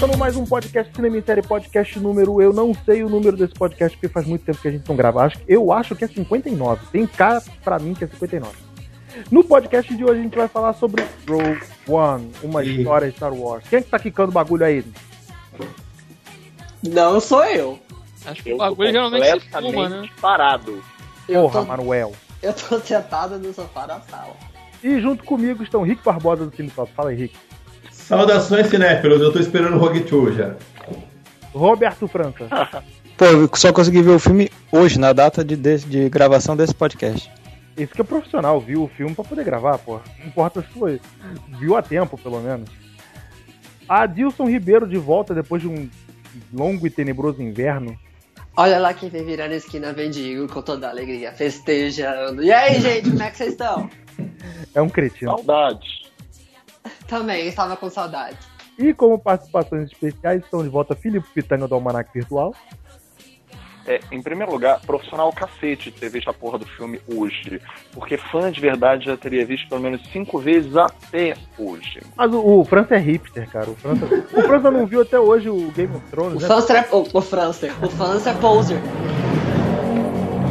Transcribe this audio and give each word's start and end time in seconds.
começando 0.00 0.18
mais 0.18 0.34
um 0.34 0.46
podcast 0.46 0.96
Cinema 0.96 1.18
em 1.18 1.22
Série, 1.22 1.42
podcast 1.42 2.00
número. 2.00 2.40
Eu 2.40 2.54
não 2.54 2.72
sei 2.86 3.04
o 3.04 3.08
número 3.10 3.36
desse 3.36 3.52
podcast, 3.52 3.94
porque 3.98 4.10
faz 4.10 4.26
muito 4.26 4.42
tempo 4.42 4.58
que 4.58 4.66
a 4.66 4.70
gente 4.70 4.88
não 4.88 4.96
grava. 4.96 5.24
Acho, 5.24 5.38
eu 5.46 5.70
acho 5.70 5.94
que 5.94 6.02
é 6.04 6.08
59. 6.08 6.86
Tem 6.90 7.06
cara 7.06 7.42
pra 7.62 7.78
mim 7.78 7.92
que 7.92 8.04
é 8.04 8.06
59. 8.06 8.56
No 9.30 9.44
podcast 9.44 9.94
de 9.94 10.02
hoje 10.02 10.20
a 10.20 10.22
gente 10.22 10.38
vai 10.38 10.48
falar 10.48 10.72
sobre 10.72 11.04
Rogue 11.28 11.60
One, 11.86 12.32
uma 12.42 12.64
história 12.64 13.10
de 13.10 13.16
Star 13.16 13.34
Wars. 13.34 13.62
Quem 13.68 13.80
é 13.80 13.82
que 13.82 13.90
tá 13.90 13.98
quicando 13.98 14.32
bagulho 14.32 14.64
aí? 14.64 14.82
Não 16.82 17.20
sou 17.20 17.44
eu. 17.44 17.78
Acho 18.24 18.42
que 18.42 18.50
Eu 18.50 18.54
o 18.54 18.58
bagulho 18.58 18.90
geralmente 18.90 19.26
se 19.26 19.32
completamente 19.50 19.74
fuma, 19.74 19.88
né? 19.90 20.08
parado. 20.18 20.82
Eu 21.28 21.42
Porra, 21.42 21.60
tô, 21.60 21.66
Manuel. 21.66 22.12
eu 22.42 22.54
tô 22.54 22.80
sentado 22.80 23.38
no 23.38 23.52
sofá 23.52 23.84
da 23.86 24.00
sala. 24.00 24.34
E 24.82 24.98
junto 24.98 25.24
comigo 25.24 25.62
estão 25.62 25.82
Rick 25.82 26.02
Barbosa 26.02 26.46
do 26.46 26.56
Cine 26.56 26.70
Top. 26.70 26.90
Fala 26.94 27.10
aí, 27.10 27.16
Rick. 27.16 27.49
Saudações, 28.10 28.66
cinéfilos. 28.66 29.22
Eu 29.22 29.32
tô 29.32 29.38
esperando 29.38 29.76
o 29.76 29.78
Rogue 29.78 30.00
Tour 30.00 30.32
já. 30.32 30.56
Roberto 31.54 32.08
França. 32.08 32.48
Pô, 33.16 33.24
eu 33.24 33.48
só 33.54 33.72
consegui 33.72 34.02
ver 34.02 34.10
o 34.10 34.18
filme 34.18 34.50
hoje, 34.72 34.98
na 34.98 35.12
data 35.12 35.44
de, 35.44 35.54
de, 35.54 35.78
de 35.78 36.08
gravação 36.08 36.56
desse 36.56 36.74
podcast. 36.74 37.30
Esse 37.76 37.94
que 37.94 38.00
é 38.00 38.04
profissional, 38.04 38.60
viu 38.60 38.82
o 38.82 38.88
filme 38.88 39.14
pra 39.14 39.22
poder 39.22 39.44
gravar, 39.44 39.78
porra. 39.78 40.02
Não 40.18 40.26
importa 40.26 40.60
se 40.60 40.66
foi. 40.76 41.00
Viu 41.60 41.76
a 41.76 41.82
tempo, 41.82 42.18
pelo 42.18 42.40
menos. 42.40 42.68
Adilson 43.88 44.48
Ribeiro 44.48 44.88
de 44.88 44.98
volta 44.98 45.32
depois 45.32 45.62
de 45.62 45.68
um 45.68 45.88
longo 46.52 46.88
e 46.88 46.90
tenebroso 46.90 47.40
inverno. 47.40 47.96
Olha 48.56 48.80
lá 48.80 48.92
quem 48.92 49.08
vem 49.08 49.24
virando 49.24 49.52
a 49.52 49.56
esquina 49.56 49.92
vendigo 49.92 50.52
com 50.52 50.62
toda 50.62 50.88
a 50.88 50.90
alegria, 50.90 51.30
festejando. 51.30 52.42
E 52.42 52.50
aí, 52.50 52.80
gente, 52.80 53.08
como 53.08 53.22
é 53.22 53.30
que 53.30 53.36
vocês 53.36 53.52
estão? 53.52 53.88
É 54.74 54.82
um 54.82 54.88
cretino. 54.88 55.30
Saudades. 55.30 55.99
Também, 57.06 57.46
estava 57.46 57.76
com 57.76 57.90
saudade. 57.90 58.38
E 58.78 58.94
como 58.94 59.18
participações 59.18 59.90
especiais 59.90 60.42
estão 60.42 60.62
de 60.62 60.68
volta 60.68 60.94
Filipe 60.94 61.28
Pitanga 61.34 61.68
do 61.68 61.74
Almanac 61.74 62.10
Virtual. 62.14 62.54
É, 63.86 63.98
em 64.12 64.22
primeiro 64.22 64.52
lugar, 64.52 64.80
profissional 64.80 65.32
cacete 65.32 65.90
ter 65.90 66.10
visto 66.10 66.28
a 66.28 66.32
porra 66.32 66.58
do 66.58 66.66
filme 66.66 67.00
hoje. 67.08 67.60
Porque 67.92 68.16
fã 68.16 68.50
de 68.50 68.60
verdade 68.60 69.06
já 69.06 69.16
teria 69.16 69.44
visto 69.44 69.68
pelo 69.68 69.80
menos 69.80 70.02
cinco 70.12 70.38
vezes 70.38 70.76
até 70.76 71.34
hoje. 71.58 72.00
Mas 72.14 72.32
o, 72.32 72.60
o 72.60 72.64
França 72.64 72.94
é 72.94 72.98
hipster, 72.98 73.48
cara. 73.50 73.70
O 73.70 73.74
França, 73.74 74.06
o 74.06 74.42
França 74.42 74.70
não 74.70 74.86
viu 74.86 75.02
até 75.02 75.18
hoje 75.18 75.48
o 75.48 75.70
Game 75.72 75.94
of 75.94 76.06
O 76.06 76.10
Thrones, 76.10 76.42
né? 76.42 76.48
Fancer 76.48 76.76
é. 76.76 76.88
O, 76.92 77.06
o 77.12 77.20
Francer. 77.20 77.72
O 77.84 77.88
Fancer 77.88 78.32
é 78.32 78.36
poser. 78.36 78.80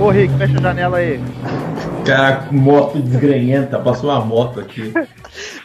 Ô 0.01 0.09
Rick, 0.09 0.33
fecha 0.37 0.57
a 0.57 0.61
janela 0.61 0.97
aí. 0.97 1.19
Cara, 2.05 2.47
moto 2.51 2.99
desgrenhenta. 2.99 3.77
Passou 3.79 4.09
uma 4.09 4.19
moto 4.23 4.59
aqui. 4.59 4.93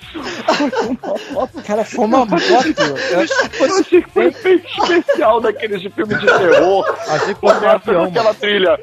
Cara, 1.67 1.85
foi 1.85 2.05
uma 2.05 2.25
moto. 2.25 2.43
Eu 3.11 3.21
achei 3.21 4.03
que 4.03 4.11
foi 4.11 4.27
efeito 4.27 4.67
especial 4.67 5.41
daqueles 5.41 5.81
de 5.81 5.91
filme 5.91 6.15
de 6.15 6.27
terror. 6.27 6.97
Achei 7.09 7.35
que 7.35 7.41
fosse 7.41 7.65
um 7.65 7.69
avião, 7.69 7.95
mano. 7.95 8.09
aquela 8.09 8.35
trilha. 8.35 8.81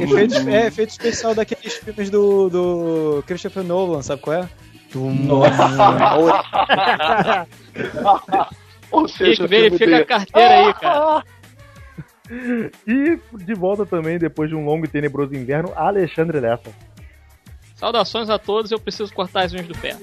efeito, 0.00 0.48
é, 0.48 0.66
efeito 0.66 0.90
especial 0.90 1.34
daqueles 1.34 1.74
filmes 1.74 2.10
do, 2.10 2.48
do 2.48 3.24
Christopher 3.26 3.62
Nolan, 3.62 4.02
sabe 4.02 4.22
qual 4.22 4.36
é? 4.36 4.48
Nossa. 4.94 5.66
Ou 8.90 9.06
seja, 9.06 9.46
verifica 9.46 9.98
a 9.98 10.04
carteira 10.04 10.66
aí, 10.66 10.74
cara. 10.74 11.24
E 12.86 13.18
de 13.44 13.54
volta 13.54 13.84
também, 13.84 14.16
depois 14.16 14.48
de 14.48 14.54
um 14.54 14.64
longo 14.64 14.84
e 14.84 14.88
tenebroso 14.88 15.34
inverno, 15.34 15.72
Alexandre 15.74 16.38
Lessa. 16.38 16.70
Saudações 17.80 18.28
a 18.28 18.38
todos, 18.38 18.70
eu 18.70 18.78
preciso 18.78 19.10
cortar 19.14 19.44
as 19.44 19.54
unhas 19.54 19.66
do 19.66 19.72
pé. 19.72 19.96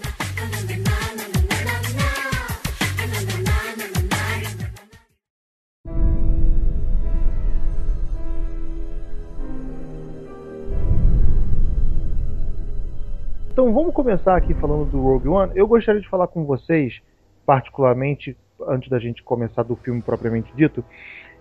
Então 13.52 13.72
vamos 13.72 13.94
começar 13.94 14.36
aqui 14.36 14.56
falando 14.56 14.90
do 14.90 15.00
Rogue 15.00 15.28
One. 15.28 15.52
Eu 15.54 15.68
gostaria 15.68 16.02
de 16.02 16.10
falar 16.10 16.28
com 16.30 16.46
vocês, 16.46 17.00
particularmente, 17.46 18.36
antes 18.68 18.90
da 18.90 18.98
gente 18.98 19.22
começar 19.22 19.62
do 19.62 19.76
filme 19.76 20.02
propriamente 20.02 20.52
dito, 20.56 20.84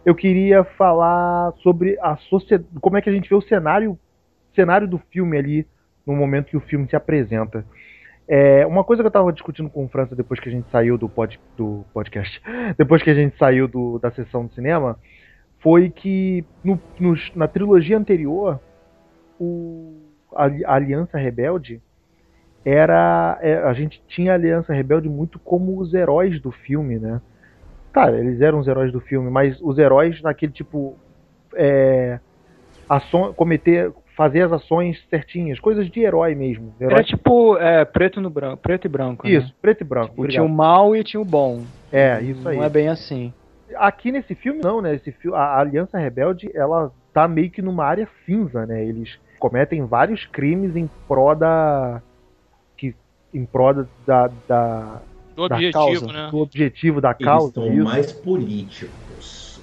eu 0.05 0.15
queria 0.15 0.63
falar 0.65 1.55
sobre 1.63 1.99
a 1.99 2.15
sociedade, 2.19 2.69
como 2.83 2.99
é 2.99 3.01
que 3.01 3.09
a 3.09 3.13
gente 3.15 3.27
vê 3.27 3.35
o 3.35 3.41
cenário, 3.41 3.99
cenário 4.55 4.87
do 4.87 4.99
filme 4.99 5.39
ali 5.39 5.67
no 6.07 6.15
momento 6.15 6.47
que 6.47 6.57
o 6.57 6.61
filme 6.61 6.89
se 6.89 6.97
apresenta. 6.97 7.65
É, 8.29 8.67
uma 8.67 8.83
coisa 8.85 9.03
que 9.03 9.07
eu 9.07 9.11
estava 9.11 9.33
discutindo 9.33 9.71
com 9.71 9.85
o 9.85 9.89
França 9.89 10.17
depois 10.17 10.41
que 10.41 10.49
a 10.49 10.53
gente 10.53 10.69
saiu 10.71 10.99
do, 10.99 11.09
pod, 11.09 11.39
do 11.57 11.85
podcast, 11.95 12.41
depois 12.77 13.03
que 13.03 13.11
a 13.11 13.15
gente 13.15 13.37
saiu 13.39 13.69
do- 13.69 13.99
da 13.99 14.11
sessão 14.11 14.47
de 14.47 14.55
cinema, 14.55 14.99
foi 15.61 15.91
que 15.91 16.45
no- 16.65 16.81
nos- 16.99 17.31
na 17.35 17.47
trilogia 17.49 17.97
anterior, 17.97 18.59
o, 19.39 19.97
a, 20.35 20.47
a 20.47 20.75
Aliança 20.75 21.19
Rebelde 21.19 21.81
era. 22.65 23.39
é, 23.41 23.59
a 23.59 23.73
gente 23.73 24.03
tinha 24.09 24.33
a 24.33 24.35
Aliança 24.35 24.73
Rebelde 24.73 25.09
muito 25.09 25.39
como 25.39 25.79
os 25.79 25.95
heróis 25.95 26.41
do 26.41 26.51
filme, 26.51 26.99
né? 26.99 27.21
Cara, 27.93 28.19
eles 28.19 28.41
eram 28.41 28.59
os 28.59 28.67
heróis 28.69 28.93
do 28.93 29.01
filme, 29.01 29.31
mas 29.31 29.61
os 29.63 29.79
heróis 29.79 30.21
naquele 30.21 30.53
tipo. 30.53 30.97
É, 31.55 32.19
cometer. 33.35 33.93
Fazer 34.17 34.43
as 34.43 34.53
ações 34.53 34.99
certinhas, 35.11 35.61
coisas 35.61 35.91
de 35.91 36.01
herói 36.01 36.35
mesmo. 36.35 36.75
Era 36.81 36.93
Herói, 36.95 37.05
tipo 37.05 37.57
é, 37.59 37.85
preto, 37.85 38.21
no 38.21 38.31
branco, 38.31 38.57
preto 38.57 38.87
e 38.87 38.89
branco. 38.89 39.27
isso, 39.29 39.49
Né? 39.49 39.53
preto 39.61 39.83
e 39.83 39.85
branco. 39.85 40.09
Tipo, 40.15 40.29
tinha 40.29 40.43
o 40.43 40.49
mal 40.49 40.97
e 40.97 41.05
tinha 41.05 41.21
o 41.21 41.25
bom. 41.25 41.63
É, 41.93 42.21
isso 42.23 42.49
aí. 42.49 42.57
Não 42.57 42.65
é 42.65 42.69
bem 42.71 42.89
assim. 42.89 43.33
Aqui 43.77 44.11
nesse 44.11 44.35
filme 44.35 44.61
não, 44.65 44.81
né? 44.81 44.95
Esse 44.95 45.13
filme, 45.13 45.37
a 45.37 45.59
Aliança 45.59 45.99
Rebelde, 45.99 46.51
ela 46.55 46.91
tá 47.13 47.29
meio 47.29 47.51
que 47.51 47.61
numa 47.61 47.85
área 47.85 48.09
cinza, 48.25 48.65
né? 48.65 48.83
Eles 48.83 49.19
cometem 49.39 49.85
vários 49.85 50.25
crimes 50.25 50.75
em 50.77 50.89
pró 51.07 51.35
da 51.35 52.01
que 52.77 52.95
em 53.35 53.45
pró 53.45 53.73
da, 54.07 54.31
da, 54.49 55.01
Do 55.35 55.47
Da 55.49 55.57
objetivo, 55.57 55.73
causa. 56.01 56.07
né? 56.07 56.29
do 56.31 56.39
objetivo 56.39 57.01
da 57.03 57.11
Eles 57.11 57.25
causa. 57.25 57.49
estão 57.49 57.67
isso. 57.75 57.85
mais 57.85 58.13
políticos. 58.13 58.89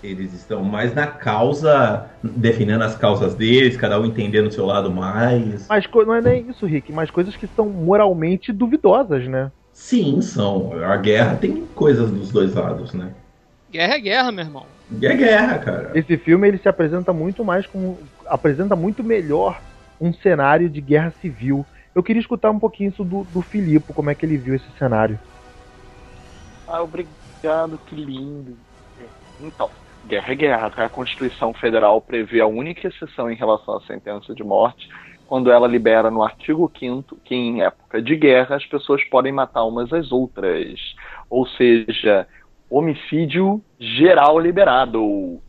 Eles 0.04 0.34
estão 0.34 0.62
mais 0.64 0.94
na 0.94 1.08
causa, 1.08 2.10
defendendo 2.22 2.82
as 2.82 2.96
causas 2.96 3.36
deles, 3.36 3.78
cada 3.78 3.98
um 4.00 4.06
entendendo 4.06 4.48
o 4.48 4.52
seu 4.52 4.66
lado 4.66 4.92
mais. 4.92 5.66
Mas 5.70 5.88
não 6.06 6.14
é 6.14 6.22
nem 6.22 6.50
isso, 6.50 6.66
Rick, 6.66 6.92
mas 6.92 7.10
coisas 7.10 7.36
que 7.38 7.48
são 7.56 7.70
moralmente 7.70 8.52
duvidosas, 8.52 9.26
né? 9.30 9.50
Sim, 9.72 10.22
são. 10.22 10.74
A 10.84 10.98
guerra 10.98 11.38
tem 11.38 11.66
coisas 11.68 12.12
dos 12.12 12.32
dois 12.32 12.54
lados, 12.54 12.94
né? 12.94 13.14
Guerra 13.72 13.96
é 13.96 14.00
guerra, 14.00 14.32
meu 14.32 14.44
irmão. 14.46 14.66
E 15.00 15.08
é 15.08 15.16
guerra, 15.16 15.58
cara. 15.60 15.92
Esse 15.96 16.18
filme 16.18 16.48
ele 16.48 16.58
se 16.58 16.68
apresenta 16.68 17.14
muito 17.14 17.44
mais 17.46 17.66
como 17.66 17.98
apresenta 18.28 18.76
muito 18.76 19.04
melhor 19.04 19.60
um 20.02 20.14
cenário 20.14 20.70
de 20.70 20.82
guerra 20.82 21.14
civil. 21.22 21.66
Eu 21.96 22.04
queria 22.04 22.20
escutar 22.20 22.52
um 22.52 22.60
pouquinho 22.60 22.92
isso 22.92 23.04
do, 23.04 23.24
do 23.24 23.42
Filipe, 23.42 23.94
como 23.94 24.10
é 24.10 24.16
que 24.16 24.26
ele 24.26 24.38
viu 24.38 24.54
esse 24.54 24.70
cenário. 24.78 25.18
Ah, 26.68 26.82
obrigado, 26.82 27.80
que 27.88 27.96
lindo. 27.96 28.58
Então, 29.42 29.70
guerra 30.08 30.32
é 30.32 30.36
guerra. 30.36 30.72
A 30.78 30.90
Constituição 30.90 31.54
Federal 31.54 32.02
prevê 32.02 32.42
a 32.42 32.48
única 32.48 32.88
exceção 32.88 33.32
em 33.32 33.36
relação 33.36 33.78
à 33.78 33.82
sentença 33.82 34.34
de 34.34 34.44
morte 34.44 34.90
quando 35.28 35.52
ela 35.52 35.68
libera 35.68 36.12
no 36.12 36.22
artigo 36.22 36.72
5 36.78 37.18
que 37.24 37.34
em 37.34 37.64
época 37.64 38.02
de 38.02 38.16
guerra 38.16 38.56
as 38.56 38.66
pessoas 38.66 39.04
podem 39.06 39.32
matar 39.32 39.64
umas 39.64 39.92
às 39.92 40.12
outras. 40.12 40.80
Ou 41.30 41.48
seja, 41.48 42.28
homicídio 42.70 43.62
geral 43.80 44.40
liberado. 44.40 45.40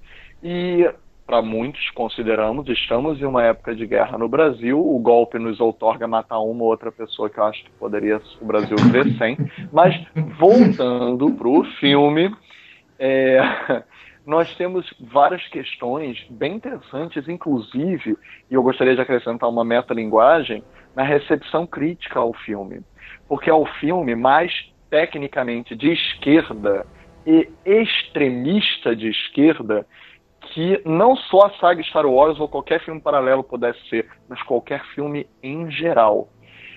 E 0.42 0.88
para 1.26 1.41
muitos 1.41 1.91
consideramos, 1.91 2.69
estamos 2.69 3.21
em 3.21 3.25
uma 3.25 3.42
época 3.42 3.75
de 3.75 3.86
guerra 3.86 4.19
no 4.19 4.28
Brasil, 4.28 4.78
o 4.78 4.98
golpe 4.98 5.39
nos 5.39 5.59
outorga 5.59 6.06
matar 6.06 6.39
uma 6.39 6.62
ou 6.62 6.68
outra 6.68 6.92
pessoa 6.92 7.30
que 7.30 7.39
eu 7.39 7.45
acho 7.45 7.65
que 7.65 7.71
poderia 7.72 8.21
o 8.41 8.45
Brasil 8.45 8.77
ver 8.92 9.06
sem. 9.16 9.36
Mas 9.72 9.95
voltando 10.39 11.30
pro 11.33 11.65
filme, 11.80 12.34
é, 12.98 13.41
nós 14.26 14.54
temos 14.56 14.92
várias 14.98 15.47
questões 15.48 16.24
bem 16.30 16.54
interessantes, 16.54 17.28
inclusive, 17.28 18.16
e 18.50 18.54
eu 18.54 18.62
gostaria 18.62 18.94
de 18.94 19.00
acrescentar 19.00 19.48
uma 19.48 19.65
metalinguagem, 19.65 20.65
na 20.94 21.03
recepção 21.03 21.66
crítica 21.66 22.21
ao 22.21 22.32
filme. 22.32 22.80
Porque 23.28 23.50
é 23.50 23.54
o 23.54 23.66
filme 23.66 24.15
mais 24.15 24.53
tecnicamente 24.88 25.74
de 25.74 25.92
esquerda 25.92 26.86
e 27.26 27.48
extremista 27.65 28.94
de 28.94 29.09
esquerda 29.09 29.86
que 30.53 30.80
não 30.84 31.16
só 31.16 31.47
a 31.47 31.50
saga 31.59 31.82
Star 31.82 32.06
Wars 32.06 32.38
ou 32.38 32.48
qualquer 32.48 32.80
filme 32.84 33.00
paralelo 33.00 33.42
pudesse 33.42 33.80
ser, 33.88 34.09
mas 34.28 34.41
qualquer 34.42 34.84
filme 34.94 35.27
em 35.42 35.70
geral. 35.70 36.28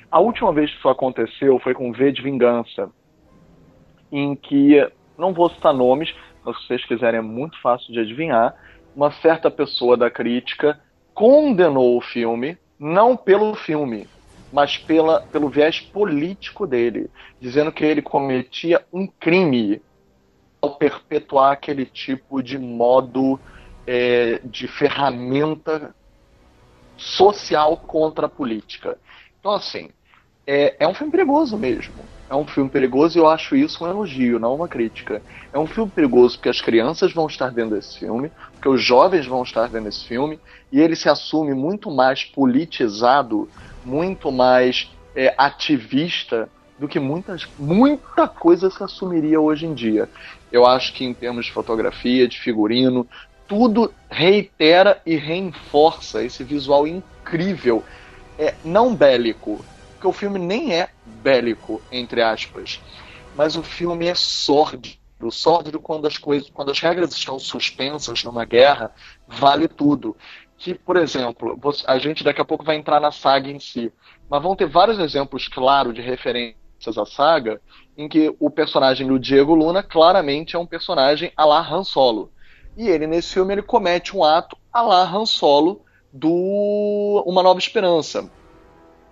A 0.09 0.19
última 0.19 0.53
vez 0.53 0.71
que 0.71 0.77
isso 0.77 0.89
aconteceu 0.89 1.59
foi 1.59 1.73
com 1.73 1.91
V 1.91 2.11
de 2.11 2.21
Vingança, 2.21 2.89
em 4.11 4.35
que, 4.35 4.89
não 5.17 5.33
vou 5.33 5.49
citar 5.49 5.73
nomes, 5.73 6.13
mas 6.47 6.57
se 6.61 6.67
vocês 6.67 6.85
quiserem 6.85 7.19
é 7.19 7.21
muito 7.21 7.59
fácil 7.61 7.91
de 7.91 7.99
adivinhar, 7.99 8.55
uma 8.95 9.11
certa 9.11 9.51
pessoa 9.51 9.97
da 9.97 10.09
crítica 10.09 10.79
condenou 11.13 11.97
o 11.97 12.01
filme, 12.01 12.57
não 12.79 13.17
pelo 13.17 13.53
filme, 13.53 14.07
mas 14.51 14.77
pela, 14.77 15.21
pelo 15.23 15.49
viés 15.49 15.81
político 15.81 16.65
dele, 16.65 17.09
dizendo 17.41 17.71
que 17.71 17.83
ele 17.83 18.01
cometia 18.01 18.85
um 18.93 19.05
crime 19.05 19.81
ao 20.61 20.75
perpetuar 20.75 21.51
aquele 21.51 21.85
tipo 21.85 22.41
de 22.41 22.57
modo 22.57 23.37
é, 23.85 24.39
de 24.45 24.67
ferramenta 24.67 25.93
social 26.95 27.75
contra 27.77 28.27
a 28.27 28.29
política. 28.29 28.97
Então, 29.39 29.51
assim, 29.51 29.89
é, 30.47 30.75
é 30.79 30.87
um 30.87 30.93
filme 30.93 31.11
perigoso 31.11 31.57
mesmo. 31.57 31.93
É 32.29 32.35
um 32.35 32.45
filme 32.45 32.69
perigoso 32.69 33.17
e 33.17 33.21
eu 33.21 33.27
acho 33.27 33.55
isso 33.55 33.83
um 33.83 33.87
elogio, 33.87 34.39
não 34.39 34.55
uma 34.55 34.67
crítica. 34.67 35.21
É 35.51 35.59
um 35.59 35.67
filme 35.67 35.91
perigoso 35.91 36.37
porque 36.37 36.49
as 36.49 36.61
crianças 36.61 37.13
vão 37.13 37.27
estar 37.27 37.51
vendo 37.51 37.75
esse 37.75 37.99
filme, 37.99 38.31
porque 38.53 38.67
os 38.67 38.81
jovens 38.81 39.25
vão 39.25 39.43
estar 39.43 39.67
vendo 39.67 39.87
esse 39.87 40.05
filme, 40.05 40.39
e 40.71 40.79
ele 40.81 40.95
se 40.95 41.07
assume 41.07 41.53
muito 41.53 41.91
mais 41.91 42.25
politizado, 42.25 43.49
muito 43.85 44.31
mais 44.31 44.91
é, 45.15 45.33
ativista 45.37 46.49
do 46.77 46.87
que 46.87 46.99
muitas, 46.99 47.47
muita 47.57 48.27
coisa 48.27 48.69
se 48.69 48.83
assumiria 48.83 49.39
hoje 49.39 49.65
em 49.65 49.73
dia. 49.73 50.09
Eu 50.51 50.65
acho 50.65 50.93
que 50.93 51.05
em 51.05 51.13
termos 51.13 51.45
de 51.45 51.51
fotografia, 51.51 52.27
de 52.27 52.39
figurino, 52.39 53.07
tudo 53.47 53.93
reitera 54.09 55.01
e 55.05 55.15
reforça 55.15 56.23
esse 56.23 56.43
visual 56.43 56.85
incrível, 56.85 57.83
é 58.37 58.53
não 58.63 58.93
bélico, 58.93 59.63
porque 59.97 60.07
o 60.07 60.13
filme 60.13 60.37
nem 60.37 60.73
é 60.73 60.89
bélico 61.05 61.81
entre 61.91 62.21
aspas, 62.21 62.79
mas 63.35 63.55
o 63.55 63.63
filme 63.63 64.05
é 64.05 64.15
sórdido. 64.15 64.95
Sórdido 65.31 65.79
quando 65.79 66.05
as 66.05 66.15
coisas, 66.15 66.47
quando 66.51 66.69
as 66.69 66.79
regras 66.79 67.11
estão 67.11 67.39
suspensas 67.39 68.23
numa 68.23 68.45
guerra, 68.45 68.93
vale 69.27 69.67
tudo. 69.67 70.15
Que, 70.59 70.75
por 70.75 70.95
exemplo, 70.95 71.59
a 71.87 71.97
gente 71.97 72.23
daqui 72.23 72.39
a 72.39 72.45
pouco 72.45 72.63
vai 72.63 72.75
entrar 72.75 72.99
na 72.99 73.11
saga 73.11 73.49
em 73.49 73.59
si, 73.59 73.91
mas 74.29 74.43
vão 74.43 74.55
ter 74.55 74.67
vários 74.67 74.99
exemplos 74.99 75.47
claros 75.47 75.95
de 75.95 76.01
referências 76.01 76.97
à 76.97 77.05
saga 77.05 77.59
em 77.97 78.07
que 78.07 78.31
o 78.39 78.51
personagem 78.51 79.07
do 79.07 79.17
Diego 79.17 79.55
Luna 79.55 79.81
claramente 79.81 80.55
é 80.55 80.59
um 80.59 80.67
personagem 80.67 81.31
a 81.35 81.45
la 81.45 81.67
Han 81.67 81.83
Solo. 81.83 82.31
E 82.77 82.87
ele, 82.87 83.07
nesse 83.07 83.33
filme, 83.33 83.55
ele 83.55 83.63
comete 83.63 84.15
um 84.15 84.23
ato 84.23 84.55
a 84.71 84.83
la 84.83 85.01
Han 85.01 85.25
Solo 85.25 85.81
do 86.13 87.23
Uma 87.25 87.41
Nova 87.41 87.59
Esperança, 87.59 88.29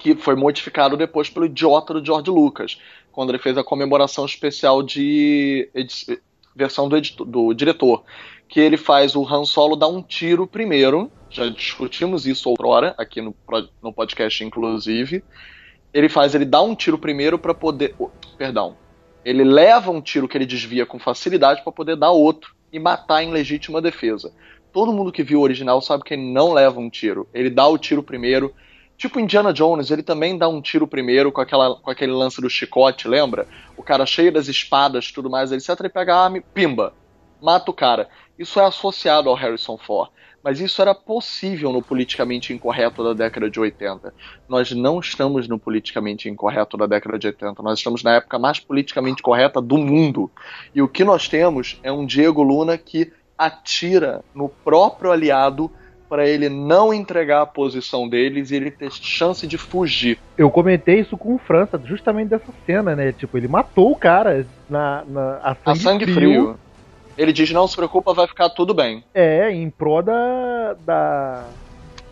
que 0.05 0.13
foi 0.13 0.35
modificado 0.35 0.95
depois 0.95 1.31
pelo 1.31 1.47
idiota 1.47 1.95
do 1.95 2.05
George 2.05 2.29
Lucas, 2.29 2.79
quando 3.11 3.31
ele 3.31 3.39
fez 3.39 3.57
a 3.57 3.63
comemoração 3.63 4.23
especial 4.23 4.83
de 4.83 5.67
versão 6.55 6.87
do, 6.87 6.95
editor, 6.95 7.25
do 7.25 7.51
diretor, 7.55 8.03
que 8.47 8.59
ele 8.59 8.77
faz 8.77 9.15
o 9.15 9.25
Han 9.27 9.45
Solo 9.45 9.75
dar 9.75 9.87
um 9.87 10.03
tiro 10.03 10.45
primeiro, 10.45 11.11
já 11.27 11.49
discutimos 11.49 12.27
isso 12.27 12.47
outrora, 12.47 12.93
aqui 12.99 13.19
no, 13.19 13.35
no 13.81 13.91
podcast 13.91 14.43
inclusive, 14.43 15.23
ele 15.91 16.07
faz 16.07 16.35
ele 16.35 16.45
dar 16.45 16.61
um 16.61 16.75
tiro 16.75 16.99
primeiro 16.99 17.39
para 17.39 17.55
poder, 17.55 17.95
oh, 17.97 18.11
perdão, 18.37 18.77
ele 19.23 19.43
leva 19.43 19.89
um 19.89 20.01
tiro 20.01 20.27
que 20.27 20.37
ele 20.37 20.45
desvia 20.45 20.85
com 20.85 20.99
facilidade 20.99 21.63
para 21.63 21.71
poder 21.71 21.95
dar 21.95 22.11
outro 22.11 22.53
e 22.71 22.77
matar 22.77 23.23
em 23.23 23.31
legítima 23.31 23.81
defesa. 23.81 24.31
Todo 24.71 24.93
mundo 24.93 25.11
que 25.11 25.23
viu 25.23 25.39
o 25.39 25.43
original 25.43 25.81
sabe 25.81 26.03
que 26.03 26.13
ele 26.13 26.31
não 26.31 26.53
leva 26.53 26.79
um 26.79 26.91
tiro. 26.91 27.27
Ele 27.33 27.49
dá 27.49 27.65
o 27.67 27.77
tiro 27.77 28.03
primeiro. 28.03 28.53
Tipo 28.97 29.19
Indiana 29.19 29.51
Jones, 29.51 29.91
ele 29.91 30.03
também 30.03 30.37
dá 30.37 30.47
um 30.47 30.61
tiro 30.61 30.87
primeiro 30.87 31.31
com, 31.31 31.41
aquela, 31.41 31.75
com 31.75 31.91
aquele 31.91 32.13
lance 32.13 32.41
do 32.41 32.49
chicote, 32.49 33.07
lembra? 33.07 33.47
O 33.75 33.83
cara 33.83 34.05
cheio 34.05 34.31
das 34.31 34.47
espadas 34.47 35.11
tudo 35.11 35.29
mais, 35.29 35.51
ele 35.51 35.61
e 35.61 35.89
pega 35.89 36.15
a 36.15 36.23
arma 36.23 36.37
e 36.37 36.41
pimba, 36.41 36.93
mata 37.41 37.69
o 37.69 37.73
cara. 37.73 38.07
Isso 38.39 38.59
é 38.59 38.65
associado 38.65 39.29
ao 39.29 39.35
Harrison 39.35 39.77
Ford. 39.77 40.09
Mas 40.45 40.59
isso 40.59 40.79
era 40.79 40.93
possível 40.93 41.73
no 41.73 41.81
politicamente 41.81 42.53
incorreto 42.53 43.03
da 43.03 43.13
década 43.13 43.49
de 43.49 43.59
80. 43.59 44.13
Nós 44.47 44.71
não 44.71 44.99
estamos 44.99 45.47
no 45.47 45.57
politicamente 45.57 46.29
incorreto 46.29 46.77
da 46.77 46.85
década 46.85 47.17
de 47.17 47.25
80. 47.25 47.63
Nós 47.63 47.79
estamos 47.79 48.03
na 48.03 48.13
época 48.13 48.37
mais 48.37 48.59
politicamente 48.59 49.23
correta 49.23 49.59
do 49.59 49.75
mundo. 49.75 50.29
E 50.73 50.83
o 50.83 50.87
que 50.87 51.03
nós 51.03 51.27
temos 51.27 51.79
é 51.81 51.91
um 51.91 52.05
Diego 52.05 52.43
Luna 52.43 52.77
que 52.77 53.11
atira 53.35 54.23
no 54.35 54.47
próprio 54.47 55.11
aliado 55.11 55.71
para 56.07 56.27
ele 56.27 56.49
não 56.49 56.93
entregar 56.93 57.41
a 57.41 57.45
posição 57.45 58.07
deles 58.07 58.51
e 58.51 58.55
ele 58.55 58.71
ter 58.71 58.91
chance 58.91 59.45
de 59.47 59.57
fugir. 59.57 60.17
Eu 60.37 60.49
comentei 60.51 60.99
isso 60.99 61.17
com 61.17 61.35
o 61.35 61.37
França, 61.39 61.81
justamente 61.83 62.29
dessa 62.29 62.51
cena, 62.65 62.95
né? 62.95 63.11
Tipo, 63.11 63.37
ele 63.37 63.47
matou 63.47 63.91
o 63.91 63.95
cara 63.95 64.45
na, 64.69 65.03
na 65.07 65.37
a 65.37 65.55
sangue, 65.55 65.61
a 65.65 65.75
sangue 65.75 66.05
frio. 66.05 66.13
frio. 66.13 66.59
Ele 67.17 67.33
diz: 67.33 67.51
não 67.51 67.67
se 67.67 67.75
preocupa, 67.75 68.13
vai 68.13 68.27
ficar 68.27 68.49
tudo 68.49 68.73
bem. 68.73 69.03
É, 69.13 69.51
em 69.51 69.69
prol 69.69 70.03
da. 70.03 70.73
da, 70.85 71.45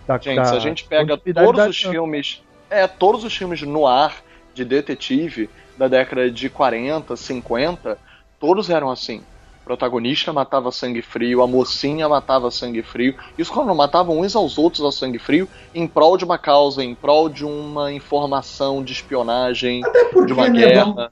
da 0.07 0.17
gente, 0.17 0.35
da, 0.35 0.45
se 0.45 0.55
a 0.55 0.59
gente 0.59 0.83
pega 0.85 1.17
todos 1.17 1.67
os 1.67 1.77
filmes. 1.77 2.41
É, 2.69 2.87
todos 2.87 3.23
os 3.23 3.35
filmes 3.35 3.61
no 3.61 3.85
ar 3.85 4.23
de 4.53 4.65
detetive 4.65 5.49
da 5.77 5.87
década 5.87 6.29
de 6.29 6.49
40, 6.49 7.15
50, 7.15 7.97
todos 8.39 8.69
eram 8.69 8.89
assim. 8.89 9.21
O 9.63 9.65
protagonista 9.65 10.33
matava 10.33 10.71
sangue 10.73 11.01
frio, 11.01 11.41
a 11.41 11.47
mocinha 11.47 12.09
matava 12.09 12.51
sangue 12.51 12.83
frio. 12.83 13.15
Isso 13.37 13.51
quando 13.51 13.73
matavam 13.73 14.19
uns 14.19 14.35
aos 14.35 14.57
outros 14.57 14.85
a 14.85 14.91
sangue 14.91 15.17
frio, 15.17 15.47
em 15.73 15.87
prol 15.87 16.17
de 16.17 16.25
uma 16.25 16.37
causa, 16.37 16.83
em 16.83 16.93
prol 16.93 17.29
de 17.29 17.45
uma 17.45 17.91
informação 17.93 18.83
de 18.83 18.91
espionagem, 18.91 19.81
de 20.25 20.33
uma 20.33 20.49
guerra. 20.49 21.09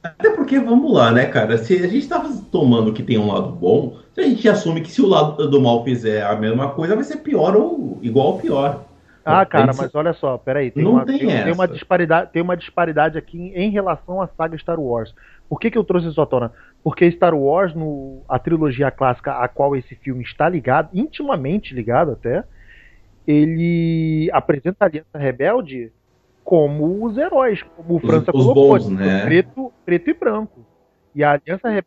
Até 0.00 0.30
porque, 0.30 0.60
vamos 0.60 0.94
lá, 0.94 1.10
né, 1.10 1.26
cara? 1.26 1.58
Se 1.58 1.74
a 1.74 1.88
gente 1.88 2.06
tá 2.06 2.24
tomando 2.52 2.92
que 2.92 3.02
tem 3.02 3.18
um 3.18 3.32
lado 3.32 3.50
bom, 3.50 3.96
a 4.16 4.22
gente 4.22 4.48
assume 4.48 4.80
que 4.80 4.92
se 4.92 5.02
o 5.02 5.06
lado 5.08 5.50
do 5.50 5.60
mal 5.60 5.82
fizer 5.82 6.24
a 6.24 6.36
mesma 6.36 6.70
coisa, 6.70 6.94
vai 6.94 7.02
ser 7.04 7.16
pior 7.16 7.56
ou 7.56 7.98
igual 8.00 8.28
ou 8.28 8.38
pior. 8.38 8.84
Ah, 9.24 9.44
cara, 9.44 9.72
mas 9.76 9.94
olha 9.94 10.14
só, 10.14 10.38
peraí, 10.38 10.70
tem, 10.70 10.82
não 10.82 10.92
uma, 10.92 11.04
tem, 11.04 11.18
tem, 11.18 11.28
tem, 11.28 11.52
uma 11.52 11.68
disparidade, 11.68 12.30
tem 12.32 12.40
uma 12.40 12.56
disparidade 12.56 13.18
aqui 13.18 13.38
em, 13.38 13.64
em, 13.64 13.70
relação 13.70 14.22
à 14.22 14.26
saga 14.26 14.56
Star 14.56 14.80
Wars. 14.80 15.14
Por 15.48 15.58
que, 15.58 15.70
que 15.70 15.78
eu 15.78 15.84
trouxe 15.84 16.08
isso 16.08 16.20
à 16.20 16.26
tona? 16.26 16.52
Porque 16.82 17.10
Star 17.10 17.34
Wars, 17.34 17.74
no, 17.74 18.22
a 18.28 18.38
trilogia 18.38 18.90
clássica 18.90 19.32
a 19.32 19.48
qual 19.48 19.74
esse 19.74 19.94
filme 19.94 20.22
está 20.22 20.48
ligado, 20.48 20.90
intimamente 20.92 21.74
ligado 21.74 22.12
até, 22.12 22.44
ele 23.26 24.28
apresenta 24.32 24.84
a 24.84 24.88
Aliança 24.88 25.18
Rebelde 25.18 25.92
como 26.44 27.04
os 27.04 27.16
heróis, 27.16 27.62
como 27.62 27.96
o 27.96 27.98
França 28.00 28.30
os, 28.34 28.42
colocou, 28.42 28.78
bons, 28.78 28.88
né? 28.90 29.24
preto, 29.24 29.72
preto 29.84 30.10
e 30.10 30.14
branco. 30.14 30.64
E 31.14 31.24
a 31.24 31.32
Aliança, 31.32 31.68
Re... 31.68 31.82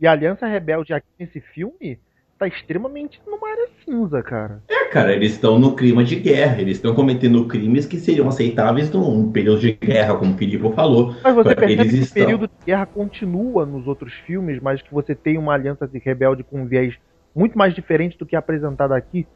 e 0.00 0.06
a 0.06 0.12
Aliança 0.12 0.46
Rebelde 0.46 0.94
aqui 0.94 1.08
nesse 1.18 1.40
filme 1.40 1.98
tá 2.40 2.48
extremamente 2.48 3.20
numa 3.26 3.50
área 3.50 3.68
cinza, 3.84 4.22
cara. 4.22 4.62
É, 4.66 4.86
cara, 4.86 5.12
eles 5.12 5.32
estão 5.32 5.58
no 5.58 5.76
clima 5.76 6.02
de 6.02 6.16
guerra, 6.16 6.58
eles 6.62 6.78
estão 6.78 6.94
cometendo 6.94 7.44
crimes 7.44 7.84
que 7.84 7.98
seriam 7.98 8.26
aceitáveis 8.28 8.90
num 8.90 9.30
período 9.30 9.60
de 9.60 9.72
guerra, 9.72 10.16
como 10.16 10.32
o 10.32 10.38
Filipe 10.38 10.72
falou. 10.72 11.14
Mas 11.22 11.34
você 11.34 11.54
percebe 11.54 11.72
eles 11.82 11.92
que 11.92 11.98
estão... 11.98 12.22
o 12.22 12.24
período 12.24 12.48
de 12.48 12.64
guerra 12.64 12.86
continua 12.86 13.66
nos 13.66 13.86
outros 13.86 14.14
filmes, 14.26 14.58
mas 14.58 14.80
que 14.80 14.90
você 14.90 15.14
tem 15.14 15.36
uma 15.36 15.52
aliança 15.52 15.86
de 15.86 15.98
rebelde 15.98 16.42
com 16.42 16.62
um 16.62 16.66
viés 16.66 16.94
muito 17.36 17.58
mais 17.58 17.74
diferente 17.74 18.16
do 18.16 18.24
que 18.24 18.34
é 18.34 18.38
apresentado 18.38 18.92
aqui? 18.92 19.26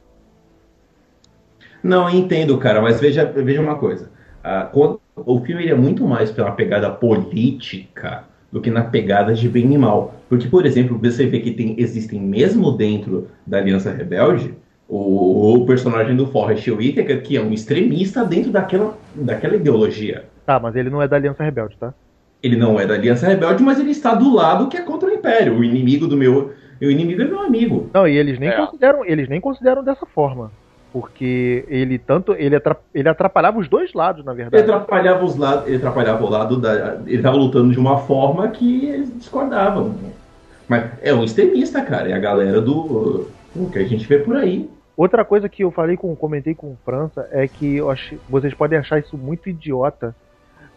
Não, 1.83 2.09
entendo, 2.09 2.57
cara, 2.57 2.81
mas 2.81 2.99
veja, 2.99 3.27
veja 3.27 3.61
uma 3.61 3.77
coisa. 3.77 4.11
Uh, 4.39 4.71
quando, 4.73 5.01
o 5.15 5.41
filme 5.45 5.69
é 5.69 5.75
muito 5.75 6.09
mais 6.09 6.33
pela 6.33 6.53
pegada 6.53 6.91
política 6.91 8.25
do 8.55 8.61
que 8.61 8.71
na 8.71 8.85
pegada 8.85 9.35
de 9.35 9.49
bem 9.49 9.75
e 9.75 9.77
mal. 9.77 10.15
Porque, 10.29 10.47
por 10.47 10.65
exemplo, 10.65 10.97
você 10.97 11.27
vê 11.27 11.41
que 11.41 11.51
tem, 11.51 11.75
existem 11.77 12.21
mesmo 12.21 12.71
dentro 12.71 13.27
da 13.45 13.59
Aliança 13.59 13.91
Rebelde 13.91 14.55
o, 14.89 15.57
o 15.57 15.67
personagem 15.67 16.15
do 16.15 16.29
Forrest 16.29 16.69
Whitaker, 16.69 17.21
que 17.25 17.37
é 17.37 17.41
um 17.41 17.53
extremista 17.53 18.25
dentro 18.25 18.53
daquela, 18.53 18.97
daquela 19.13 19.57
ideologia. 19.57 20.27
Tá, 20.47 20.61
mas 20.61 20.77
ele 20.77 20.89
não 20.89 21.03
é 21.03 21.09
da 21.09 21.17
Aliança 21.17 21.43
Rebelde, 21.43 21.77
tá? 21.77 21.93
Ele 22.41 22.55
não 22.55 22.79
é 22.79 22.87
da 22.87 22.95
Aliança 22.95 23.27
Rebelde, 23.27 23.65
mas 23.65 23.81
ele 23.81 23.91
está 23.91 24.15
do 24.15 24.33
lado 24.33 24.69
que 24.69 24.77
é 24.77 24.83
contra 24.83 25.09
o 25.09 25.13
Império. 25.13 25.59
O 25.59 25.65
inimigo 25.65 26.07
do 26.07 26.17
meu. 26.17 26.53
O 26.81 26.85
inimigo 26.85 27.23
é 27.23 27.25
meu 27.25 27.41
amigo. 27.41 27.91
Não, 27.93 28.07
e 28.07 28.17
eles 28.17 28.39
nem 28.39 28.51
é. 28.51 28.53
consideram, 28.53 29.05
eles 29.05 29.29
nem 29.29 29.41
consideram 29.41 29.83
dessa 29.83 30.07
forma 30.07 30.53
porque 30.95 31.65
ele 31.67 31.99
tanto 31.99 32.35
ele, 32.35 32.55
ele 32.95 33.09
atrapalhava 33.09 33.59
os 33.59 33.67
dois 33.67 33.93
lados, 33.93 34.25
na 34.25 34.33
verdade. 34.33 34.63
Ele 34.63 34.73
atrapalhava 34.73 35.25
os 35.25 35.37
lados, 35.37 35.67
ele 35.67 35.79
atrapalhava 35.79 36.25
o 36.25 36.31
lado 36.31 36.57
da, 36.57 37.01
ele 37.05 37.17
estava 37.17 37.37
lutando 37.37 37.73
de 37.73 37.79
uma 37.81 37.99
forma 37.99 38.47
que 38.47 38.87
eles 38.87 39.13
discordavam. 39.19 39.93
Mas 40.69 40.93
é 41.03 41.13
um 41.13 41.25
extremista, 41.25 41.83
cara, 41.83 42.09
é 42.09 42.13
a 42.13 42.19
galera 42.21 42.61
do 42.61 43.29
o 43.57 43.69
que 43.73 43.81
a 43.81 43.85
gente 43.85 44.07
vê 44.07 44.21
por 44.21 44.37
aí. 44.37 44.71
Outra 44.97 45.25
coisa 45.25 45.49
que 45.49 45.65
eu 45.65 45.73
falei 45.73 45.97
com 45.97 46.15
comentei 46.15 46.55
com 46.55 46.69
o 46.69 46.79
França 46.85 47.29
é 47.33 47.49
que 47.49 47.79
eu 47.79 47.91
acho, 47.91 48.15
vocês 48.29 48.55
podem 48.55 48.79
achar 48.79 49.01
isso 49.01 49.19
muito 49.19 49.49
idiota, 49.49 50.15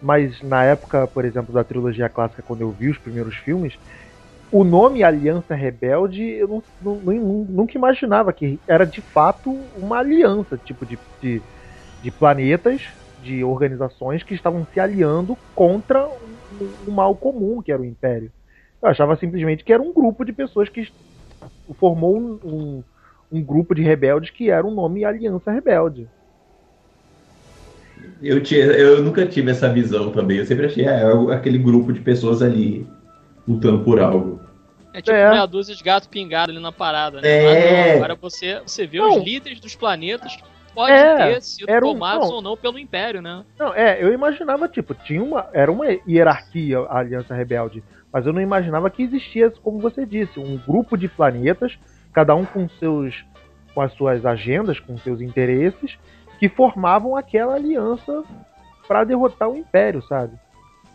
mas 0.01 0.41
na 0.41 0.63
época, 0.63 1.05
por 1.05 1.25
exemplo, 1.25 1.53
da 1.53 1.63
trilogia 1.63 2.09
clássica, 2.09 2.41
quando 2.41 2.61
eu 2.61 2.71
vi 2.71 2.89
os 2.89 2.97
primeiros 2.97 3.35
filmes, 3.35 3.77
o 4.51 4.63
nome 4.63 5.03
Aliança 5.03 5.53
Rebelde, 5.53 6.23
eu 6.23 6.47
não, 6.47 6.63
não, 6.81 7.13
nunca 7.45 7.77
imaginava 7.77 8.31
que 8.31 8.59
era 8.67 8.85
de 8.85 9.01
fato 9.01 9.51
uma 9.77 9.99
aliança, 9.99 10.57
tipo 10.57 10.85
de, 10.85 10.97
de, 11.21 11.41
de 12.01 12.11
planetas, 12.11 12.81
de 13.21 13.43
organizações 13.43 14.23
que 14.23 14.33
estavam 14.33 14.65
se 14.73 14.79
aliando 14.79 15.37
contra 15.53 16.07
o, 16.07 16.89
o 16.89 16.91
mal 16.91 17.15
comum, 17.15 17.61
que 17.61 17.71
era 17.71 17.81
o 17.81 17.85
Império. 17.85 18.31
Eu 18.81 18.89
achava 18.89 19.17
simplesmente 19.17 19.63
que 19.63 19.73
era 19.73 19.81
um 19.81 19.91
grupo 19.91 20.23
de 20.23 20.31
pessoas 20.31 20.69
que 20.69 20.87
formou 21.77 22.17
um, 22.17 22.39
um, 22.43 22.83
um 23.31 23.41
grupo 23.41 23.75
de 23.75 23.81
rebeldes 23.81 24.29
que 24.29 24.49
era 24.49 24.65
o 24.65 24.73
nome 24.73 25.03
Aliança 25.03 25.51
Rebelde. 25.51 26.07
Eu, 28.21 28.41
tinha, 28.41 28.65
eu 28.65 29.03
nunca 29.03 29.25
tive 29.25 29.51
essa 29.51 29.67
visão 29.67 30.11
também. 30.11 30.37
Eu 30.37 30.45
sempre 30.45 30.67
achei 30.67 30.85
é, 30.85 31.03
aquele 31.33 31.57
grupo 31.57 31.91
de 31.91 31.99
pessoas 31.99 32.41
ali 32.41 32.87
lutando 33.47 33.83
por 33.83 33.99
algo. 33.99 34.39
É 34.93 35.01
tipo 35.01 35.15
É. 35.15 35.29
meia 35.29 35.45
dúzia 35.45 35.75
de 35.75 35.83
gato 35.83 36.09
pingado 36.09 36.51
ali 36.51 36.59
na 36.59 36.71
parada, 36.71 37.21
né? 37.21 37.27
É. 37.29 37.91
Ah, 37.93 37.95
agora 37.97 38.15
você, 38.15 38.59
você 38.65 38.87
vê 38.87 38.97
Não. 38.97 39.09
os 39.17 39.23
líderes 39.23 39.59
dos 39.59 39.75
planetas 39.75 40.35
que 40.35 40.43
podem 40.73 40.95
É, 40.95 41.33
ter 41.33 41.41
sido 41.41 41.69
era 41.69 41.85
um- 41.85 41.93
tomados 41.93 42.27
não. 42.29 42.35
ou 42.37 42.41
não 42.41 42.57
pelo 42.57 42.79
Império, 42.79 43.21
né? 43.21 43.43
Não, 43.59 43.73
é, 43.73 44.01
eu 44.03 44.11
imaginava, 44.13 44.67
tipo, 44.67 44.93
tinha 44.93 45.21
uma. 45.23 45.47
Era 45.53 45.71
uma 45.71 45.85
hierarquia 46.07 46.79
a 46.79 46.99
Aliança 46.99 47.35
Rebelde. 47.35 47.83
Mas 48.11 48.25
eu 48.25 48.33
não 48.33 48.41
imaginava 48.41 48.89
que 48.89 49.03
existia, 49.03 49.51
como 49.61 49.79
você 49.79 50.05
disse, 50.05 50.39
um 50.39 50.57
grupo 50.57 50.97
de 50.97 51.07
planetas, 51.07 51.77
cada 52.13 52.33
um 52.35 52.45
com 52.45 52.67
seus. 52.79 53.23
com 53.75 53.81
as 53.81 53.93
suas 53.93 54.25
agendas, 54.25 54.79
com 54.79 54.97
seus 54.97 55.21
interesses, 55.21 55.99
que 56.39 56.49
formavam 56.49 57.15
aquela 57.15 57.53
aliança 57.53 58.23
pra 58.87 59.03
derrotar 59.03 59.47
o 59.47 59.55
Império, 59.55 60.01
sabe? 60.01 60.33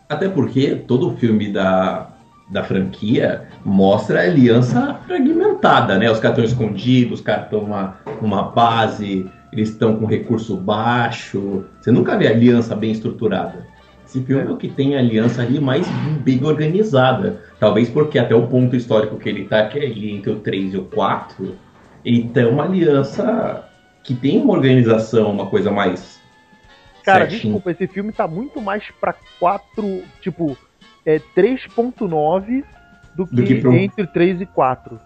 Até 0.09 0.27
porque 0.27 0.75
todo 0.75 1.15
filme 1.15 1.49
da, 1.49 2.09
da 2.49 2.63
franquia 2.63 3.47
mostra 3.63 4.19
a 4.19 4.23
aliança 4.23 4.99
fragmentada, 5.05 5.97
né? 5.97 6.09
Os 6.11 6.19
caras 6.19 6.37
estão 6.37 6.43
escondidos, 6.43 7.19
os 7.19 7.25
caras 7.25 7.45
estão 7.45 7.61
numa, 7.61 7.97
numa 8.21 8.43
base, 8.43 9.29
eles 9.51 9.69
estão 9.69 9.95
com 9.95 10.05
recurso 10.05 10.57
baixo. 10.57 11.65
Você 11.79 11.91
nunca 11.91 12.17
vê 12.17 12.27
aliança 12.27 12.75
bem 12.75 12.91
estruturada. 12.91 13.65
Esse 14.05 14.21
filme 14.23 14.43
é 14.43 14.51
o 14.51 14.57
que 14.57 14.67
tem 14.67 14.95
a 14.95 14.99
aliança 14.99 15.41
ali 15.41 15.59
mais 15.59 15.87
bem 16.21 16.43
organizada. 16.43 17.41
Talvez 17.59 17.89
porque 17.89 18.19
até 18.19 18.35
o 18.35 18.47
ponto 18.47 18.75
histórico 18.75 19.17
que 19.17 19.29
ele 19.29 19.45
tá, 19.45 19.67
que 19.67 19.79
é 19.79 19.85
ali 19.85 20.11
entre 20.11 20.31
o 20.31 20.39
3 20.39 20.73
e 20.73 20.77
o 20.77 20.83
4, 20.85 21.55
ele 22.05 22.29
tem 22.29 22.45
uma 22.45 22.65
aliança 22.65 23.67
que 24.03 24.13
tem 24.13 24.41
uma 24.41 24.53
organização, 24.53 25.31
uma 25.31 25.47
coisa 25.47 25.71
mais. 25.71 26.21
Cara, 27.03 27.21
certinho. 27.21 27.53
desculpa, 27.53 27.71
esse 27.71 27.87
filme 27.87 28.11
tá 28.11 28.27
muito 28.27 28.61
mais 28.61 28.83
pra 28.99 29.15
4. 29.39 30.03
Tipo, 30.21 30.57
é 31.05 31.19
3.9 31.35 32.63
do 33.15 33.27
que, 33.27 33.35
Do 33.35 33.43
que 33.43 33.55
pro- 33.61 33.73
entre 33.73 34.07
3 34.07 34.41
e 34.41 34.45
4. 34.45 34.99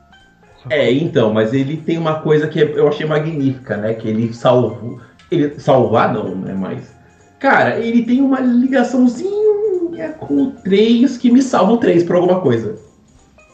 É, 0.69 0.91
então, 0.91 1.33
mas 1.33 1.53
ele 1.53 1.77
tem 1.77 1.97
uma 1.97 2.19
coisa 2.21 2.47
que 2.47 2.59
eu 2.59 2.87
achei 2.87 3.05
magnífica, 3.05 3.77
né? 3.77 3.93
Que 3.93 4.07
ele 4.09 4.33
salvou. 4.33 4.99
Ele 5.31 5.59
salvar 5.59 6.13
não, 6.13 6.35
né? 6.35 6.53
Mas. 6.53 6.95
Cara, 7.39 7.77
ele 7.79 8.03
tem 8.03 8.21
uma 8.21 8.39
ligaçãozinha 8.39 10.13
com 10.19 10.43
o 10.43 10.51
3 10.51 11.17
que 11.17 11.31
me 11.31 11.41
salva 11.41 11.73
o 11.73 11.77
3 11.77 12.03
por 12.03 12.15
alguma 12.15 12.41
coisa. 12.41 12.75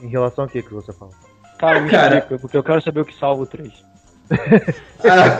Em 0.02 0.08
relação 0.08 0.46
a 0.46 0.48
que 0.48 0.62
que 0.62 0.74
você 0.74 0.92
fala? 0.94 1.12
Cara, 1.60 1.82
me 1.82 1.90
Cara. 1.90 2.18
explica, 2.20 2.42
porque 2.42 2.58
eu 2.58 2.64
quero 2.64 2.82
saber 2.82 3.02
o 3.02 3.06
que 3.06 3.16
salva 3.16 3.44
o 3.44 3.46
3. 3.46 3.72
Ah, 5.04 5.38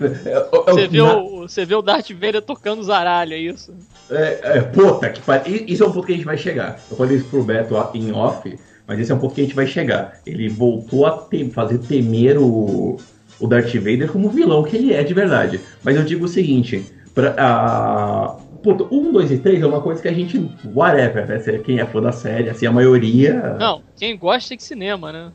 é, 0.00 0.72
Você 0.72 0.80
é, 0.82 0.88
vê, 0.88 0.98
na- 1.02 1.16
o, 1.16 1.40
você 1.48 1.64
vê 1.64 1.74
o 1.74 1.82
Darth 1.82 2.10
Vader 2.10 2.42
tocando 2.42 2.82
zaralho, 2.82 3.32
é 3.32 3.38
isso? 3.38 3.74
É, 4.10 4.58
é, 4.58 4.60
puta 4.62 5.08
que 5.10 5.20
pariu. 5.22 5.64
Isso 5.66 5.82
é 5.82 5.86
um 5.86 5.92
ponto 5.92 6.06
que 6.06 6.12
a 6.12 6.16
gente 6.16 6.24
vai 6.26 6.36
chegar. 6.36 6.78
Eu 6.90 6.96
falei 6.96 7.16
isso 7.16 7.26
pro 7.28 7.42
Beto 7.42 7.74
em 7.94 8.12
off, 8.12 8.58
mas 8.86 9.00
esse 9.00 9.10
é 9.10 9.14
um 9.14 9.18
ponto 9.18 9.34
que 9.34 9.40
a 9.40 9.44
gente 9.44 9.56
vai 9.56 9.66
chegar. 9.66 10.18
Ele 10.26 10.48
voltou 10.48 11.06
a 11.06 11.12
te- 11.18 11.48
fazer 11.50 11.78
temer 11.78 12.38
o, 12.38 12.98
o 13.40 13.46
Darth 13.46 13.74
Vader 13.74 14.10
como 14.12 14.28
vilão 14.28 14.62
que 14.62 14.76
ele 14.76 14.92
é 14.92 15.02
de 15.02 15.14
verdade. 15.14 15.60
Mas 15.82 15.96
eu 15.96 16.04
digo 16.04 16.26
o 16.26 16.28
seguinte: 16.28 16.84
pra, 17.14 17.34
a, 17.38 18.36
puta, 18.62 18.84
1, 18.92 19.12
2 19.12 19.32
e 19.32 19.38
3 19.38 19.62
é 19.62 19.66
uma 19.66 19.80
coisa 19.80 20.00
que 20.02 20.08
a 20.08 20.12
gente. 20.12 20.38
Whatever, 20.74 21.26
né? 21.26 21.38
Se- 21.38 21.58
Quem 21.60 21.80
é 21.80 21.86
fã 21.86 22.00
da 22.02 22.12
série, 22.12 22.50
assim, 22.50 22.66
a 22.66 22.72
maioria. 22.72 23.56
Não, 23.58 23.82
quem 23.96 24.16
gosta 24.16 24.52
é 24.54 24.56
que 24.56 24.62
cinema, 24.62 25.10
né? 25.10 25.32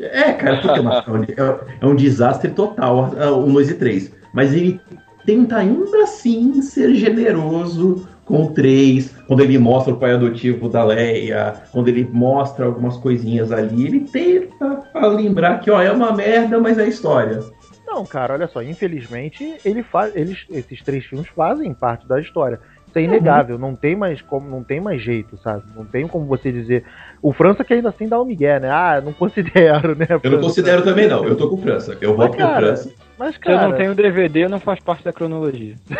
É, 0.00 0.32
cara, 0.32 0.56
porque 0.60 0.80
é, 1.40 1.44
é- 1.44 1.60
é 1.80 1.86
um 1.86 1.94
desastre 1.94 2.50
total 2.50 3.10
a- 3.18 3.30
o 3.30 3.52
2 3.52 3.70
e 3.70 3.74
3. 3.74 4.12
Mas 4.32 4.54
ele 4.54 4.80
tenta 5.26 5.56
ainda 5.56 6.02
assim 6.04 6.62
ser 6.62 6.94
generoso 6.94 8.08
com 8.24 8.44
o 8.44 8.52
3, 8.52 9.14
quando 9.26 9.40
ele 9.40 9.58
mostra 9.58 9.92
o 9.92 9.96
pai 9.96 10.12
adotivo 10.12 10.68
da 10.68 10.84
Leia, 10.84 11.54
quando 11.72 11.88
ele 11.88 12.08
mostra 12.12 12.64
algumas 12.64 12.96
coisinhas 12.96 13.50
ali, 13.50 13.86
ele 13.86 14.00
tenta 14.00 14.84
a 14.94 15.06
lembrar 15.08 15.58
que 15.60 15.70
ó, 15.70 15.82
é 15.82 15.90
uma 15.90 16.12
merda, 16.12 16.58
mas 16.60 16.78
é 16.78 16.88
história. 16.88 17.40
Não, 17.84 18.04
cara, 18.06 18.34
olha 18.34 18.46
só, 18.46 18.62
infelizmente 18.62 19.56
ele 19.64 19.82
faz, 19.82 20.14
eles, 20.14 20.38
esses 20.50 20.80
três 20.82 21.04
filmes 21.04 21.26
fazem 21.34 21.74
parte 21.74 22.06
da 22.06 22.20
história. 22.20 22.60
Isso 22.90 22.98
é 22.98 23.02
inegável, 23.02 23.56
não 23.56 23.76
tem 23.76 23.94
mais 23.94 24.20
como, 24.20 24.50
não 24.50 24.64
tem 24.64 24.80
mais 24.80 25.00
jeito, 25.00 25.38
sabe? 25.38 25.62
Não 25.76 25.84
tem 25.84 26.08
como 26.08 26.26
você 26.26 26.50
dizer. 26.50 26.84
O 27.22 27.32
França 27.32 27.62
que 27.62 27.72
ainda 27.72 27.90
assim 27.90 28.08
dá 28.08 28.20
o 28.20 28.24
migué, 28.24 28.58
né? 28.58 28.68
Ah, 28.68 29.00
não 29.00 29.12
considero, 29.18 29.94
né? 29.94 30.08
Eu 30.22 30.30
não 30.32 30.40
considero 30.40 30.82
também 30.82 31.06
não, 31.06 31.24
eu 31.24 31.36
tô 31.36 31.48
com 31.48 31.56
França. 31.56 31.96
Eu 32.00 32.16
voto 32.16 32.32
com 32.32 32.38
cara, 32.38 32.66
França. 32.66 32.92
Mas 33.16 33.36
Se 33.36 33.40
eu 33.42 33.54
cara, 33.54 33.68
não 33.68 33.76
tenho 33.76 33.94
DVD, 33.94 34.48
não 34.48 34.58
faz 34.58 34.80
parte 34.80 35.04
da 35.04 35.12
cronologia. 35.12 35.76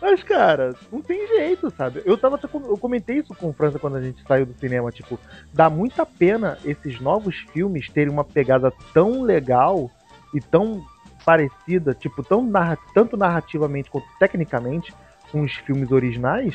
mas 0.00 0.22
cara, 0.22 0.76
não 0.92 1.02
tem 1.02 1.26
jeito, 1.26 1.68
sabe? 1.76 2.00
Eu 2.04 2.16
tava 2.16 2.38
eu 2.44 2.78
comentei 2.78 3.16
isso 3.18 3.34
com 3.34 3.48
o 3.48 3.52
França 3.52 3.80
quando 3.80 3.96
a 3.96 4.00
gente 4.00 4.22
saiu 4.22 4.46
do 4.46 4.54
cinema, 4.54 4.92
tipo, 4.92 5.18
dá 5.52 5.68
muita 5.68 6.06
pena 6.06 6.56
esses 6.64 7.00
novos 7.00 7.34
filmes 7.52 7.88
terem 7.88 8.12
uma 8.12 8.22
pegada 8.22 8.72
tão 8.94 9.22
legal 9.22 9.90
e 10.32 10.40
tão 10.40 10.84
parecida, 11.24 11.94
tipo, 11.94 12.22
tão 12.22 12.42
narra 12.42 12.78
tanto 12.94 13.16
narrativamente 13.16 13.90
quanto 13.90 14.06
tecnicamente 14.18 14.92
com 15.30 15.42
os 15.42 15.52
filmes 15.54 15.90
originais, 15.90 16.54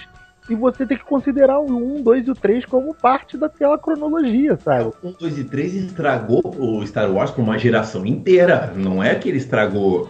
e 0.50 0.56
você 0.56 0.86
tem 0.86 0.98
que 0.98 1.04
considerar 1.04 1.60
o 1.60 1.98
1, 2.00 2.04
2 2.04 2.28
e 2.28 2.32
o 2.32 2.36
3 2.36 2.66
como 2.66 2.96
parte 2.96 3.38
daquela 3.38 3.78
cronologia, 3.78 4.56
sabe? 4.58 4.94
O 5.04 5.10
1, 5.10 5.12
2 5.20 5.38
e 5.40 5.44
3 5.44 5.76
estragou 5.76 6.42
o 6.58 6.86
Star 6.88 7.12
Wars 7.12 7.32
por 7.32 7.42
uma 7.42 7.60
geração 7.60 8.06
inteira. 8.06 8.72
Não 8.76 9.04
é 9.04 9.14
que 9.16 9.28
ele 9.28 9.38
estragou. 9.38 10.10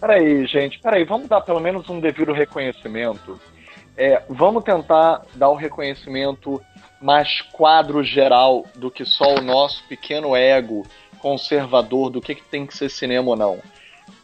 Peraí, 0.00 0.46
gente, 0.46 0.80
peraí, 0.80 1.04
vamos 1.04 1.28
dar 1.28 1.40
pelo 1.42 1.60
menos 1.60 1.88
um 1.88 2.00
devido 2.00 2.32
reconhecimento. 2.32 3.40
É, 3.96 4.22
vamos 4.28 4.64
tentar 4.64 5.22
dar 5.34 5.48
o 5.48 5.54
reconhecimento 5.54 6.60
mais 7.00 7.40
quadro 7.52 8.02
geral 8.02 8.64
do 8.74 8.90
que 8.90 9.04
só 9.04 9.36
o 9.36 9.40
nosso 9.40 9.86
pequeno 9.88 10.34
ego 10.34 10.84
conservador 11.16 12.10
do 12.10 12.20
que, 12.20 12.34
que 12.34 12.44
tem 12.44 12.66
que 12.66 12.76
ser 12.76 12.90
cinema 12.90 13.30
ou 13.30 13.36
não. 13.36 13.58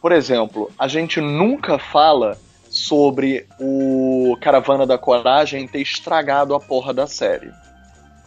Por 0.01 0.13
exemplo, 0.13 0.71
a 0.79 0.89
gente 0.89 1.21
nunca 1.21 1.79
fala 1.79 2.39
sobre 2.69 3.47
o 3.61 4.37
Caravana 4.41 4.87
da 4.87 4.97
Coragem 4.97 5.69
ter 5.69 5.81
estragado 5.81 6.55
a 6.55 6.61
porra 6.61 6.95
da 6.95 7.07
série. 7.07 7.53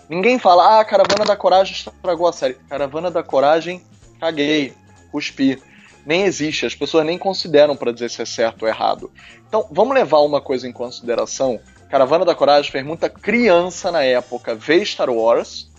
Ninguém 0.08 0.38
fala, 0.38 0.80
ah, 0.80 0.86
Caravana 0.86 1.26
da 1.26 1.36
Coragem 1.36 1.74
estragou 1.74 2.28
a 2.28 2.34
série. 2.34 2.54
Caravana 2.70 3.10
da 3.10 3.24
Coragem, 3.24 3.82
caguei, 4.20 4.74
cuspi 5.12 5.60
nem 6.06 6.24
existe, 6.24 6.66
as 6.66 6.76
pessoas 6.76 7.06
nem 7.06 7.18
consideram 7.18 7.76
para 7.76 7.92
dizer 7.92 8.10
se 8.10 8.22
é 8.22 8.26
certo 8.26 8.62
ou 8.64 8.68
errado. 8.68 9.12
Então, 9.48 9.68
vamos 9.72 9.96
levar 9.96 10.20
uma 10.20 10.40
coisa 10.40 10.68
em 10.68 10.72
consideração. 10.72 11.60
Caravana 11.90 12.24
da 12.24 12.36
Coragem 12.36 12.72
fez 12.72 12.86
muita 12.86 13.10
criança 13.10 13.92
na 13.92 14.04
época 14.04 14.54
ver 14.54 14.86
Star 14.86 15.10
Wars, 15.10 15.70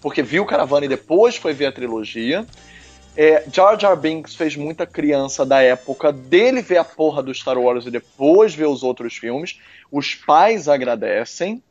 porque 0.00 0.22
viu 0.22 0.44
Caravana 0.44 0.86
e 0.86 0.88
depois 0.88 1.36
foi 1.36 1.52
ver 1.52 1.66
a 1.66 1.72
trilogia. 1.72 2.46
É, 3.16 3.44
Jar 3.52 3.78
Jar 3.78 3.96
Binks 3.96 4.36
fez 4.36 4.54
muita 4.54 4.86
criança 4.86 5.44
da 5.44 5.60
época 5.60 6.12
dele 6.12 6.62
ver 6.62 6.78
a 6.78 6.84
porra 6.84 7.22
do 7.22 7.34
Star 7.34 7.58
Wars 7.58 7.84
e 7.84 7.90
depois 7.90 8.54
ver 8.54 8.66
os 8.66 8.82
outros 8.82 9.16
filmes. 9.16 9.58
Os 9.90 10.14
pais 10.14 10.68
agradecem, 10.68 11.62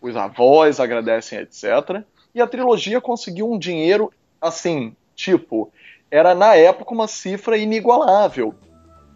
os 0.00 0.14
avós 0.16 0.78
agradecem, 0.78 1.40
etc. 1.40 2.02
E 2.34 2.40
a 2.40 2.46
trilogia 2.46 3.00
conseguiu 3.00 3.50
um 3.50 3.58
dinheiro 3.58 4.12
assim, 4.40 4.94
tipo, 5.14 5.72
era 6.10 6.34
na 6.34 6.54
época 6.54 6.94
uma 6.94 7.08
cifra 7.08 7.56
inigualável. 7.56 8.54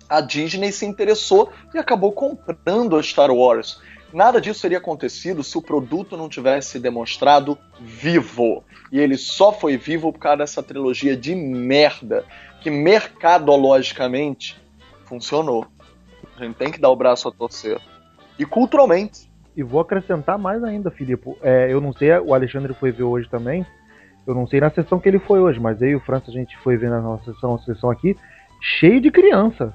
A 0.09 0.21
Disney 0.21 0.73
se 0.73 0.85
interessou 0.85 1.52
e 1.73 1.78
acabou 1.78 2.11
comprando 2.11 2.97
a 2.97 3.02
Star 3.02 3.30
Wars. 3.30 3.80
Nada 4.12 4.40
disso 4.40 4.62
teria 4.62 4.79
acontecido 4.79 5.45
se 5.45 5.57
o 5.57 5.62
produto 5.62 6.17
não 6.17 6.29
tivesse 6.29 6.79
demonstrado 6.79 7.57
vivo. 7.81 8.64
E 8.90 8.99
ele 8.99 9.17
só 9.17 9.52
foi 9.52 9.76
vivo 9.76 10.12
por 10.12 10.19
causa 10.19 10.38
dessa 10.38 10.62
trilogia 10.62 11.17
de 11.17 11.35
merda 11.35 12.25
que 12.61 12.71
mercadologicamente 12.71 14.61
funcionou. 15.05 15.67
A 16.37 16.45
gente 16.45 16.57
tem 16.57 16.71
que 16.71 16.81
dar 16.81 16.90
o 16.90 16.97
braço 16.97 17.29
a 17.29 17.33
torcer. 17.33 17.81
E 18.38 18.45
culturalmente. 18.45 19.31
E 19.57 19.62
vou 19.62 19.81
acrescentar 19.81 20.38
mais 20.38 20.62
ainda, 20.64 20.90
Filipe. 20.90 21.37
É, 21.43 21.73
eu 21.73 21.81
não 21.81 21.93
sei, 21.93 22.12
o 22.19 22.35
Alexandre 22.35 22.75
foi 22.75 22.90
ver 22.90 23.02
hoje 23.02 23.29
também. 23.29 23.64
Eu 24.26 24.35
não 24.35 24.47
sei 24.47 24.61
na 24.61 24.71
sessão 24.71 24.99
que 24.99 25.09
ele 25.09 25.19
foi 25.19 25.40
hoje, 25.40 25.59
mas 25.59 25.81
e 25.83 25.95
o 25.95 26.00
França 26.00 26.31
a 26.31 26.33
gente 26.33 26.57
foi 26.59 26.76
ver 26.76 26.90
na 26.90 27.00
nossa 27.00 27.33
sessão, 27.33 27.59
sessão 27.59 27.90
aqui, 27.90 28.17
cheio 28.61 29.00
de 29.00 29.11
criança. 29.11 29.73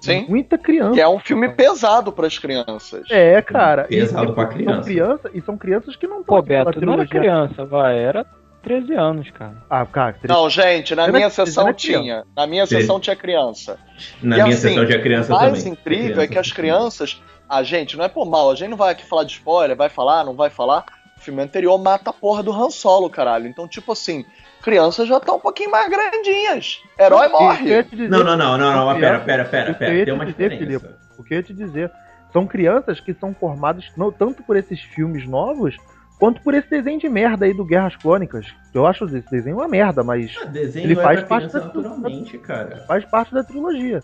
Sim. 0.00 0.26
Muita 0.28 0.56
criança. 0.56 0.94
Que 0.94 1.00
é 1.00 1.08
um 1.08 1.18
filme 1.18 1.48
pesado 1.50 2.10
para 2.10 2.26
as 2.26 2.38
crianças. 2.38 3.06
É, 3.10 3.40
cara. 3.42 3.84
Pesado 3.84 4.32
pra 4.32 4.44
São 4.46 4.52
criança. 4.54 4.82
criança, 4.82 5.30
e 5.34 5.40
são 5.40 5.56
crianças 5.58 5.96
que 5.96 6.06
não 6.06 6.20
estão 6.20 6.36
Pô, 6.36 6.42
Beto, 6.42 6.80
não 6.84 6.94
era 6.94 7.06
criança, 7.06 7.64
vai, 7.66 7.98
era 7.98 8.24
13 8.62 8.94
anos, 8.94 9.30
cara. 9.30 9.56
Ah, 9.68 9.84
cara, 9.86 10.16
Não, 10.24 10.48
gente, 10.50 10.94
na 10.94 11.04
Era- 11.04 11.12
minha 11.12 11.30
sessão 11.30 11.72
tinha. 11.72 12.24
Na 12.36 12.46
minha 12.46 12.66
sessão 12.66 12.98
tinha 13.00 13.14
criança. 13.16 13.78
Na 14.22 14.38
E 14.38 14.42
minha 14.42 14.54
assim, 14.54 14.68
sessão 14.68 14.84
de 14.84 14.98
criança 14.98 15.32
O 15.34 15.36
mais 15.36 15.58
também. 15.58 15.72
incrível 15.72 16.06
é 16.06 16.12
Criança. 16.12 16.28
que 16.28 16.38
as 16.38 16.52
crianças. 16.52 17.22
A 17.48 17.62
gente, 17.64 17.96
não 17.96 18.04
é 18.04 18.08
por 18.08 18.26
mal, 18.26 18.50
a 18.50 18.54
gente 18.54 18.68
não 18.70 18.76
vai 18.76 18.92
aqui 18.92 19.04
falar 19.04 19.24
de 19.24 19.32
spoiler, 19.32 19.76
vai 19.76 19.88
falar, 19.88 20.24
não 20.24 20.34
vai 20.34 20.50
falar. 20.50 20.84
O 21.16 21.20
filme 21.20 21.42
anterior 21.42 21.76
mata 21.78 22.10
a 22.10 22.12
porra 22.12 22.42
do 22.44 22.52
Han 22.52 22.70
Solo, 22.70 23.10
caralho. 23.10 23.46
Então, 23.48 23.66
tipo 23.66 23.90
assim, 23.92 24.24
crianças 24.60 25.08
já 25.08 25.16
estão 25.16 25.36
um 25.36 25.40
pouquinho 25.40 25.70
mais 25.70 25.88
grandinhas. 25.90 26.82
Herói 26.98 27.28
morre. 27.28 27.82
dizer- 27.82 28.08
Não, 28.10 28.22
não, 28.24 28.36
não, 28.36 28.56
não, 28.58 28.72
não, 28.72 28.86
mas 28.86 28.98
pera, 29.00 29.20
pera, 29.20 29.44
pera, 29.44 29.74
pera. 29.74 29.92
Tem 29.92 30.04
te 30.04 30.10
uma 30.12 30.26
dizer, 30.26 30.50
diferença. 30.50 30.80
Filipe, 30.80 31.00
O 31.18 31.22
que 31.24 31.34
eu 31.34 31.38
ia 31.38 31.42
te 31.42 31.52
dizer? 31.54 31.90
São 32.32 32.46
crianças 32.46 33.00
que 33.00 33.12
são 33.14 33.34
formadas 33.34 33.90
não 33.96 34.12
tanto 34.12 34.42
por 34.42 34.56
esses 34.56 34.80
filmes 34.80 35.26
novos, 35.26 35.76
quanto 36.18 36.40
por 36.42 36.54
esse 36.54 36.68
desenho 36.70 37.00
de 37.00 37.08
merda 37.08 37.44
aí 37.46 37.52
do 37.52 37.64
Guerras 37.64 37.96
Clônicas. 37.96 38.46
Eu 38.72 38.86
acho 38.86 39.04
esse 39.06 39.28
desenho 39.30 39.56
uma 39.56 39.66
merda, 39.66 40.04
mas 40.04 40.32
Ah, 40.40 40.44
desenho 40.44 40.84
Ele 40.86 40.92
é 40.92 41.02
faz 41.02 41.22
parte 41.24 41.48
da- 41.52 41.60
naturalmente, 41.60 42.38
cara. 42.38 42.84
faz 42.86 43.04
parte 43.04 43.34
da 43.34 43.42
trilogia. 43.42 44.02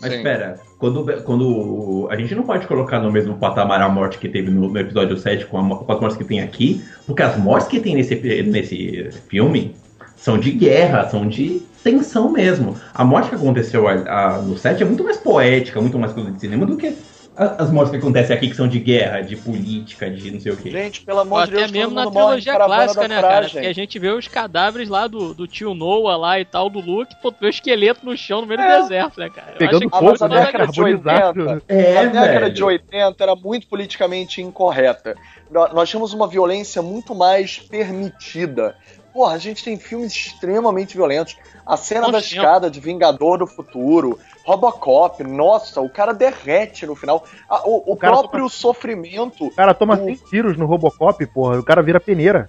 Mas 0.00 0.12
Sim. 0.14 0.22
pera, 0.22 0.60
quando, 0.78 1.04
quando. 1.24 2.08
A 2.10 2.16
gente 2.16 2.34
não 2.34 2.42
pode 2.42 2.66
colocar 2.66 3.00
no 3.00 3.10
mesmo 3.12 3.36
patamar 3.36 3.82
a 3.82 3.88
morte 3.88 4.18
que 4.18 4.28
teve 4.28 4.50
no, 4.50 4.68
no 4.68 4.78
episódio 4.78 5.16
7 5.16 5.44
com, 5.46 5.58
a 5.58 5.76
com 5.84 5.92
as 5.92 6.00
mortes 6.00 6.16
que 6.16 6.24
tem 6.24 6.40
aqui, 6.40 6.82
porque 7.06 7.22
as 7.22 7.36
mortes 7.36 7.68
que 7.68 7.80
tem 7.80 7.94
nesse, 7.94 8.14
nesse 8.44 9.10
filme 9.28 9.74
são 10.16 10.38
de 10.38 10.50
guerra, 10.52 11.08
são 11.08 11.26
de 11.28 11.62
tensão 11.84 12.30
mesmo. 12.30 12.76
A 12.94 13.04
morte 13.04 13.28
que 13.30 13.34
aconteceu 13.34 13.88
a- 13.88 13.92
a- 14.36 14.38
no 14.42 14.56
7 14.56 14.82
é 14.82 14.86
muito 14.86 15.04
mais 15.04 15.16
poética, 15.16 15.80
muito 15.80 15.98
mais 15.98 16.12
coisa 16.12 16.30
de 16.30 16.40
cinema 16.40 16.64
do 16.66 16.76
que 16.76 16.94
as 17.36 17.70
mortes 17.70 17.90
que 17.92 17.96
acontecem 17.96 18.36
aqui, 18.36 18.50
que 18.50 18.56
são 18.56 18.68
de 18.68 18.78
guerra, 18.78 19.22
de 19.22 19.34
política, 19.36 20.10
de 20.10 20.30
não 20.30 20.40
sei 20.40 20.52
o 20.52 20.56
quê. 20.56 20.70
Gente, 20.70 21.00
pelo 21.02 21.20
amor 21.20 21.46
de 21.46 21.54
até 21.54 21.60
Deus, 21.60 21.70
mesmo 21.72 21.94
todo 21.94 22.04
na 22.04 22.10
trilogia 22.10 22.54
clássica, 22.56 23.08
né, 23.08 23.20
cara? 23.20 23.48
Porque 23.48 23.66
a 23.66 23.72
gente 23.72 23.98
vê 23.98 24.08
os 24.10 24.28
cadáveres 24.28 24.88
lá 24.88 25.06
do, 25.06 25.32
do 25.32 25.46
tio 25.46 25.72
Noah 25.72 26.16
lá 26.18 26.38
e 26.40 26.44
tal, 26.44 26.68
do 26.68 26.80
Luke, 26.80 27.14
pô, 27.22 27.32
tu 27.32 27.38
vê 27.40 27.46
o 27.46 27.50
esqueleto 27.50 28.04
no 28.04 28.16
chão 28.16 28.42
no 28.42 28.46
meio 28.46 28.60
É. 28.60 28.76
do 28.76 28.82
deserto, 28.82 29.18
né, 29.20 29.30
cara? 29.30 29.52
Eu 29.52 29.58
Pegando 29.58 29.76
acho 29.76 29.90
que 29.90 29.98
fogo, 30.18 30.28
né? 30.34 30.44
década 30.44 30.66
de 30.66 30.80
Carbonizado. 30.80 31.40
80, 31.40 31.64
É, 31.68 31.98
a 31.98 32.04
década 32.04 32.40
velho. 32.40 32.52
de 32.54 32.64
80 32.64 33.24
era 33.24 33.36
muito 33.36 33.66
politicamente 33.68 34.42
incorreta. 34.42 35.14
Nós 35.50 35.88
tínhamos 35.88 36.12
uma 36.12 36.28
violência 36.28 36.82
muito 36.82 37.14
mais 37.14 37.58
permitida. 37.58 38.76
Porra, 39.12 39.34
a 39.34 39.38
gente 39.38 39.64
tem 39.64 39.76
filmes 39.76 40.12
extremamente 40.14 40.96
violentos. 40.96 41.36
A 41.66 41.76
cena 41.76 42.10
da 42.12 42.18
escada 42.18 42.70
de 42.70 42.78
Vingador 42.78 43.38
do 43.38 43.46
Futuro, 43.46 44.18
Robocop, 44.50 45.22
nossa, 45.22 45.80
o 45.80 45.88
cara 45.88 46.12
derrete 46.12 46.84
no 46.86 46.96
final. 46.96 47.24
O, 47.64 47.92
o 47.92 47.96
cara 47.96 48.16
próprio 48.18 48.48
sofrimento, 48.48 49.46
O 49.46 49.54
cara 49.54 49.72
toma 49.74 49.94
O- 49.94 50.04
100 50.04 50.14
tiros 50.28 50.56
no 50.56 50.66
Robocop, 50.66 51.24
porra, 51.26 51.58
o 51.58 51.62
cara 51.64 51.82
vira 51.82 52.00
peneira. 52.00 52.46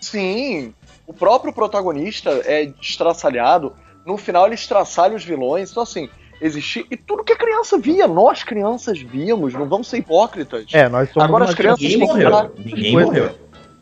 sim, 0.00 0.72
o 1.06 1.12
próprio 1.12 1.52
protagonista 1.52 2.30
é 2.44 2.72
estraçalhado. 2.80 3.74
No 4.06 4.16
final 4.16 4.46
ele 4.46 4.54
estraçalha 4.54 5.14
os 5.16 5.24
vilões. 5.24 5.70
Então, 5.70 5.82
assim, 5.82 6.08
existia. 6.40 6.84
E 6.90 6.96
tudo 6.96 7.22
que 7.24 7.32
a 7.32 7.36
criança 7.36 7.78
via, 7.78 8.06
nós 8.06 8.42
crianças 8.42 8.98
víamos, 9.00 9.52
não 9.54 9.68
vamos 9.68 9.88
ser 9.88 9.98
hipócritas. 9.98 10.66
É, 10.72 10.88
nós 10.88 11.10
somos 11.10 11.28
Agora 11.28 11.44
as 11.44 11.54
crianças 11.54 11.80
Ninguém 11.82 11.98
morreu. 11.98 12.50
Ninguém 12.58 12.92
morreu. 12.92 13.30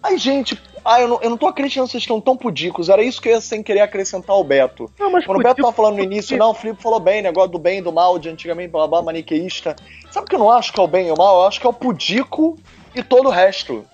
Ai, 0.02 0.19
gente, 0.19 0.61
ai, 0.85 1.03
eu, 1.05 1.09
não, 1.09 1.21
eu 1.23 1.31
não 1.31 1.37
tô 1.37 1.47
acreditando 1.47 1.87
que 1.87 1.93
vocês 1.93 2.03
estão 2.03 2.21
tão 2.21 2.37
pudicos. 2.37 2.89
Era 2.89 3.03
isso 3.03 3.21
que 3.21 3.29
eu 3.29 3.33
ia 3.35 3.41
sem 3.41 3.62
querer 3.62 3.81
acrescentar 3.81 4.35
ao 4.37 4.45
Beto. 4.45 4.91
Não, 4.99 5.11
mas 5.11 5.25
Quando 5.25 5.41
o 5.41 5.43
Beto 5.43 5.62
tava 5.62 5.73
falando 5.73 5.97
no 5.97 6.03
início, 6.03 6.37
não, 6.37 6.51
o 6.51 6.55
Felipe 6.55 6.83
falou 6.83 7.01
bem, 7.01 7.23
negócio 7.23 7.51
do 7.51 7.59
bem 7.59 7.79
e 7.79 7.83
do 7.83 7.93
mal, 7.93 8.19
de 8.19 8.29
antigamente, 8.29 8.71
blá 8.71 8.87
blá, 8.87 9.03
maniqueísta. 9.03 9.75
Sabe 10.11 10.27
o 10.27 10.29
que 10.29 10.35
eu 10.35 10.41
não 10.41 10.51
acho 10.51 10.73
que 10.73 10.81
é 10.81 10.83
o 10.83 10.87
bem 10.89 11.09
e 11.09 11.11
o 11.12 11.17
mal? 11.17 11.41
Eu 11.43 11.47
acho 11.49 11.61
que 11.61 11.67
é 11.67 11.71
o 11.71 11.73
pudico 11.73 12.59
e 12.95 13.03
todo 13.03 13.27
o 13.29 13.31
resto. 13.31 13.85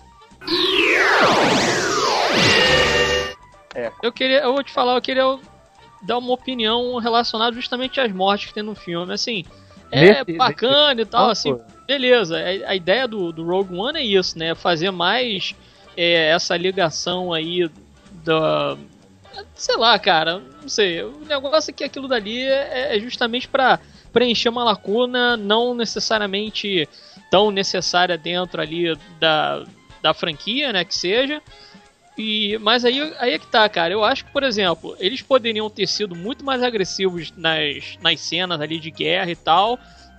Eu 4.03 4.13
queria, 4.13 4.41
eu 4.41 4.53
vou 4.53 4.63
te 4.63 4.73
falar, 4.73 4.95
eu 4.97 5.03
queria 5.03 5.39
dar 6.03 6.19
uma 6.19 6.33
opinião 6.33 6.97
relacionada 6.99 7.55
justamente 7.55 8.01
às 8.01 8.13
mortes 8.13 8.49
que 8.49 8.55
tem 8.55 8.63
no 8.63 8.75
filme. 8.75 9.13
Assim, 9.13 9.45
é 9.91 10.25
Nesse- 10.25 10.33
bacana 10.37 11.01
e 11.01 11.07
tal, 11.07 11.29
Ah, 11.29 11.33
assim, 11.33 11.55
pô. 11.55 11.61
beleza. 11.87 12.37
A, 12.39 12.71
a 12.71 12.75
ideia 12.75 13.07
do, 13.07 13.33
do 13.33 13.45
Rogue 13.45 13.77
One 13.77 13.99
é 13.99 14.03
isso, 14.03 14.39
né? 14.39 14.55
Fazer 14.55 14.91
mais 14.91 15.55
é, 15.99 16.29
essa 16.29 16.57
ligação 16.57 17.33
aí 17.33 17.69
da. 18.25 18.79
Sei 19.57 19.77
lá, 19.77 19.99
cara, 19.99 20.41
não 20.63 20.69
sei. 20.69 21.03
O 21.03 21.25
negócio 21.25 21.71
é 21.71 21.75
que 21.75 21.83
aquilo 21.83 22.07
dali 22.07 22.41
é, 22.41 22.97
é 22.97 23.01
justamente 23.01 23.49
pra 23.49 23.81
preencher 24.13 24.49
uma 24.49 24.63
lacuna 24.63 25.37
não 25.37 25.75
necessariamente 25.75 26.89
tão 27.31 27.51
necessária 27.51 28.17
dentro 28.17 28.63
ali 28.63 28.97
da, 29.19 29.65
da 30.01 30.15
franquia, 30.15 30.73
né? 30.73 30.85
Que 30.85 30.95
seja. 30.95 31.43
E, 32.17 32.57
mas 32.59 32.85
aí, 32.85 33.15
aí 33.19 33.33
é 33.33 33.39
que 33.39 33.47
tá, 33.49 33.69
cara. 33.69 33.93
Eu 33.93 34.05
acho 34.05 34.25
que, 34.25 34.33
por 34.33 34.45
exemplo, 34.45 34.97
eles 35.01 35.21
poderiam 35.21 35.69
ter 35.69 35.89
sido 35.89 36.15
muito 36.15 36.45
mais 36.45 36.63
agressivos 36.63 37.33
nas, 37.37 37.99
nas 38.01 38.21
cenas 38.21 38.61
ali 38.61 38.79
de 38.79 38.93
guerra 38.93 39.31
e 39.33 39.37
tal. 39.37 39.79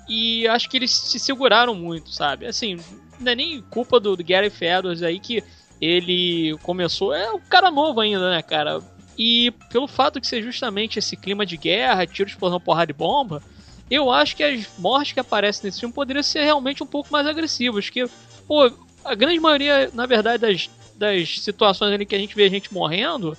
E 0.10 0.46
acho 0.50 0.70
que 0.70 0.76
eles 0.76 0.92
se 0.92 1.20
seguraram 1.20 1.74
muito, 1.74 2.12
sabe? 2.12 2.46
Assim, 2.48 2.80
não 3.20 3.32
é 3.32 3.36
nem 3.36 3.62
culpa 3.62 3.98
do, 4.00 4.16
do 4.16 4.24
Gary 4.24 4.52
Edwards 4.62 5.04
aí 5.04 5.20
que 5.20 5.44
ele 5.82 6.58
começou. 6.64 7.14
É 7.14 7.32
um 7.32 7.40
cara 7.40 7.72
novo 7.72 8.02
ainda, 8.02 8.30
né, 8.30 8.42
cara? 8.42 8.82
E 9.18 9.52
pelo 9.70 9.88
fato 9.88 10.20
de 10.20 10.28
ser 10.28 10.42
justamente 10.42 11.00
esse 11.00 11.16
clima 11.18 11.46
de 11.46 11.58
guerra, 11.58 12.08
tiro, 12.08 12.30
explosão, 12.30 12.60
porrada 12.60 12.92
e 12.92 12.94
bomba, 12.94 13.42
eu 13.90 14.12
acho 14.12 14.36
que 14.36 14.44
as 14.44 14.70
mortes 14.78 15.14
que 15.14 15.20
aparecem 15.20 15.66
nesse 15.66 15.80
filme 15.80 15.94
poderiam 15.94 16.24
ser 16.24 16.44
realmente 16.44 16.84
um 16.84 16.88
pouco 16.88 17.12
mais 17.12 17.28
agressivas. 17.28 17.90
Que, 17.90 18.06
pô, 18.48 18.72
a 19.04 19.16
grande 19.16 19.40
maioria, 19.40 19.90
na 19.94 20.06
verdade, 20.06 20.40
das, 20.40 20.70
das 20.96 21.42
situações 21.42 21.94
ali 21.94 22.06
que 22.06 22.16
a 22.16 22.20
gente 22.20 22.36
vê 22.36 22.46
a 22.46 22.50
gente 22.50 22.74
morrendo, 22.74 23.38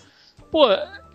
pô, 0.51 0.67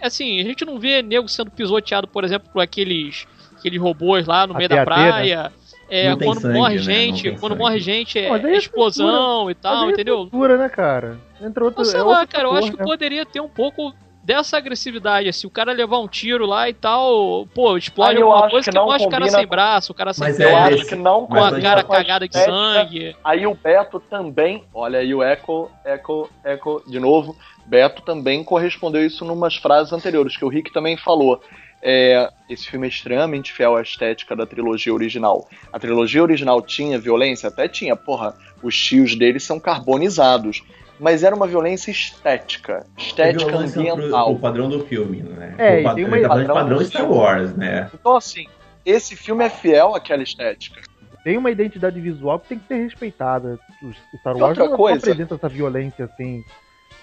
assim, 0.02 0.40
a 0.40 0.44
gente 0.44 0.64
não 0.66 0.80
vê 0.80 1.02
nego 1.02 1.28
sendo 1.28 1.52
pisoteado, 1.52 2.08
por 2.08 2.24
exemplo, 2.24 2.50
por 2.52 2.62
aqueles, 2.62 3.28
aqueles 3.58 3.80
robôs 3.80 4.26
lá 4.26 4.48
no 4.48 4.54
meio 4.54 4.70
da 4.70 4.82
AT-AT, 4.82 5.30
né? 5.30 5.52
É, 5.90 6.16
quando 6.16 6.42
sangue, 6.42 6.58
morre 6.58 6.76
né? 6.76 6.82
Gente, 6.82 7.32
quando 7.32 7.54
sangue. 7.54 7.58
morre 7.58 7.80
gente 7.80 8.20
é, 8.20 8.30
Mas 8.30 8.44
é 8.44 8.54
é 8.54 8.58
explosão 8.58 9.50
e 9.50 9.56
tal, 9.56 9.74
Mas 9.74 9.84
aí 9.84 9.90
é 9.90 9.94
entendeu? 9.94 10.18
cultura, 10.18 10.58
né, 10.58 10.70
cara? 10.70 11.20
Entra 11.42 11.64
outro. 11.64 11.84
Não 11.84 11.86
sei 11.86 12.00
é 12.00 12.04
lá, 12.04 12.20
outro 12.20 12.36
cara, 12.36 12.48
eu 12.48 12.54
acho 12.56 12.72
que 12.72 12.78
né? 12.78 12.84
poderia 12.84 13.26
ter 13.26 13.40
um 13.40 13.50
pouco 13.50 13.94
dessa 14.26 14.58
agressividade, 14.58 15.30
assim, 15.30 15.46
o 15.46 15.52
cara 15.52 15.72
levar 15.72 16.00
um 16.00 16.08
tiro 16.08 16.48
lá 16.48 16.68
e 16.68 16.74
tal, 16.74 17.48
pô, 17.54 17.78
explode 17.78 18.20
eu 18.20 18.32
alguma 18.32 18.50
coisa 18.50 18.66
que 18.66 18.72
que 18.72 18.76
não 18.76 18.88
mostra 18.88 19.08
o 19.08 19.12
cara 19.12 19.30
sem 19.30 19.46
braço, 19.46 19.92
o 19.92 19.96
cara 19.96 20.14
sem 20.14 20.26
Mas 20.26 20.40
Eu 20.40 20.50
é, 20.50 20.74
acho 20.74 20.86
que 20.88 20.96
não 20.96 21.28
com 21.28 21.36
a 21.36 21.52
mas 21.52 21.62
cara 21.62 21.84
cagada 21.84 22.28
de 22.28 22.36
sangue. 22.36 23.16
Aí 23.24 23.46
o 23.46 23.54
Beto 23.54 24.00
também, 24.00 24.64
olha 24.74 24.98
aí 24.98 25.14
o 25.14 25.22
eco, 25.22 25.72
eco, 25.86 26.28
eco, 26.44 26.82
de 26.88 27.00
novo. 27.00 27.38
Beto 27.68 28.02
também 28.02 28.44
correspondeu 28.44 29.06
isso 29.06 29.24
numas 29.24 29.56
frases 29.56 29.94
anteriores, 29.94 30.36
que 30.36 30.44
o 30.46 30.50
Rick 30.50 30.74
também 30.74 30.98
falou. 30.98 31.40
É, 31.88 32.28
esse 32.50 32.68
filme 32.68 32.88
é 32.88 32.90
extremamente 32.90 33.54
fiel 33.54 33.76
à 33.76 33.82
estética 33.84 34.36
da 34.36 34.44
trilogia 34.46 34.92
original. 34.92 35.48
A 35.72 35.78
trilogia 35.78 36.24
original 36.24 36.60
tinha 36.62 36.98
violência? 36.98 37.48
Até 37.50 37.68
tinha, 37.68 37.96
porra. 37.96 38.34
Os 38.64 38.76
tios 38.76 39.16
deles 39.16 39.44
são 39.44 39.60
carbonizados. 39.60 40.64
Mas 41.00 41.24
era 41.24 41.36
uma 41.36 41.46
violência 41.46 41.92
estética. 41.92 42.86
Estética 42.98 43.52
violência 43.52 43.84
pro- 43.84 43.94
ambiental. 43.94 44.32
O 44.32 44.40
padrão 44.40 44.68
do 44.70 44.80
filme, 44.86 45.22
né? 45.22 45.54
É, 45.58 45.76
o 45.76 45.80
e 45.80 45.84
pad- 45.84 46.04
uma- 46.04 46.10
tá 46.10 46.18
de 46.18 46.28
padrão 46.28 46.56
padrão 46.56 46.82
Star. 46.86 47.12
Wars, 47.12 47.54
né? 47.56 47.92
Então, 47.94 48.16
assim, 48.16 48.48
esse 48.86 49.16
filme 49.16 49.44
é 49.44 49.50
fiel 49.50 49.94
àquela 49.94 50.24
estética. 50.24 50.82
Tem 51.24 51.38
uma 51.38 51.52
identidade 51.52 52.00
visual 52.00 52.40
que 52.40 52.48
tem 52.50 52.58
que 52.60 52.68
ser 52.68 52.82
respeitada. 52.82 53.60
O 53.84 54.18
Star 54.18 54.36
Wars 54.38 54.58
não 54.58 54.76
coisa- 54.78 54.98
apresenta 55.00 55.36
essa 55.36 55.50
violência 55.50 56.06
assim. 56.06 56.44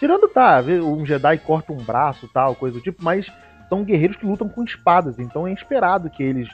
Tirando, 0.01 0.27
tá, 0.27 0.61
um 0.61 1.05
Jedi 1.07 1.38
corta 1.38 1.73
um 1.73 1.77
braço 1.77 2.29
tal, 2.33 2.55
coisa 2.57 2.77
do 2.79 2.83
tipo, 2.83 3.05
mas 3.05 3.27
são 3.73 3.83
guerreiros 3.85 4.19
que 4.19 4.27
lutam 4.27 4.51
com 4.51 4.63
espadas, 4.63 5.19
então 5.19 5.49
é 5.49 5.53
esperado 5.55 6.11
que 6.11 6.23
eles, 6.23 6.47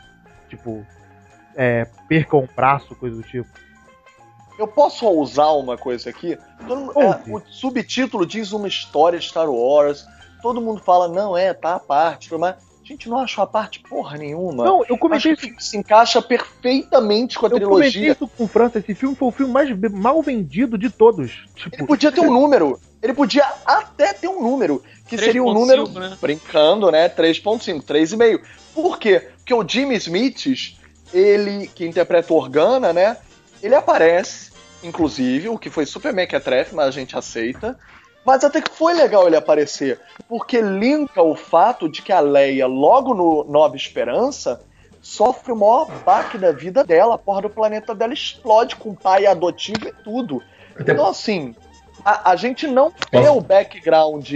tipo, 0.49 0.87
é, 1.57 1.85
percam 2.07 2.39
um 2.39 2.49
braço, 2.55 2.95
coisa 2.95 3.17
do 3.17 3.25
tipo. 3.25 3.49
Eu 4.57 4.69
posso 4.69 5.05
ousar 5.05 5.53
uma 5.57 5.77
coisa 5.77 6.11
aqui? 6.11 6.39
Todo 6.69 6.93
é, 7.01 7.21
o 7.29 7.41
subtítulo 7.49 8.25
diz 8.25 8.53
uma 8.53 8.69
história 8.69 9.19
de 9.19 9.27
Star 9.27 9.51
Wars. 9.51 10.07
Todo 10.41 10.61
mundo 10.61 10.81
fala, 10.81 11.09
não, 11.09 11.37
é, 11.37 11.53
tá 11.53 11.75
a 11.75 11.81
parte, 11.81 12.33
mais. 12.37 12.55
A 12.55 12.87
gente 12.87 13.09
não 13.09 13.19
achou 13.19 13.43
a 13.43 13.47
parte 13.47 13.81
porra 13.81 14.17
nenhuma. 14.17 14.65
Não, 14.65 14.85
eu 14.89 14.97
comentei 14.97 15.37
que 15.37 15.49
isso, 15.49 15.61
se 15.61 15.77
encaixa 15.77 16.23
perfeitamente 16.23 17.37
com 17.37 17.47
a 17.47 17.49
eu 17.49 17.61
comentei 17.61 17.91
trilogia. 17.91 18.13
isso 18.13 18.29
com 18.29 18.45
o 18.45 18.49
França, 18.49 18.79
esse 18.79 18.95
filme 18.95 19.17
foi 19.17 19.29
o 19.29 19.33
filme 19.33 19.53
mais 19.53 19.69
mal 19.91 20.23
vendido 20.23 20.79
de 20.79 20.89
todos. 20.89 21.47
Ele 21.57 21.71
Tipo, 21.71 21.87
podia 21.87 22.13
ter 22.13 22.21
um 22.21 22.33
número. 22.33 22.81
Ele 23.03 23.13
podia 23.13 23.45
até 23.67 24.13
ter 24.13 24.29
um 24.29 24.41
número. 24.41 24.83
Que 25.09 25.17
seria 25.19 25.43
um 25.43 25.47
3.5, 25.47 25.55
número, 25.55 25.89
né? 25.89 26.19
brincando, 26.21 26.91
né? 26.91 27.09
3.5, 27.09 27.83
3,5. 27.83 28.41
Por 28.75 28.99
quê? 28.99 29.29
Porque 29.39 29.55
o 29.55 29.67
Jimmy 29.67 29.97
Smith, 29.97 30.77
ele, 31.13 31.67
que 31.69 31.87
interpreta 31.87 32.33
o 32.33 32.37
Organa, 32.37 32.93
né? 32.93 33.17
Ele 33.63 33.75
aparece, 33.75 34.53
inclusive, 34.85 35.49
o 35.49 35.59
que 35.59 35.71
foi 35.71 35.87
super 35.87 36.13
mequetrefe, 36.13 36.75
mas 36.75 36.87
a 36.89 36.91
gente 36.91 37.17
aceita. 37.17 37.79
Mas 38.25 38.45
até 38.45 38.61
que 38.61 38.71
foi 38.71 38.93
legal 38.93 39.27
ele 39.27 39.37
aparecer, 39.37 39.99
porque 40.29 40.61
linka 40.61 41.23
o 41.23 41.35
fato 41.35 41.89
de 41.89 42.03
que 42.03 42.13
a 42.13 42.21
Leia, 42.21 42.67
logo 42.67 43.15
no 43.15 43.45
Nova 43.45 43.75
Esperança, 43.75 44.61
sofre 45.01 45.53
o 45.53 45.57
maior 45.57 45.87
baque 46.05 46.37
da 46.37 46.53
vida 46.53 46.85
dela. 46.85 47.15
A 47.15 47.19
porra 47.19 47.43
do 47.43 47.49
planeta 47.51 47.95
dela 47.95 48.13
explode 48.13 48.77
com 48.77 48.95
pai 48.95 49.25
adotivo 49.25 49.89
e 49.89 49.93
tudo. 50.05 50.43
Então, 50.79 51.07
assim, 51.07 51.55
a, 52.05 52.33
a 52.33 52.37
gente 52.37 52.67
não 52.67 52.93
Posso- 53.11 53.33
o 53.33 53.41
background 53.41 54.31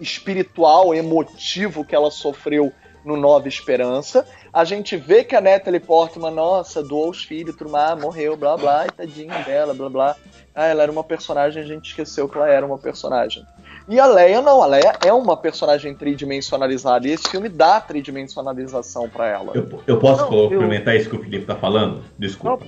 espiritual, 0.00 0.94
emotivo 0.94 1.84
que 1.84 1.94
ela 1.94 2.10
sofreu 2.10 2.72
no 3.04 3.16
Nova 3.16 3.46
Esperança. 3.48 4.26
A 4.52 4.64
gente 4.64 4.96
vê 4.96 5.24
que 5.24 5.36
a 5.36 5.40
Natalie 5.40 5.80
Portman, 5.80 6.30
nossa, 6.30 6.82
doou 6.82 7.10
os 7.10 7.22
filhos, 7.24 7.54
tudo 7.56 7.70
mais, 7.70 8.00
morreu, 8.00 8.36
blá 8.36 8.56
blá, 8.56 8.86
e 8.86 8.90
tadinha 8.90 9.38
dela, 9.40 9.74
blá 9.74 9.88
blá. 9.90 10.16
Ah, 10.54 10.66
ela 10.66 10.82
era 10.84 10.92
uma 10.92 11.04
personagem, 11.04 11.62
a 11.62 11.66
gente 11.66 11.86
esqueceu 11.90 12.28
que 12.28 12.36
ela 12.36 12.48
era 12.48 12.64
uma 12.64 12.78
personagem. 12.78 13.44
E 13.86 14.00
a 14.00 14.06
Leia 14.06 14.40
não, 14.40 14.62
a 14.62 14.66
Leia 14.66 14.94
é 15.04 15.12
uma 15.12 15.36
personagem 15.36 15.94
tridimensionalizada 15.94 17.06
e 17.06 17.10
esse 17.10 17.28
filme 17.28 17.50
dá 17.50 17.78
tridimensionalização 17.80 19.08
pra 19.10 19.28
ela. 19.28 19.52
Eu, 19.54 19.68
eu 19.86 19.98
posso 19.98 20.22
Não, 20.22 20.32
eu- 20.32 20.48
complementar 20.50 20.96
isso 20.96 21.10
que 21.10 21.16
o 21.16 21.22
Felipe 21.22 21.44
tá 21.44 21.56
falando? 21.56 22.02
Desculpa. 22.18 22.64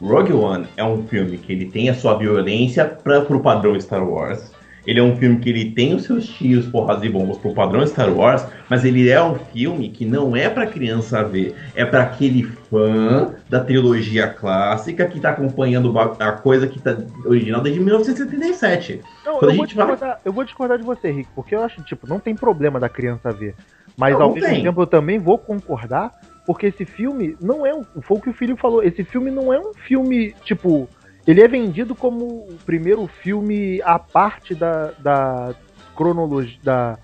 Rogue 0.00 0.32
One 0.32 0.66
é 0.76 0.82
um 0.84 1.06
filme 1.06 1.38
que 1.38 1.52
ele 1.52 1.66
tem 1.70 1.88
a 1.88 1.94
sua 1.94 2.14
violência 2.14 2.84
para 2.84 3.20
pro 3.20 3.40
padrão 3.40 3.78
Star 3.80 4.02
Wars. 4.08 4.50
Ele 4.88 5.00
é 5.00 5.02
um 5.02 5.14
filme 5.14 5.38
que 5.38 5.50
ele 5.50 5.70
tem 5.72 5.94
os 5.94 6.04
seus 6.04 6.26
tiros, 6.26 6.64
porras 6.66 7.02
e 7.02 7.10
bombas 7.10 7.36
pro 7.36 7.52
padrão 7.52 7.86
Star 7.86 8.10
Wars, 8.10 8.46
mas 8.70 8.86
ele 8.86 9.10
é 9.10 9.22
um 9.22 9.34
filme 9.34 9.90
que 9.90 10.06
não 10.06 10.34
é 10.34 10.48
pra 10.48 10.66
criança 10.66 11.22
ver, 11.22 11.54
é 11.74 11.84
pra 11.84 12.04
aquele 12.04 12.44
fã 12.44 13.34
da 13.50 13.60
trilogia 13.62 14.26
clássica 14.28 15.04
que 15.06 15.20
tá 15.20 15.28
acompanhando 15.28 15.92
a 15.98 16.32
coisa 16.32 16.66
que 16.66 16.80
tá 16.80 16.96
original 17.26 17.60
desde 17.60 17.80
1977. 17.80 19.02
Não, 19.26 19.38
Quando 19.38 19.50
eu 19.50 19.56
vou, 19.58 19.66
discordar, 19.66 20.20
eu 20.24 20.32
vou 20.32 20.44
discordar 20.44 20.78
de 20.78 20.84
você, 20.84 21.10
Rick, 21.10 21.28
porque 21.34 21.54
eu 21.54 21.62
acho, 21.62 21.82
tipo, 21.82 22.08
não 22.08 22.18
tem 22.18 22.34
problema 22.34 22.80
da 22.80 22.88
criança 22.88 23.30
ver. 23.30 23.54
Mas 23.94 24.14
Não, 24.14 24.22
ao 24.22 24.28
não 24.28 24.34
mesmo 24.36 24.48
tem. 24.48 24.62
tempo 24.62 24.80
eu 24.80 24.86
também 24.86 25.18
vou 25.18 25.36
concordar, 25.36 26.12
porque 26.46 26.64
esse 26.66 26.86
filme 26.86 27.36
não 27.42 27.66
é 27.66 27.74
um. 27.74 27.84
Foi 28.00 28.16
o 28.16 28.20
que 28.22 28.30
o 28.30 28.32
filho 28.32 28.56
falou, 28.56 28.82
esse 28.82 29.04
filme 29.04 29.30
não 29.30 29.52
é 29.52 29.60
um 29.60 29.74
filme, 29.74 30.34
tipo. 30.44 30.88
Ele 31.28 31.42
é 31.42 31.46
vendido 31.46 31.94
como 31.94 32.24
o 32.24 32.58
primeiro 32.64 33.06
filme 33.06 33.80
à 33.84 33.98
parte 33.98 34.54
da, 34.54 34.92
da 34.98 35.54
cronologia. 35.94 36.58
Da, 36.62 36.98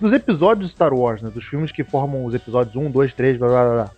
dos 0.00 0.12
episódios 0.14 0.68
de 0.68 0.74
Star 0.74 0.94
Wars, 0.94 1.20
né? 1.20 1.30
Dos 1.30 1.44
filmes 1.44 1.70
que 1.70 1.84
formam 1.84 2.24
os 2.24 2.34
episódios 2.34 2.74
1, 2.74 2.90
2, 2.90 3.12
3, 3.14 3.38
blá 3.38 3.48
blá 3.48 3.64
blá. 3.64 3.74
blá. 3.74 3.90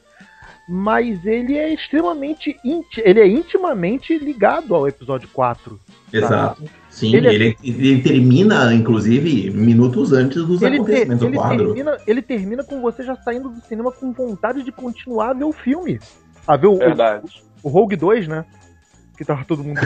Mas 0.69 1.25
ele 1.25 1.57
é 1.57 1.73
extremamente. 1.73 2.59
Inti 2.65 3.01
ele 3.05 3.21
é 3.21 3.27
intimamente 3.27 4.19
ligado 4.19 4.75
ao 4.75 4.87
episódio 4.87 5.29
4. 5.33 5.79
Exato. 6.13 6.63
Sim, 6.91 7.15
Ele 7.15 7.29
é- 7.29 7.35
ele, 7.35 7.57
ele 7.63 8.03
termina, 8.03 8.75
inclusive, 8.75 9.51
minutos 9.51 10.13
antes 10.13 10.45
dos 10.45 10.61
ele, 10.61 10.77
ter- 10.77 10.83
acontecimentos 10.83 11.21
do 11.21 11.27
ele 11.29 11.37
quadro. 11.37 11.65
termina, 11.67 11.99
ele 12.07 12.21
termina 12.23 12.65
com 12.65 12.81
você 12.83 13.03
já 13.05 13.15
saindo 13.17 13.49
do 13.49 13.61
cinema 13.63 13.93
com 13.93 14.13
vontade 14.13 14.63
de 14.65 14.73
continuar 14.73 15.31
a 15.31 15.35
ver 15.35 15.45
o 15.45 15.53
filme. 15.53 16.01
A 16.47 16.57
ver 16.57 16.67
o, 16.67 16.77
Verdade. 16.77 17.43
o, 17.63 17.69
o 17.69 17.71
Rogue 17.71 17.95
2, 17.97 18.27
né? 18.29 18.45
Que 19.19 19.25
tava 19.25 19.45
todo 19.45 19.65
mundo. 19.65 19.81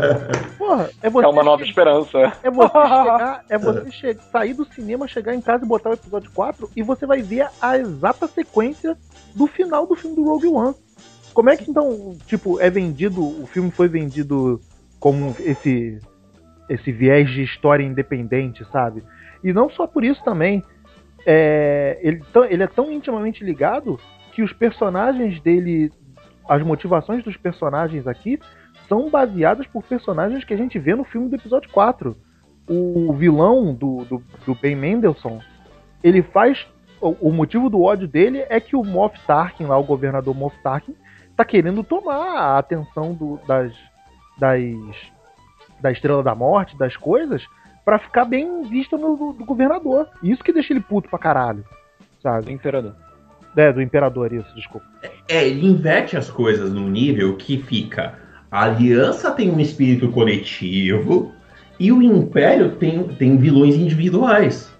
Porra, 0.56 0.88
é 1.02 1.10
você. 1.10 1.26
É 1.26 1.28
uma 1.28 1.42
nova 1.44 1.62
esperança. 1.62 2.18
É 2.42 2.50
você 2.50 2.72
chegar, 2.72 3.44
é 3.50 3.58
você 3.58 3.90
che- 3.90 4.14
sair 4.32 4.54
do 4.54 4.64
cinema, 4.64 5.06
chegar 5.06 5.34
em 5.34 5.42
casa 5.42 5.62
e 5.62 5.68
botar 5.68 5.90
o 5.90 5.92
episódio 5.92 6.30
4 6.32 6.70
e 6.74 6.82
você 6.82 7.04
vai 7.04 7.20
ver 7.20 7.48
a 7.60 7.76
exata 7.76 8.26
sequência 8.26 8.96
do 9.34 9.46
final 9.46 9.86
do 9.86 9.94
filme 9.94 10.16
do 10.16 10.24
Rogue 10.24 10.46
One. 10.46 10.74
Como 11.34 11.50
é 11.50 11.56
que 11.58 11.70
então, 11.70 12.16
tipo, 12.26 12.58
é 12.60 12.70
vendido, 12.70 13.22
o 13.22 13.46
filme 13.46 13.70
foi 13.70 13.88
vendido 13.88 14.58
como 14.98 15.36
esse 15.40 16.00
esse 16.66 16.90
viés 16.90 17.28
de 17.30 17.42
história 17.42 17.84
independente, 17.84 18.66
sabe? 18.72 19.02
E 19.44 19.52
não 19.52 19.68
só 19.70 19.86
por 19.86 20.02
isso 20.02 20.22
também, 20.24 20.62
é, 21.26 21.98
ele, 22.02 22.22
ele 22.48 22.62
é 22.62 22.66
tão 22.66 22.90
intimamente 22.90 23.44
ligado 23.44 24.00
que 24.32 24.42
os 24.42 24.52
personagens 24.52 25.40
dele, 25.42 25.92
as 26.48 26.62
motivações 26.62 27.22
dos 27.22 27.36
personagens 27.36 28.06
aqui 28.06 28.38
são 28.88 29.10
baseadas 29.10 29.66
por 29.66 29.82
personagens 29.82 30.44
que 30.44 30.54
a 30.54 30.56
gente 30.56 30.78
vê 30.78 30.94
no 30.94 31.04
filme 31.04 31.28
do 31.28 31.36
episódio 31.36 31.70
4. 31.70 32.16
O 32.68 33.12
vilão 33.14 33.72
do, 33.74 34.04
do, 34.04 34.22
do 34.46 34.54
Ben 34.54 34.76
Mendelssohn, 34.76 35.38
ele 36.02 36.22
faz. 36.22 36.66
O, 37.00 37.28
o 37.28 37.32
motivo 37.32 37.70
do 37.70 37.82
ódio 37.82 38.06
dele 38.08 38.44
é 38.48 38.60
que 38.60 38.74
o 38.76 38.84
Moff 38.84 39.18
Tarkin, 39.26 39.64
lá, 39.64 39.78
o 39.78 39.84
governador 39.84 40.34
Moff 40.34 40.56
Tarkin, 40.62 40.94
tá 41.36 41.44
querendo 41.44 41.82
tomar 41.84 42.36
a 42.36 42.58
atenção 42.58 43.14
do- 43.14 43.38
das, 43.46 43.72
das. 44.38 44.64
da 45.80 45.92
Estrela 45.92 46.22
da 46.22 46.34
Morte, 46.34 46.76
das 46.76 46.96
coisas, 46.96 47.42
pra 47.84 47.98
ficar 47.98 48.24
bem 48.24 48.62
vista 48.68 48.98
no 48.98 49.16
do, 49.16 49.32
do 49.32 49.44
governador. 49.44 50.08
Isso 50.22 50.42
que 50.44 50.52
deixa 50.52 50.72
ele 50.72 50.80
puto 50.80 51.08
pra 51.08 51.18
caralho. 51.18 51.64
Sabe? 52.22 52.52
Imperador. 52.52 52.94
É, 53.56 53.72
do 53.72 53.80
imperador, 53.80 54.32
isso, 54.32 54.54
desculpa. 54.54 54.86
É, 55.28 55.46
ele 55.48 55.66
inverte 55.66 56.16
as 56.16 56.30
coisas 56.30 56.72
num 56.72 56.88
nível 56.88 57.36
que 57.36 57.58
fica. 57.62 58.18
A 58.50 58.64
aliança 58.64 59.30
tem 59.30 59.50
um 59.50 59.60
espírito 59.60 60.08
coletivo 60.08 61.32
e 61.78 61.92
o 61.92 62.02
império 62.02 62.72
tem, 62.72 63.02
tem 63.04 63.36
vilões 63.36 63.74
individuais. 63.76 64.72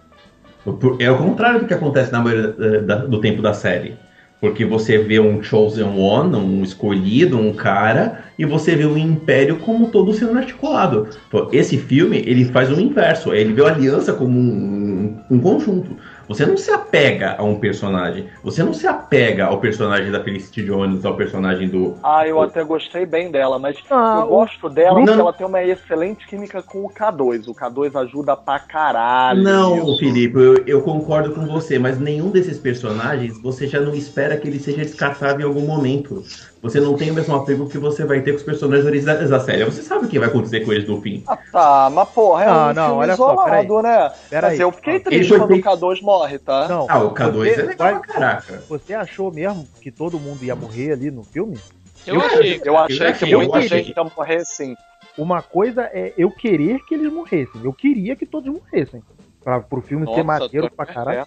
É 0.98 1.10
o 1.10 1.18
contrário 1.18 1.60
do 1.60 1.66
que 1.66 1.74
acontece 1.74 2.10
na 2.12 2.20
maioria 2.20 2.82
da- 2.82 3.04
do 3.04 3.20
tempo 3.20 3.40
da 3.42 3.52
série. 3.52 3.96
Porque 4.40 4.64
você 4.64 4.98
vê 4.98 5.18
um 5.18 5.42
Chosen 5.42 5.98
One, 5.98 6.36
um 6.36 6.62
escolhido, 6.62 7.36
um 7.36 7.52
cara, 7.52 8.20
e 8.38 8.44
você 8.44 8.76
vê 8.76 8.84
o 8.84 8.96
Império 8.96 9.56
como 9.56 9.88
todo 9.88 10.12
sendo 10.12 10.38
articulado. 10.38 11.08
Esse 11.52 11.76
filme, 11.76 12.18
ele 12.24 12.44
faz 12.44 12.70
o 12.70 12.80
inverso. 12.80 13.34
Ele 13.34 13.52
vê 13.52 13.62
a 13.62 13.68
aliança 13.68 14.12
como 14.12 14.38
um, 14.38 15.18
um 15.28 15.40
conjunto. 15.40 15.96
Você 16.28 16.44
não 16.44 16.56
se 16.56 16.70
apega 16.70 17.36
a 17.38 17.42
um 17.42 17.58
personagem. 17.58 18.28
Você 18.44 18.62
não 18.62 18.74
se 18.74 18.86
apega 18.86 19.46
ao 19.46 19.58
personagem 19.58 20.10
da 20.12 20.22
Felicity 20.22 20.62
Jones, 20.64 21.04
ao 21.04 21.16
personagem 21.16 21.68
do. 21.68 21.96
Ah, 22.02 22.26
eu 22.28 22.40
até 22.40 22.62
gostei 22.62 23.06
bem 23.06 23.30
dela, 23.30 23.58
mas 23.58 23.78
Ah, 23.90 24.18
eu 24.20 24.28
gosto 24.28 24.68
dela 24.68 24.98
Não. 24.98 25.06
porque 25.06 25.20
ela 25.20 25.32
tem 25.32 25.46
uma 25.46 25.62
excelente 25.64 26.26
química 26.26 26.62
com 26.62 26.84
o 26.84 26.90
K2. 26.90 27.48
O 27.48 27.54
K2 27.54 27.98
ajuda 27.98 28.36
pra 28.36 28.58
caralho. 28.58 29.42
Não, 29.42 29.76
nisso. 29.76 29.98
Felipe, 29.98 30.38
eu, 30.38 30.62
eu 30.66 30.82
concordo 30.82 31.32
com 31.32 31.46
você, 31.46 31.78
mas 31.78 31.98
nenhum 31.98 32.30
desses 32.30 32.58
personagens 32.58 33.40
você 33.40 33.66
já 33.66 33.80
não 33.80 33.94
espera 33.94 34.36
que 34.36 34.46
ele 34.46 34.60
seja 34.60 34.82
descartável 34.82 35.40
em 35.40 35.48
algum 35.48 35.66
momento. 35.66 36.22
Você 36.60 36.80
não 36.80 36.96
tem 36.96 37.10
o 37.10 37.14
mesmo 37.14 37.34
apego 37.36 37.68
que 37.68 37.78
você 37.78 38.04
vai 38.04 38.20
ter 38.20 38.32
com 38.32 38.38
os 38.38 38.42
personagens 38.42 38.84
originais 38.84 39.30
da 39.30 39.38
série. 39.38 39.64
Você 39.64 39.80
sabe 39.80 40.06
o 40.06 40.08
que 40.08 40.18
vai 40.18 40.28
acontecer 40.28 40.60
com 40.64 40.72
eles 40.72 40.88
no 40.88 41.00
fim. 41.00 41.22
Ah, 41.26 41.36
tá, 41.52 41.90
mas 41.92 42.08
porra, 42.08 42.42
é 42.42 42.46
Não, 42.46 42.54
um 42.70 42.74
não, 42.74 42.84
filme 42.86 43.00
olha 43.00 43.16
só, 43.16 43.32
isolado, 43.32 43.82
né? 43.82 44.12
Pera 44.28 44.48
Mas 44.48 44.58
eu 44.60 44.72
fiquei 44.72 44.94
Ele 44.94 45.00
triste 45.04 45.28
quando 45.38 45.46
feito- 45.48 45.68
o 45.68 45.72
K2 45.76 46.02
morre, 46.02 46.38
tá? 46.40 46.66
Não, 46.68 46.86
Ah, 46.88 46.98
o 47.04 47.14
K2 47.14 47.32
você 47.54 47.60
é 47.60 47.64
legal 47.64 47.92
vai- 47.92 48.00
caraca. 48.02 48.62
Você 48.68 48.92
achou 48.94 49.32
mesmo 49.32 49.68
que 49.80 49.92
todo 49.92 50.18
mundo 50.18 50.42
ia 50.44 50.56
morrer 50.56 50.92
ali 50.92 51.10
no 51.12 51.22
filme? 51.22 51.56
Eu, 52.04 52.16
Eu- 52.16 52.20
achei. 52.22 52.60
Eu 52.64 52.76
achei 52.76 52.96
Eu 52.96 52.98
que 52.98 53.24
achei, 53.24 53.36
muita 53.36 53.52
eu 53.52 53.58
achei. 53.60 53.84
gente 53.84 53.96
ia 53.96 54.04
morrer 54.04 54.44
sim. 54.44 54.76
Uma 55.16 55.42
coisa 55.42 55.82
é 55.92 56.12
eu 56.18 56.30
querer 56.30 56.80
que 56.88 56.94
eles 56.94 57.12
morressem. 57.12 57.60
Eu 57.62 57.72
queria 57.72 58.16
que 58.16 58.26
todos 58.26 58.52
morressem. 58.52 59.00
Pra, 59.44 59.60
pro 59.60 59.80
filme 59.80 60.12
ser 60.12 60.24
maneiro 60.24 60.70
pra 60.70 60.84
caralho. 60.84 61.24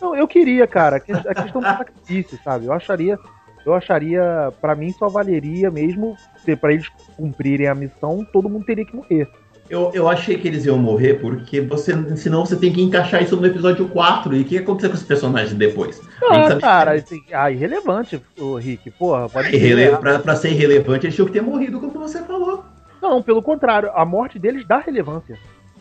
Não, 0.00 0.14
eu 0.14 0.28
queria, 0.28 0.66
cara. 0.66 1.00
que- 1.00 1.10
A 1.12 1.34
questão 1.34 1.60
do 1.62 1.66
sacrifício, 1.66 2.38
sabe? 2.44 2.66
Eu 2.66 2.72
acharia. 2.72 3.18
Eu 3.64 3.74
acharia. 3.74 4.52
Pra 4.60 4.74
mim 4.74 4.92
só 4.92 5.08
valeria 5.08 5.70
mesmo. 5.70 6.16
se- 6.44 6.56
Pra 6.56 6.72
eles 6.72 6.88
cumprirem 7.16 7.66
a 7.68 7.74
missão, 7.74 8.26
todo 8.32 8.48
mundo 8.48 8.64
teria 8.66 8.84
que 8.84 8.94
morrer. 8.94 9.28
Eu, 9.70 9.90
eu 9.94 10.06
achei 10.06 10.36
que 10.36 10.46
eles 10.46 10.66
iam 10.66 10.76
morrer 10.76 11.14
porque 11.14 11.58
você, 11.62 11.94
senão 12.16 12.44
você 12.44 12.54
tem 12.54 12.70
que 12.70 12.82
encaixar 12.82 13.22
isso 13.22 13.34
no 13.34 13.46
episódio 13.46 13.88
4. 13.88 14.36
E 14.36 14.42
o 14.42 14.44
que 14.44 14.56
ia 14.56 14.60
acontecer 14.60 14.88
com 14.90 14.94
os 14.94 15.02
personagens 15.02 15.54
depois? 15.54 16.02
Ah, 16.30 16.48
sabe 16.48 16.60
cara, 16.60 16.92
que- 16.92 16.98
assim, 17.14 17.22
ah, 17.32 17.50
irrelevante, 17.50 18.22
o 18.38 18.56
Rick. 18.56 18.90
Porra, 18.90 19.26
pode 19.28 19.54
Irrele- 19.56 19.86
ser. 19.88 19.96
pra, 19.98 20.18
pra 20.18 20.36
ser 20.36 20.50
irrelevante, 20.50 21.06
eles 21.06 21.14
tinham 21.14 21.26
que 21.26 21.32
ter 21.32 21.40
morrido, 21.42 21.80
como 21.80 21.92
você 21.98 22.22
falou. 22.24 22.62
Não, 23.00 23.22
pelo 23.22 23.42
contrário, 23.42 23.90
a 23.94 24.04
morte 24.04 24.38
deles 24.38 24.66
dá 24.68 24.78
relevância. 24.80 25.38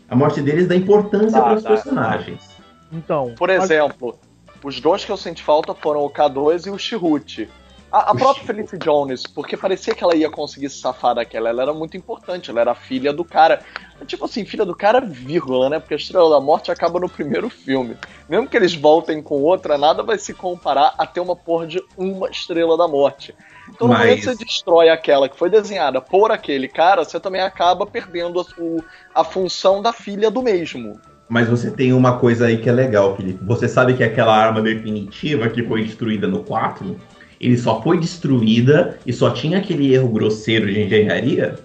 A 0.09 0.15
morte 0.15 0.41
deles 0.41 0.65
dá 0.67 0.75
importância 0.75 1.41
para 1.41 1.55
os 1.55 1.63
personagens. 1.63 2.55
Então. 2.91 3.33
Por 3.37 3.49
mas- 3.49 3.63
exemplo, 3.69 4.17
os 4.63 4.79
dois 4.79 5.03
que 5.03 5.11
eu 5.11 5.17
senti 5.17 5.43
falta 5.43 5.73
foram 5.73 6.01
o 6.05 6.09
K2 6.09 6.67
e 6.67 6.69
o 6.69 6.77
Chirrute. 6.77 7.49
A, 7.93 8.11
a 8.11 8.15
própria. 8.15 8.43
Felicity 8.45 8.83
Jones, 8.83 9.27
porque 9.27 9.55
parecia 9.55 9.93
que 9.93 10.03
ela 10.03 10.15
ia 10.15 10.29
conseguir 10.29 10.67
se 10.69 10.79
safar 10.79 11.13
daquela. 11.13 11.49
Ela 11.49 11.61
era 11.61 11.73
muito 11.73 11.95
importante, 11.95 12.49
ela 12.49 12.59
era 12.61 12.73
filha 12.73 13.13
do 13.13 13.23
cara. 13.23 13.59
Tipo 14.07 14.25
assim, 14.25 14.43
filha 14.45 14.65
do 14.65 14.75
cara, 14.75 14.99
vírgula, 14.99 15.69
né? 15.69 15.79
Porque 15.79 15.93
a 15.93 15.97
Estrela 15.97 16.27
da 16.29 16.39
Morte 16.41 16.71
acaba 16.71 16.99
no 16.99 17.07
primeiro 17.07 17.49
filme. 17.51 17.95
Mesmo 18.27 18.47
que 18.47 18.57
eles 18.57 18.73
voltem 18.73 19.21
com 19.21 19.41
outra, 19.43 19.77
nada 19.77 20.01
vai 20.01 20.17
se 20.17 20.33
comparar 20.33 20.95
a 20.97 21.05
ter 21.05 21.19
uma 21.19 21.35
porra 21.35 21.67
de 21.67 21.81
uma 21.95 22.29
Estrela 22.29 22.75
da 22.75 22.87
Morte. 22.87 23.35
Então, 23.69 23.87
no 23.87 23.93
Mas- 23.93 24.23
você 24.25 24.35
destrói 24.35 24.89
aquela 24.89 25.29
que 25.29 25.37
foi 25.37 25.49
desenhada 25.49 26.01
por 26.01 26.31
aquele 26.31 26.67
cara, 26.67 27.05
você 27.05 27.19
também 27.19 27.41
acaba 27.41 27.85
perdendo 27.85 28.39
a, 28.41 28.43
o- 28.59 28.83
a 29.13 29.23
função 29.23 29.81
da 29.83 29.93
filha 29.93 30.31
do 30.31 30.41
mesmo. 30.41 30.99
Mas 31.29 31.47
você 31.47 31.71
tem 31.71 31.93
uma 31.93 32.19
coisa 32.19 32.47
aí 32.47 32.57
que 32.57 32.67
é 32.67 32.71
legal, 32.73 33.15
Felipe. 33.15 33.43
Você 33.45 33.67
sabe 33.67 33.93
que 33.93 34.03
aquela 34.03 34.35
arma 34.35 34.61
definitiva 34.61 35.47
que 35.49 35.63
foi 35.63 35.83
destruída 35.83 36.27
no 36.27 36.43
4, 36.43 36.99
ele 37.45 37.57
só 37.57 37.81
foi 37.81 37.99
destruída 37.99 38.97
e 39.05 39.13
só 39.13 39.29
tinha 39.29 39.57
aquele 39.57 39.93
erro 39.93 40.09
grosseiro 40.09 40.71
de 40.71 40.81
engenharia 40.81 41.55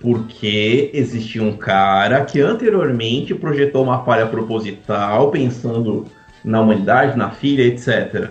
porque 0.00 0.90
existia 0.94 1.42
um 1.42 1.56
cara 1.56 2.24
que 2.24 2.40
anteriormente 2.40 3.34
projetou 3.34 3.82
uma 3.82 4.04
falha 4.04 4.26
proposital 4.26 5.30
pensando 5.30 6.06
na 6.44 6.60
humanidade, 6.60 7.16
na 7.16 7.30
filha, 7.30 7.62
etc. 7.62 8.30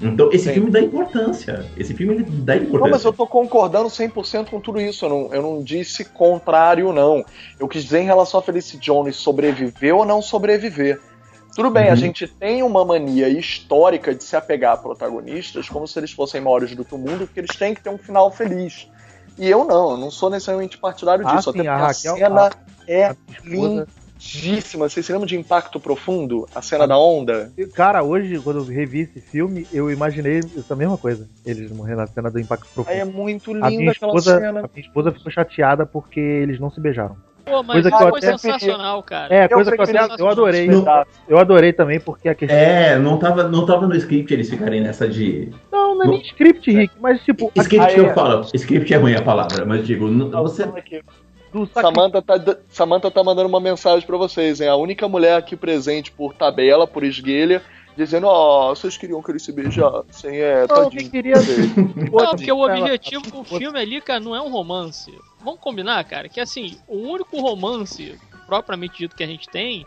Então, 0.00 0.30
esse 0.32 0.44
Sim. 0.44 0.54
filme 0.54 0.70
dá 0.70 0.80
importância. 0.80 1.64
Esse 1.76 1.92
filme 1.92 2.22
dá 2.22 2.54
Não, 2.54 2.60
mas 2.62 2.68
importância. 2.68 3.08
eu 3.08 3.12
tô 3.12 3.26
concordando 3.26 3.88
100% 3.88 4.48
com 4.48 4.60
tudo 4.60 4.80
isso. 4.80 5.04
Eu 5.04 5.08
não, 5.08 5.34
eu 5.34 5.42
não 5.42 5.62
disse 5.62 6.04
contrário, 6.04 6.92
não. 6.92 7.24
Eu 7.58 7.66
quis 7.66 7.82
dizer 7.82 8.00
em 8.00 8.04
relação 8.04 8.38
a 8.38 8.42
Felicity 8.42 8.78
Jones 8.78 9.16
sobreviver 9.16 9.94
ou 9.94 10.04
não 10.04 10.22
sobreviver. 10.22 11.00
Tudo 11.58 11.70
bem, 11.70 11.86
Uhum. 11.86 11.92
a 11.92 11.96
gente 11.96 12.28
tem 12.28 12.62
uma 12.62 12.84
mania 12.84 13.28
histórica 13.28 14.14
de 14.14 14.22
se 14.22 14.36
apegar 14.36 14.74
a 14.74 14.76
protagonistas 14.76 15.68
como 15.68 15.88
se 15.88 15.98
eles 15.98 16.12
fossem 16.12 16.40
maiores 16.40 16.72
do 16.76 16.84
que 16.84 16.94
o 16.94 16.98
mundo, 16.98 17.26
porque 17.26 17.40
eles 17.40 17.56
têm 17.56 17.74
que 17.74 17.82
ter 17.82 17.90
um 17.90 17.98
final 17.98 18.30
feliz. 18.30 18.88
E 19.36 19.48
eu 19.50 19.64
não, 19.64 19.90
eu 19.90 19.96
não 19.96 20.08
sou 20.08 20.30
necessariamente 20.30 20.78
partidário 20.78 21.26
Ah, 21.26 21.34
disso. 21.34 21.50
até 21.50 21.58
a 21.58 21.62
porque 21.64 21.68
a, 21.68 21.76
Raquel- 21.76 22.16
cena 22.16 22.50
é 22.86 23.04
a 23.06 23.16
minha 23.42 23.56
esposa, 23.80 23.88
pesadíssima. 24.20 24.88
Vocês 24.88 25.04
se 25.04 25.10
lembram 25.12 25.26
de 25.26 25.36
Impacto 25.36 25.80
Profundo? 25.80 26.48
A 26.54 26.62
cena 26.62 26.86
da 26.86 26.96
onda? 26.96 27.52
Cara, 27.74 28.04
hoje, 28.04 28.38
quando 28.38 28.60
eu 28.60 28.64
revi 28.64 29.00
esse 29.00 29.20
filme, 29.20 29.66
eu 29.72 29.90
imaginei 29.90 30.38
essa 30.56 30.76
mesma 30.76 30.96
coisa. 30.96 31.28
Eles 31.44 31.72
morrendo 31.72 31.98
na 32.02 32.06
cena 32.06 32.30
do 32.30 32.38
Impacto 32.38 32.68
Profundo. 32.72 32.92
Aí 32.94 33.00
é 33.00 33.04
muito 33.04 33.50
a, 33.50 33.54
linda 33.54 33.70
minha 33.70 33.90
aquela 33.90 34.12
esposa, 34.12 34.38
cena. 34.38 34.60
a 34.60 34.70
minha 34.72 34.86
esposa 34.86 35.10
ficou 35.10 35.32
chateada 35.32 35.84
porque 35.84 36.20
eles 36.20 36.60
não 36.60 36.70
se 36.70 36.80
beijaram. 36.80 37.16
Pô, 37.48 37.62
mas 37.62 37.72
Coisa 37.74 37.90
que 37.90 37.96
foi 37.96 38.06
eu 38.06 38.14
até 38.16 38.38
sensacional, 38.38 39.02
cara. 39.02 39.34
É, 39.34 39.44
Eu 39.44 39.48
coisa 39.50 39.70
que 39.72 39.80
eu, 39.80 39.84
até, 39.84 40.22
eu 40.22 40.28
adorei. 40.28 40.66
Não- 40.68 41.04
Eu 41.28 41.38
adorei 41.38 41.72
também 41.72 41.98
porque 42.00 42.28
a 42.28 42.34
questão. 42.34 42.56
É, 42.56 42.98
não 42.98 43.18
tava, 43.18 43.44
não 43.48 43.64
tava 43.66 43.86
no 43.86 43.94
script 43.96 44.32
eles 44.32 44.48
ficarem 44.50 44.80
nessa 44.80 45.08
de. 45.08 45.50
Não, 45.72 45.94
não 45.94 46.04
é 46.04 46.08
nem 46.08 46.20
script, 46.22 46.70
Rick, 46.70 46.94
mas 47.00 47.22
tipo. 47.22 47.50
a 47.56 47.60
Script 47.62 47.86
Aí 47.86 47.94
que 47.94 48.00
eu 48.00 48.06
é. 48.06 48.14
falo. 48.14 48.46
Script 48.54 48.92
é 48.92 48.96
ruim 48.96 49.14
a 49.14 49.22
palavra, 49.22 49.64
mas 49.64 49.86
digo, 49.86 50.08
não- 50.08 50.30
você. 50.42 50.64
do 51.52 51.66
sacri- 51.66 51.82
Samantha 51.82 52.22
tá, 52.22 52.56
Samantha 52.68 53.10
tá 53.10 53.24
mandando 53.24 53.48
uma 53.48 53.60
mensagem 53.60 54.06
pra 54.06 54.16
vocês, 54.16 54.60
hein? 54.60 54.68
A 54.68 54.76
única 54.76 55.08
mulher 55.08 55.36
aqui 55.36 55.56
presente 55.56 56.10
por 56.12 56.34
tabela, 56.34 56.86
por 56.86 57.02
esguelha, 57.02 57.62
dizendo, 57.96 58.26
ó, 58.26 58.68
vocês 58.74 58.96
queriam 58.98 59.22
que 59.22 59.30
eles 59.32 59.42
se 59.42 59.50
beijassem, 59.52 60.36
é, 60.38 60.60
Não, 60.60 60.66
tadinho. 60.68 60.90
quem 60.90 61.08
queria. 61.10 61.34
Não, 62.12 62.30
porque 62.36 62.52
o 62.52 62.60
objetivo 62.64 63.30
do 63.30 63.42
filme 63.44 63.78
ali, 63.78 64.00
cara, 64.00 64.20
não 64.20 64.36
é 64.36 64.40
um 64.42 64.50
romance. 64.50 65.10
Vamos 65.42 65.60
combinar, 65.60 66.02
cara, 66.04 66.28
que 66.28 66.40
assim, 66.40 66.78
o 66.86 66.96
único 66.96 67.40
romance 67.40 68.18
propriamente 68.46 68.98
dito 68.98 69.14
que 69.16 69.22
a 69.22 69.26
gente 69.26 69.48
tem 69.48 69.86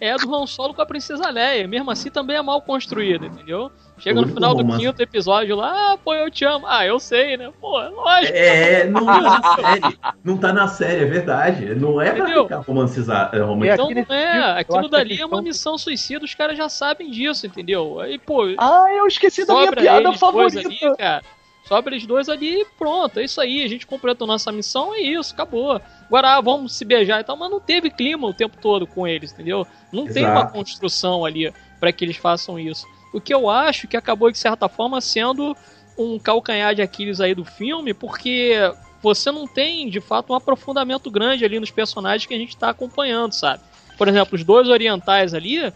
é 0.00 0.16
do 0.16 0.34
Han 0.34 0.46
Solo 0.46 0.74
com 0.74 0.82
a 0.82 0.86
Princesa 0.86 1.30
Leia. 1.30 1.66
Mesmo 1.68 1.90
assim, 1.90 2.10
também 2.10 2.36
é 2.36 2.42
mal 2.42 2.60
construído, 2.60 3.26
entendeu? 3.26 3.70
Chega 3.98 4.20
no 4.20 4.26
final 4.28 4.52
do 4.54 4.62
romance. 4.62 4.84
quinto 4.84 5.00
episódio 5.00 5.54
lá, 5.54 5.92
ah, 5.92 5.96
pô, 5.96 6.12
eu 6.14 6.28
te 6.30 6.44
amo. 6.44 6.66
Ah, 6.66 6.84
eu 6.84 6.98
sei, 6.98 7.36
né? 7.36 7.52
Pô, 7.60 7.80
é 7.80 7.88
lógico. 7.88 8.36
É, 8.36 8.84
não 8.88 9.06
tá 9.06 9.20
na 9.20 9.54
série. 9.54 9.98
Não 10.24 10.36
tá 10.36 10.52
na 10.52 10.68
série, 10.68 11.02
é 11.02 11.06
verdade. 11.06 11.74
Não 11.76 12.00
é 12.00 12.10
pra 12.10 12.24
Entendeu? 12.24 12.42
ficar 12.42 12.58
romancizado. 12.58 13.36
É, 13.36 13.38
É, 13.38 13.42
romantizado. 13.42 13.92
Então 13.92 14.04
não 14.08 14.14
é, 14.16 14.60
aquilo 14.60 14.88
dali 14.88 15.20
é 15.20 15.26
uma 15.26 15.40
missão 15.40 15.78
suicida, 15.78 16.24
os 16.24 16.34
caras 16.34 16.58
já 16.58 16.68
sabem 16.68 17.08
disso, 17.10 17.46
entendeu? 17.46 18.00
Aí, 18.00 18.18
pô, 18.18 18.42
Ah, 18.58 18.86
eu 18.96 19.06
esqueci 19.06 19.46
da 19.46 19.54
minha 19.54 19.72
piada 19.72 20.12
favorita. 20.14 20.58
ali, 20.58 20.96
cara. 20.96 21.22
Sobra 21.66 21.94
eles 21.94 22.06
dois 22.06 22.28
ali 22.28 22.60
e 22.60 22.64
pronto, 22.78 23.18
é 23.18 23.24
isso 23.24 23.40
aí. 23.40 23.62
A 23.62 23.68
gente 23.68 23.86
completou 23.86 24.26
nossa 24.26 24.52
missão, 24.52 24.94
é 24.94 25.00
isso, 25.00 25.32
acabou. 25.32 25.80
Agora 26.06 26.36
ah, 26.36 26.40
vamos 26.40 26.74
se 26.74 26.84
beijar 26.84 27.20
e 27.20 27.24
tal, 27.24 27.36
mas 27.36 27.50
não 27.50 27.58
teve 27.58 27.90
clima 27.90 28.26
o 28.26 28.34
tempo 28.34 28.58
todo 28.60 28.86
com 28.86 29.06
eles, 29.06 29.32
entendeu? 29.32 29.66
Não 29.90 30.06
tem 30.06 30.24
uma 30.24 30.40
Exato. 30.40 30.52
construção 30.52 31.24
ali 31.24 31.52
pra 31.80 31.90
que 31.90 32.04
eles 32.04 32.16
façam 32.16 32.58
isso. 32.58 32.86
O 33.12 33.20
que 33.20 33.32
eu 33.32 33.48
acho 33.48 33.88
que 33.88 33.96
acabou 33.96 34.30
de 34.30 34.36
certa 34.36 34.68
forma 34.68 35.00
sendo 35.00 35.56
um 35.96 36.18
calcanhar 36.18 36.74
de 36.74 36.82
Aquiles 36.82 37.20
aí 37.20 37.34
do 37.34 37.44
filme, 37.44 37.94
porque 37.94 38.54
você 39.00 39.30
não 39.30 39.46
tem 39.46 39.88
de 39.88 40.00
fato 40.00 40.32
um 40.32 40.36
aprofundamento 40.36 41.10
grande 41.10 41.44
ali 41.44 41.60
nos 41.60 41.70
personagens 41.70 42.26
que 42.26 42.34
a 42.34 42.38
gente 42.38 42.56
tá 42.56 42.70
acompanhando, 42.70 43.32
sabe? 43.32 43.62
Por 43.96 44.08
exemplo, 44.08 44.34
os 44.34 44.44
dois 44.44 44.68
orientais 44.68 45.32
ali, 45.32 45.72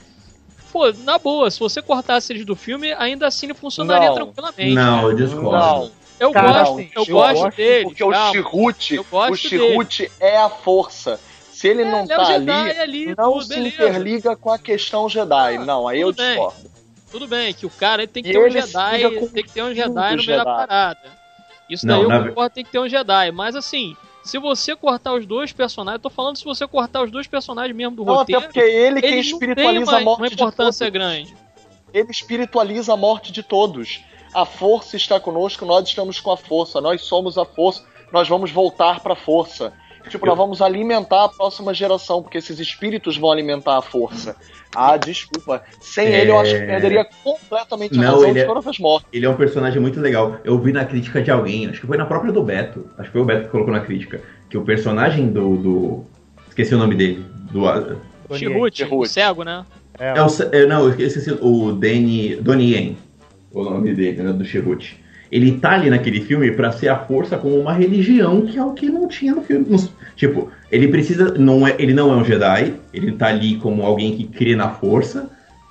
pô, 0.73 0.93
na 1.05 1.19
boa, 1.19 1.51
se 1.51 1.59
você 1.61 1.81
cortasse 1.83 2.33
eles 2.33 2.45
do 2.45 2.55
filme, 2.57 2.93
ainda 2.93 3.27
assim 3.27 3.47
ele 3.47 3.55
funcionaria 3.55 4.09
Não. 4.09 4.15
tranquilamente. 4.15 4.75
Não, 4.75 5.11
eu 5.11 5.17
discordo. 5.17 5.51
Não, 5.51 5.91
Eu 6.21 6.33
Cara, 6.33 6.65
gosto, 6.65 6.81
eu 6.81 6.89
eu 6.97 7.07
gosto 7.07 7.43
gosto 7.43 7.57
dele. 7.57 7.85
porque 7.85 8.05
o 8.05 8.11
calma. 8.11 8.31
Chirrute, 8.33 8.95
Eu 8.97 9.05
gosto 9.11 9.33
o 9.33 9.37
Chirrute 9.37 10.13
é 10.21 10.37
a 10.37 10.49
força. 10.51 11.21
Se 11.53 11.67
ele 11.69 11.85
não 11.85 12.03
ele 12.05 12.13
é 12.13 12.17
tá 12.17 12.23
o 12.23 12.27
ali, 12.27 12.33
Jedi 12.47 12.79
ali, 12.81 13.15
não 13.17 13.33
tudo, 13.33 13.43
se 13.43 13.49
beleza. 13.49 13.75
interliga 13.75 14.37
com 14.37 14.51
a 14.51 14.59
questão 14.59 15.09
Jedi. 15.09 15.57
Ah, 15.57 15.65
não, 15.65 15.89
aí 15.89 16.01
eu 16.01 16.13
bem. 16.13 16.31
discordo. 16.31 16.71
Tudo 17.11 17.27
bem, 17.27 17.55
que 17.55 17.67
o 17.67 17.71
cara 17.71 18.03
ele 18.03 18.13
tem 18.13 18.23
que 18.23 18.29
E 18.29 18.33
ter 18.33 18.39
um 18.39 18.51
Jedi, 18.51 19.01
tem 19.33 19.43
que 19.45 19.51
ter 19.53 19.63
um 19.63 19.75
Jedi 19.75 19.89
no 19.91 20.01
meio 20.01 20.17
da 20.17 20.23
Jedi. 20.23 20.45
parada. 20.45 21.19
Isso 21.69 21.87
Não, 21.87 22.07
daí 22.09 22.19
eu 22.21 22.29
concordo, 22.29 22.55
tem 22.55 22.65
que 22.65 22.71
ter 22.71 22.79
um 22.79 22.89
Jedi. 22.89 23.31
Mas 23.33 23.57
assim, 23.57 23.97
se 24.23 24.39
você 24.39 24.77
cortar 24.77 25.15
os 25.15 25.27
dois 25.27 25.53
personagens, 25.53 26.03
tô 26.03 26.11
falando 26.11 26.37
se 26.37 26.45
você 26.45 26.67
cortar 26.67 27.03
os 27.03 27.11
dois 27.11 27.27
personagens 27.27 27.75
mesmo 27.75 27.97
do 27.97 28.05
Não, 28.05 28.21
até 28.21 28.35
roteiro, 28.35 28.43
porque 28.43 28.61
é 28.61 28.87
ele 28.87 29.01
têm 29.01 29.21
espiritualiza 29.21 29.93
uma, 29.93 29.99
a 29.99 30.05
morte 30.05 30.21
uma 30.21 30.29
de 30.29 30.35
importância 30.35 30.87
todos. 30.87 30.93
grande. 30.93 31.37
Ele 31.93 32.11
espiritualiza 32.11 32.93
a 32.93 32.97
morte 32.97 33.33
de 33.33 33.43
todos. 33.43 34.01
A 34.35 34.45
força 34.45 34.97
está 34.97 35.19
conosco, 35.19 35.65
nós 35.65 35.89
estamos 35.89 36.21
com 36.21 36.31
a 36.31 36.37
força, 36.37 36.81
nós 36.81 37.03
somos 37.03 37.39
a 37.39 37.45
força, 37.45 37.83
nós 38.13 38.29
vamos 38.29 38.51
voltar 38.51 39.01
para 39.01 39.15
a 39.15 39.17
força. 39.17 39.73
Tipo, 40.09 40.27
nós 40.27 40.37
vamos 40.37 40.61
alimentar 40.63 41.25
a 41.25 41.29
próxima 41.29 41.73
geração, 41.75 42.23
porque 42.23 42.39
esses 42.39 42.59
espíritos 42.59 43.17
vão 43.17 43.31
alimentar 43.31 43.77
a 43.79 43.83
força. 43.83 44.35
Ah, 44.75 44.97
desculpa. 44.97 45.63
Sem 45.81 46.07
É. 46.09 46.21
ele, 46.23 46.31
eu 46.31 46.39
acho 46.39 46.53
que 46.55 46.67
perderia 46.67 47.07
completamente 47.25 47.95
a 47.99 48.03
Não, 48.03 48.11
razão 48.13 48.25
ele 48.25 48.33
de 48.35 48.39
é- 48.41 48.45
todas 48.47 48.67
as 48.67 48.79
mortes. 48.79 49.09
Ele 49.13 49.25
é 49.27 49.31
um 49.31 49.37
personagem 49.37 49.81
muito 49.81 50.01
legal. 50.01 50.37
Eu 50.45 50.59
vi 50.59 50.73
na 50.73 50.85
crítica 50.85 51.23
de 51.23 51.31
alguém, 51.31 51.67
acho 51.69 51.81
que 51.81 51.87
foi 51.87 51.97
na 51.97 52.05
própria 52.07 52.33
do 52.33 52.43
Beto. 52.43 52.87
Acho 52.99 53.09
que 53.09 53.13
foi 53.13 53.21
o 53.23 53.25
Beto 53.25 53.45
que 53.45 53.49
colocou 53.51 53.73
na 53.73 53.81
crítica. 53.81 54.21
Que 54.51 54.59
o 54.59 54.63
personagem 54.65 55.29
do. 55.29 55.57
do- 55.57 56.05
esqueci 56.49 56.75
o 56.75 56.79
nome 56.79 56.95
dele. 56.95 57.25
Do, 57.51 57.63
Chirrute, 58.37 58.85
o 58.91 59.07
cego, 59.07 59.43
né? 59.43 59.65
É, 59.99 60.11
é 60.19 60.23
o, 60.23 60.27
é, 60.53 60.67
não, 60.67 60.81
eu 60.83 60.91
esqueci 60.91 61.31
o 61.41 61.73
Danny. 61.73 62.37
Donnie 62.37 62.75
Yen. 62.75 62.97
O 63.53 63.63
nome 63.65 63.95
dele, 63.95 64.23
né, 64.23 64.33
do 64.33 64.45
Chirrute. 64.45 65.03
Ele 65.33 65.59
tá 65.59 65.73
ali 65.73 65.91
naquele 65.91 66.21
filme 66.23 66.51
pra 66.53 66.73
ser 66.73 66.89
a 66.89 66.99
força 66.99 67.37
como 67.37 67.59
uma 67.59 67.73
religião, 67.73 68.43
que 68.47 68.59
é 68.59 68.65
o 68.65 68.73
que 68.73 68.89
não 68.91 69.09
tinha 69.09 69.35
no 69.35 69.43
filme. 69.43 69.67
Nos- 69.69 69.91
tipo, 70.19 70.51
ele 70.71 70.89
precisa. 70.89 71.33
Não 71.39 71.67
é, 71.67 71.75
ele 71.79 71.95
não 71.95 72.13
é 72.13 72.17
um 72.17 72.25
Jedi, 72.25 72.75
ele 72.93 73.13
tá 73.13 73.29
ali 73.29 73.57
como 73.57 73.83
alguém 73.87 74.15
que 74.17 74.25
crê 74.25 74.55
na 74.55 74.69
força, 74.71 75.31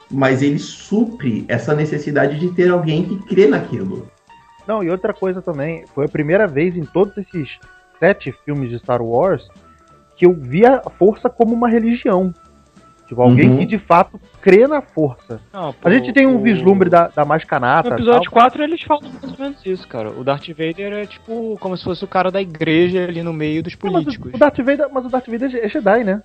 mas 0.10 0.42
ele 0.42 0.58
supre 0.58 1.46
essa 1.48 1.76
necessidade 1.76 2.40
de 2.40 2.50
ter 2.54 2.70
alguém 2.72 3.04
que 3.04 3.18
crê 3.28 3.46
naquilo. 3.46 4.08
Não, 4.66 4.84
e 4.84 4.90
outra 4.90 5.14
coisa 5.14 5.42
também, 5.42 5.86
foi 5.94 6.06
a 6.06 6.10
primeira 6.10 6.48
vez 6.48 6.76
em 6.76 6.84
todos 6.86 7.16
esses 7.18 7.60
sete 8.00 8.34
filmes 8.46 8.70
de 8.70 8.80
Star 8.80 9.02
Wars 9.02 9.48
que 10.16 10.26
eu 10.26 10.34
vi 10.34 10.66
a 10.66 10.82
força 10.98 11.30
como 11.30 11.54
uma 11.54 11.70
religião. 11.70 12.34
Tipo, 13.08 13.22
alguém 13.22 13.50
Uhum. 13.52 13.58
que 13.60 13.66
de 13.66 13.78
fato 13.78 14.20
crê 14.48 14.66
na 14.66 14.82
força. 14.82 15.42
Não, 15.52 15.76
A 15.84 15.90
gente 15.90 16.14
tem 16.14 16.26
um 16.26 16.38
o- 16.38 16.42
vislumbre 16.42 16.90
da, 16.90 17.08
da 17.10 17.26
mascanata. 17.26 17.90
No 17.90 17.96
episódio 17.98 18.24
tal. 18.32 18.34
4 18.42 18.64
eles 18.64 18.82
falam 18.82 19.04
mais 19.22 19.34
ou 19.34 19.40
menos 19.40 19.66
isso, 19.66 19.86
cara. 19.88 20.10
O 20.12 20.24
Darth 20.24 20.48
Vader 20.50 20.94
é 20.94 21.06
tipo 21.06 21.58
como 21.60 21.76
se 21.76 21.84
fosse 21.84 22.04
o 22.04 22.08
cara 22.08 22.32
da 22.32 22.42
igreja 22.42 23.04
ali 23.04 23.22
no 23.22 23.34
meio 23.34 23.62
dos 23.62 23.74
Não, 23.84 23.92
mas 23.92 24.04
políticos. 24.04 24.32
o 24.34 24.38
Darth 24.38 24.58
Vader, 24.58 24.88
mas 24.92 25.06
o 25.06 25.10
Darth 25.10 25.28
Vader 25.28 25.54
é 25.62 25.68
Jedi, 25.68 26.04
né? 26.06 26.22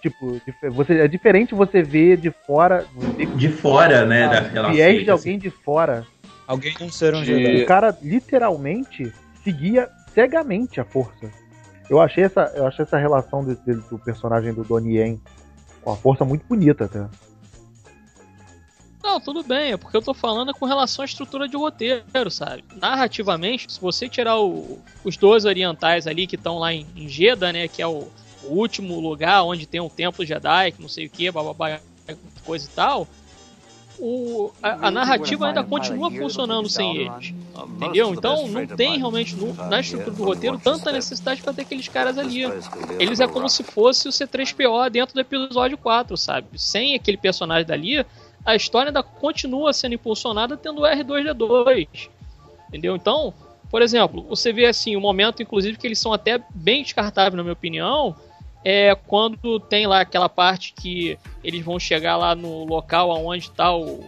Tipo, 0.00 0.40
você, 0.70 1.00
é 1.00 1.08
diferente 1.08 1.54
você 1.56 1.82
ver 1.82 2.16
de 2.18 2.30
fora, 2.46 2.86
De 3.34 3.48
fora, 3.48 4.06
né, 4.06 4.26
Ah, 4.26 4.40
daquela 4.40 4.68
viés 4.70 4.88
seita, 4.90 5.04
de 5.04 5.10
alguém 5.10 5.38
de 5.40 5.50
fora. 5.50 6.06
Alguém 6.46 6.72
não 6.80 6.88
ser 6.88 7.12
um 7.16 7.20
De- 7.22 7.26
Jedi. 7.26 7.62
O 7.64 7.66
cara 7.66 7.96
literalmente 8.00 9.12
seguia 9.42 9.88
cegamente 10.14 10.80
a 10.80 10.84
força. 10.84 11.28
Eu 11.90 12.00
achei 12.00 12.22
essa, 12.22 12.52
eu 12.54 12.66
achei 12.66 12.84
essa 12.84 12.96
relação 12.98 13.42
dele- 13.44 13.82
do 13.90 13.98
personagem 13.98 14.54
do 14.54 14.62
Donnie 14.62 14.98
Yen 14.98 15.20
com 15.82 15.90
a 15.92 15.96
força 15.96 16.24
muito 16.24 16.44
bonita 16.46 16.84
até. 16.84 17.04
Não, 19.08 19.18
tudo 19.20 19.42
bem, 19.42 19.72
é 19.72 19.76
porque 19.78 19.96
eu 19.96 20.02
tô 20.02 20.12
falando 20.12 20.52
com 20.52 20.66
relação 20.66 21.02
à 21.02 21.06
estrutura 21.06 21.48
de 21.48 21.56
roteiro, 21.56 22.30
sabe? 22.30 22.62
Narrativamente, 22.76 23.72
se 23.72 23.80
você 23.80 24.06
tirar 24.08 24.38
o- 24.38 24.78
os 25.02 25.16
dois 25.16 25.46
orientais 25.46 26.06
ali 26.06 26.26
que 26.26 26.36
estão 26.36 26.58
lá 26.58 26.74
em, 26.74 26.86
em 26.94 27.08
Jeddah, 27.08 27.50
né, 27.52 27.68
que 27.68 27.80
é 27.80 27.86
o, 27.86 28.06
o 28.44 28.48
último 28.52 29.00
lugar 29.00 29.42
onde 29.44 29.66
tem 29.66 29.80
um 29.80 29.88
templo 29.88 30.26
Jedi, 30.26 30.72
que 30.72 30.82
não 30.82 30.88
sei 30.90 31.06
o 31.06 31.10
que, 31.10 31.30
bababá, 31.30 31.80
coisa 32.44 32.66
e 32.66 32.70
tal, 32.74 33.08
o, 33.98 34.52
a, 34.62 34.86
a 34.88 34.90
narrativa 34.92 35.46
ainda 35.48 35.60
continua 35.64 36.08
funcionando 36.22 36.68
sem 36.68 36.96
eles. 36.98 37.34
Entendeu? 37.86 38.14
Então 38.14 38.36
não 38.52 38.76
tem 38.76 38.98
realmente 38.98 39.34
no- 39.34 39.54
na 39.54 39.80
estrutura 39.80 40.10
do 40.16 40.24
roteiro 40.24 40.56
tanta 40.58 40.92
necessidade 40.92 41.42
pra 41.42 41.52
ter 41.52 41.62
aqueles 41.62 41.88
caras 41.88 42.16
ali. 42.18 42.44
Eles 43.00 43.18
é 43.20 43.26
como 43.26 43.48
se 43.48 43.64
fosse 43.64 44.06
o 44.06 44.12
C3PO 44.12 44.88
dentro 44.90 45.14
do 45.14 45.20
episódio 45.20 45.76
4, 45.78 46.16
sabe? 46.16 46.46
Sem 46.56 46.94
aquele 46.94 47.16
personagem 47.16 47.66
dali, 47.66 48.06
a 48.48 48.56
história 48.56 48.88
ainda 48.88 49.02
continua 49.02 49.74
sendo 49.74 49.94
impulsionada 49.94 50.56
tendo 50.56 50.80
o 50.80 50.84
R2D2. 50.84 52.08
Entendeu? 52.66 52.96
Então, 52.96 53.34
por 53.70 53.82
exemplo, 53.82 54.22
você 54.22 54.54
vê 54.54 54.64
assim, 54.64 54.96
o 54.96 55.00
momento, 55.00 55.42
inclusive, 55.42 55.76
que 55.76 55.86
eles 55.86 55.98
são 55.98 56.14
até 56.14 56.40
bem 56.54 56.82
descartáveis, 56.82 57.34
na 57.34 57.42
minha 57.42 57.52
opinião, 57.52 58.16
é 58.64 58.94
quando 59.06 59.60
tem 59.60 59.86
lá 59.86 60.00
aquela 60.00 60.30
parte 60.30 60.72
que 60.72 61.18
eles 61.44 61.62
vão 61.62 61.78
chegar 61.78 62.16
lá 62.16 62.34
no 62.34 62.64
local 62.64 63.10
onde 63.22 63.44
está 63.44 63.70
o, 63.70 64.00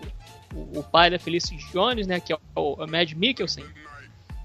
o, 0.54 0.78
o 0.78 0.82
pai 0.90 1.10
da 1.10 1.18
Felicity 1.18 1.70
Jones, 1.70 2.06
né? 2.06 2.18
Que 2.18 2.32
é 2.32 2.38
o, 2.56 2.82
o 2.82 2.86
Mad 2.86 3.12
Mikkelsen. 3.12 3.64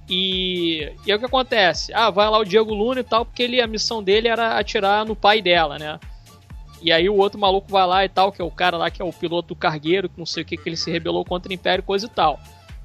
E, 0.10 0.92
e 1.06 1.12
aí 1.12 1.16
o 1.16 1.20
que 1.20 1.26
acontece? 1.26 1.94
Ah, 1.94 2.10
vai 2.10 2.30
lá 2.30 2.38
o 2.38 2.44
Diego 2.44 2.74
Luna 2.74 3.00
e 3.00 3.04
tal, 3.04 3.26
porque 3.26 3.44
ele, 3.44 3.62
a 3.62 3.68
missão 3.68 4.04
dele 4.04 4.28
era 4.28 4.60
atirar 4.60 5.06
no 5.06 5.16
pai 5.16 5.42
dela, 5.42 5.80
né? 5.80 5.98
E 6.82 6.92
aí 6.92 7.10
o 7.10 7.16
outro 7.16 7.40
maluco 7.40 7.72
vai 7.72 7.86
lá 7.86 8.06
e 8.06 8.10
tal, 8.10 8.32
que 8.32 8.42
é 8.42 8.46
o 8.46 8.52
cara 8.52 8.78
lá 8.78 8.90
que 8.90 9.02
é 9.02 9.06
o 9.06 9.14
piloto 9.14 9.50
do 9.50 9.56
cargueiro, 9.56 10.10
que 10.10 10.20
não 10.20 10.26
sei 10.26 10.44
o 10.44 10.46
que, 10.46 10.58
que 10.58 10.70
ele 10.70 10.78
se 10.78 10.92
rebelou 10.92 11.26
contra 11.26 11.50
o 11.50 11.54
Império, 11.54 11.84
coisa 11.84 12.06
e 12.06 12.10
tal. 12.10 12.40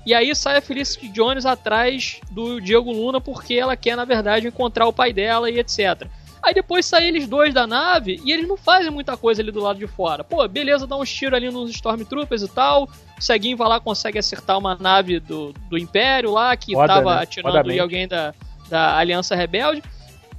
E 0.06 0.14
aí 0.14 0.34
sai 0.34 0.56
a 0.56 0.62
Felicity 0.62 1.08
Jones 1.08 1.44
atrás 1.44 2.20
do 2.30 2.60
Diego 2.60 2.90
Luna 2.90 3.20
porque 3.20 3.54
ela 3.54 3.76
quer, 3.76 3.96
na 3.96 4.04
verdade, 4.04 4.46
encontrar 4.46 4.86
o 4.86 4.92
pai 4.92 5.12
dela 5.12 5.50
e 5.50 5.58
etc. 5.58 6.08
Aí 6.42 6.54
depois 6.54 6.86
saem 6.86 7.08
eles 7.08 7.28
dois 7.28 7.52
da 7.52 7.66
nave 7.66 8.18
e 8.24 8.32
eles 8.32 8.48
não 8.48 8.56
fazem 8.56 8.90
muita 8.90 9.16
coisa 9.16 9.42
ali 9.42 9.52
do 9.52 9.60
lado 9.60 9.78
de 9.78 9.86
fora. 9.86 10.24
Pô, 10.24 10.46
beleza, 10.48 10.86
dá 10.86 10.96
uns 10.96 11.12
tiros 11.12 11.34
ali 11.34 11.50
nos 11.50 11.70
Stormtroopers 11.70 12.42
e 12.42 12.48
tal. 12.48 12.84
O 13.18 13.22
Ceguinho 13.22 13.58
vai 13.58 13.68
lá 13.68 13.78
consegue 13.78 14.18
acertar 14.18 14.56
uma 14.56 14.74
nave 14.74 15.20
do, 15.20 15.52
do 15.68 15.76
Império 15.76 16.30
lá 16.30 16.56
que 16.56 16.72
Foda, 16.72 16.86
tava 16.86 17.16
né? 17.16 17.22
atirando 17.22 17.70
em 17.70 17.78
alguém 17.78 18.08
da, 18.08 18.32
da 18.70 18.96
Aliança 18.96 19.36
Rebelde. 19.36 19.82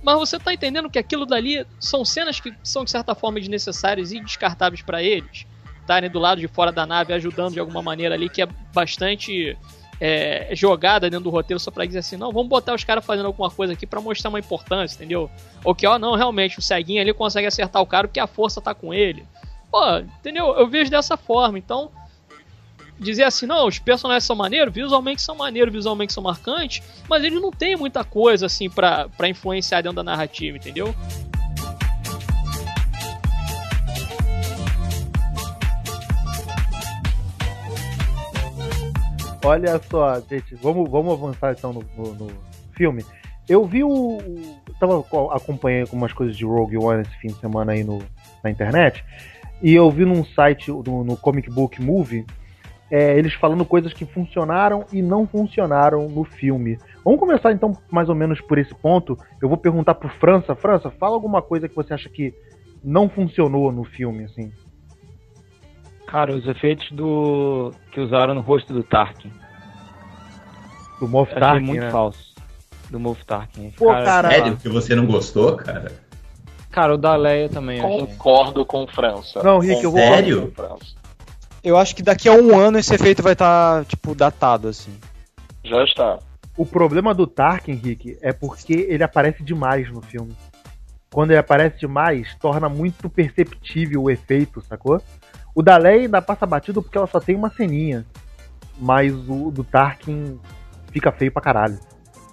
Mas 0.02 0.18
você 0.18 0.40
tá 0.40 0.54
entendendo 0.54 0.90
que 0.90 0.98
aquilo 0.98 1.26
dali 1.26 1.66
são 1.80 2.04
cenas 2.04 2.40
que 2.40 2.54
são, 2.64 2.84
de 2.84 2.92
certa 2.92 3.14
forma, 3.14 3.40
desnecessárias 3.40 4.12
e 4.12 4.20
descartáveis 4.20 4.82
para 4.82 5.02
eles. 5.02 5.46
Estarem 5.80 6.10
do 6.10 6.20
lado 6.20 6.42
de 6.42 6.48
fora 6.48 6.72
da 6.72 6.86
nave 6.86 7.14
ajudando 7.14 7.54
de 7.54 7.60
alguma 7.60 7.82
maneira 7.82 8.16
ali, 8.16 8.30
que 8.30 8.42
é 8.42 8.48
bastante 8.74 9.58
é, 10.00 10.50
jogada 10.56 11.10
dentro 11.10 11.26
do 11.26 11.30
roteiro 11.30 11.60
só 11.60 11.70
pra 11.70 11.86
dizer 11.86 12.00
assim, 12.00 12.18
não, 12.18 12.32
vamos 12.32 12.50
botar 12.50 12.74
os 12.74 12.84
caras 12.84 13.06
fazendo 13.06 13.28
alguma 13.28 13.52
coisa 13.52 13.74
aqui 13.74 13.86
para 13.86 14.02
mostrar 14.02 14.30
uma 14.30 14.40
importância, 14.40 14.96
entendeu? 14.96 15.30
Ou 15.64 15.76
que, 15.76 15.86
ó, 15.86 16.00
não, 16.00 16.16
realmente, 16.16 16.58
o 16.58 16.62
ceguinho 16.62 17.02
ali 17.02 17.14
consegue 17.14 17.46
acertar 17.46 17.82
o 17.82 17.86
cara 17.86 18.08
porque 18.08 18.20
a 18.20 18.26
força 18.26 18.60
tá 18.60 18.74
com 18.74 18.92
ele. 18.92 19.24
Pô, 19.70 19.98
entendeu? 20.00 20.56
Eu 20.56 20.68
vejo 20.68 20.90
dessa 20.90 21.16
forma, 21.16 21.60
então 21.60 21.92
dizer 23.02 23.24
assim, 23.24 23.48
não, 23.48 23.68
os 23.68 23.80
personagens 23.80 24.24
são 24.24 24.36
maneiros, 24.36 24.74
visualmente 24.74 25.22
são 25.22 25.36
maneiros, 25.36 25.74
visualmente 25.74 26.14
são 26.14 26.22
marcantes, 26.22 26.84
mas 27.10 27.24
eles 27.24 27.42
não 27.42 27.52
têm 27.52 27.76
muita 27.76 28.04
coisa 28.04 28.46
assim 28.46 28.70
pra 28.70 29.10
influenciar 29.28 29.82
dentro 29.82 29.96
da 29.96 30.04
narrativa, 30.04 30.56
entendeu? 30.56 30.94
Olha 39.44 39.82
só, 39.90 40.22
gente, 40.30 40.54
vamos, 40.56 40.88
vamos 40.90 41.14
avançar 41.14 41.56
então 41.58 41.74
no, 41.74 41.84
no, 41.98 42.14
no 42.14 42.32
filme. 42.74 43.04
Eu 43.50 43.66
vi 43.66 43.84
o. 43.84 44.20
Tava 44.80 45.04
acompanhando 45.36 45.88
algumas 45.88 46.14
coisas 46.14 46.38
de 46.38 46.46
Rogue 46.46 46.78
One 46.78 47.02
esse 47.02 47.16
fim 47.18 47.30
de 47.30 47.40
semana 47.40 47.72
aí 47.72 47.84
no, 47.84 48.00
na 48.44 48.52
internet. 48.52 49.04
E 49.62 49.74
eu 49.74 49.90
vi 49.90 50.06
num 50.06 50.24
site, 50.24 50.70
no, 50.70 51.04
no 51.04 51.18
Comic 51.18 51.50
Book 51.50 51.82
Movie, 51.82 52.26
é, 52.92 53.18
eles 53.18 53.34
falando 53.34 53.64
coisas 53.64 53.94
que 53.94 54.06
funcionaram 54.06 54.86
e 54.92 55.02
não 55.02 55.26
funcionaram 55.26 56.10
no 56.10 56.26
filme. 56.26 56.78
Vamos 57.06 57.20
começar 57.20 57.52
então 57.54 57.72
mais 57.90 58.10
ou 58.10 58.16
menos 58.16 58.42
por 58.42 58.58
esse 58.58 58.76
ponto. 58.76 59.18
Eu 59.42 59.48
vou 59.48 59.58
perguntar 59.58 59.96
pro 59.96 60.10
França. 60.20 60.54
França, 60.56 60.92
fala 60.92 61.16
alguma 61.16 61.42
coisa 61.42 61.70
que 61.70 61.76
você 61.76 61.94
acha 61.94 62.10
que 62.10 62.34
não 62.84 63.08
funcionou 63.10 63.72
no 63.72 63.86
filme, 63.86 64.26
assim. 64.26 64.52
Cara, 66.06 66.36
os 66.36 66.46
efeitos 66.46 66.92
do 66.92 67.72
que 67.92 68.02
usaram 68.02 68.34
no 68.36 68.42
rosto 68.42 68.74
do 68.74 68.84
Tarkin. 68.84 69.32
Do 71.00 71.08
Moff 71.08 71.32
Achei 71.32 71.40
Tarkin, 71.42 71.66
muito 71.66 71.82
né? 71.82 71.90
falso. 71.92 72.32
Do 72.90 73.00
Moff 73.00 73.26
Tarkin. 73.26 73.72
Pô, 73.78 73.88
cara, 73.88 74.30
Sério 74.30 74.58
que 74.58 74.68
você 74.68 74.94
não 74.94 75.06
gostou, 75.06 75.56
cara? 75.56 75.92
Cara, 76.70 76.94
o 76.96 76.98
da 76.98 77.16
Leia 77.16 77.48
também. 77.50 77.80
eu 77.80 77.86
achei. 77.86 78.00
Concordo 78.08 78.66
com 78.66 78.86
França. 78.88 79.42
Não, 79.42 79.60
Rick, 79.60 79.82
eu 79.84 79.92
vou- 79.92 80.00
Sério? 80.00 80.48
com 80.48 80.52
França. 80.52 81.01
Eu 81.64 81.78
acho 81.78 81.96
que 81.96 82.02
daqui 82.02 82.28
a 82.28 82.34
um 82.34 82.58
ano 82.58 82.80
esse 82.80 82.94
efeito 82.94 83.22
vai 83.22 83.34
estar, 83.34 83.86
tipo, 83.86 84.16
datado, 84.16 84.68
assim. 84.68 84.92
Já 85.64 85.84
está. 85.84 86.20
O 86.58 86.66
problema 86.66 87.14
do 87.14 87.28
Tarkin, 87.28 87.74
Rick, 87.74 88.18
é 88.22 88.34
porque 88.34 88.74
ele 88.74 89.04
aparece 89.04 89.44
demais 89.44 89.90
no 89.92 90.02
filme. 90.02 90.36
Quando 91.12 91.32
ele 91.32 91.40
aparece 91.40 91.80
demais, 91.80 92.36
torna 92.40 92.68
muito 92.68 93.10
perceptível 93.10 94.04
o 94.04 94.10
efeito, 94.10 94.62
sacou? 94.62 95.02
O 95.54 95.62
da 95.62 95.78
Leia 95.78 96.04
ainda 96.04 96.22
passa 96.22 96.46
batido 96.46 96.82
porque 96.82 96.98
ela 96.98 97.08
só 97.08 97.20
tem 97.20 97.36
uma 97.36 97.50
ceninha. 97.52 98.06
Mas 98.80 99.14
o 99.14 99.52
do 99.52 99.64
Tarkin 99.64 100.40
fica 100.92 101.12
feio 101.12 101.32
pra 101.32 101.42
caralho. 101.42 101.78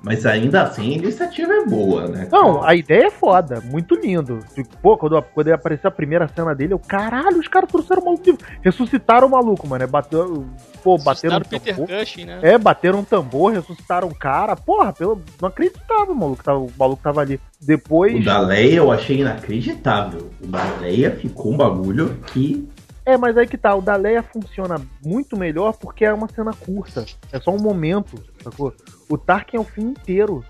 Mas 0.00 0.24
ainda 0.24 0.62
assim, 0.62 0.92
a 0.94 0.96
iniciativa 0.98 1.52
é 1.52 1.64
boa, 1.66 2.06
né? 2.06 2.28
Não, 2.30 2.62
a 2.62 2.72
ideia 2.74 3.06
é 3.06 3.10
foda, 3.10 3.60
muito 3.60 3.96
lindo. 3.96 4.38
Tipo, 4.54 4.76
Pô, 4.80 4.96
quando, 4.96 5.20
quando 5.34 5.48
ele 5.48 5.56
apareceu 5.56 5.88
a 5.88 5.90
primeira 5.90 6.28
cena 6.28 6.54
dele, 6.54 6.72
eu, 6.72 6.78
caralho, 6.78 7.38
os 7.38 7.48
caras 7.48 7.68
trouxeram 7.70 8.02
o 8.02 8.04
maluco. 8.04 8.22
de- 8.22 8.38
Ressuscitaram 8.62 9.26
o 9.26 9.30
maluco, 9.30 9.66
mano. 9.66 9.82
É, 9.82 9.86
bateu, 9.88 10.46
pô, 10.84 10.96
bateram 10.98 11.36
um 11.36 11.40
o 11.40 11.44
Peter 11.44 11.74
tambor. 11.74 11.88
Cushing, 11.98 12.24
né? 12.26 12.38
É, 12.42 12.56
bateram 12.56 13.00
um 13.00 13.04
tambor, 13.04 13.52
ressuscitaram 13.52 14.06
um 14.06 14.12
cara. 14.14 14.54
Porra, 14.54 14.92
pelo, 14.92 15.20
não 15.42 15.48
acreditava, 15.48 16.14
maluco. 16.14 16.44
Tava, 16.44 16.58
o 16.60 16.70
maluco 16.78 17.02
tava 17.02 17.20
ali. 17.20 17.40
Depois. 17.60 18.14
O 18.14 18.24
da 18.24 18.38
Leia 18.38 18.76
eu 18.76 18.92
achei 18.92 19.20
inacreditável. 19.20 20.30
O 20.40 20.46
da 20.46 20.62
Leia 20.80 21.10
ficou 21.10 21.52
um 21.52 21.56
bagulho 21.56 22.18
que. 22.26 22.68
É, 23.08 23.16
mas 23.16 23.38
aí 23.38 23.46
que 23.46 23.56
tá, 23.56 23.74
o 23.74 23.80
da 23.80 23.96
Leia 23.96 24.22
funciona 24.22 24.76
muito 25.02 25.34
melhor 25.34 25.72
porque 25.78 26.04
é 26.04 26.12
uma 26.12 26.28
cena 26.28 26.52
curta. 26.52 27.06
É 27.32 27.40
só 27.40 27.50
um 27.52 27.58
momento, 27.58 28.22
sacou? 28.44 28.74
O 29.08 29.16
Tarkin 29.16 29.56
é 29.56 29.60
o 29.60 29.64
filme 29.64 29.92
inteiro. 29.92 30.44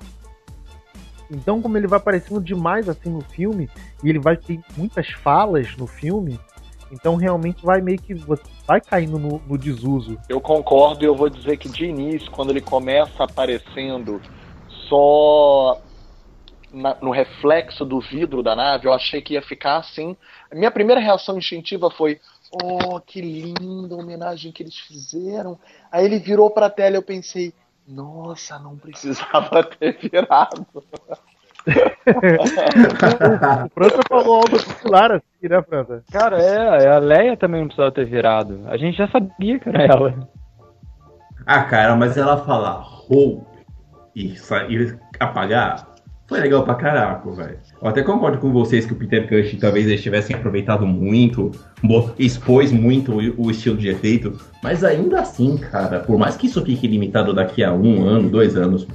Então, 1.31 1.63
como 1.63 1.79
ele 1.79 1.87
vai 1.87 1.99
aparecendo 1.99 2.41
demais 2.41 2.89
assim 2.89 3.11
no 3.11 3.21
filme, 3.21 3.71
e 4.03 4.09
ele 4.09 4.19
vai 4.19 4.37
ter 4.37 4.59
muitas 4.77 5.09
falas 5.09 5.77
no 5.77 5.87
filme, 5.87 6.37
então 6.91 7.15
realmente 7.15 7.65
vai 7.65 7.81
meio 7.81 8.01
que. 8.03 8.13
vai 8.67 8.81
caindo 8.81 9.21
no, 9.21 9.41
no 9.47 9.57
desuso. 9.57 10.19
Eu 10.29 10.41
concordo 10.41 11.05
e 11.05 11.07
eu 11.07 11.15
vou 11.15 11.31
dizer 11.31 11.59
que 11.59 11.69
de 11.69 11.85
início, 11.85 12.29
quando 12.33 12.51
ele 12.51 12.61
começa 12.61 13.23
aparecendo 13.23 14.21
só 14.89 15.81
na- 16.73 16.97
no 17.01 17.11
reflexo 17.11 17.85
do 17.85 18.01
vidro 18.01 18.43
da 18.43 18.57
nave, 18.57 18.89
eu 18.89 18.93
achei 18.93 19.23
que 19.23 19.35
ia 19.35 19.43
ficar 19.43 19.77
assim. 19.77 20.17
Minha 20.53 20.71
primeira 20.71 21.01
reação 21.01 21.39
instintiva 21.39 21.91
foi: 21.91 22.21
Oh, 22.51 22.99
que 23.01 23.21
linda 23.21 23.95
homenagem 23.95 24.53
que 24.53 24.63
eles 24.63 24.77
fizeram. 24.77 25.59
Aí 25.93 26.05
ele 26.05 26.19
virou 26.19 26.51
pra 26.51 26.71
tela 26.71 26.97
e 26.97 26.99
eu 26.99 27.03
pensei: 27.03 27.53
Nossa, 27.87 28.59
não 28.59 28.77
precisava 28.77 29.63
ter 29.79 29.99
virado. 29.99 30.67
O 32.07 33.69
França 33.75 34.01
falou 34.09 34.37
algo 34.37 34.59
similar 34.59 35.13
assim, 35.13 35.49
né, 35.49 35.63
França? 35.63 36.03
Cara, 36.11 36.41
é, 36.41 36.89
a 36.89 36.99
Leia 36.99 37.37
também 37.37 37.61
não 37.61 37.69
precisava 37.69 37.93
ter 37.93 38.07
virado. 38.07 38.63
A 38.69 38.77
gente 38.79 38.97
já 38.97 39.07
sabia 39.09 39.59
que 39.59 39.69
era 39.69 39.85
ela. 39.85 40.29
Ah, 41.45 41.63
cara, 41.65 41.95
mas 41.95 42.17
ela 42.17 42.45
falar 42.45 42.83
Hope 43.11 43.45
e, 44.15 44.35
e 44.35 44.99
apagar 45.21 45.95
foi 46.29 46.41
legal 46.41 46.63
pra 46.63 46.75
caraca, 46.75 47.31
velho. 47.31 47.59
Eu 47.81 47.89
até 47.89 48.03
concordo 48.03 48.37
com 48.37 48.53
vocês 48.53 48.85
que 48.85 48.93
o 48.93 48.97
Peter 48.97 49.27
Cushing 49.27 49.57
talvez 49.59 49.87
eles 49.87 50.03
tivessem 50.03 50.37
aproveitado 50.37 50.87
muito, 50.87 51.51
expôs 52.19 52.71
muito 52.71 53.17
o, 53.39 53.51
estilo 53.51 53.79
de 53.79 53.89
efeito, 53.89 54.39
mas 54.63 54.85
ainda 54.85 55.21
assim, 55.23 55.57
cara, 55.57 56.01
por 56.01 56.19
mais 56.19 56.37
que 56.37 56.47
isso 56.47 56.63
fique 56.63 56.87
limitado 56.87 57.33
daqui 57.33 57.65
a 57.65 57.73
um 57.73 58.05
ano, 58.07 58.29
dois 58.29 58.57
anos, 58.57 58.87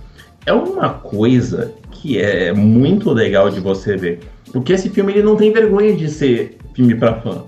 é 0.45 0.53
uma 0.53 0.89
coisa 0.89 1.73
que 1.91 2.21
é 2.21 2.53
muito 2.53 3.11
legal 3.11 3.49
de 3.49 3.59
você 3.59 3.97
ver. 3.97 4.19
Porque 4.51 4.73
esse 4.73 4.89
filme 4.91 5.13
ele 5.13 5.23
não 5.23 5.35
tem 5.35 5.51
vergonha 5.51 5.95
de 5.95 6.09
ser 6.09 6.59
filme 6.75 6.93
pra 6.93 7.19
fã. 7.19 7.45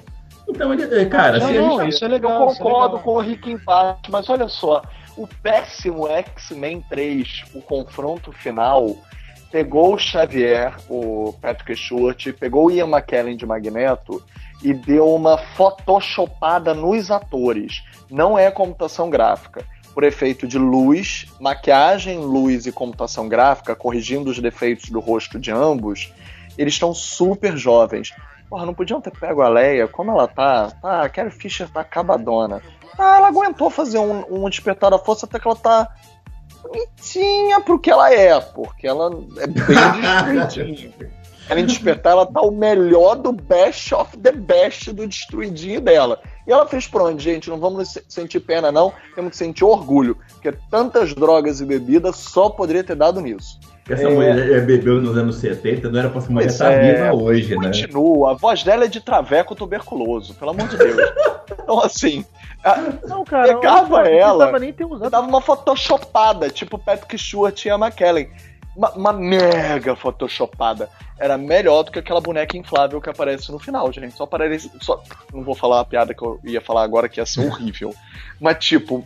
Então 0.49 0.73
ele, 0.73 0.83
é, 0.83 1.05
cara, 1.05 1.37
Não, 1.37 1.47
se 1.47 1.57
a 1.57 1.61
não, 1.61 1.79
gente- 1.81 1.89
isso 1.93 2.05
é 2.05 2.07
legal. 2.07 2.41
eu 2.41 2.49
é 2.49 2.55
concordo 2.55 2.95
legal. 2.95 2.99
com 3.03 3.11
o 3.11 3.19
Rick 3.19 3.51
em 3.51 3.57
parte, 3.59 4.09
mas 4.09 4.27
olha 4.29 4.47
só, 4.47 4.81
o 5.15 5.27
péssimo 5.43 6.07
X-Men 6.07 6.83
3, 6.89 7.43
o 7.53 7.61
confronto 7.61 8.31
final, 8.31 8.95
pegou 9.51 9.93
o 9.93 9.97
Xavier, 9.97 10.75
o 10.89 11.33
Patrick 11.41 11.75
Stewart, 11.75 12.33
pegou 12.39 12.67
o 12.67 12.71
Ian 12.71 12.87
McKellen 12.87 13.37
de 13.37 13.45
Magneto 13.45 14.23
e 14.63 14.73
deu 14.73 15.13
uma 15.13 15.37
photoshopada 15.37 16.73
nos 16.73 17.11
atores. 17.11 17.83
Não 18.09 18.37
é 18.37 18.49
computação 18.51 19.09
gráfica. 19.09 19.63
Por 19.93 20.03
efeito 20.03 20.45
de 20.45 20.57
luz, 20.57 21.25
maquiagem, 21.39 22.19
luz 22.19 22.65
e 22.65 22.71
computação 22.71 23.29
gráfica, 23.29 23.75
corrigindo 23.75 24.29
os 24.29 24.39
defeitos 24.39 24.89
do 24.89 24.99
rosto 24.99 25.39
de 25.39 25.51
ambos, 25.51 26.11
eles 26.57 26.73
estão 26.73 26.93
super 26.93 27.55
jovens. 27.55 28.13
Porra, 28.49 28.65
não 28.65 28.73
podiam 28.73 29.01
ter 29.01 29.11
pego 29.11 29.41
a 29.41 29.49
Leia, 29.49 29.87
como 29.87 30.11
ela 30.11 30.27
tá? 30.27 30.71
Tá, 30.81 31.01
a 31.03 31.09
Carrie 31.09 31.31
Fisher 31.31 31.69
tá 31.69 31.81
acabadona. 31.81 32.61
Ah, 32.97 33.17
ela 33.17 33.27
aguentou 33.27 33.69
fazer 33.69 33.99
um, 33.99 34.25
um 34.29 34.49
despertar 34.49 34.91
da 34.91 34.99
força 34.99 35.25
até 35.25 35.39
que 35.39 35.47
ela 35.47 35.55
tá 35.55 35.93
bonitinha 36.67 37.59
pro 37.61 37.79
que 37.79 37.89
ela 37.91 38.13
é, 38.13 38.39
porque 38.39 38.87
ela 38.87 39.11
é 39.37 39.47
bem 39.47 40.35
destruidinha. 40.45 40.91
Ela 41.47 41.59
em 41.59 41.65
despertar, 41.65 42.13
ela 42.13 42.25
tá 42.25 42.41
o 42.41 42.49
melhor 42.49 43.15
do 43.15 43.31
best 43.31 43.93
of 43.93 44.17
the 44.17 44.31
best 44.31 44.91
do 44.91 45.07
destruidinho 45.07 45.79
dela. 45.79 46.19
E 46.47 46.51
ela 46.51 46.65
fez 46.67 46.87
por 46.87 47.03
onde, 47.03 47.23
gente? 47.23 47.51
Não 47.51 47.59
vamos 47.59 47.89
se- 47.91 48.03
sentir 48.09 48.39
pena, 48.39 48.71
não. 48.71 48.91
Temos 49.13 49.31
que 49.31 49.37
sentir 49.37 49.63
orgulho. 49.63 50.17
Porque 50.33 50.51
tantas 50.71 51.13
drogas 51.13 51.61
e 51.61 51.65
bebidas 51.65 52.15
só 52.15 52.49
poderia 52.49 52.83
ter 52.83 52.95
dado 52.95 53.21
nisso. 53.21 53.59
essa 53.87 54.01
É. 54.03 54.09
mulher 54.09 54.65
bebeu 54.65 54.99
nos 54.99 55.15
anos 55.15 55.35
70, 55.35 55.87
não 55.91 55.99
era 55.99 56.09
pra 56.09 56.17
essa 56.17 56.31
mulher 56.31 56.47
estar 56.47 56.71
é. 56.71 56.93
viva 57.11 57.13
hoje, 57.15 57.55
né? 57.55 57.67
Continua. 57.67 58.31
A 58.31 58.33
voz 58.33 58.63
dela 58.63 58.85
é 58.85 58.87
de 58.87 58.99
traveco 58.99 59.53
tuberculoso, 59.53 60.33
pelo 60.33 60.49
amor 60.49 60.67
de 60.67 60.77
Deus. 60.77 60.97
Então, 61.61 61.79
assim, 61.79 62.23
Não, 63.07 63.23
cara, 63.23 63.55
Pegava 63.55 64.07
ela. 64.07 64.51
Não 64.51 64.59
nem 64.59 64.73
ter 64.73 64.85
usado. 64.85 65.11
dava 65.11 65.27
uma 65.27 65.41
photoshopada, 65.41 66.49
tipo 66.49 66.77
Patrick 66.79 67.17
Stewart 67.17 67.63
e 67.65 67.69
a 67.69 67.75
McKellen. 67.75 68.29
Uma, 68.75 68.91
uma 68.91 69.13
mega 69.13 69.95
photoshopada. 69.95 70.89
Era 71.17 71.37
melhor 71.37 71.83
do 71.83 71.91
que 71.91 71.99
aquela 71.99 72.19
boneca 72.19 72.57
inflável 72.57 72.99
que 72.99 73.09
aparece 73.09 73.51
no 73.51 73.59
final, 73.59 73.91
gente. 73.93 74.15
Só 74.15 74.23
aparece. 74.23 74.71
Só, 74.81 75.01
não 75.33 75.43
vou 75.43 75.55
falar 75.55 75.79
a 75.79 75.85
piada 75.85 76.13
que 76.13 76.23
eu 76.23 76.39
ia 76.43 76.59
falar 76.59 76.83
agora, 76.83 77.07
que 77.07 77.19
ia 77.19 77.25
ser 77.25 77.45
horrível. 77.45 77.93
Mas, 78.39 78.57
tipo. 78.65 79.05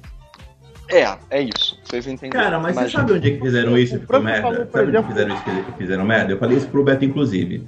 É, 0.91 1.15
é 1.29 1.41
isso. 1.41 1.79
Vocês 1.83 2.07
entenderam. 2.07 2.45
Cara, 2.45 2.59
mas 2.59 2.75
você 2.75 2.89
sabe 2.89 3.13
onde 3.13 3.27
é 3.27 3.35
que 3.35 3.41
fizeram 3.41 3.77
isso 3.77 3.95
e 3.95 3.99
ficou 3.99 4.19
merda? 4.19 4.41
falou, 4.41 4.67
sabe 4.71 4.97
onde 4.97 5.07
fizeram 5.07 5.35
isso 5.35 5.43
que 5.43 5.71
fizeram 5.73 6.05
merda? 6.05 6.33
Eu 6.33 6.39
falei 6.39 6.57
isso 6.57 6.67
pro 6.67 6.83
Beto, 6.83 7.05
inclusive. 7.05 7.67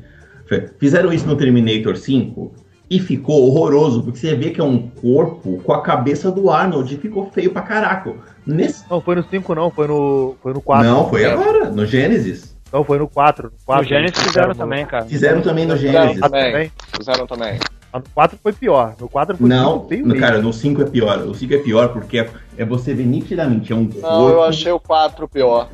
Fizeram 0.79 1.13
isso 1.13 1.27
no 1.27 1.37
Terminator 1.37 1.95
5 1.95 2.51
e 2.91 2.99
ficou 2.99 3.47
horroroso, 3.47 4.03
porque 4.03 4.19
você 4.19 4.35
vê 4.35 4.49
que 4.49 4.59
é 4.59 4.63
um 4.65 4.89
corpo 4.89 5.61
com 5.63 5.71
a 5.71 5.81
cabeça 5.81 6.29
do 6.29 6.49
Arnold 6.51 6.93
e 6.93 6.97
ficou 6.97 7.31
feio 7.31 7.49
pra 7.53 7.61
caraca. 7.61 8.13
Nesse... 8.45 8.83
Não, 8.89 8.99
foi 8.99 9.15
no 9.15 9.23
5 9.23 9.55
não, 9.55 9.71
foi 9.71 9.87
no, 9.87 10.35
foi 10.43 10.53
no 10.53 10.61
4. 10.61 10.85
Não, 10.85 11.09
foi 11.09 11.23
agora, 11.23 11.69
no 11.69 11.85
Gênesis. 11.85 12.53
Não, 12.69 12.83
foi 12.83 12.99
no 12.99 13.07
4. 13.07 13.45
No 13.45 13.53
4 13.65 13.83
No 13.83 13.87
Genesis 13.87 14.21
fizeram 14.21 14.53
também, 14.53 14.85
cara. 14.85 15.05
Fizeram 15.05 15.41
também 15.41 15.65
no 15.65 15.77
Fizeram 15.77 16.01
Gênesis. 16.01 16.19
também. 16.19 16.51
também. 16.51 16.71
Fizeram 16.97 17.27
também. 17.27 17.59
Ah, 17.93 17.99
No 17.99 18.05
4 18.13 18.39
foi 18.43 18.51
pior. 18.51 18.95
No 18.99 19.07
4 19.07 19.37
foi 19.37 19.47
Não, 19.47 19.87
feio 19.87 20.05
no, 20.05 20.19
cara, 20.19 20.41
no 20.41 20.51
5 20.51 20.81
é 20.81 20.85
pior. 20.85 21.19
O 21.19 21.33
5 21.33 21.53
é 21.53 21.57
pior 21.59 21.93
porque 21.93 22.19
é, 22.19 22.29
é 22.57 22.65
você 22.65 22.93
ver 22.93 23.05
nitidamente, 23.05 23.71
é 23.71 23.75
um 23.75 23.87
corpo. 23.87 24.01
Não, 24.01 24.27
eu 24.27 24.43
achei 24.43 24.71
o 24.73 24.79
4 24.81 25.29
pior. 25.29 25.69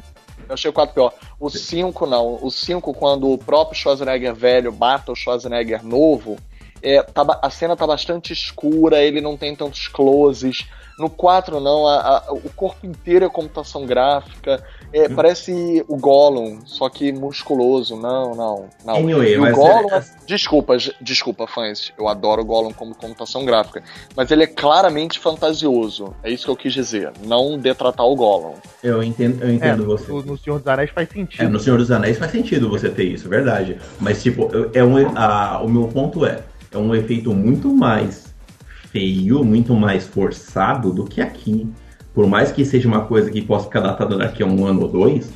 Eu 0.47 0.53
achei 0.53 0.69
o 0.69 0.73
4 0.73 0.93
pior. 0.93 1.13
O 1.39 1.49
5 1.49 2.05
não. 2.05 2.37
O 2.43 2.51
5, 2.51 2.93
quando 2.93 3.27
o 3.31 3.39
próprio 3.39 3.75
Schwarzenegger 3.75 4.35
velho 4.35 4.71
mata 4.71 5.11
o 5.11 5.15
Schwarzenegger 5.15 5.83
novo, 5.83 6.37
é, 6.81 7.01
tá 7.01 7.25
a 7.41 7.49
cena 7.49 7.75
tá 7.75 7.85
bastante 7.87 8.31
escura, 8.33 9.01
ele 9.01 9.21
não 9.21 9.35
tem 9.37 9.55
tantos 9.55 9.87
closes. 9.87 10.65
No 10.99 11.11
4 11.11 11.59
não, 11.59 11.87
a- 11.87 12.17
a- 12.27 12.33
o 12.33 12.49
corpo 12.55 12.83
inteiro 12.87 13.23
é 13.25 13.29
computação 13.29 13.85
gráfica. 13.85 14.63
É, 14.91 15.07
Parece 15.07 15.85
o 15.87 15.95
Gollum, 15.95 16.61
só 16.65 16.89
que 16.89 17.11
musculoso. 17.11 17.95
Não, 17.95 18.33
não, 18.33 18.65
não. 18.83 18.95
Anyway, 18.95 19.33
E 19.33 19.37
o 19.37 19.41
mas 19.41 19.53
Gollum, 19.55 19.93
é- 19.93 20.03
desculpa, 20.25 20.75
desculpa, 20.99 21.45
fãs. 21.45 21.91
Eu 21.99 22.07
adoro 22.07 22.41
o 22.41 22.45
Gollum 22.45 22.71
como 22.73 22.95
computação 22.95 23.45
gráfica. 23.45 23.83
Mas 24.15 24.31
ele 24.31 24.43
é 24.43 24.47
claramente 24.47 25.19
fantasioso. 25.19 26.15
É 26.23 26.31
isso 26.31 26.45
que 26.45 26.49
eu 26.51 26.55
quis 26.55 26.73
dizer. 26.73 27.11
Não 27.23 27.59
detratar 27.59 28.05
o 28.07 28.15
Gollum. 28.15 28.53
Eu 28.81 29.03
entendo, 29.03 29.43
eu 29.43 29.49
É, 29.49 29.53
entendo 29.53 29.83
no, 29.85 29.97
você. 29.97 30.11
no 30.11 30.37
Senhor 30.37 30.57
dos 30.57 30.67
Anéis 30.67 30.89
faz 30.89 31.09
sentido. 31.09 31.43
É, 31.43 31.47
no 31.47 31.59
Senhor 31.59 31.77
dos 31.77 31.91
Anéis 31.91 32.17
faz 32.17 32.31
sentido 32.31 32.69
você 32.69 32.89
ter 32.89 33.03
isso, 33.03 33.29
verdade. 33.29 33.77
Mas, 33.99 34.23
tipo, 34.23 34.49
é 34.73 34.83
um, 34.83 35.15
a- 35.15 35.61
o 35.63 35.69
meu 35.69 35.87
ponto 35.89 36.25
é, 36.25 36.39
é 36.77 36.81
um 36.81 36.95
efeito 36.95 37.33
muito 37.33 37.73
mais 37.73 38.33
feio, 38.91 39.43
muito 39.43 39.73
mais 39.73 40.07
forçado 40.07 40.91
do 40.91 41.05
que 41.05 41.21
aqui. 41.21 41.67
Por 42.13 42.27
mais 42.27 42.51
que 42.51 42.65
seja 42.65 42.87
uma 42.87 43.01
coisa 43.05 43.29
que 43.29 43.41
possa 43.41 43.65
ficar 43.65 43.81
datada 43.81 44.17
daqui 44.17 44.41
a 44.41 44.45
um 44.45 44.65
ano 44.65 44.83
ou 44.83 44.87
dois, 44.87 45.31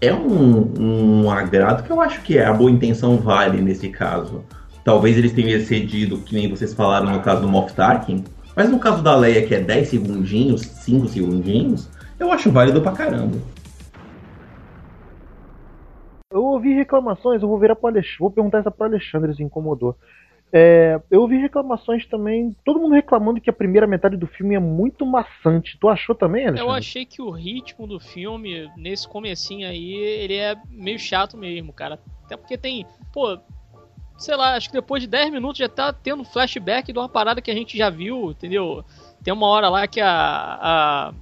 é 0.00 0.12
um, 0.12 1.22
um 1.24 1.30
agrado 1.30 1.82
que 1.82 1.90
eu 1.90 2.00
acho 2.00 2.22
que 2.22 2.38
é, 2.38 2.44
a 2.44 2.52
boa 2.52 2.70
intenção 2.70 3.16
vale 3.16 3.60
nesse 3.60 3.88
caso. 3.88 4.44
Talvez 4.84 5.16
eles 5.16 5.32
tenham 5.32 5.50
excedido, 5.50 6.18
que 6.18 6.34
nem 6.34 6.48
vocês 6.48 6.74
falaram 6.74 7.10
no 7.10 7.20
caso 7.20 7.40
do 7.42 7.48
Moff 7.48 7.72
Tarkin, 7.74 8.24
mas 8.54 8.70
no 8.70 8.78
caso 8.78 9.02
da 9.02 9.16
Leia, 9.16 9.46
que 9.46 9.54
é 9.54 9.60
10 9.60 9.88
segundinhos, 9.88 10.60
5 10.60 11.08
segundinhos, 11.08 11.88
eu 12.18 12.30
acho 12.30 12.50
válido 12.50 12.80
pra 12.80 12.92
caramba. 12.92 13.38
Eu 16.30 16.42
ouvi 16.42 16.74
reclamações, 16.74 17.42
eu 17.42 17.48
vou 17.48 17.58
virar 17.58 17.76
pro 17.76 17.88
Alexandre, 17.88 18.18
vou 18.18 18.30
perguntar 18.30 18.58
essa 18.58 18.70
pro 18.70 18.86
Alexandre 18.86 19.34
se 19.34 19.42
incomodou. 19.42 19.96
É, 20.56 21.00
eu 21.10 21.22
ouvi 21.22 21.36
reclamações 21.36 22.06
também, 22.06 22.54
todo 22.64 22.78
mundo 22.78 22.94
reclamando 22.94 23.40
que 23.40 23.50
a 23.50 23.52
primeira 23.52 23.88
metade 23.88 24.16
do 24.16 24.28
filme 24.28 24.54
é 24.54 24.60
muito 24.60 25.04
maçante. 25.04 25.76
Tu 25.80 25.88
achou 25.88 26.14
também, 26.14 26.46
Alexandre? 26.46 26.70
Eu 26.70 26.72
achei 26.72 27.04
que 27.04 27.20
o 27.20 27.28
ritmo 27.28 27.88
do 27.88 27.98
filme, 27.98 28.70
nesse 28.76 29.08
comecinho 29.08 29.66
aí, 29.66 29.94
ele 29.94 30.36
é 30.36 30.54
meio 30.70 30.96
chato 30.96 31.36
mesmo, 31.36 31.72
cara. 31.72 31.98
Até 32.24 32.36
porque 32.36 32.56
tem, 32.56 32.86
pô, 33.12 33.36
sei 34.16 34.36
lá, 34.36 34.54
acho 34.54 34.68
que 34.68 34.74
depois 34.74 35.02
de 35.02 35.08
10 35.08 35.32
minutos 35.32 35.58
já 35.58 35.68
tá 35.68 35.92
tendo 35.92 36.22
flashback 36.22 36.92
de 36.92 36.98
uma 37.00 37.08
parada 37.08 37.42
que 37.42 37.50
a 37.50 37.54
gente 37.54 37.76
já 37.76 37.90
viu, 37.90 38.30
entendeu? 38.30 38.84
Tem 39.24 39.34
uma 39.34 39.48
hora 39.48 39.68
lá 39.68 39.88
que 39.88 40.00
a, 40.00 40.08
a 40.08 41.14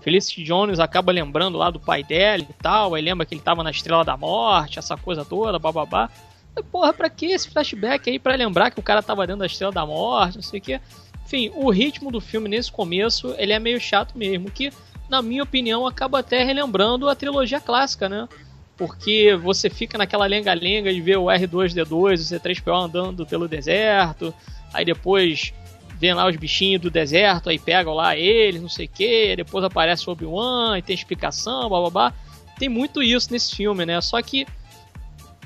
Felicity 0.00 0.44
Jones 0.44 0.78
acaba 0.78 1.10
lembrando 1.10 1.58
lá 1.58 1.70
do 1.70 1.80
pai 1.80 2.04
dela 2.04 2.44
e 2.48 2.62
tal, 2.62 2.94
aí 2.94 3.02
lembra 3.02 3.26
que 3.26 3.34
ele 3.34 3.42
tava 3.42 3.64
na 3.64 3.72
Estrela 3.72 4.04
da 4.04 4.16
Morte, 4.16 4.78
essa 4.78 4.96
coisa 4.96 5.24
toda, 5.24 5.58
bababá. 5.58 6.08
Mas, 6.08 6.29
Porra, 6.64 6.92
pra 6.92 7.10
que 7.10 7.26
esse 7.26 7.48
flashback 7.50 8.08
aí 8.08 8.18
pra 8.18 8.34
lembrar 8.34 8.70
que 8.70 8.80
o 8.80 8.82
cara 8.82 9.02
tava 9.02 9.26
dentro 9.26 9.40
da 9.40 9.46
Estrela 9.46 9.72
da 9.72 9.86
Morte, 9.86 10.36
não 10.36 10.42
sei 10.42 10.60
o 10.60 10.62
que. 10.62 10.80
Enfim, 11.24 11.50
o 11.54 11.70
ritmo 11.70 12.10
do 12.10 12.20
filme 12.20 12.48
nesse 12.48 12.72
começo, 12.72 13.34
ele 13.38 13.52
é 13.52 13.58
meio 13.58 13.80
chato 13.80 14.18
mesmo, 14.18 14.50
que 14.50 14.72
na 15.08 15.22
minha 15.22 15.42
opinião 15.42 15.86
acaba 15.86 16.20
até 16.20 16.42
relembrando 16.42 17.08
a 17.08 17.14
trilogia 17.14 17.60
clássica, 17.60 18.08
né? 18.08 18.28
Porque 18.76 19.36
você 19.36 19.68
fica 19.68 19.98
naquela 19.98 20.26
lenga-lenga 20.26 20.92
de 20.92 21.00
ver 21.00 21.18
o 21.18 21.26
R2D2, 21.26 21.90
o 21.92 22.40
C3PO 22.40 22.84
andando 22.84 23.26
pelo 23.26 23.46
deserto, 23.46 24.34
aí 24.72 24.84
depois 24.84 25.52
vem 26.00 26.14
lá 26.14 26.26
os 26.26 26.34
bichinhos 26.34 26.80
do 26.80 26.90
deserto, 26.90 27.50
aí 27.50 27.58
pegam 27.58 27.92
lá 27.92 28.16
eles, 28.16 28.62
não 28.62 28.70
sei 28.70 28.86
o 28.86 28.88
que, 28.88 29.36
depois 29.36 29.62
aparece 29.62 30.08
o 30.08 30.12
Obi-Wan 30.12 30.78
e 30.78 30.82
tem 30.82 30.94
explicação, 30.94 31.68
blá. 31.90 32.12
Tem 32.58 32.68
muito 32.68 33.02
isso 33.02 33.30
nesse 33.30 33.54
filme, 33.54 33.84
né? 33.84 34.00
Só 34.00 34.20
que 34.22 34.46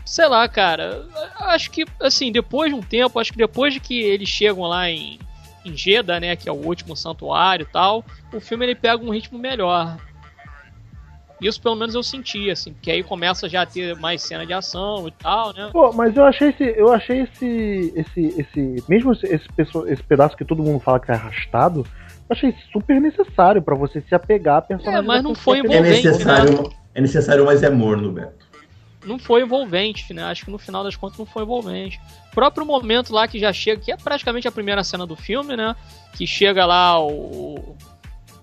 sei 0.05 0.29
lá, 0.29 0.47
cara, 0.49 1.05
acho 1.41 1.71
que, 1.71 1.85
assim, 2.01 2.31
depois 2.31 2.71
de 2.71 2.79
um 2.79 2.83
tempo, 2.83 3.19
acho 3.19 3.33
que 3.33 3.39
depois 3.39 3.73
de 3.73 3.81
que 3.81 4.01
eles 4.01 4.29
chegam 4.29 4.65
lá 4.65 4.91
em, 4.91 5.19
em 5.65 5.77
Jeddah, 5.77 6.21
né, 6.21 6.37
que 6.37 6.49
é 6.49 6.53
o 6.53 6.67
último 6.67 6.97
santuário 6.97 7.65
e 7.65 7.73
tal, 7.73 8.05
o 8.33 8.41
filme 8.41 8.67
ele 8.67 8.75
pega 8.75 9.03
um 9.03 9.11
ritmo 9.11 9.39
melhor. 9.39 9.97
Isso 11.41 11.61
pelo 11.61 11.75
menos 11.75 11.95
eu 11.95 12.03
senti, 12.03 12.51
assim, 12.51 12.73
porque 12.73 12.91
aí 12.91 13.03
começa 13.03 13.49
já 13.49 13.63
a 13.63 13.67
ter 13.67 13.97
mais 13.97 14.23
cena 14.23 14.47
de 14.47 14.53
ação 14.53 15.09
e 15.09 15.11
tal, 15.11 15.53
né? 15.53 15.69
Pô, 15.73 15.93
mas 15.93 16.17
eu 16.17 16.25
achei 16.25 16.51
esse. 16.51 16.65
Eu 16.65 16.93
achei 16.93 17.23
esse. 17.23 17.93
esse, 17.95 18.41
esse 18.41 18.85
mesmo 18.89 19.13
esse, 19.13 19.27
esse, 19.27 19.79
esse 19.89 20.03
pedaço 20.05 20.37
que 20.37 20.45
todo 20.45 20.63
mundo 20.63 20.81
fala 20.81 21.01
que 21.01 21.11
é 21.11 21.15
arrastado, 21.15 21.85
eu 22.29 22.31
achei 22.31 22.55
super 22.73 23.01
necessário 23.01 23.61
pra 23.61 23.75
você 23.75 24.01
se 24.01 24.15
apegar 24.15 24.59
a 24.59 24.63
personagem. 24.63 25.01
É, 25.01 25.03
mas 25.03 25.23
não 25.23 25.35
foi 25.35 25.59
É 25.59 25.61
envolvente, 25.61 26.07
necessário, 26.07 26.71
é 26.95 27.01
necessário, 27.01 27.45
mas 27.45 27.63
é 27.63 27.69
morno, 27.69 28.13
Beto. 28.13 28.44
Não 29.05 29.19
foi 29.19 29.43
envolvente, 29.43 30.13
né? 30.13 30.25
Acho 30.25 30.45
que 30.45 30.51
no 30.51 30.59
final 30.59 30.83
das 30.83 30.97
contas 30.97 31.19
não 31.19 31.27
foi 31.27 31.43
envolvente. 31.43 32.01
O 32.31 32.35
próprio 32.35 32.67
momento 32.67 33.13
lá 33.13 33.29
que 33.29 33.39
já 33.39 33.53
chega, 33.53 33.81
que 33.81 33.93
é 33.93 33.97
praticamente 33.97 34.49
a 34.49 34.53
primeira 34.53 34.83
cena 34.83 35.07
do 35.07 35.17
filme, 35.17 35.57
né? 35.57 35.75
Que 36.15 36.27
chega 36.27 36.67
lá 36.67 37.01
o, 37.01 37.77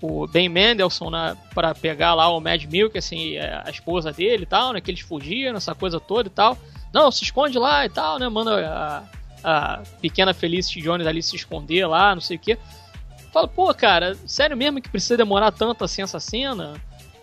o 0.02 0.28
Ben 0.28 0.50
Mendelssohn 0.50 1.10
né, 1.10 1.38
para 1.54 1.76
pegar 1.76 2.14
lá 2.14 2.28
o 2.30 2.40
Mad 2.40 2.64
Milk, 2.66 2.98
assim, 2.98 3.38
a 3.38 3.70
esposa 3.70 4.12
dele 4.12 4.44
e 4.44 4.48
tal, 4.48 4.74
né? 4.74 4.82
Que 4.82 4.92
eles 4.92 5.02
fugiram, 5.02 5.58
essa 5.58 5.76
coisa 5.76 6.00
toda 6.00 6.28
e 6.28 6.32
tal. 6.32 6.58
Não, 6.94 7.12
se 7.12 7.24
esconde 7.24 7.58
lá 7.58 7.86
e 7.86 7.90
tal, 7.90 8.20
né? 8.20 8.28
Manda 8.28 8.68
a, 8.68 9.04
a 9.44 9.84
pequena 10.02 10.34
Felicity 10.34 10.82
Jones 10.82 11.08
ali 11.08 11.22
se 11.22 11.36
esconder 11.36 11.86
lá, 11.86 12.14
não 12.14 12.22
sei 12.22 12.38
o 12.38 12.40
quê. 12.40 12.58
Fala, 13.32 13.48
pô, 13.48 13.74
cara, 13.74 14.16
sério 14.26 14.58
mesmo 14.58 14.82
que 14.82 14.90
precisa 14.90 15.16
demorar 15.16 15.52
tanto 15.52 15.84
assim 15.84 16.02
essa 16.02 16.20
cena? 16.20 16.74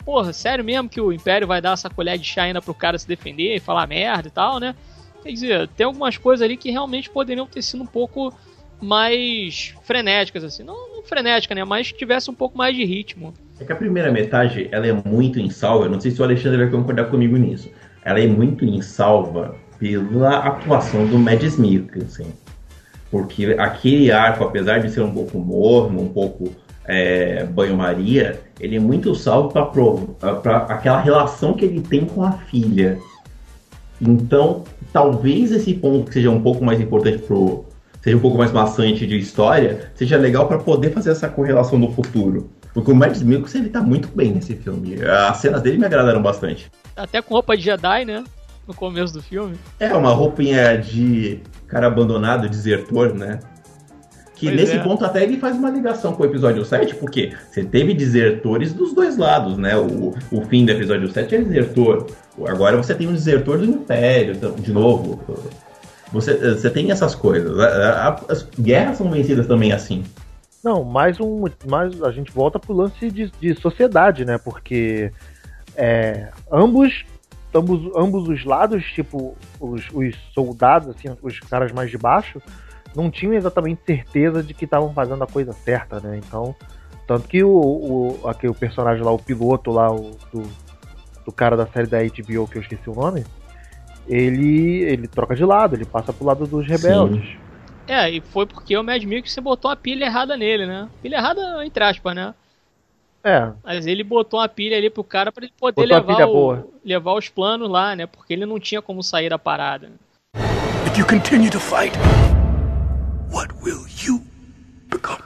Porra, 0.09 0.33
sério 0.33 0.65
mesmo 0.65 0.89
que 0.89 1.03
o 1.03 1.13
Império 1.13 1.47
vai 1.47 1.61
dar 1.61 1.75
essa 1.75 1.91
colher 1.91 2.17
de 2.17 2.25
chá 2.25 2.45
ainda 2.45 2.63
pro 2.63 2.73
cara 2.73 2.99
se 2.99 3.07
defender 3.07 3.57
e 3.57 3.61
falar 3.61 3.87
merda 3.87 4.29
e 4.29 4.31
tal, 4.31 4.59
né? 4.59 4.75
Quer 5.23 5.31
dizer, 5.31 5.69
tem 5.77 5.85
algumas 5.85 6.17
coisas 6.17 6.43
ali 6.43 6.57
que 6.57 6.71
realmente 6.71 7.11
poderiam 7.11 7.47
ter 7.47 7.61
sido 7.61 7.83
um 7.83 7.87
pouco 7.87 8.33
mais 8.81 9.75
frenéticas, 9.83 10.43
assim. 10.43 10.63
Não, 10.63 10.97
não 10.97 11.03
frenética, 11.03 11.55
né? 11.55 11.63
Mas 11.63 11.93
que 11.93 11.99
tivesse 11.99 12.31
um 12.31 12.35
pouco 12.35 12.57
mais 12.57 12.75
de 12.75 12.87
ritmo. 12.87 13.35
É 13.61 13.67
que 13.67 13.71
a 13.71 13.77
primeira 13.77 14.11
metade, 14.11 14.67
ela 14.73 14.87
é 14.87 14.95
muito 14.95 15.39
insalva, 15.39 15.85
eu 15.85 15.91
não 15.91 16.01
sei 16.01 16.11
se 16.11 16.23
o 16.23 16.25
Alexandre 16.25 16.57
vai 16.57 16.71
concordar 16.71 17.11
comigo 17.11 17.37
nisso. 17.37 17.71
Ela 18.03 18.21
é 18.21 18.27
muito 18.27 18.65
insalva 18.65 19.57
pela 19.79 20.39
atuação 20.39 21.07
do 21.07 21.19
Mads 21.19 21.59
Mikkelsen. 21.59 22.33
Porque 23.11 23.55
aquele 23.59 24.11
arco, 24.11 24.43
apesar 24.43 24.79
de 24.79 24.89
ser 24.91 25.03
um 25.03 25.13
pouco 25.13 25.39
morno, 25.39 26.01
um 26.01 26.09
pouco 26.09 26.51
é, 26.89 27.45
banho-maria, 27.45 28.41
ele 28.59 28.77
é 28.77 28.81
muito 28.81 29.15
salvo 29.15 29.51
para 29.51 30.57
aquela 30.65 30.99
relação 30.99 31.53
que 31.53 31.67
ele 31.67 31.83
tem 31.83 32.07
com 32.07 32.25
a 32.25 32.33
filha. 32.33 32.99
Então, 34.01 34.65
talvez 34.91 35.53
esse 35.53 35.75
ponto 35.75 36.07
que 36.07 36.15
seja 36.15 36.31
um 36.31 36.41
pouco 36.41 36.65
mais 36.65 36.81
importante 36.81 37.19
pro. 37.19 37.67
seja 38.01 38.17
um 38.17 38.21
pouco 38.21 38.39
mais 38.39 38.51
maçante 38.53 39.07
de 39.07 39.19
história, 39.19 39.93
seja 39.95 40.17
legal 40.17 40.49
para 40.49 40.59
poder 40.59 40.91
fazer 40.91 41.11
essa 41.11 41.29
correlação 41.29 41.79
no 41.79 41.93
futuro. 41.93 42.49
Porque 42.73 42.91
o 42.91 42.95
Mads 42.95 43.23
Mikkelsen 43.23 43.63
ele 43.63 43.71
tá 43.71 43.83
muito 43.83 44.09
bem 44.09 44.33
nesse 44.33 44.55
filme. 44.55 44.97
As 45.03 45.37
cenas 45.39 45.61
dele 45.61 45.79
me 45.79 45.85
agradaram 45.85 46.23
bastante. 46.23 46.71
Até 46.97 47.21
com 47.21 47.35
roupa 47.35 47.57
de 47.57 47.65
Jedi, 47.65 48.05
né? 48.05 48.25
No 48.67 48.75
começo 48.75 49.13
do 49.13 49.23
filme. 49.23 49.57
É 49.81 49.93
uma 49.93 50.13
roupinha 50.13 50.79
de 50.79 51.41
cara 51.67 51.87
abandonado, 51.87 52.49
desertor, 52.49 53.15
né? 53.15 53.41
Que 54.39 54.47
Pois 54.47 54.57
nesse 54.57 54.77
é. 54.77 54.83
ponto 54.83 55.05
até 55.05 55.25
ele 55.25 55.37
faz 55.37 55.57
uma 55.57 55.69
ligação 55.69 56.13
com 56.13 56.23
o 56.23 56.27
episódio 56.27 56.65
7, 56.65 56.95
porque 56.95 57.33
você 57.51 57.65
teve 57.65 57.93
desertores 57.93 58.73
dos 58.73 58.95
dois 58.95 59.17
lados, 59.17 59.59
né? 59.59 59.77
O, 59.77 60.15
o 60.31 60.43
fim 60.43 60.65
do 60.65 60.71
episódio 60.71 61.11
7 61.11 61.35
é 61.35 61.39
desertor. 61.41 62.07
Agora 62.47 62.77
você 62.77 62.95
tem 62.95 63.09
um 63.09 63.13
desertor 63.13 63.59
do 63.59 63.65
Império, 63.65 64.35
então, 64.37 64.53
de 64.53 64.73
novo. 64.73 65.21
Você, 66.13 66.55
você 66.55 66.71
tem 66.71 66.93
essas 66.93 67.17
coisas. 67.17 67.59
As 68.29 68.47
guerras 68.61 68.97
são 68.97 69.11
vencidas 69.11 69.49
também 69.49 69.73
assim. 69.73 70.05
Não, 70.63 70.85
mais 70.85 71.19
um. 71.19 71.45
Mais, 71.69 72.01
a 72.03 72.13
gente 72.13 72.31
volta 72.31 72.61
pro 72.61 72.73
lance 72.73 73.11
de, 73.11 73.33
de 73.41 73.55
sociedade, 73.57 74.25
né? 74.25 74.39
Porque 74.39 75.11
é, 75.77 76.29
ambos, 76.51 77.05
ambos, 77.53 77.91
ambos 77.97 78.29
os 78.29 78.45
lados, 78.45 78.85
tipo, 78.85 79.37
os, 79.59 79.83
os 79.93 80.15
soldados, 80.33 80.91
assim, 80.91 81.09
os 81.21 81.41
caras 81.41 81.73
mais 81.73 81.91
de 81.91 81.99
baixo, 81.99 82.41
não 82.95 83.11
tinham 83.11 83.35
exatamente 83.35 83.81
certeza 83.85 84.43
de 84.43 84.55
que 84.55 84.65
estavam 84.65 84.93
fazendo 84.93 85.23
a 85.23 85.27
coisa 85.27 85.53
certa, 85.53 86.01
né? 86.01 86.19
Então. 86.19 86.55
Tanto 87.07 87.27
que 87.27 87.43
o, 87.43 87.49
o, 87.51 88.29
aquele 88.29 88.53
personagem 88.53 89.03
lá, 89.03 89.11
o 89.11 89.19
piloto 89.19 89.71
lá, 89.71 89.91
o, 89.91 90.11
do, 90.31 90.43
do 91.25 91.33
cara 91.33 91.57
da 91.57 91.67
série 91.67 91.87
da 91.87 91.99
HBO, 92.03 92.47
que 92.47 92.59
eu 92.59 92.63
esqueci 92.63 92.91
o 92.91 92.95
nome, 92.95 93.25
ele, 94.07 94.83
ele 94.83 95.09
troca 95.09 95.35
de 95.35 95.43
lado, 95.43 95.75
ele 95.75 95.87
passa 95.87 96.13
pro 96.13 96.27
lado 96.27 96.47
dos 96.47 96.67
rebeldes. 96.67 97.27
É, 97.87 98.11
e 98.11 98.21
foi 98.21 98.45
porque 98.45 98.77
o 98.77 98.85
Mad 98.85 99.03
Milk 99.05 99.31
você 99.31 99.41
botou 99.41 99.71
a 99.71 99.77
pilha 99.77 100.05
errada 100.05 100.37
nele, 100.37 100.67
né? 100.67 100.87
Pilha 101.03 101.17
errada, 101.17 101.65
entre 101.65 101.83
aspas, 101.83 102.15
né? 102.15 102.35
É, 103.25 103.53
Mas 103.65 103.87
ele 103.87 104.05
botou 104.05 104.39
uma 104.41 104.49
pilha 104.49 104.77
ali 104.77 104.91
pro 104.91 105.03
cara 105.03 105.33
pra 105.33 105.45
ele 105.45 105.53
poder 105.59 105.87
Botou 105.89 105.99
uma 106.03 106.19
levar, 106.19 106.29
o- 106.29 106.73
levar 106.85 107.15
os 107.15 107.29
planos 107.31 107.71
lá, 107.71 107.97
né? 107.97 108.07
Porque 108.07 108.35
ele 108.35 108.45
não 108.45 108.61
tinha 108.61 108.83
como 108.83 109.03
sair 109.03 109.31
da 109.31 109.39
parada. 109.39 109.91
If 110.87 110.99
you 110.99 111.07
continue 111.07 111.51
to 111.51 111.59
fight, 111.59 111.93
what 113.31 113.53
will 113.63 113.85
you 114.07 114.23
become? 114.89 115.23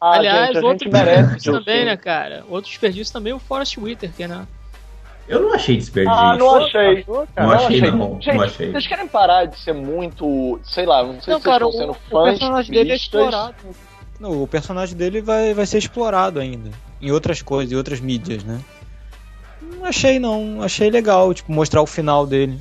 Ah, 0.00 0.16
Aliás, 0.16 0.54
gente, 0.54 0.64
outro 0.64 0.90
desperdício 0.90 1.52
o 1.54 1.58
também, 1.58 1.84
né, 1.84 1.96
cara? 1.96 2.44
Outro 2.48 2.68
desperdício 2.70 3.12
também 3.12 3.32
é 3.32 3.36
o 3.36 3.38
Forrest 3.38 3.78
Whitaker, 3.78 4.28
né? 4.28 4.46
Eu 5.28 5.42
não 5.42 5.54
achei 5.54 5.76
desperdício. 5.76 6.18
Ah, 6.18 6.36
não 6.36 6.54
achei. 6.56 7.04
Não 7.08 7.26
cara? 7.34 7.56
achei, 7.56 7.90
não. 7.90 8.20
Gente, 8.20 8.36
Não 8.36 8.44
achei. 8.44 8.70
vocês 8.70 8.86
querem 8.86 9.08
parar 9.08 9.46
de 9.46 9.58
ser 9.58 9.72
muito, 9.72 10.60
sei 10.62 10.86
lá, 10.86 11.02
não 11.02 11.20
sei 11.20 11.32
Não, 11.32 11.40
se 11.40 11.42
vocês 11.42 11.42
cara, 11.44 11.64
estão 11.64 11.68
o, 11.68 11.72
sendo 11.72 11.90
o 11.90 11.94
fãs 11.94 12.38
personagem 12.38 12.72
dele 12.72 12.92
é 12.92 12.94
explorado. 12.94 13.54
Não, 14.20 14.42
o 14.42 14.46
personagem 14.46 14.96
dele 14.96 15.20
vai, 15.20 15.52
vai 15.52 15.66
ser 15.66 15.78
explorado 15.78 16.38
ainda. 16.38 16.70
Em 17.02 17.10
outras 17.10 17.42
coisas, 17.42 17.72
em 17.72 17.76
outras 17.76 18.00
mídias, 18.00 18.44
né? 18.44 18.60
Não 19.60 19.84
achei 19.84 20.18
não, 20.18 20.62
achei 20.62 20.90
legal, 20.90 21.34
tipo, 21.34 21.50
mostrar 21.52 21.82
o 21.82 21.86
final 21.86 22.24
dele. 22.26 22.60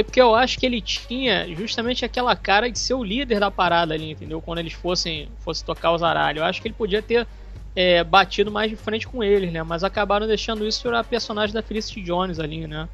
É 0.00 0.02
porque 0.02 0.20
eu 0.20 0.34
acho 0.34 0.58
que 0.58 0.64
ele 0.64 0.80
tinha 0.80 1.46
justamente 1.54 2.06
aquela 2.06 2.34
cara 2.34 2.70
de 2.70 2.78
ser 2.78 2.94
o 2.94 3.04
líder 3.04 3.38
da 3.38 3.50
parada 3.50 3.92
ali, 3.92 4.12
entendeu? 4.12 4.40
Quando 4.40 4.58
eles 4.58 4.72
fossem, 4.72 5.28
fossem 5.40 5.64
tocar 5.66 5.92
os 5.92 6.02
aralhos. 6.02 6.40
Eu 6.40 6.46
acho 6.46 6.62
que 6.62 6.68
ele 6.68 6.74
podia 6.74 7.02
ter 7.02 7.26
é, 7.76 8.02
batido 8.02 8.50
mais 8.50 8.70
de 8.70 8.76
frente 8.76 9.06
com 9.06 9.22
eles, 9.22 9.52
né? 9.52 9.62
Mas 9.62 9.84
acabaram 9.84 10.26
deixando 10.26 10.66
isso 10.66 10.82
para 10.88 11.04
personagem 11.04 11.52
da 11.52 11.62
Felicity 11.62 12.00
Jones 12.00 12.40
ali, 12.40 12.66
né? 12.66 12.88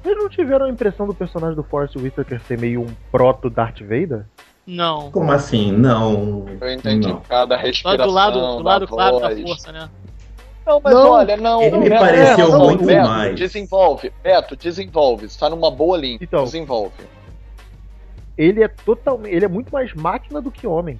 Vocês 0.00 0.16
não 0.16 0.28
tiveram 0.28 0.66
a 0.66 0.70
impressão 0.70 1.04
do 1.04 1.12
personagem 1.12 1.56
do 1.56 1.64
Forrest 1.64 1.96
Whitaker 1.96 2.40
ser 2.42 2.56
meio 2.56 2.82
um 2.82 2.94
proto 3.10 3.50
Darth 3.50 3.80
Vader? 3.80 4.24
Não. 4.64 5.10
Como 5.10 5.32
assim? 5.32 5.72
Não. 5.72 6.46
Eu 6.60 6.72
entendi 6.72 7.08
Não. 7.08 7.16
por 7.16 7.26
causa 7.26 7.46
da 7.48 7.56
Lá 7.56 7.62
respiração, 7.62 8.06
do 8.06 8.12
lado, 8.12 8.40
do 8.40 8.62
lado 8.62 8.80
da 8.82 8.86
claro 8.86 9.18
da 9.18 9.36
força, 9.36 9.72
né? 9.72 9.88
Não, 10.66 10.80
mas 10.82 10.94
Não, 10.94 11.10
olha, 11.10 11.36
não. 11.36 11.62
ele 11.62 11.78
me 11.78 11.88
Beto, 11.88 12.00
pareceu 12.00 12.48
não, 12.50 12.64
muito 12.66 12.84
Beto, 12.84 13.08
mais. 13.08 13.36
Desenvolve, 13.36 14.12
Beto, 14.22 14.56
desenvolve. 14.56 15.26
Está 15.26 15.50
numa 15.50 15.70
boa 15.70 15.96
linha. 15.98 16.18
Então. 16.20 16.44
Desenvolve. 16.44 16.94
Ele 18.36 18.62
é 18.62 18.68
totalmente. 18.68 19.34
Ele 19.34 19.44
é 19.44 19.48
muito 19.48 19.70
mais 19.72 19.92
máquina 19.94 20.40
do 20.40 20.50
que 20.50 20.66
homem. 20.66 20.98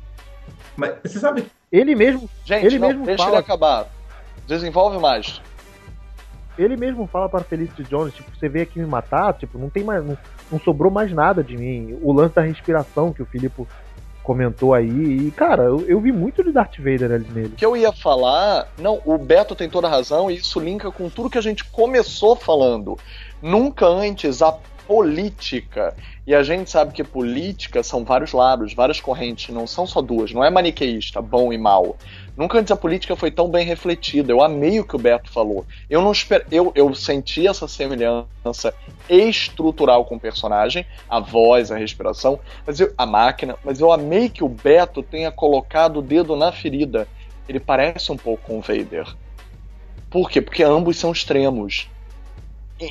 Mas 0.76 0.94
você 1.02 1.18
sabe 1.18 1.46
Ele 1.70 1.94
mesmo, 1.94 2.28
Gente, 2.44 2.66
Ele 2.66 2.78
não, 2.78 2.88
mesmo 2.88 3.04
deixa 3.04 3.22
fala. 3.24 3.36
ele 3.36 3.40
acabar. 3.40 3.86
Desenvolve 4.46 4.98
mais. 4.98 5.40
ele 6.58 6.76
mesmo 6.76 7.06
fala 7.06 7.28
para 7.28 7.40
Felicity 7.44 7.82
Jones, 7.84 8.12
tipo, 8.14 8.30
você 8.36 8.48
veio 8.48 8.64
aqui 8.64 8.78
me 8.78 8.86
matar, 8.86 9.32
tipo, 9.34 9.58
não 9.58 9.70
tem 9.70 9.84
mais. 9.84 10.04
Não, 10.04 10.16
não 10.50 10.58
sobrou 10.60 10.90
mais 10.90 11.12
nada 11.12 11.42
de 11.42 11.56
mim. 11.56 11.98
O 12.02 12.12
lance 12.12 12.34
da 12.34 12.42
respiração 12.42 13.12
que 13.12 13.22
o 13.22 13.26
Filipe 13.26 13.66
comentou 14.22 14.74
aí. 14.74 14.88
E, 14.88 15.30
cara, 15.30 15.64
eu, 15.64 15.84
eu 15.86 16.00
vi 16.00 16.12
muito 16.12 16.42
de 16.42 16.52
Darth 16.52 16.78
Vader 16.78 17.12
ali 17.12 17.28
nele. 17.32 17.48
O 17.48 17.56
que 17.56 17.66
eu 17.66 17.76
ia 17.76 17.92
falar, 17.92 18.68
não, 18.78 19.00
o 19.04 19.18
Beto 19.18 19.54
tem 19.54 19.68
toda 19.68 19.86
a 19.86 19.90
razão 19.90 20.30
e 20.30 20.36
isso 20.36 20.60
linka 20.60 20.90
com 20.90 21.08
tudo 21.08 21.30
que 21.30 21.38
a 21.38 21.42
gente 21.42 21.64
começou 21.64 22.36
falando. 22.36 22.98
Nunca 23.40 23.86
antes 23.86 24.40
a 24.40 24.52
política, 24.86 25.94
e 26.26 26.34
a 26.34 26.42
gente 26.42 26.70
sabe 26.70 26.92
que 26.92 27.02
política 27.02 27.82
são 27.82 28.04
vários 28.04 28.32
lados, 28.32 28.74
várias 28.74 29.00
correntes, 29.00 29.54
não 29.54 29.66
são 29.66 29.86
só 29.86 30.00
duas, 30.00 30.32
não 30.32 30.44
é 30.44 30.50
maniqueísta, 30.50 31.20
bom 31.20 31.52
e 31.52 31.58
mal. 31.58 31.96
Nunca 32.36 32.58
antes 32.58 32.72
a 32.72 32.76
política 32.76 33.14
foi 33.14 33.30
tão 33.30 33.50
bem 33.50 33.66
refletida. 33.66 34.32
Eu 34.32 34.42
amei 34.42 34.80
o 34.80 34.84
que 34.84 34.96
o 34.96 34.98
Beto 34.98 35.30
falou. 35.30 35.66
Eu 35.90 36.00
não 36.00 36.12
esper... 36.12 36.46
eu, 36.50 36.72
eu 36.74 36.94
senti 36.94 37.46
essa 37.46 37.68
semelhança 37.68 38.72
estrutural 39.08 40.04
com 40.04 40.16
o 40.16 40.20
personagem, 40.20 40.86
a 41.08 41.20
voz, 41.20 41.70
a 41.70 41.76
respiração, 41.76 42.40
mas 42.66 42.80
eu, 42.80 42.92
a 42.96 43.04
máquina, 43.04 43.56
mas 43.62 43.80
eu 43.80 43.92
amei 43.92 44.28
que 44.28 44.42
o 44.42 44.48
Beto 44.48 45.02
tenha 45.02 45.30
colocado 45.30 45.98
o 45.98 46.02
dedo 46.02 46.34
na 46.36 46.52
ferida. 46.52 47.06
Ele 47.48 47.60
parece 47.60 48.10
um 48.10 48.16
pouco 48.16 48.44
com 48.46 48.58
o 48.58 48.62
Vader. 48.62 49.06
Por 50.08 50.30
quê? 50.30 50.40
Porque 50.40 50.62
ambos 50.62 50.98
são 50.98 51.10
extremos. 51.12 51.88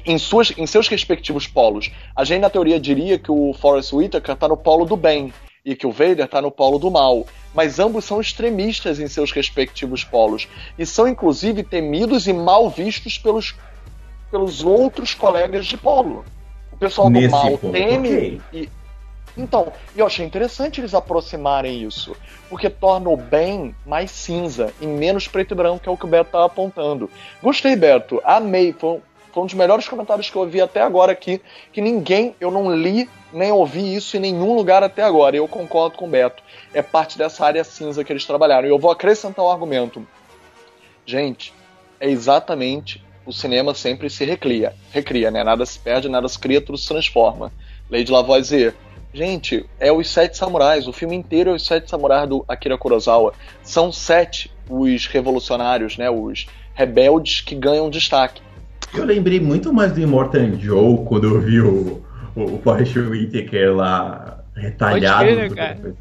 Em, 0.05 0.17
suas, 0.17 0.53
em 0.57 0.65
seus 0.65 0.87
respectivos 0.87 1.47
polos. 1.47 1.91
A 2.15 2.23
gente, 2.23 2.41
na 2.41 2.49
teoria, 2.49 2.79
diria 2.79 3.19
que 3.19 3.31
o 3.31 3.53
Forrest 3.53 3.91
Whitaker 3.91 4.33
está 4.33 4.47
no 4.47 4.55
polo 4.55 4.85
do 4.85 4.95
bem 4.95 5.33
e 5.65 5.75
que 5.75 5.85
o 5.85 5.91
Vader 5.91 6.25
está 6.25 6.41
no 6.41 6.49
polo 6.49 6.79
do 6.79 6.89
mal. 6.89 7.25
Mas 7.53 7.77
ambos 7.77 8.05
são 8.05 8.21
extremistas 8.21 8.99
em 8.99 9.07
seus 9.07 9.31
respectivos 9.31 10.03
polos. 10.03 10.47
E 10.79 10.85
são, 10.85 11.07
inclusive, 11.07 11.63
temidos 11.63 12.25
e 12.25 12.33
mal 12.33 12.69
vistos 12.69 13.17
pelos, 13.17 13.53
pelos 14.29 14.63
outros 14.63 15.13
colegas 15.13 15.65
de 15.65 15.75
polo. 15.75 16.23
O 16.71 16.77
pessoal 16.77 17.09
do 17.09 17.13
nesse 17.13 17.29
mal 17.29 17.57
ponto, 17.57 17.71
teme 17.71 18.09
ok. 18.09 18.41
e. 18.53 18.69
Então, 19.37 19.71
eu 19.95 20.05
achei 20.05 20.25
interessante 20.25 20.81
eles 20.81 20.93
aproximarem 20.93 21.83
isso, 21.83 22.15
porque 22.49 22.69
torna 22.69 23.09
o 23.09 23.15
bem 23.15 23.73
mais 23.85 24.11
cinza 24.11 24.73
e 24.81 24.85
menos 24.85 25.25
preto 25.27 25.53
e 25.53 25.55
branco, 25.55 25.79
que 25.79 25.87
é 25.87 25.91
o 25.91 25.95
que 25.95 26.03
o 26.03 26.07
Beto 26.07 26.31
tá 26.31 26.43
apontando. 26.43 27.09
Gostei, 27.41 27.75
Beto, 27.77 28.21
amei, 28.25 28.73
foi 28.73 29.01
foi 29.32 29.43
um 29.43 29.45
dos 29.45 29.55
melhores 29.55 29.88
comentários 29.88 30.29
que 30.29 30.36
eu 30.36 30.41
ouvi 30.41 30.61
até 30.61 30.82
agora 30.82 31.11
aqui, 31.11 31.41
que 31.71 31.82
ninguém, 31.82 32.36
eu 32.39 32.51
não 32.51 32.75
li 32.75 33.09
nem 33.34 33.51
ouvi 33.51 33.95
isso 33.95 34.17
em 34.17 34.19
nenhum 34.19 34.55
lugar 34.55 34.84
até 34.84 35.03
agora, 35.03 35.36
eu 35.36 35.47
concordo 35.47 35.97
com 35.97 36.05
o 36.05 36.09
Beto. 36.09 36.43
É 36.73 36.82
parte 36.82 37.17
dessa 37.17 37.45
área 37.45 37.63
cinza 37.63 38.03
que 38.03 38.11
eles 38.11 38.25
trabalharam. 38.25 38.67
E 38.67 38.71
eu 38.71 38.79
vou 38.79 38.91
acrescentar 38.91 39.43
um 39.43 39.49
argumento. 39.49 40.05
Gente, 41.05 41.53
é 41.99 42.09
exatamente 42.09 43.03
o 43.25 43.32
cinema 43.32 43.73
sempre 43.73 44.09
se 44.09 44.25
recria, 44.25 44.73
recria, 44.91 45.29
né? 45.29 45.43
Nada 45.43 45.65
se 45.65 45.79
perde, 45.79 46.09
nada 46.09 46.27
se 46.27 46.38
cria, 46.38 46.61
tudo 46.61 46.77
se 46.77 46.88
transforma. 46.88 47.51
Lady 47.89 48.11
Lavoisier. 48.11 48.75
Gente, 49.13 49.65
é 49.79 49.91
os 49.91 50.09
Sete 50.09 50.38
Samurais. 50.38 50.88
O 50.88 50.93
filme 50.93 51.15
inteiro 51.15 51.51
é 51.51 51.53
os 51.53 51.65
Sete 51.65 51.89
Samurais 51.89 52.27
do 52.27 52.45
Akira 52.47 52.77
Kurosawa. 52.77 53.34
São 53.61 53.91
sete 53.91 54.51
os 54.69 55.05
revolucionários, 55.05 55.97
né? 55.97 56.09
Os 56.09 56.47
rebeldes 56.73 57.41
que 57.41 57.53
ganham 57.53 57.89
destaque. 57.89 58.41
Eu 58.93 59.05
lembrei 59.05 59.39
muito 59.39 59.71
mais 59.73 59.91
do 59.93 60.01
Immortal 60.01 60.41
Joe 60.59 61.05
quando 61.05 61.23
eu 61.27 61.39
vi 61.41 61.61
o, 61.61 62.03
o, 62.35 62.43
o 62.55 62.61
Forrest 62.61 62.95
Whitaker 62.97 63.73
lá 63.75 64.43
retalhado. 64.55 65.25
Pode 65.25 65.35
crer, 65.37 65.55
cara? 65.55 65.95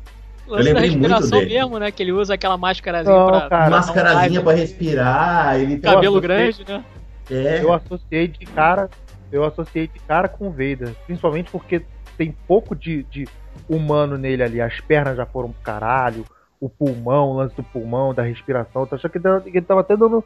O 0.46 0.50
lance 0.52 0.64
da 0.64 0.80
lembrei 0.80 0.90
muito 0.90 1.00
respiração 1.02 1.38
dele. 1.38 1.54
mesmo, 1.54 1.78
né? 1.78 1.90
Que 1.92 2.02
ele 2.02 2.12
usa 2.12 2.34
aquela 2.34 2.56
máscarazinha 2.56 3.14
Não, 3.16 3.26
pra. 3.28 3.48
cara. 3.48 3.70
Mascarazinha 3.70 4.40
um 4.40 4.44
pra 4.44 4.52
respirar, 4.54 5.54
ele 5.60 5.76
tem 5.78 5.92
Cabelo 5.92 6.16
uma- 6.16 6.20
grande, 6.20 6.64
né? 6.66 6.84
É, 7.30 7.62
Eu 7.62 7.72
associei 7.72 8.26
de 8.26 8.44
cara. 8.46 8.90
Eu 9.30 9.44
associei 9.44 9.86
de 9.86 10.00
cara 10.00 10.28
com 10.28 10.48
o 10.48 10.50
Vader. 10.50 10.92
Principalmente 11.06 11.48
porque 11.52 11.82
tem 12.18 12.34
pouco 12.48 12.74
de, 12.74 13.04
de 13.04 13.28
humano 13.68 14.18
nele 14.18 14.42
ali. 14.42 14.60
As 14.60 14.80
pernas 14.80 15.16
já 15.16 15.24
foram 15.24 15.52
pro 15.52 15.62
caralho. 15.62 16.24
O 16.60 16.68
pulmão, 16.68 17.28
o 17.28 17.36
lance 17.36 17.54
do 17.54 17.62
pulmão, 17.62 18.12
da 18.12 18.24
respiração. 18.24 18.82
Eu 18.90 18.96
achei 18.96 19.08
ele 19.14 19.22
tava- 19.22 19.40
que 19.42 19.48
ele 19.50 19.60
tava 19.62 19.80
até 19.82 19.96
dando 19.96 20.24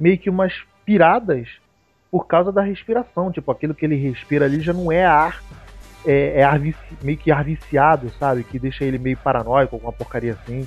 meio 0.00 0.16
que 0.16 0.30
umas 0.30 0.54
piradas 0.86 1.46
por 2.16 2.26
causa 2.26 2.50
da 2.50 2.62
respiração. 2.62 3.30
Tipo, 3.30 3.52
aquilo 3.52 3.74
que 3.74 3.84
ele 3.84 3.94
respira 3.94 4.46
ali 4.46 4.62
já 4.62 4.72
não 4.72 4.90
é 4.90 5.04
ar. 5.04 5.42
É, 6.02 6.40
é 6.40 6.42
ar 6.42 6.58
meio 7.02 7.18
que 7.18 7.30
ar 7.30 7.44
viciado, 7.44 8.10
sabe? 8.18 8.42
Que 8.42 8.58
deixa 8.58 8.84
ele 8.84 8.96
meio 8.96 9.18
paranoico, 9.18 9.76
alguma 9.76 9.92
porcaria 9.92 10.32
assim. 10.32 10.66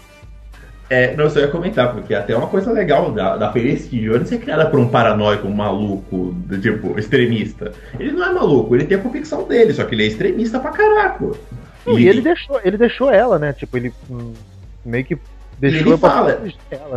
É, 0.91 1.15
não, 1.15 1.23
eu 1.23 1.29
só 1.31 1.39
ia 1.39 1.47
comentar, 1.47 1.91
porque 1.91 2.13
até 2.13 2.35
uma 2.35 2.45
coisa 2.45 2.71
legal 2.71 3.11
da, 3.11 3.35
da 3.35 3.51
Felicity 3.51 3.99
Jones 3.99 4.31
é 4.31 4.37
criada 4.37 4.69
por 4.69 4.79
um 4.79 4.89
paranoico, 4.89 5.47
um 5.47 5.53
maluco, 5.53 6.35
tipo, 6.61 6.99
extremista. 6.99 7.71
Ele 7.99 8.11
não 8.11 8.27
é 8.27 8.31
maluco, 8.31 8.75
ele 8.75 8.85
tem 8.85 8.97
a 8.97 9.01
convicção 9.01 9.47
dele, 9.47 9.73
só 9.73 9.85
que 9.85 9.95
ele 9.95 10.03
é 10.03 10.07
extremista 10.07 10.59
pra 10.59 10.69
caraco. 10.69 11.35
Não, 11.83 11.97
E 11.97 12.07
ele 12.07 12.21
deixou, 12.21 12.59
ele 12.63 12.77
deixou 12.77 13.11
ela, 13.11 13.39
né? 13.39 13.53
Tipo, 13.53 13.77
ele 13.77 13.91
hum, 14.07 14.33
meio 14.85 15.05
que 15.05 15.17
deixou 15.59 15.93
ele 15.93 15.97
fala. 15.97 16.41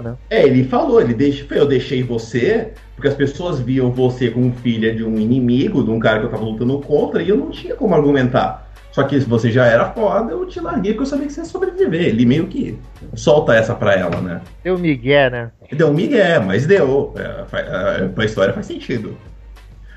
né? 0.03 0.17
É, 0.31 0.45
ele 0.45 0.65
falou, 0.65 1.01
ele 1.01 1.15
deixa, 1.15 1.45
eu 1.55 1.67
deixei 1.67 2.03
você, 2.03 2.73
porque 2.95 3.09
as 3.09 3.15
pessoas 3.15 3.61
viam 3.61 3.91
você 3.91 4.31
como 4.31 4.53
filha 4.53 4.95
de 4.95 5.05
um 5.05 5.19
inimigo, 5.19 5.83
de 5.83 5.91
um 5.91 5.99
cara 5.99 6.21
que 6.21 6.27
eu 6.27 6.31
tava 6.31 6.45
lutando 6.45 6.79
contra, 6.81 7.23
e 7.23 7.29
eu 7.29 7.37
não 7.37 7.51
tinha 7.51 7.75
como 7.75 7.95
argumentar. 7.95 8.71
Só 8.93 9.03
que 9.05 9.19
se 9.19 9.27
você 9.27 9.51
já 9.51 9.65
era 9.65 9.87
foda, 9.87 10.33
eu 10.33 10.45
te 10.47 10.61
larguei 10.61 10.93
porque 10.93 11.05
eu 11.05 11.07
sabia 11.07 11.27
que 11.27 11.33
você 11.33 11.41
ia 11.41 11.47
sobreviver. 11.47 12.09
Ele 12.09 12.27
meio 12.27 12.47
que 12.47 12.79
solta 13.15 13.55
essa 13.55 13.75
pra 13.75 13.95
ela, 13.95 14.21
né? 14.21 14.43
Deu 14.63 14.79
Miguel, 14.79 15.31
né? 15.31 15.51
Deu 15.73 15.93
migué, 15.93 16.39
mas 16.39 16.67
deu. 16.67 17.15
É, 17.17 18.03
é, 18.05 18.09
pra 18.09 18.27
história 18.27 18.53
faz 18.53 18.67
sentido. 18.67 19.17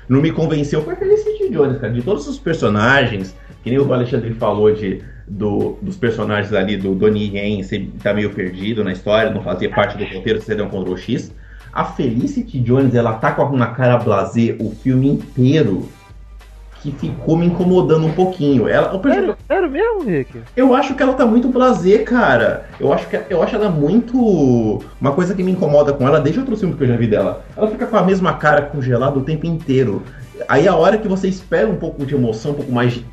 Não 0.08 0.22
me 0.22 0.32
convenceu 0.32 0.82
foi 0.82 0.96
Felicity 0.96 1.50
Jones, 1.50 1.78
cara. 1.78 1.92
De 1.92 2.00
todos 2.00 2.26
os 2.26 2.38
personagens, 2.38 3.36
que 3.62 3.68
nem 3.68 3.78
o 3.78 3.92
Alexandre 3.92 4.32
falou 4.32 4.72
de, 4.72 5.02
do- 5.26 5.76
dos 5.82 5.96
personagens 5.96 6.52
ali 6.52 6.76
do 6.76 6.94
Donnie 6.94 7.36
Yen, 7.36 7.62
tá 8.02 8.14
meio 8.14 8.30
perdido 8.30 8.84
na 8.84 8.92
história, 8.92 9.30
não 9.30 9.42
fazia 9.42 9.70
parte 9.70 9.96
do 9.98 10.04
roteiro, 10.04 10.40
você 10.40 10.54
deu 10.54 10.66
um 10.66 10.68
Ctrl 10.68 10.96
X. 10.96 11.32
A 11.72 11.84
Felicity 11.84 12.58
Jones, 12.60 12.94
ela 12.94 13.14
tá 13.14 13.32
com 13.32 13.42
uma 13.44 13.66
cara 13.68 13.98
blasé 13.98 14.56
o 14.58 14.70
filme 14.70 15.08
inteiro, 15.08 15.88
que 16.80 16.90
ficou 16.92 17.36
me 17.36 17.46
incomodando 17.46 18.06
um 18.06 18.12
pouquinho. 18.12 18.68
Ela, 18.68 18.98
Sério, 19.02 19.36
sério 19.48 19.70
mesmo, 19.70 20.02
Rick? 20.04 20.40
eu 20.56 20.74
acho 20.74 20.94
que 20.94 21.02
ela 21.02 21.14
tá 21.14 21.26
muito 21.26 21.48
blasé, 21.48 21.98
cara. 21.98 22.66
Eu 22.78 22.92
acho 22.92 23.08
que 23.08 23.20
eu 23.28 23.42
acho 23.42 23.56
ela 23.56 23.68
muito. 23.68 24.80
Uma 25.00 25.12
coisa 25.12 25.34
que 25.34 25.42
me 25.42 25.50
incomoda 25.52 25.92
com 25.92 26.06
ela, 26.06 26.20
desde 26.20 26.38
outros 26.40 26.60
filmes 26.60 26.78
que 26.78 26.84
eu 26.84 26.88
já 26.88 26.96
vi 26.96 27.08
dela. 27.08 27.44
Ela 27.56 27.68
fica 27.68 27.86
com 27.86 27.96
a 27.96 28.02
mesma 28.02 28.34
cara 28.34 28.62
congelada 28.62 29.18
o 29.18 29.22
tempo 29.24 29.46
inteiro. 29.46 30.02
Aí 30.48 30.68
a 30.68 30.76
hora 30.76 30.96
que 30.96 31.08
você 31.08 31.28
espera 31.28 31.66
um 31.68 31.76
pouco 31.76 32.06
de 32.06 32.14
emoção, 32.14 32.52
um 32.52 32.54
pouco 32.54 32.70
mais 32.72 32.92
de- 32.94 33.04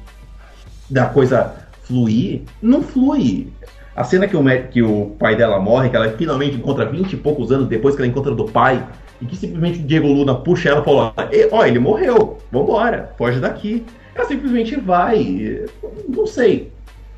da 0.90 1.06
coisa 1.06 1.54
fluir, 1.84 2.42
não 2.62 2.82
flui. 2.82 3.52
A 3.96 4.04
cena 4.04 4.28
que 4.28 4.36
o, 4.36 4.44
que 4.72 4.82
o 4.82 5.16
pai 5.20 5.36
dela 5.36 5.60
morre, 5.60 5.90
que 5.90 5.96
ela 5.96 6.10
finalmente 6.18 6.56
encontra 6.56 6.86
20 6.86 7.14
e 7.14 7.18
poucos 7.18 7.52
anos 7.52 7.68
depois 7.68 7.96
que 7.96 8.02
ela 8.02 8.10
encontra 8.10 8.34
do 8.34 8.46
pai, 8.46 8.86
e 9.22 9.26
que 9.26 9.36
simplesmente 9.36 9.80
o 9.80 9.84
Diego 9.84 10.08
Luna 10.08 10.36
puxa 10.36 10.70
ela 10.70 10.82
e 10.82 10.84
fala: 10.84 11.14
"E- 11.32 11.48
Ó, 11.52 11.64
ele 11.64 11.80
morreu, 11.80 12.38
vambora, 12.52 13.14
foge 13.18 13.40
daqui. 13.40 13.86
Ela 14.16 14.28
simplesmente 14.28 14.76
vai. 14.80 15.62
Não 16.08 16.26
sei. 16.26 16.72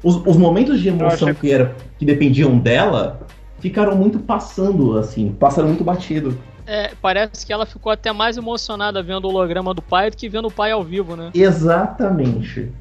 Os, 0.04 0.18
os 0.26 0.38
momentos 0.38 0.80
de 0.80 0.90
emoção 0.90 1.34
que, 1.34 1.52
era, 1.52 1.76
que 1.98 2.06
dependiam 2.06 2.58
dela 2.58 3.22
ficaram 3.60 3.96
muito 3.96 4.20
passando, 4.20 4.98
assim, 4.98 5.32
passaram 5.40 5.70
muito 5.70 5.84
batido. 5.84 6.38
É, 6.68 6.92
parece 7.02 7.46
que 7.46 7.54
ela 7.54 7.66
ficou 7.66 7.92
até 7.92 8.12
mais 8.12 8.38
emocionada 8.38 9.02
vendo 9.02 9.26
o 9.26 9.30
holograma 9.30 9.74
do 9.74 9.82
pai 9.82 10.10
do 10.10 10.18
que 10.18 10.28
vendo 10.28 10.48
o 10.48 10.52
pai 10.52 10.72
ao 10.72 10.84
vivo, 10.84 11.16
né? 11.16 11.30
Exatamente. 11.34 12.72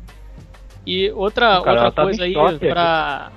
E 0.87 1.11
outra, 1.13 1.59
outra 1.59 1.91
coisa 1.91 2.25
aí 2.25 2.33
choque, 2.33 2.69
pra, 2.69 3.33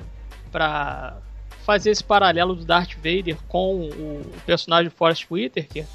pra 0.51 1.17
fazer 1.65 1.91
esse 1.91 2.03
paralelo 2.03 2.55
do 2.55 2.65
Darth 2.65 2.95
Vader 2.95 3.37
com 3.47 3.87
o 3.89 4.33
personagem 4.45 4.89
Forrest 4.89 5.25
Whitaker 5.29 5.85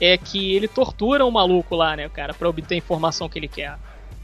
é 0.00 0.16
que 0.16 0.54
ele 0.54 0.68
tortura 0.68 1.24
o 1.24 1.30
maluco 1.30 1.74
lá, 1.74 1.96
né, 1.96 2.08
cara, 2.08 2.32
pra 2.32 2.48
obter 2.48 2.74
a 2.74 2.78
informação 2.78 3.28
que 3.28 3.38
ele 3.38 3.48
quer. 3.48 3.78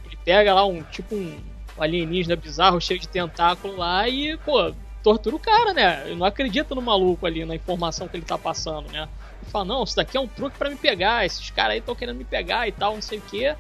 Ele 0.05 0.16
pega 0.24 0.55
lá 0.55 0.64
um 0.64 0.82
tipo 0.82 1.14
um 1.14 1.37
alienígena 1.78 2.37
bizarro 2.37 2.80
cheio 2.80 3.01
de 3.01 3.09
tentáculo 3.09 3.76
lá 3.76 4.09
e, 4.09 4.37
pô, 4.39 4.72
tortura 5.03 5.37
o 5.37 5.41
cara, 5.41 5.74
né? 5.74 6.05
Ele 6.07 6.16
não 6.16 6.26
acredita 6.26 6.74
no 6.74 6.80
maluco 6.82 7.26
ali, 7.26 7.45
na 7.45 7.55
informação 7.55 8.09
que 8.09 8.16
ele 8.16 8.24
tá 8.24 8.39
passando, 8.39 8.91
né? 8.91 9.09
Ele 9.43 9.51
fala, 9.51 9.64
não, 9.64 9.85
isso 9.85 9.97
daqui 9.97 10.16
é 10.16 10.20
um 10.20 10.28
truque 10.28 10.57
pra 10.57 10.70
me 10.70 10.76
pegar, 10.76 11.26
esses 11.26 11.51
caras 11.51 11.72
aí 11.72 11.78
estão 11.78 11.95
querendo 11.95 12.16
me 12.16 12.24
pegar 12.24 12.68
e 12.68 12.72
tal, 12.72 12.95
não 12.95 13.03
sei 13.03 13.18
o 13.18 13.22
quê. 13.22 13.55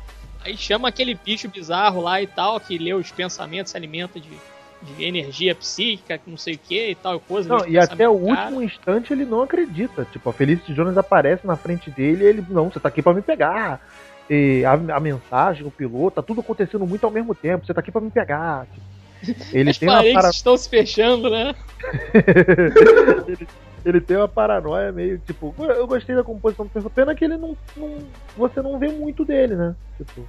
Aí 0.44 0.56
chama 0.56 0.88
aquele 0.88 1.14
bicho 1.14 1.48
bizarro 1.48 2.02
lá 2.02 2.20
e 2.20 2.26
tal, 2.26 2.60
que 2.60 2.76
lê 2.76 2.92
os 2.92 3.10
pensamentos, 3.10 3.72
se 3.72 3.76
alimenta 3.76 4.20
de, 4.20 4.28
de 4.82 5.04
energia 5.04 5.54
psíquica, 5.54 6.20
não 6.26 6.36
sei 6.36 6.54
o 6.54 6.58
que 6.58 6.90
e 6.90 6.94
tal, 6.94 7.18
coisa. 7.18 7.48
Não, 7.48 7.66
e 7.66 7.78
até 7.78 8.06
o 8.06 8.12
último 8.12 8.62
instante 8.62 9.12
ele 9.12 9.24
não 9.24 9.42
acredita. 9.42 10.06
Tipo, 10.12 10.28
a 10.28 10.32
Felicity 10.34 10.74
Jones 10.74 10.98
aparece 10.98 11.46
na 11.46 11.56
frente 11.56 11.90
dele 11.90 12.24
e 12.24 12.26
ele, 12.26 12.44
não, 12.50 12.70
você 12.70 12.78
tá 12.78 12.88
aqui 12.88 13.00
pra 13.00 13.14
me 13.14 13.22
pegar. 13.22 13.80
E 14.28 14.62
a, 14.64 14.72
a 14.96 15.00
mensagem, 15.00 15.66
o 15.66 15.70
piloto, 15.70 16.16
tá 16.16 16.22
tudo 16.22 16.42
acontecendo 16.42 16.86
muito 16.86 17.04
ao 17.04 17.10
mesmo 17.10 17.34
tempo. 17.34 17.64
Você 17.64 17.72
tá 17.72 17.80
aqui 17.80 17.90
pra 17.90 18.00
me 18.02 18.10
pegar. 18.10 18.66
Tipo, 19.22 19.44
ele 19.50 19.70
As 19.70 19.78
tem 19.78 19.88
paredes 19.88 20.14
para... 20.14 20.28
estão 20.28 20.56
se 20.58 20.68
fechando, 20.68 21.30
né? 21.30 21.54
ele, 23.84 24.00
tem 24.00 24.16
uma 24.16 24.28
paranoia 24.28 24.90
meio, 24.92 25.18
tipo, 25.18 25.54
eu 25.58 25.86
gostei 25.86 26.14
da 26.16 26.24
composição 26.24 26.64
do 26.66 26.70
personagem. 26.70 26.94
Pena 26.94 27.14
que 27.14 27.24
ele 27.24 27.36
não, 27.36 27.56
não- 27.76 27.98
Você 28.36 28.62
não 28.62 28.78
vê 28.78 28.88
muito 28.88 29.24
dele, 29.24 29.54
né? 29.54 29.74
Tipo. 29.98 30.26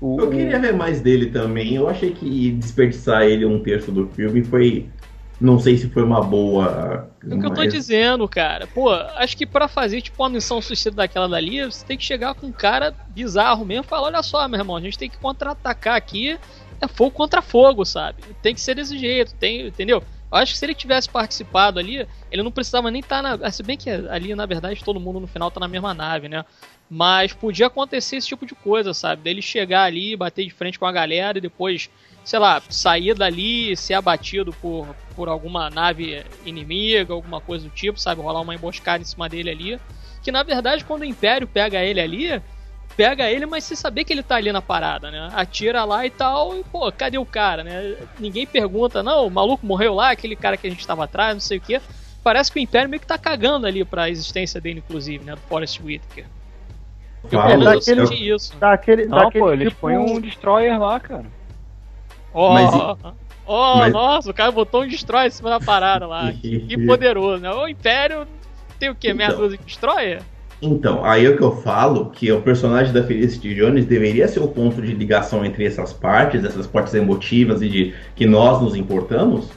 O, 0.00 0.20
Eu 0.20 0.30
queria 0.30 0.60
ver 0.60 0.72
mais 0.74 1.00
dele 1.00 1.30
também. 1.30 1.74
Eu 1.74 1.88
achei 1.88 2.12
que 2.12 2.52
desperdiçar 2.52 3.22
ele 3.22 3.44
um 3.44 3.62
terço 3.62 3.90
do 3.90 4.06
filme 4.08 4.44
foi. 4.44 4.88
Não 5.40 5.58
sei 5.58 5.76
se 5.76 5.88
foi 5.90 6.02
uma 6.04 6.20
boa. 6.20 7.08
É 7.30 7.34
o 7.34 7.40
que 7.40 7.46
eu 7.46 7.50
tô 7.54 7.66
dizendo, 7.66 8.28
cara. 8.28 8.66
Pô, 8.66 8.90
acho 8.90 9.36
que 9.36 9.44
pra 9.46 9.68
fazer, 9.68 10.00
tipo, 10.00 10.22
uma 10.22 10.30
missão 10.30 10.62
suicida 10.62 10.96
daquela 10.96 11.28
dali, 11.28 11.64
você 11.64 11.84
tem 11.84 11.96
que 11.96 12.04
chegar 12.04 12.34
com 12.34 12.46
um 12.46 12.52
cara 12.52 12.94
bizarro 13.08 13.64
mesmo 13.64 13.84
e 13.84 13.88
falar, 13.88 14.06
olha 14.06 14.22
só, 14.22 14.46
meu 14.48 14.58
irmão, 14.58 14.76
a 14.76 14.80
gente 14.80 14.96
tem 14.98 15.10
que 15.10 15.18
contra-atacar 15.18 15.94
aqui, 15.96 16.38
é 16.80 16.88
fogo 16.88 17.10
contra 17.10 17.42
fogo, 17.42 17.84
sabe? 17.84 18.22
Tem 18.40 18.54
que 18.54 18.60
ser 18.60 18.74
desse 18.74 18.96
jeito, 18.98 19.34
tem, 19.34 19.66
entendeu? 19.66 20.02
Eu 20.30 20.38
acho 20.38 20.52
que 20.52 20.58
se 20.58 20.64
ele 20.64 20.74
tivesse 20.74 21.08
participado 21.08 21.78
ali, 21.78 22.06
ele 22.30 22.42
não 22.42 22.50
precisava 22.50 22.90
nem 22.90 23.00
estar 23.00 23.22
na. 23.22 23.50
Se 23.50 23.62
bem 23.62 23.76
que 23.76 23.88
ali, 23.90 24.34
na 24.34 24.46
verdade, 24.46 24.84
todo 24.84 25.00
mundo 25.00 25.20
no 25.20 25.26
final 25.26 25.50
tá 25.50 25.58
na 25.58 25.68
mesma 25.68 25.94
nave, 25.94 26.28
né? 26.28 26.44
Mas 26.90 27.32
podia 27.32 27.66
acontecer 27.66 28.16
esse 28.16 28.28
tipo 28.28 28.46
de 28.46 28.54
coisa, 28.54 28.92
sabe? 28.94 29.22
Dele 29.22 29.42
chegar 29.42 29.84
ali, 29.84 30.16
bater 30.16 30.44
de 30.44 30.50
frente 30.50 30.78
com 30.78 30.86
a 30.86 30.92
galera 30.92 31.38
e 31.38 31.40
depois, 31.40 31.90
sei 32.24 32.38
lá, 32.38 32.62
sair 32.68 33.14
dali 33.14 33.76
ser 33.76 33.94
abatido 33.94 34.52
por, 34.54 34.94
por 35.14 35.28
alguma 35.28 35.70
nave 35.70 36.24
inimiga, 36.44 37.12
alguma 37.12 37.40
coisa 37.40 37.64
do 37.64 37.70
tipo, 37.70 37.98
sabe? 37.98 38.22
Rolar 38.22 38.40
uma 38.40 38.54
emboscada 38.54 39.02
em 39.02 39.06
cima 39.06 39.28
dele 39.28 39.50
ali. 39.50 39.80
Que 40.22 40.32
na 40.32 40.42
verdade, 40.42 40.84
quando 40.84 41.02
o 41.02 41.06
Império 41.06 41.46
pega 41.46 41.82
ele 41.82 42.00
ali, 42.00 42.42
pega 42.98 43.30
ele, 43.30 43.46
mas 43.46 43.62
sem 43.62 43.76
saber 43.76 44.02
que 44.02 44.12
ele 44.12 44.24
tá 44.24 44.34
ali 44.34 44.50
na 44.50 44.60
parada, 44.60 45.08
né? 45.08 45.30
Atira 45.32 45.84
lá 45.84 46.04
e 46.04 46.10
tal, 46.10 46.56
e 46.56 46.64
pô, 46.64 46.90
cadê 46.90 47.16
o 47.16 47.24
cara, 47.24 47.62
né? 47.62 47.94
Ninguém 48.18 48.44
pergunta, 48.44 49.04
não, 49.04 49.24
o 49.24 49.30
maluco 49.30 49.64
morreu 49.64 49.94
lá, 49.94 50.10
aquele 50.10 50.34
cara 50.34 50.56
que 50.56 50.66
a 50.66 50.70
gente 50.70 50.84
tava 50.84 51.04
atrás, 51.04 51.32
não 51.32 51.40
sei 51.40 51.58
o 51.58 51.60
quê. 51.60 51.80
Parece 52.24 52.50
que 52.50 52.58
o 52.58 52.60
Império 52.62 52.90
meio 52.90 53.00
que 53.00 53.06
tá 53.06 53.16
cagando 53.16 53.68
ali 53.68 53.84
pra 53.84 54.10
existência 54.10 54.60
dele, 54.60 54.80
inclusive, 54.80 55.24
né? 55.24 55.32
Do 55.36 55.40
Forrest 55.42 55.78
Whitaker. 55.80 56.26
Eu, 57.22 57.30
Fala, 57.30 57.46
pelo 57.50 57.64
menos, 57.64 57.86
daquele- 57.86 58.30
eu 58.30 58.36
isso. 58.36 58.56
Tá 58.58 58.72
aquele, 58.72 59.06
Não, 59.06 59.18
daquele 59.18 59.44
pô, 59.44 59.52
eles 59.52 59.68
tipo- 59.68 59.80
põem 59.80 59.96
um 59.96 60.20
destroyer 60.20 60.78
lá, 60.80 60.98
cara. 60.98 61.26
Ó, 62.34 62.52
Mas 62.52 62.74
ó, 63.46 63.76
mas- 63.78 63.92
nossa, 63.92 64.30
o 64.30 64.34
cara 64.34 64.50
botou 64.50 64.82
um 64.82 64.88
destroyer 64.88 65.28
em 65.28 65.30
cima 65.30 65.50
da 65.50 65.60
parada 65.60 66.04
lá. 66.06 66.32
que 66.42 66.84
poderoso, 66.84 67.40
né? 67.40 67.50
O 67.50 67.68
Império 67.68 68.26
tem 68.78 68.90
o 68.90 68.94
quê? 68.94 69.14
Meia 69.14 69.28
Então. 69.28 69.38
dúzia 69.40 69.56
de 69.56 69.64
destroyer? 69.64 70.20
Então, 70.60 71.04
aí 71.04 71.24
é 71.24 71.28
o 71.28 71.36
que 71.36 71.42
eu 71.42 71.52
falo, 71.52 72.10
que 72.10 72.30
o 72.32 72.42
personagem 72.42 72.92
da 72.92 73.04
Felicity 73.04 73.54
Jones 73.54 73.86
deveria 73.86 74.26
ser 74.26 74.40
o 74.40 74.48
ponto 74.48 74.82
de 74.82 74.92
ligação 74.92 75.44
entre 75.44 75.64
essas 75.64 75.92
partes, 75.92 76.44
essas 76.44 76.66
partes 76.66 76.94
emotivas 76.94 77.62
e 77.62 77.68
de 77.68 77.94
que 78.16 78.26
nós 78.26 78.60
nos 78.60 78.74
importamos, 78.74 79.50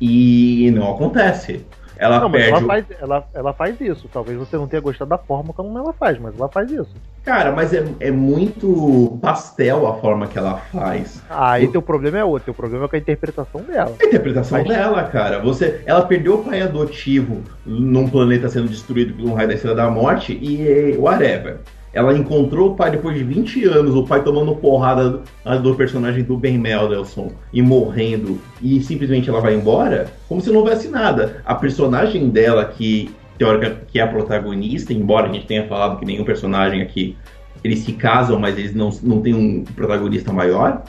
e 0.00 0.70
não 0.72 0.92
acontece. 0.92 1.64
Ela 1.96 2.20
Não, 2.20 2.30
perde. 2.30 2.48
ela 2.48 2.60
faz, 2.62 2.84
ela, 3.00 3.24
ela 3.34 3.52
faz 3.52 3.80
isso. 3.80 4.08
Talvez 4.12 4.36
você 4.38 4.56
não 4.56 4.66
tenha 4.66 4.80
gostado 4.82 5.08
da 5.10 5.18
forma 5.18 5.52
como 5.52 5.78
ela 5.78 5.92
faz, 5.92 6.18
mas 6.18 6.36
ela 6.38 6.48
faz 6.48 6.70
isso. 6.70 6.90
Cara, 7.24 7.52
mas 7.52 7.72
é, 7.72 7.84
é 8.00 8.10
muito 8.10 9.18
pastel 9.22 9.86
a 9.86 9.94
forma 9.94 10.26
que 10.26 10.38
ela 10.38 10.56
faz. 10.72 11.22
Aí 11.30 11.66
O- 11.66 11.72
teu 11.72 11.80
problema 11.82 12.18
é 12.18 12.24
outro, 12.24 12.46
teu 12.46 12.54
problema 12.54 12.84
é 12.84 12.88
com 12.88 12.96
a 12.96 12.98
interpretação 12.98 13.62
dela. 13.62 13.94
A 14.00 14.04
interpretação 14.06 14.58
Mas- 14.58 14.68
dela, 14.68 15.02
cara. 15.04 15.38
Você, 15.40 15.82
ela 15.86 16.02
perdeu 16.04 16.34
o 16.34 16.44
pai 16.44 16.60
adotivo 16.62 17.42
num 17.64 18.08
planeta 18.08 18.48
sendo 18.48 18.68
destruído 18.68 19.14
por 19.14 19.24
um 19.30 19.34
raio 19.34 19.48
da 19.48 19.54
Estrela 19.54 19.76
da 19.76 19.90
Morte 19.90 20.32
e 20.32 20.96
whatever. 20.98 21.58
Ela 21.94 22.18
encontrou 22.18 22.72
o 22.72 22.74
pai 22.74 22.90
depois 22.90 23.16
de 23.16 23.22
20 23.22 23.64
anos, 23.66 23.94
o 23.94 24.04
pai 24.04 24.22
tomando 24.22 24.54
porrada 24.56 25.22
do, 25.62 25.74
personagem 25.76 26.24
do 26.24 26.36
Ben 26.36 26.58
Mendelsohn 26.58 27.28
e 27.52 27.62
morrendo, 27.62 28.40
e 28.60 28.82
simplesmente 28.82 29.30
ela 29.30 29.40
vai 29.40 29.54
embora, 29.54 30.12
como 30.28 30.40
se 30.40 30.50
não 30.50 30.58
houvesse 30.58 30.88
nada. 30.88 31.40
A 31.46 31.54
personagem 31.54 32.28
dela, 32.28 32.64
que 32.64 33.14
teórica 33.38 33.82
que 33.86 34.00
é 34.00 34.02
a 34.02 34.08
protagonista, 34.08 34.92
embora 34.92 35.28
a 35.28 35.32
gente 35.32 35.46
tenha 35.46 35.68
falado 35.68 35.98
que 35.98 36.04
nenhum 36.04 36.24
personagem 36.24 36.82
aqui 36.82 37.16
eles 37.62 37.78
se 37.80 37.92
casam, 37.92 38.38
mas 38.38 38.58
eles 38.58 38.74
não, 38.74 38.90
não 39.02 39.20
têm 39.22 39.34
um 39.34 39.64
protagonista 39.64 40.32
maior. 40.32 40.82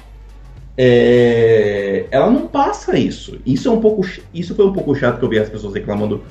é, 0.78 2.06
ela 2.12 2.30
não 2.30 2.47
passa 2.47 2.97
isso. 2.97 3.39
Isso 3.45 3.70
é 3.70 3.72
um 3.72 3.80
pouco, 3.80 4.06
isso 4.34 4.53
foi 4.56 4.66
um 4.66 4.74
pouco 4.74 4.93
chato 4.95 5.20
que 5.20 5.26
eu 5.26 5.30
vi 5.30 5.39
as 5.39 5.49
pessoas 5.49 5.74
reclamando. 5.74 6.24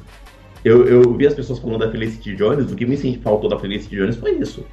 Eu, 0.65 0.89
eu 0.89 1.15
vi 1.15 1.27
as 1.27 1.35
pessoas 1.35 1.59
falando 1.59 1.81
da 1.81 1.91
Felicity 1.91 2.35
Jones. 2.35 2.73
O 2.73 2.77
que 2.77 2.87
me 2.87 2.97
senti 2.97 3.19
faltou 3.19 3.51
da 3.51 3.59
Felicity 3.59 3.97
Jones 3.97 4.17
foi 4.17 4.33
isso. 4.39 4.67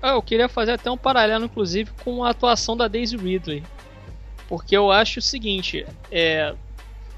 Ah, 0.00 0.12
eu 0.12 0.22
queria 0.22 0.48
fazer 0.48 0.72
até 0.72 0.90
um 0.90 0.96
paralelo, 0.96 1.44
inclusive, 1.44 1.90
com 1.98 2.24
a 2.24 2.30
atuação 2.30 2.76
da 2.76 2.88
Daisy 2.88 3.16
Ridley. 3.16 3.62
Porque 4.48 4.76
eu 4.76 4.90
acho 4.90 5.18
o 5.18 5.22
seguinte, 5.22 5.84
é, 6.10 6.54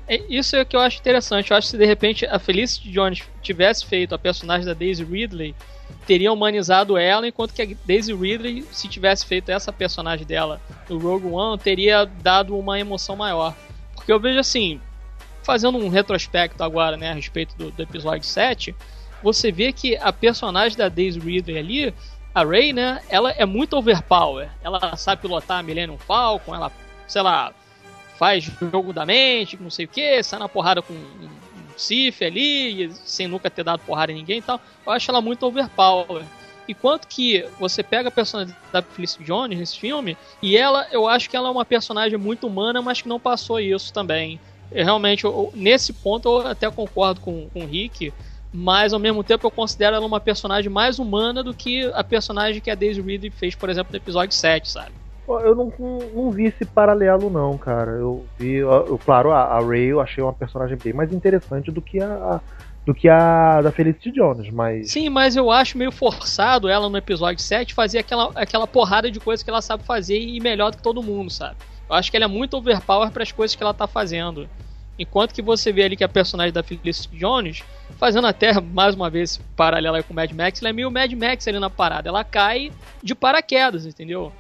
é- 0.09 0.23
isso 0.29 0.57
é 0.57 0.63
o 0.63 0.67
que 0.67 0.75
eu 0.75 0.81
acho 0.81 0.99
interessante. 0.99 1.51
Eu 1.51 1.57
acho 1.57 1.67
que 1.67 1.71
se 1.73 1.79
de 1.79 1.85
repente 1.85 2.27
a 2.27 2.39
Felicity 2.39 2.91
Jones 2.91 3.23
tivesse 3.43 3.85
feito 3.85 4.15
a 4.15 4.19
personagem 4.19 4.67
da 4.67 4.73
Daisy 4.75 5.05
Ridley, 5.05 5.55
teria 6.07 6.33
humanizado 6.33 6.97
ela, 6.97 7.29
enquanto 7.29 7.53
que 7.53 7.63
a 7.63 7.69
Daisy 7.85 8.15
Ridley, 8.15 8.65
se 8.73 8.89
tivesse 8.89 9.27
feito 9.27 9.51
essa 9.51 9.73
personagem 9.73 10.27
dela 10.27 10.61
no 10.89 10.99
Rogue 10.99 11.27
One, 11.27 11.59
teria 11.59 12.05
dado 12.05 12.57
uma 12.57 12.81
emoção 12.81 13.15
maior. 13.15 13.55
Porque 13.95 14.11
eu 14.11 14.19
vejo 14.19 14.39
assim, 14.39 14.81
fazendo 15.49 15.79
um 15.79 15.89
retrospecto 15.89 16.63
agora, 16.63 16.95
né, 16.99 17.11
a 17.11 17.15
respeito 17.15 17.57
do, 17.57 17.71
do 17.71 17.83
episódio 17.83 18.23
7, 18.23 18.77
você 19.23 19.51
vê 19.51 19.73
que 19.73 19.97
a 19.97 20.13
personagem 20.13 20.77
da 20.77 20.91
Daisy 20.91 21.19
Ridley 21.19 21.57
ali, 21.57 21.95
a 22.35 22.45
Rey, 22.45 22.75
né, 22.75 23.01
ela 23.09 23.31
é 23.31 23.47
muito 23.47 23.75
overpower. 23.75 24.51
Ela 24.63 24.95
sabe 24.95 25.23
pilotar 25.23 25.61
a 25.61 25.63
Millennium 25.63 25.97
Falcon, 25.97 26.55
ela, 26.55 26.71
sei 27.07 27.23
lá, 27.23 27.55
faz 28.19 28.45
jogo 28.61 28.93
da 28.93 29.07
mente, 29.07 29.57
não 29.59 29.71
sei 29.71 29.87
o 29.87 29.89
que, 29.89 30.23
sai 30.23 30.39
na 30.39 30.51
porrada 30.51 30.83
com 30.83 30.93
um, 30.93 31.31
Sif 31.79 32.23
ali, 32.23 32.93
sem 33.07 33.27
nunca 33.27 33.49
ter 33.49 33.65
dado 33.65 33.81
porrada 33.81 34.13
em 34.13 34.17
ninguém 34.17 34.41
e 34.41 34.43
tal. 34.43 34.61
Eu 34.85 34.93
acho 34.93 35.11
ela 35.11 35.23
muito 35.23 35.47
overpower. 35.47 36.25
Enquanto 36.69 37.09
que 37.09 37.49
você 37.59 37.83
pega 37.83 38.11
a 38.11 38.13
personagem 38.13 38.55
da 38.71 38.83
Felicity 38.83 39.25
Jones 39.25 39.59
nesse 39.59 39.79
filme, 39.79 40.15
e 40.43 40.59
ela, 40.59 40.87
eu 40.93 41.09
acho 41.09 41.31
que 41.31 41.37
ela 41.39 41.49
é 41.49 41.51
uma 41.51 41.65
personagem 41.65 42.19
muito 42.19 42.47
humana, 42.47 42.83
mas 42.83 43.01
que 43.01 43.09
não 43.09 43.19
passou 43.19 43.59
isso 43.59 43.91
também. 43.95 44.39
Eu, 44.71 44.85
realmente, 44.85 45.25
eu- 45.25 45.51
nesse 45.55 45.93
ponto 45.93 46.29
eu 46.29 46.47
até 46.47 46.71
concordo 46.71 47.21
com, 47.21 47.49
com 47.51 47.65
o 47.65 47.67
Rick, 47.67 48.15
mas 48.53 48.93
ao 48.93 48.99
mesmo 49.01 49.25
tempo 49.25 49.47
eu 49.47 49.51
considero 49.51 49.97
ela 49.97 50.07
uma 50.07 50.21
personagem 50.21 50.71
mais 50.71 50.99
humana 50.99 51.43
do 51.45 51.55
que 51.55 51.85
a 51.95 52.05
personagem 52.05 52.61
que 52.61 52.71
a 52.71 52.75
Daisy 52.75 53.01
Ridley 53.01 53.31
fez, 53.31 53.55
por 53.55 53.71
exemplo, 53.71 53.91
no 53.93 53.97
episódio 53.99 54.35
7, 54.37 54.71
sabe? 54.71 54.95
Eu 55.27 55.55
não, 55.55 55.73
não, 55.79 56.11
não 56.15 56.33
vi 56.33 56.47
esse 56.47 56.65
paralelo, 56.65 57.29
não, 57.29 57.59
cara. 57.59 57.93
Eu 57.93 58.31
vi, 58.39 58.55
eu, 58.57 58.99
claro, 58.99 59.31
a, 59.31 59.43
a 59.59 59.61
Ray 59.61 59.89
eu 59.89 60.01
achei 60.01 60.23
uma 60.25 60.33
personagem 60.35 60.77
bem 60.79 60.93
mais 60.95 61.13
interessante 61.13 61.71
do 61.71 61.83
que 61.83 62.01
a, 62.01 62.15
a- 62.37 62.43
do 62.87 62.95
que 62.95 63.09
a 63.09 63.61
da 63.61 63.71
Felicity 63.73 64.11
Jones, 64.13 64.51
mas. 64.51 64.89
Sim, 64.93 65.09
mas 65.11 65.37
eu 65.37 65.51
acho 65.51 65.77
meio 65.77 65.93
forçado 65.93 66.69
ela 66.69 66.89
no 66.89 66.97
episódio 66.97 67.43
7 67.43 67.75
fazer 67.75 67.99
aquela, 67.99 68.33
aquela 68.35 68.67
porrada 68.67 69.11
de 69.11 69.21
coisas 69.21 69.43
que 69.45 69.51
ela 69.51 69.61
sabe 69.61 69.85
fazer 69.85 70.19
e 70.19 70.41
melhor 70.41 70.71
do 70.71 70.77
que 70.77 70.83
todo 70.83 71.03
mundo, 71.03 71.31
sabe? 71.31 71.59
Eu 71.89 71.95
acho 71.95 72.11
que 72.11 72.17
ela 72.17 72.27
é 72.27 72.29
muito 72.29 72.57
overpower 72.57 73.11
para 73.11 73.23
as 73.23 73.33
coisas 73.33 73.55
que 73.57 73.63
ela 73.63 73.73
tá 73.73 73.87
fazendo. 73.87 74.49
Enquanto 74.99 75.33
que 75.33 75.41
você 75.41 75.73
vê 75.73 75.85
ali 75.85 75.97
que 75.97 76.03
a 76.03 76.09
personagem 76.09 76.53
da 76.53 76.63
Felicity 76.63 77.17
Jones, 77.17 77.63
fazendo 77.99 78.27
até 78.27 78.61
mais 78.61 78.95
uma 78.95 79.09
vez 79.09 79.41
paralela 79.57 80.03
com 80.03 80.13
o 80.13 80.17
Mad 80.17 80.33
Max, 80.33 80.61
ela 80.61 80.71
é 80.71 80.73
meio 80.73 80.91
Mad 80.91 81.13
Max 81.13 81.47
ali 81.47 81.59
na 81.59 81.71
parada. 81.71 82.09
Ela 82.09 82.25
cai 82.25 82.73
de 83.03 83.15
paraquedas, 83.15 83.87
entendeu? 83.87 84.33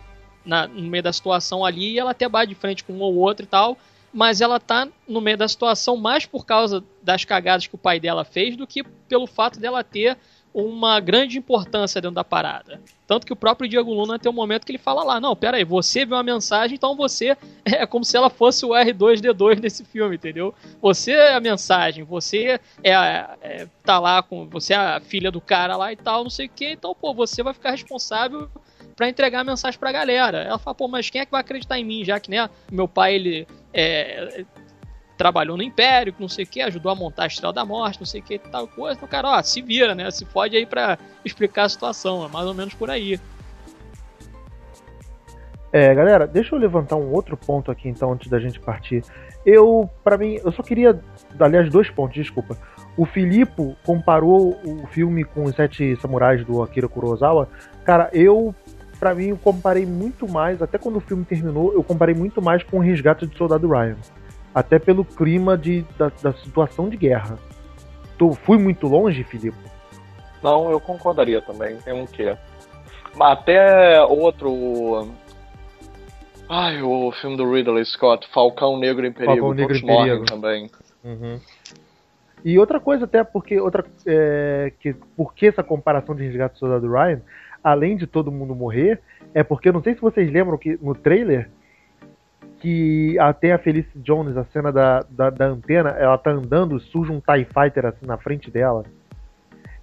Na, 0.45 0.67
no 0.67 0.83
meio 0.83 1.03
da 1.03 1.13
situação 1.13 1.65
ali 1.65 1.93
e 1.93 1.99
ela 1.99 2.11
até 2.11 2.29
bate 2.29 2.49
de 2.49 2.55
frente 2.55 2.83
com 2.83 2.93
um 2.93 3.01
ou 3.01 3.15
outro 3.17 3.45
e 3.45 3.49
tal. 3.49 3.79
Mas 4.13 4.41
ela 4.41 4.59
tá 4.59 4.89
no 5.07 5.21
meio 5.21 5.37
da 5.37 5.47
situação 5.47 5.97
mais 5.97 6.27
por 6.27 6.45
causa 6.45 6.83
das 7.03 7.25
cagadas 7.25 7.67
que 7.67 7.75
o 7.75 7.79
pai 7.79 8.01
dela 8.01 8.25
fez 8.25 8.57
do 8.57 8.67
que 8.67 8.83
pelo 8.83 9.27
fato 9.27 9.61
dela 9.61 9.85
ter 9.85 10.17
uma 10.53 10.99
grande 11.01 11.39
importância 11.39 12.01
dentro 12.01 12.15
da 12.15 12.25
parada. 12.25 12.81
Tanto 13.07 13.27
que 13.27 13.33
o 13.33 13.37
próprio 13.37 13.69
Diego 13.69 13.93
Luna 13.93 14.19
tem 14.19 14.31
um 14.31 14.35
momento 14.35 14.67
que 14.67 14.73
ele 14.73 14.79
fala 14.79 15.03
lá, 15.03 15.21
não, 15.21 15.35
pera 15.35 15.57
aí, 15.57 15.65
você 15.65 16.05
viu 16.05 16.17
uma 16.17 16.23
mensagem, 16.23 16.75
então 16.75 16.97
você 16.97 17.37
é 17.65 17.87
como 17.87 18.05
se 18.05 18.17
ela 18.17 18.29
fosse 18.29 18.67
o 18.67 18.71
R2D2 18.71 19.61
desse 19.61 19.85
filme, 19.85 20.17
entendeu? 20.17 20.55
Você 20.81 21.13
é 21.13 21.35
a 21.35 21.41
mensagem, 21.41 22.05
você 22.05 22.61
é, 22.83 22.93
é 23.41 23.69
tá 23.83 23.99
lá 23.99 24.23
com, 24.23 24.47
você 24.49 24.75
é 24.75 24.77
a 24.77 25.01
filha 25.01 25.31
do 25.31 25.41
cara 25.41 25.77
lá 25.77 25.93
e 25.93 25.97
tal, 25.97 26.23
não 26.23 26.31
sei 26.31 26.47
o 26.47 26.51
que, 26.51 26.73
então, 26.73 26.95
pô, 26.95 27.15
você 27.15 27.43
vai 27.43 27.55
ficar 27.55 27.71
responsável 27.71 28.49
para 28.95 29.09
entregar 29.09 29.41
a 29.41 29.45
mensagem 29.45 29.79
pra 29.79 29.93
galera. 29.93 30.39
Ela 30.39 30.59
fala, 30.59 30.75
pô, 30.75 30.89
mas 30.89 31.09
quem 31.09 31.21
é 31.21 31.25
que 31.25 31.31
vai 31.31 31.41
acreditar 31.41 31.79
em 31.79 31.85
mim, 31.85 32.05
já 32.05 32.19
que, 32.19 32.31
né, 32.31 32.51
meu 32.71 32.89
pai, 32.89 33.15
ele 33.15 33.47
é, 33.73 34.45
trabalhou 35.19 35.57
no 35.57 35.62
Império, 35.62 36.14
não 36.19 36.29
sei 36.29 36.45
o 36.45 36.47
que, 36.47 36.62
ajudou 36.62 36.93
a 36.93 36.95
montar 36.95 37.25
a 37.25 37.27
Estrela 37.27 37.53
da 37.53 37.64
Morte, 37.64 37.99
não 37.99 38.07
sei 38.07 38.21
o 38.21 38.25
que, 38.25 38.39
tal 38.39 38.69
coisa. 38.69 38.97
Então, 38.97 39.09
cara, 39.09 39.29
ó, 39.29 39.43
se 39.43 39.61
vira, 39.61 39.95
né? 39.95 40.09
Se 40.12 40.25
fode 40.25 40.57
aí 40.57 40.64
pra 40.64 40.97
explicar 41.25 41.64
a 41.64 41.69
situação, 41.69 42.25
é 42.25 42.29
mais 42.29 42.47
ou 42.47 42.55
menos 42.55 42.73
por 42.73 42.89
aí. 42.89 43.21
É, 45.73 45.93
galera, 45.95 46.27
deixa 46.27 46.55
eu 46.55 46.59
levantar 46.59 46.97
um 46.97 47.12
outro 47.12 47.37
ponto 47.37 47.71
aqui 47.71 47.89
então 47.89 48.12
antes 48.12 48.31
da 48.31 48.39
gente 48.39 48.59
partir. 48.61 49.03
Eu, 49.45 49.91
para 50.03 50.16
mim, 50.16 50.39
eu 50.43 50.53
só 50.53 50.62
queria, 50.62 50.99
aliás, 51.39 51.69
dois 51.69 51.91
pontos, 51.91 52.14
desculpa. 52.14 52.57
O 52.97 53.05
Filipe 53.05 53.77
comparou 53.85 54.59
o 54.64 54.87
filme 54.87 55.25
com 55.25 55.45
os 55.45 55.55
Sete 55.55 55.97
Samurais 56.01 56.45
do 56.45 56.62
Akira 56.62 56.89
Kurosawa. 56.89 57.49
Cara, 57.85 58.09
eu, 58.12 58.55
para 58.99 59.14
mim, 59.14 59.29
eu 59.29 59.37
comparei 59.37 59.85
muito 59.85 60.29
mais, 60.29 60.62
até 60.62 60.79
quando 60.79 60.97
o 60.97 61.01
filme 61.01 61.25
terminou, 61.25 61.73
eu 61.73 61.83
comparei 61.83 62.14
muito 62.14 62.41
mais 62.41 62.62
com 62.62 62.79
o 62.79 62.81
Resgate 62.81 63.27
do 63.27 63.37
Soldado 63.37 63.69
Ryan 63.69 63.97
até 64.59 64.77
pelo 64.77 65.05
clima 65.05 65.57
de, 65.57 65.83
da, 65.97 66.11
da 66.21 66.33
situação 66.33 66.89
de 66.89 66.97
guerra. 66.97 67.39
Tu 68.19 68.33
fui 68.45 68.59
muito 68.59 68.89
longe, 68.89 69.23
Filipe? 69.23 69.57
Não, 70.43 70.69
eu 70.69 70.81
concordaria 70.81 71.41
também. 71.41 71.77
Tem 71.77 71.95
um 71.95 72.07
quê? 72.07 72.37
Até 73.21 74.03
outro. 74.03 75.13
Ai, 76.49 76.83
o 76.83 77.13
filme 77.13 77.37
do 77.37 77.49
Ridley 77.49 77.85
Scott, 77.85 78.29
Falcão 78.33 78.77
Negro 78.77 79.07
em 79.07 79.13
Perigo. 79.13 79.33
Falcão 79.33 79.55
Negro 79.55 79.77
em 79.77 79.87
Perigo 79.87 80.25
também. 80.25 80.69
Uhum. 81.05 81.39
E 82.45 82.59
outra 82.59 82.81
coisa 82.81 83.05
até 83.05 83.23
porque 83.23 83.61
outra 83.61 83.85
é, 84.05 84.73
que 84.81 84.93
por 85.17 85.35
que 85.35 85.47
essa 85.47 85.63
comparação 85.63 86.17
de 86.17 86.25
Resgate 86.25 86.55
do 86.55 86.59
Soldado 86.59 86.91
Ryan, 86.91 87.21
além 87.63 87.97
de 87.97 88.09
todo 88.09 88.33
mundo 88.33 88.57
morrer, 88.57 89.01
é 89.33 89.45
porque 89.45 89.71
não 89.71 89.83
sei 89.83 89.95
se 89.95 90.01
vocês 90.01 90.29
lembram 90.33 90.59
que 90.59 90.77
no 90.83 90.97
trailer 90.97 91.49
que 92.61 93.19
até 93.19 93.53
a 93.53 93.59
Felicity 93.59 93.99
Jones, 94.01 94.37
a 94.37 94.45
cena 94.45 94.73
da, 94.73 95.05
da, 95.09 95.31
da, 95.31 95.47
antena, 95.47 95.91
ela 95.91 96.19
tá 96.19 96.31
andando, 96.31 96.79
surge 96.81 97.13
um 97.13 97.21
TIE 97.21 97.45
Fighter 97.45 97.87
assim 97.87 98.07
na 98.07 98.19
frente 98.19 98.51
dela. 98.51 98.85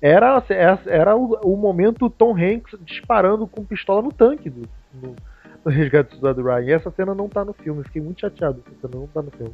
Era, 0.01 0.43
era 0.85 1.15
o, 1.15 1.39
o 1.43 1.57
momento 1.57 2.09
Tom 2.09 2.35
Hanks 2.35 2.77
disparando 2.81 3.47
com 3.47 3.63
pistola 3.63 4.01
no 4.01 4.11
tanque 4.11 4.49
do, 4.49 4.67
no, 4.93 5.15
no 5.63 5.71
Resgate 5.71 6.09
do 6.09 6.19
Soldado 6.19 6.43
Ryan. 6.43 6.65
E 6.65 6.71
essa 6.73 6.91
cena 6.91 7.15
não 7.15 7.29
tá 7.29 7.45
no 7.45 7.53
filme, 7.53 7.83
fiquei 7.83 8.01
muito 8.01 8.21
chateado. 8.21 8.61
Essa 8.67 8.87
cena 8.87 8.99
não 8.99 9.07
tá 9.07 9.21
no 9.21 9.31
filme. 9.31 9.53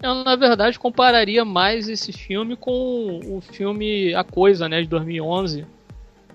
Eu, 0.00 0.14
na 0.24 0.36
verdade, 0.36 0.78
compararia 0.78 1.44
mais 1.44 1.88
esse 1.88 2.12
filme 2.12 2.56
com 2.56 3.20
o 3.24 3.40
filme 3.40 4.14
A 4.14 4.24
Coisa, 4.24 4.68
né, 4.68 4.80
de 4.80 4.88
2011 4.88 5.66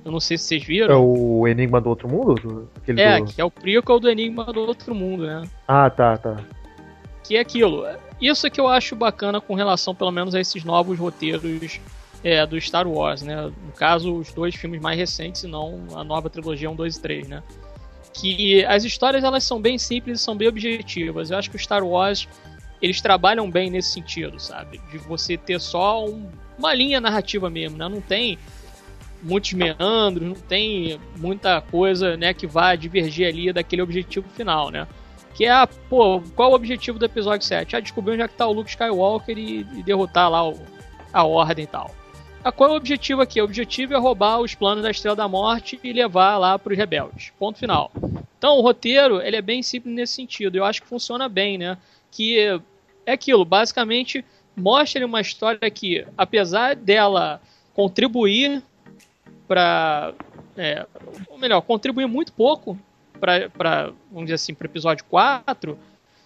eu 0.07 0.11
não 0.11 0.21
sei 0.21 0.37
se 0.37 0.45
vocês 0.45 0.63
viram. 0.63 0.93
É 0.93 0.97
o 0.97 1.45
Enigma 1.45 1.81
do 1.81 1.89
Outro 1.89 2.07
Mundo? 2.07 2.69
Aquele 2.77 3.01
é, 3.01 3.19
do... 3.19 3.25
que 3.25 3.41
é 3.41 3.43
o 3.43 3.51
prequel 3.51 3.99
do 3.99 4.09
Enigma 4.09 4.45
do 4.45 4.61
Outro 4.61 4.95
Mundo, 4.95 5.27
né? 5.27 5.43
Ah, 5.67 5.89
tá, 5.89 6.17
tá. 6.17 6.37
Que 7.25 7.35
é 7.35 7.41
aquilo. 7.41 7.85
Isso 8.21 8.47
é 8.47 8.49
que 8.49 8.59
eu 8.59 8.69
acho 8.69 8.95
bacana 8.95 9.41
com 9.41 9.53
relação, 9.53 9.93
pelo 9.93 10.09
menos, 10.09 10.33
a 10.33 10.39
esses 10.39 10.63
novos 10.63 10.97
roteiros 10.97 11.81
é, 12.23 12.45
do 12.45 12.59
Star 12.61 12.87
Wars, 12.87 13.21
né? 13.21 13.51
No 13.65 13.73
caso, 13.75 14.15
os 14.15 14.31
dois 14.31 14.55
filmes 14.55 14.79
mais 14.79 14.97
recentes, 14.97 15.43
e 15.43 15.47
não 15.47 15.77
a 15.93 16.05
nova 16.05 16.29
trilogia 16.29 16.71
1, 16.71 16.75
2 16.75 16.95
e 16.95 17.01
3, 17.01 17.27
né? 17.27 17.43
Que 18.13 18.63
as 18.63 18.85
histórias, 18.85 19.25
elas 19.25 19.43
são 19.43 19.59
bem 19.59 19.77
simples 19.77 20.21
e 20.21 20.23
são 20.23 20.37
bem 20.37 20.47
objetivas. 20.47 21.31
Eu 21.31 21.37
acho 21.37 21.49
que 21.49 21.57
o 21.57 21.59
Star 21.59 21.83
Wars, 21.83 22.29
eles 22.81 23.01
trabalham 23.01 23.51
bem 23.51 23.69
nesse 23.69 23.91
sentido, 23.91 24.39
sabe? 24.39 24.79
De 24.89 24.97
você 24.99 25.35
ter 25.35 25.59
só 25.59 26.05
um, 26.05 26.29
uma 26.57 26.73
linha 26.73 27.01
narrativa 27.01 27.49
mesmo, 27.49 27.77
né? 27.77 27.89
Não 27.89 27.99
tem 27.99 28.39
muitos 29.21 29.53
meandros, 29.53 30.27
não 30.27 30.35
tem 30.35 30.99
muita 31.17 31.61
coisa, 31.61 32.15
né, 32.17 32.33
que 32.33 32.47
vá 32.47 32.75
divergir 32.75 33.27
ali 33.27 33.51
daquele 33.51 33.81
objetivo 33.81 34.27
final, 34.29 34.69
né? 34.69 34.87
Que 35.33 35.45
é, 35.45 35.51
a, 35.51 35.67
pô, 35.67 36.21
qual 36.35 36.51
o 36.51 36.55
objetivo 36.55 36.97
do 36.97 37.05
episódio 37.05 37.45
7? 37.45 37.75
Ah, 37.75 37.79
descobrir 37.79 38.13
onde 38.13 38.23
é 38.23 38.27
que 38.27 38.33
tá 38.33 38.47
o 38.47 38.53
Luke 38.53 38.69
Skywalker 38.69 39.37
e, 39.37 39.59
e 39.59 39.83
derrotar 39.83 40.29
lá 40.29 40.47
o, 40.47 40.57
a 41.13 41.23
Ordem 41.23 41.65
e 41.65 41.67
tal. 41.67 41.93
Ah, 42.43 42.51
qual 42.51 42.71
é 42.71 42.73
o 42.73 42.77
objetivo 42.77 43.21
aqui? 43.21 43.39
O 43.39 43.43
objetivo 43.43 43.93
é 43.93 43.97
roubar 43.97 44.39
os 44.39 44.55
planos 44.55 44.83
da 44.83 44.89
Estrela 44.89 45.15
da 45.15 45.27
Morte 45.27 45.79
e 45.83 45.93
levar 45.93 46.37
lá 46.37 46.57
para 46.57 46.73
os 46.73 46.77
rebeldes. 46.77 47.31
Ponto 47.37 47.59
final. 47.59 47.91
Então, 48.37 48.57
o 48.57 48.61
roteiro, 48.61 49.21
ele 49.21 49.35
é 49.35 49.41
bem 49.41 49.61
simples 49.61 49.93
nesse 49.93 50.13
sentido. 50.13 50.55
Eu 50.55 50.65
acho 50.65 50.81
que 50.81 50.87
funciona 50.87 51.29
bem, 51.29 51.57
né? 51.57 51.77
Que 52.11 52.59
é 53.05 53.11
aquilo, 53.11 53.45
basicamente 53.45 54.25
mostra 54.57 55.05
uma 55.05 55.21
história 55.21 55.69
que, 55.69 56.03
apesar 56.17 56.75
dela 56.75 57.39
contribuir 57.75 58.63
para. 59.47 60.13
É, 60.55 60.85
ou 61.29 61.37
melhor, 61.37 61.61
contribuir 61.61 62.07
muito 62.07 62.33
pouco 62.33 62.77
para, 63.19 63.91
vamos 64.11 64.25
dizer 64.25 64.35
assim, 64.35 64.53
para 64.53 64.65
o 64.65 64.69
episódio 64.69 65.05
4, 65.05 65.77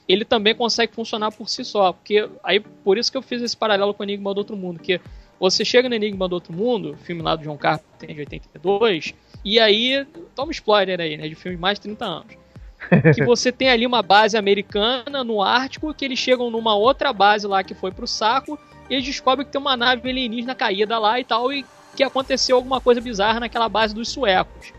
ele 0.07 0.25
também 0.25 0.55
consegue 0.55 0.93
funcionar 0.93 1.31
por 1.31 1.49
si 1.49 1.63
só. 1.63 1.93
Porque 1.93 2.29
aí 2.43 2.59
por 2.59 2.97
isso 2.97 3.11
que 3.11 3.17
eu 3.17 3.21
fiz 3.21 3.41
esse 3.41 3.55
paralelo 3.55 3.93
com 3.93 4.03
o 4.03 4.05
Enigma 4.05 4.33
do 4.33 4.39
Outro 4.39 4.55
Mundo. 4.55 4.79
Que 4.79 4.99
você 5.39 5.65
chega 5.65 5.89
no 5.89 5.95
Enigma 5.95 6.27
do 6.27 6.33
Outro 6.33 6.53
Mundo, 6.53 6.97
filme 7.03 7.21
lá 7.21 7.35
do 7.35 7.43
John 7.43 7.57
Carpenter 7.57 8.13
de 8.13 8.21
82, 8.21 9.13
e 9.43 9.59
aí. 9.59 10.05
Toma 10.35 10.51
spoiler 10.51 10.99
aí, 10.99 11.17
né? 11.17 11.27
De 11.27 11.35
filme 11.35 11.57
de 11.57 11.61
mais 11.61 11.77
de 11.77 11.83
30 11.83 12.05
anos. 12.05 12.41
que 13.15 13.23
você 13.23 13.51
tem 13.51 13.69
ali 13.69 13.85
uma 13.85 14.01
base 14.01 14.37
americana 14.37 15.23
no 15.23 15.41
Ártico, 15.41 15.93
que 15.93 16.03
eles 16.03 16.17
chegam 16.17 16.49
numa 16.49 16.75
outra 16.75 17.13
base 17.13 17.45
lá 17.45 17.63
que 17.63 17.73
foi 17.73 17.91
pro 17.91 18.07
saco, 18.07 18.59
e 18.89 18.93
eles 18.95 19.05
descobrem 19.05 19.45
que 19.45 19.51
tem 19.51 19.61
uma 19.61 19.77
nave 19.77 20.09
alienígena 20.09 20.55
caída 20.55 20.97
lá 20.97 21.19
e 21.19 21.23
tal, 21.23 21.53
e 21.53 21.65
que 21.95 22.03
aconteceu 22.03 22.55
alguma 22.55 22.79
coisa 22.79 23.01
bizarra 23.01 23.39
naquela 23.39 23.67
base 23.69 23.93
dos 23.93 24.09
suecos. 24.09 24.73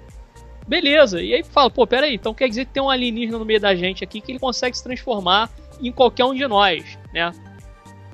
Beleza, 0.67 1.21
e 1.21 1.35
aí 1.35 1.43
fala, 1.43 1.71
pô, 1.71 1.87
peraí, 1.87 2.15
então 2.15 2.33
quer 2.33 2.49
dizer 2.49 2.67
que 2.67 2.73
tem 2.73 2.83
um 2.83 2.89
alienígena 2.89 3.39
no 3.39 3.45
meio 3.45 3.61
da 3.61 3.75
gente 3.75 4.05
aqui 4.05 4.21
que 4.21 4.33
ele 4.33 4.39
consegue 4.39 4.77
se 4.77 4.85
transformar 4.85 5.51
em 5.81 5.91
qualquer 5.91 6.25
um 6.25 6.35
de 6.35 6.47
nós, 6.47 6.99
né? 7.13 7.33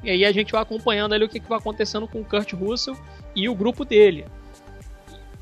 E 0.03 0.11
aí 0.11 0.25
a 0.25 0.33
gente 0.33 0.53
vai 0.53 0.63
acompanhando 0.63 1.13
ali 1.13 1.25
o 1.25 1.29
que, 1.29 1.41
que 1.41 1.49
vai 1.49 1.59
acontecendo 1.59 2.07
com 2.07 2.21
o 2.21 2.25
Kurt 2.25 2.53
Russell 2.53 2.97
e 3.35 3.49
o 3.49 3.55
grupo 3.55 3.85
dele. 3.85 4.25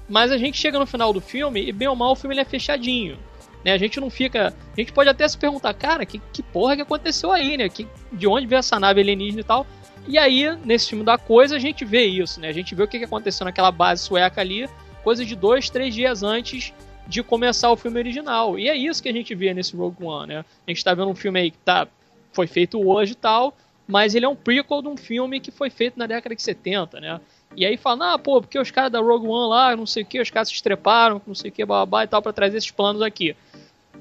Mas 0.09 0.31
a 0.31 0.39
gente 0.39 0.59
chega 0.59 0.79
no 0.79 0.87
final 0.87 1.13
do 1.13 1.21
filme 1.21 1.69
e, 1.69 1.73
bem 1.73 1.89
ou 1.89 1.97
mal, 1.97 2.13
o 2.13 2.17
filme 2.17 2.39
é 2.39 2.45
fechadinho. 2.45 3.19
Né? 3.65 3.73
A 3.73 3.79
gente 3.79 4.01
não 4.01 4.09
fica. 4.09 4.55
A 4.77 4.81
gente 4.81 4.93
pode 4.93 5.11
até 5.11 5.27
se 5.27 5.37
perguntar, 5.37 5.75
cara, 5.75 6.07
que, 6.07 6.21
que 6.33 6.43
porra 6.43 6.77
que 6.77 6.83
aconteceu 6.83 7.33
aí, 7.33 7.57
né? 7.57 7.69
Que, 7.69 7.87
de 8.13 8.27
onde 8.27 8.47
veio 8.47 8.61
essa 8.61 8.79
nave 8.79 9.01
alienígena 9.01 9.41
e 9.41 9.45
tal. 9.45 9.67
E 10.09 10.19
aí, 10.19 10.57
nesse 10.65 10.91
filme 10.91 11.05
da 11.05 11.19
coisa, 11.19 11.57
a 11.57 11.59
gente 11.59 11.85
vê 11.85 12.05
isso, 12.05 12.41
né? 12.41 12.49
A 12.49 12.53
gente 12.53 12.75
vê 12.75 12.83
o 12.83 12.89
que 12.89 13.03
aconteceu 13.03 13.45
naquela 13.45 13.73
base 13.73 14.05
sueca 14.05 14.41
ali, 14.41 14.69
coisa 15.03 15.25
de 15.25 15.35
dois, 15.35 15.69
três 15.69 15.95
dias 15.95 16.23
antes 16.23 16.73
de 17.07 17.23
começar 17.23 17.71
o 17.71 17.77
filme 17.77 17.99
original. 17.99 18.59
E 18.59 18.69
é 18.69 18.77
isso 18.77 19.03
que 19.03 19.09
a 19.09 19.13
gente 19.13 19.35
vê 19.35 19.53
nesse 19.53 19.77
Rogue 19.77 20.05
One, 20.05 20.35
né? 20.35 20.45
A 20.67 20.71
gente 20.71 20.85
tá 20.85 20.95
vendo 20.95 21.09
um 21.09 21.15
filme 21.15 21.41
aí 21.41 21.51
que 21.51 21.59
tá, 21.59 21.89
foi 22.33 22.47
feito 22.47 22.81
hoje 22.87 23.13
e 23.13 23.17
tal, 23.17 23.55
mas 23.87 24.15
ele 24.15 24.25
é 24.25 24.29
um 24.29 24.37
prequel 24.37 24.83
de 24.83 24.89
um 24.89 24.97
filme 24.97 25.41
que 25.41 25.51
foi 25.51 25.71
feito 25.71 25.99
na 25.99 26.07
década 26.07 26.35
de 26.35 26.43
70, 26.43 27.01
né? 27.01 27.21
E 27.57 27.65
aí 27.65 27.77
fala, 27.77 28.15
ah, 28.15 28.19
pô, 28.19 28.41
porque 28.41 28.59
os 28.59 28.71
caras 28.71 28.93
da 28.93 29.01
Rogue 29.01 29.27
One 29.27 29.49
lá, 29.49 29.77
não 29.77 29.87
sei 29.87 30.03
o 30.03 30.07
que, 30.07 30.21
os 30.21 30.31
caras 30.31 30.49
se 30.49 30.55
estreparam, 30.55 31.21
não 31.27 31.35
sei 31.35 31.51
o 31.51 31.53
que, 31.53 31.65
babá 31.65 32.05
e 32.05 32.07
tal, 32.07 32.21
para 32.21 32.33
trazer 32.33 32.59
esses 32.59 32.71
planos 32.71 33.03
aqui. 33.03 33.37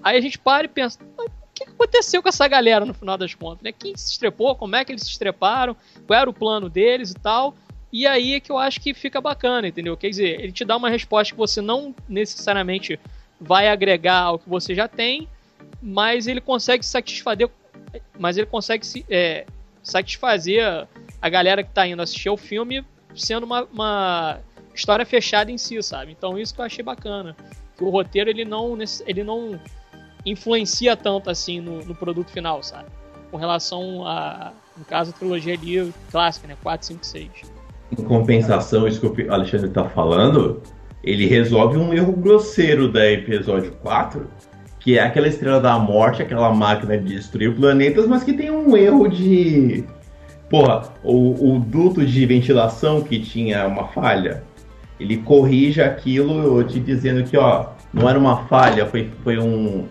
Aí 0.03 0.17
a 0.17 0.21
gente 0.21 0.37
para 0.37 0.65
e 0.65 0.67
pensa, 0.67 0.99
que 1.55 1.63
aconteceu 1.63 2.21
com 2.21 2.27
essa 2.27 2.47
galera 2.47 2.85
no 2.85 2.93
final 2.93 3.17
das 3.17 3.33
contas, 3.33 3.63
né? 3.63 3.71
Quem 3.71 3.95
se 3.95 4.11
estrepou, 4.11 4.55
como 4.55 4.75
é 4.75 4.83
que 4.83 4.91
eles 4.91 5.03
se 5.03 5.09
estreparam, 5.09 5.75
qual 6.05 6.19
era 6.19 6.29
o 6.29 6.33
plano 6.33 6.69
deles 6.69 7.11
e 7.11 7.15
tal. 7.15 7.55
E 7.91 8.05
aí 8.05 8.33
é 8.33 8.39
que 8.41 8.51
eu 8.51 8.57
acho 8.57 8.81
que 8.81 8.93
fica 8.93 9.21
bacana, 9.21 9.69
entendeu? 9.69 9.95
Quer 9.95 10.09
dizer, 10.09 10.41
ele 10.41 10.51
te 10.51 10.65
dá 10.65 10.75
uma 10.75 10.89
resposta 10.89 11.33
que 11.33 11.37
você 11.37 11.61
não 11.61 11.95
necessariamente 12.09 12.99
vai 13.39 13.69
agregar 13.69 14.21
ao 14.23 14.39
que 14.39 14.49
você 14.49 14.75
já 14.75 14.87
tem, 14.87 15.29
mas 15.81 16.27
ele 16.27 16.41
consegue 16.41 16.85
satisfazer, 16.85 17.49
mas 18.19 18.37
ele 18.37 18.47
consegue 18.47 18.85
é, 19.09 19.45
satisfazer 19.81 20.87
a 21.21 21.29
galera 21.29 21.63
que 21.63 21.69
está 21.69 21.87
indo 21.87 22.01
assistir 22.01 22.29
o 22.29 22.37
filme 22.37 22.83
sendo 23.15 23.45
uma, 23.45 23.63
uma, 23.63 24.39
história 24.73 25.05
fechada 25.05 25.49
em 25.49 25.57
si, 25.57 25.81
sabe? 25.81 26.11
Então 26.11 26.37
isso 26.37 26.53
que 26.53 26.59
eu 26.59 26.65
achei 26.65 26.83
bacana. 26.83 27.35
Que 27.77 27.83
o 27.83 27.89
roteiro 27.89 28.29
ele 28.29 28.43
não, 28.43 28.77
ele 29.05 29.23
não 29.23 29.59
influencia 30.26 30.97
tanto 30.97 31.30
assim 31.30 31.61
no, 31.61 31.80
no 31.86 31.95
produto 31.95 32.32
final, 32.32 32.63
sabe? 32.63 32.88
com 33.36 33.38
relação 33.38 34.07
a, 34.07 34.53
no 34.78 34.86
caso, 34.86 35.11
a 35.11 35.13
trilogia 35.13 35.55
ali 35.55 35.93
clássica, 36.09 36.47
né? 36.47 36.55
4, 36.63 36.88
5, 36.88 37.05
6. 37.05 37.30
Em 37.91 38.03
compensação, 38.03 38.88
isso 38.88 39.09
que 39.11 39.23
o 39.23 39.34
Alexandre 39.34 39.69
tá 39.69 39.84
falando, 39.89 40.61
ele 41.03 41.28
resolve 41.28 41.78
um 41.78 41.93
erro 41.93 42.13
grosseiro 42.13 42.89
da 42.89 43.05
episódio 43.11 43.73
4, 43.82 44.26
que 44.80 44.97
é 44.97 45.03
aquela 45.03 45.28
estrela 45.28 45.59
da 45.59 45.78
morte, 45.78 46.21
aquela 46.21 46.53
máquina 46.53 46.97
de 46.97 47.15
destruir 47.15 47.53
planetas, 47.53 48.07
mas 48.07 48.23
que 48.23 48.32
tem 48.32 48.49
um 48.49 48.78
erro 48.78 49.09
de. 49.09 49.84
Porra, 50.49 50.93
o, 51.03 51.55
o 51.55 51.59
duto 51.59 52.05
de 52.05 52.26
ventilação 52.26 53.01
que 53.01 53.19
tinha 53.19 53.67
uma 53.67 53.89
falha, 53.89 54.43
ele 54.97 55.17
corrige 55.17 55.82
aquilo 55.82 56.63
te 56.63 56.80
dizendo 56.80 57.23
que, 57.23 57.36
ó, 57.36 57.67
não 57.93 58.07
era 58.07 58.17
uma 58.17 58.45
falha, 58.45 58.86
foi, 58.86 59.11
foi 59.26 59.38
um. 59.38 59.89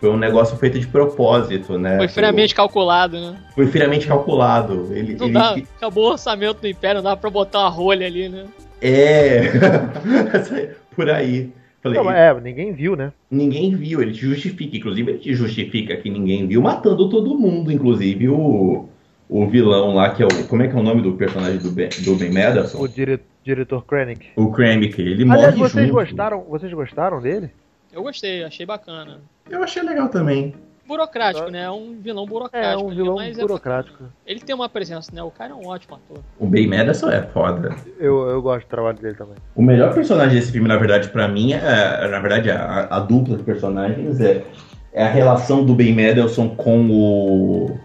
Foi 0.00 0.08
um 0.08 0.16
negócio 0.16 0.56
feito 0.56 0.80
de 0.80 0.86
propósito, 0.86 1.78
né? 1.78 1.98
Foi 1.98 2.08
friamente 2.08 2.54
calculado, 2.54 3.20
né? 3.20 3.36
Foi 3.54 3.66
friamente 3.66 4.06
calculado. 4.06 4.88
Ele, 4.92 5.14
Não 5.14 5.26
ele- 5.26 5.34
dá, 5.34 5.56
acabou 5.76 6.08
o 6.08 6.12
orçamento 6.12 6.62
do 6.62 6.66
Império, 6.68 7.02
não 7.02 7.10
dá 7.10 7.16
pra 7.16 7.28
botar 7.28 7.60
uma 7.60 7.68
rolha 7.68 8.06
ali, 8.06 8.28
né? 8.28 8.46
É. 8.80 9.42
Por 10.96 11.10
aí. 11.10 11.50
Falei, 11.82 11.98
Não, 11.98 12.10
é, 12.10 12.38
ninguém 12.40 12.72
viu, 12.72 12.94
né? 12.96 13.12
Ninguém 13.30 13.74
viu, 13.74 14.02
ele 14.02 14.12
te 14.12 14.20
justifica. 14.20 14.76
Inclusive, 14.76 15.10
ele 15.12 15.18
te 15.18 15.34
justifica 15.34 15.96
que 15.96 16.10
ninguém 16.10 16.46
viu, 16.46 16.60
matando 16.60 17.08
todo 17.08 17.38
mundo, 17.38 17.72
inclusive 17.72 18.28
o, 18.28 18.86
o 19.28 19.46
vilão 19.46 19.94
lá, 19.94 20.10
que 20.10 20.22
é 20.22 20.26
o. 20.26 20.44
Como 20.48 20.62
é 20.62 20.68
que 20.68 20.76
é 20.76 20.78
o 20.78 20.82
nome 20.82 21.00
do 21.02 21.12
personagem 21.12 21.58
do 21.58 21.70
Ben, 21.70 21.88
do 22.04 22.16
ben 22.16 22.30
Mendelsohn? 22.30 22.80
O 22.82 22.88
dire- 22.88 23.20
diretor 23.42 23.84
Krennic. 23.86 24.26
O 24.36 24.50
Krennic, 24.50 25.00
ele 25.00 25.22
Aliás, 25.22 25.54
morre 25.56 25.68
vocês 25.70 25.86
junto. 25.88 25.94
gostaram, 25.98 26.44
vocês 26.48 26.72
gostaram 26.72 27.20
dele? 27.22 27.50
Eu 27.92 28.02
gostei, 28.02 28.44
achei 28.44 28.64
bacana. 28.66 29.18
Eu 29.48 29.62
achei 29.62 29.82
legal 29.82 30.08
também. 30.08 30.54
Burocrático, 30.86 31.50
né? 31.50 31.62
É 31.64 31.70
um 31.70 31.94
vilão 32.00 32.24
É, 32.24 32.26
burocrático. 32.26 32.82
um 32.84 32.86
ali, 32.88 32.96
vilão 32.96 33.14
mas 33.16 33.38
é 33.38 33.42
burocrático. 33.42 33.92
bacana. 33.94 34.10
ele 34.26 34.40
tem 34.40 34.54
uma 34.54 34.68
presença, 34.68 35.12
né? 35.14 35.22
O 35.22 35.30
cara 35.30 35.52
é 35.52 35.54
um 35.54 35.66
ótimo 35.68 35.96
ator. 35.96 36.22
O 36.38 36.46
Ben 36.46 36.66
Mendelsohn 36.66 37.10
é 37.10 37.22
foda. 37.22 37.76
Eu, 37.98 38.28
eu 38.28 38.42
gosto 38.42 38.66
do 38.66 38.70
trabalho 38.70 38.98
dele 38.98 39.14
também. 39.14 39.36
O 39.54 39.62
melhor 39.62 39.94
personagem 39.94 40.34
desse 40.38 40.50
filme, 40.50 40.66
na 40.66 40.76
verdade, 40.76 41.08
pra 41.10 41.28
mim, 41.28 41.52
é, 41.52 42.08
na 42.08 42.18
verdade, 42.18 42.50
a, 42.50 42.88
a 42.90 42.98
dupla 43.00 43.36
de 43.36 43.42
personagens 43.44 44.20
é, 44.20 44.44
é 44.92 45.04
a 45.04 45.08
relação 45.08 45.64
do 45.64 45.74
Ben 45.74 45.94
Mendelsohn 45.94 46.48
com 46.56 46.90
o. 46.90 47.78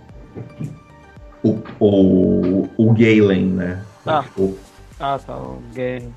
O, 1.44 1.60
o, 1.80 2.70
o 2.76 2.94
Galen, 2.94 3.46
né? 3.52 3.84
Ah. 4.06 4.24
O- 4.36 4.58
Ah, 5.00 5.20
tá. 5.24 5.36
O 5.38 5.62
gay. 5.76 6.10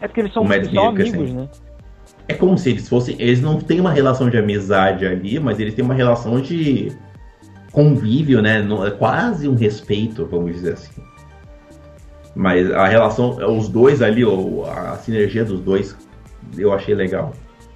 É 0.00 0.08
porque 0.08 0.20
eles 0.20 0.32
são 0.32 0.42
O 0.42 0.48
Matt 0.48 0.64
só 0.64 0.90
Mikkelsen. 0.90 1.14
amigos, 1.14 1.32
né? 1.32 1.48
É 2.28 2.34
como 2.34 2.58
se 2.58 2.70
eles 2.70 2.88
fossem. 2.88 3.16
Eles 3.18 3.40
não 3.40 3.58
têm 3.58 3.80
uma 3.80 3.90
relação 3.90 4.28
de 4.28 4.36
amizade 4.36 5.06
ali, 5.06 5.40
mas 5.40 5.58
eles 5.58 5.74
têm 5.74 5.84
uma 5.84 5.94
relação 5.94 6.40
de 6.40 6.92
convívio, 7.72 8.42
né? 8.42 8.60
Não- 8.62 8.86
É 8.86 8.90
quase 8.90 9.48
um 9.48 9.54
respeito, 9.54 10.26
vamos 10.26 10.52
dizer 10.54 10.74
assim. 10.74 11.02
Mas 12.34 12.70
a 12.70 12.86
relação, 12.86 13.30
os 13.56 13.68
dois 13.68 14.02
ali, 14.02 14.22
a 14.70 14.96
sinergia 14.96 15.44
dos 15.44 15.60
dois, 15.60 15.96
eu 16.56 16.72
achei 16.72 16.94
legal. 16.94 17.32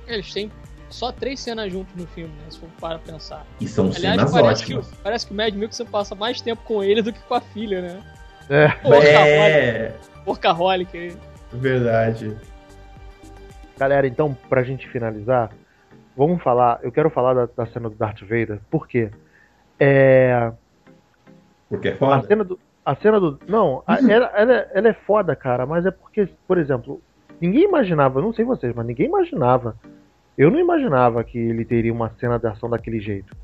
Eles 0.06 0.32
têm 0.32 0.50
só 0.90 1.10
três 1.10 1.40
cenas 1.40 1.72
juntos 1.72 1.94
no 1.96 2.06
filme, 2.08 2.30
né? 2.34 2.44
Se 2.50 2.58
for 2.60 2.68
para 2.80 2.98
pensar. 2.98 3.46
E 3.60 3.66
são 3.66 3.86
Aliás, 3.86 4.00
cenas 4.00 4.30
parece 4.32 4.64
que, 4.64 4.74
ótimas. 4.74 4.92
o- 4.92 5.02
parece 5.02 5.26
que 5.26 5.32
o 5.32 5.36
Mad 5.36 5.54
Mikkelsen 5.54 5.86
passa 5.86 6.14
mais 6.14 6.40
tempo 6.40 6.62
com 6.64 6.84
ele 6.84 7.00
do 7.02 7.12
que 7.12 7.20
com 7.20 7.34
a 7.34 7.40
filha, 7.40 7.80
né? 7.80 7.98
É. 8.50 8.64
É, 8.84 9.92
Workaholic. 10.26 10.94
ele- 10.96 11.16
verdade. 11.52 12.36
Galera, 13.78 14.06
então, 14.06 14.36
pra 14.48 14.62
gente 14.62 14.88
finalizar, 14.88 15.50
vamos 16.16 16.42
falar. 16.42 16.78
Eu 16.82 16.92
quero 16.92 17.10
falar 17.10 17.34
da, 17.34 17.48
da 17.56 17.66
cena 17.66 17.88
do 17.88 17.96
Darth 17.96 18.20
Vader, 18.22 18.60
por 18.70 18.86
quê? 18.86 19.10
É. 19.80 20.52
Porque 21.68 21.88
é 21.88 21.92
A 21.92 21.96
foda. 21.96 22.26
cena 22.26 22.44
do. 22.44 22.58
A 22.84 22.94
cena 22.96 23.18
do. 23.20 23.38
Não, 23.48 23.82
a- 23.86 23.98
ela, 24.08 24.30
ela, 24.34 24.52
é- 24.54 24.70
ela 24.74 24.88
é 24.88 24.92
foda, 24.92 25.34
cara, 25.36 25.64
mas 25.66 25.86
é 25.86 25.90
porque, 25.90 26.28
por 26.46 26.58
exemplo, 26.58 27.00
ninguém 27.40 27.64
imaginava, 27.64 28.20
não 28.20 28.32
sei 28.32 28.44
vocês, 28.44 28.74
mas 28.74 28.86
ninguém 28.86 29.06
imaginava. 29.06 29.76
Eu 30.36 30.50
não 30.50 30.58
imaginava 30.58 31.22
que 31.24 31.38
ele 31.38 31.64
teria 31.64 31.92
uma 31.92 32.10
cena 32.18 32.38
de 32.38 32.46
ação 32.46 32.68
daquele 32.68 33.00
jeito. 33.00 33.34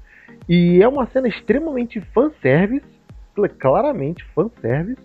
E 0.48 0.82
é 0.82 0.88
uma 0.88 1.06
cena 1.06 1.28
extremamente 1.28 2.00
fanservice, 2.12 2.86
cl- 3.34 3.48
claramente 3.58 4.24
fanservice. 4.34 5.00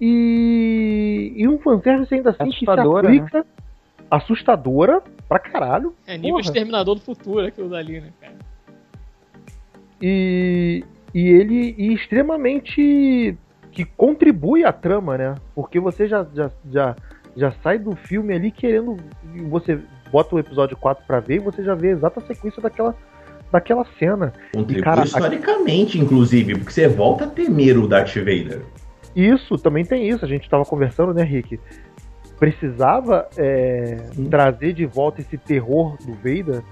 E, 0.00 1.32
e 1.36 1.48
um 1.48 1.58
fanservice 1.58 2.12
ainda 2.14 2.30
assim 2.30 2.38
que 2.50 2.58
se 2.60 2.64
aplica. 3.06 3.46
Assustadora 4.16 5.02
pra 5.28 5.38
caralho. 5.38 5.94
É 6.06 6.14
nível 6.16 6.36
Porra. 6.36 6.42
Exterminador 6.42 6.94
do 6.96 7.00
Futuro 7.00 7.46
aquilo 7.46 7.68
dali, 7.68 8.00
né, 8.00 8.08
cara? 8.20 8.34
e, 10.00 10.84
e 11.14 11.28
ele 11.28 11.74
e 11.78 11.94
extremamente 11.94 13.36
que 13.72 13.84
contribui 13.84 14.64
à 14.64 14.72
trama, 14.72 15.16
né? 15.18 15.34
Porque 15.54 15.80
você 15.80 16.06
já, 16.06 16.26
já, 16.34 16.50
já, 16.70 16.96
já 17.36 17.52
sai 17.62 17.78
do 17.78 17.96
filme 17.96 18.34
ali 18.34 18.50
querendo. 18.50 18.96
Você 19.50 19.78
bota 20.12 20.34
o 20.36 20.38
episódio 20.38 20.76
4 20.76 21.04
pra 21.06 21.20
ver 21.20 21.36
e 21.36 21.40
você 21.40 21.62
já 21.64 21.74
vê 21.74 21.88
a 21.88 21.92
exata 21.92 22.20
sequência 22.20 22.62
daquela, 22.62 22.94
daquela 23.50 23.84
cena. 23.98 24.32
Contribui 24.54 24.82
cara, 24.82 25.00
a- 25.02 25.04
historicamente, 25.04 25.98
inclusive, 25.98 26.54
porque 26.56 26.72
você 26.72 26.86
volta 26.86 27.24
a 27.24 27.28
temer 27.28 27.76
o 27.78 27.88
Darth 27.88 28.14
Vader. 28.16 28.62
Isso, 29.16 29.56
também 29.58 29.84
tem 29.84 30.08
isso. 30.08 30.24
A 30.24 30.28
gente 30.28 30.48
tava 30.48 30.64
conversando, 30.64 31.12
né, 31.14 31.22
Rick? 31.22 31.58
Precisava 32.44 33.26
é, 33.38 33.96
trazer 34.28 34.74
de 34.74 34.84
volta 34.84 35.22
esse 35.22 35.38
terror 35.38 35.96
do 36.04 36.12
Vader 36.12 36.62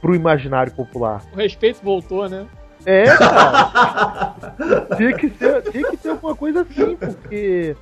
pro 0.00 0.14
imaginário 0.14 0.72
popular. 0.72 1.22
O 1.34 1.36
respeito 1.36 1.80
voltou, 1.84 2.26
né? 2.30 2.46
É, 2.86 3.04
cara. 3.14 4.34
tinha, 4.96 5.12
que 5.12 5.28
ser, 5.28 5.62
tinha 5.70 5.90
que 5.90 5.98
ter 5.98 6.08
alguma 6.08 6.34
coisa 6.34 6.62
assim, 6.62 6.96
porque 6.96 7.76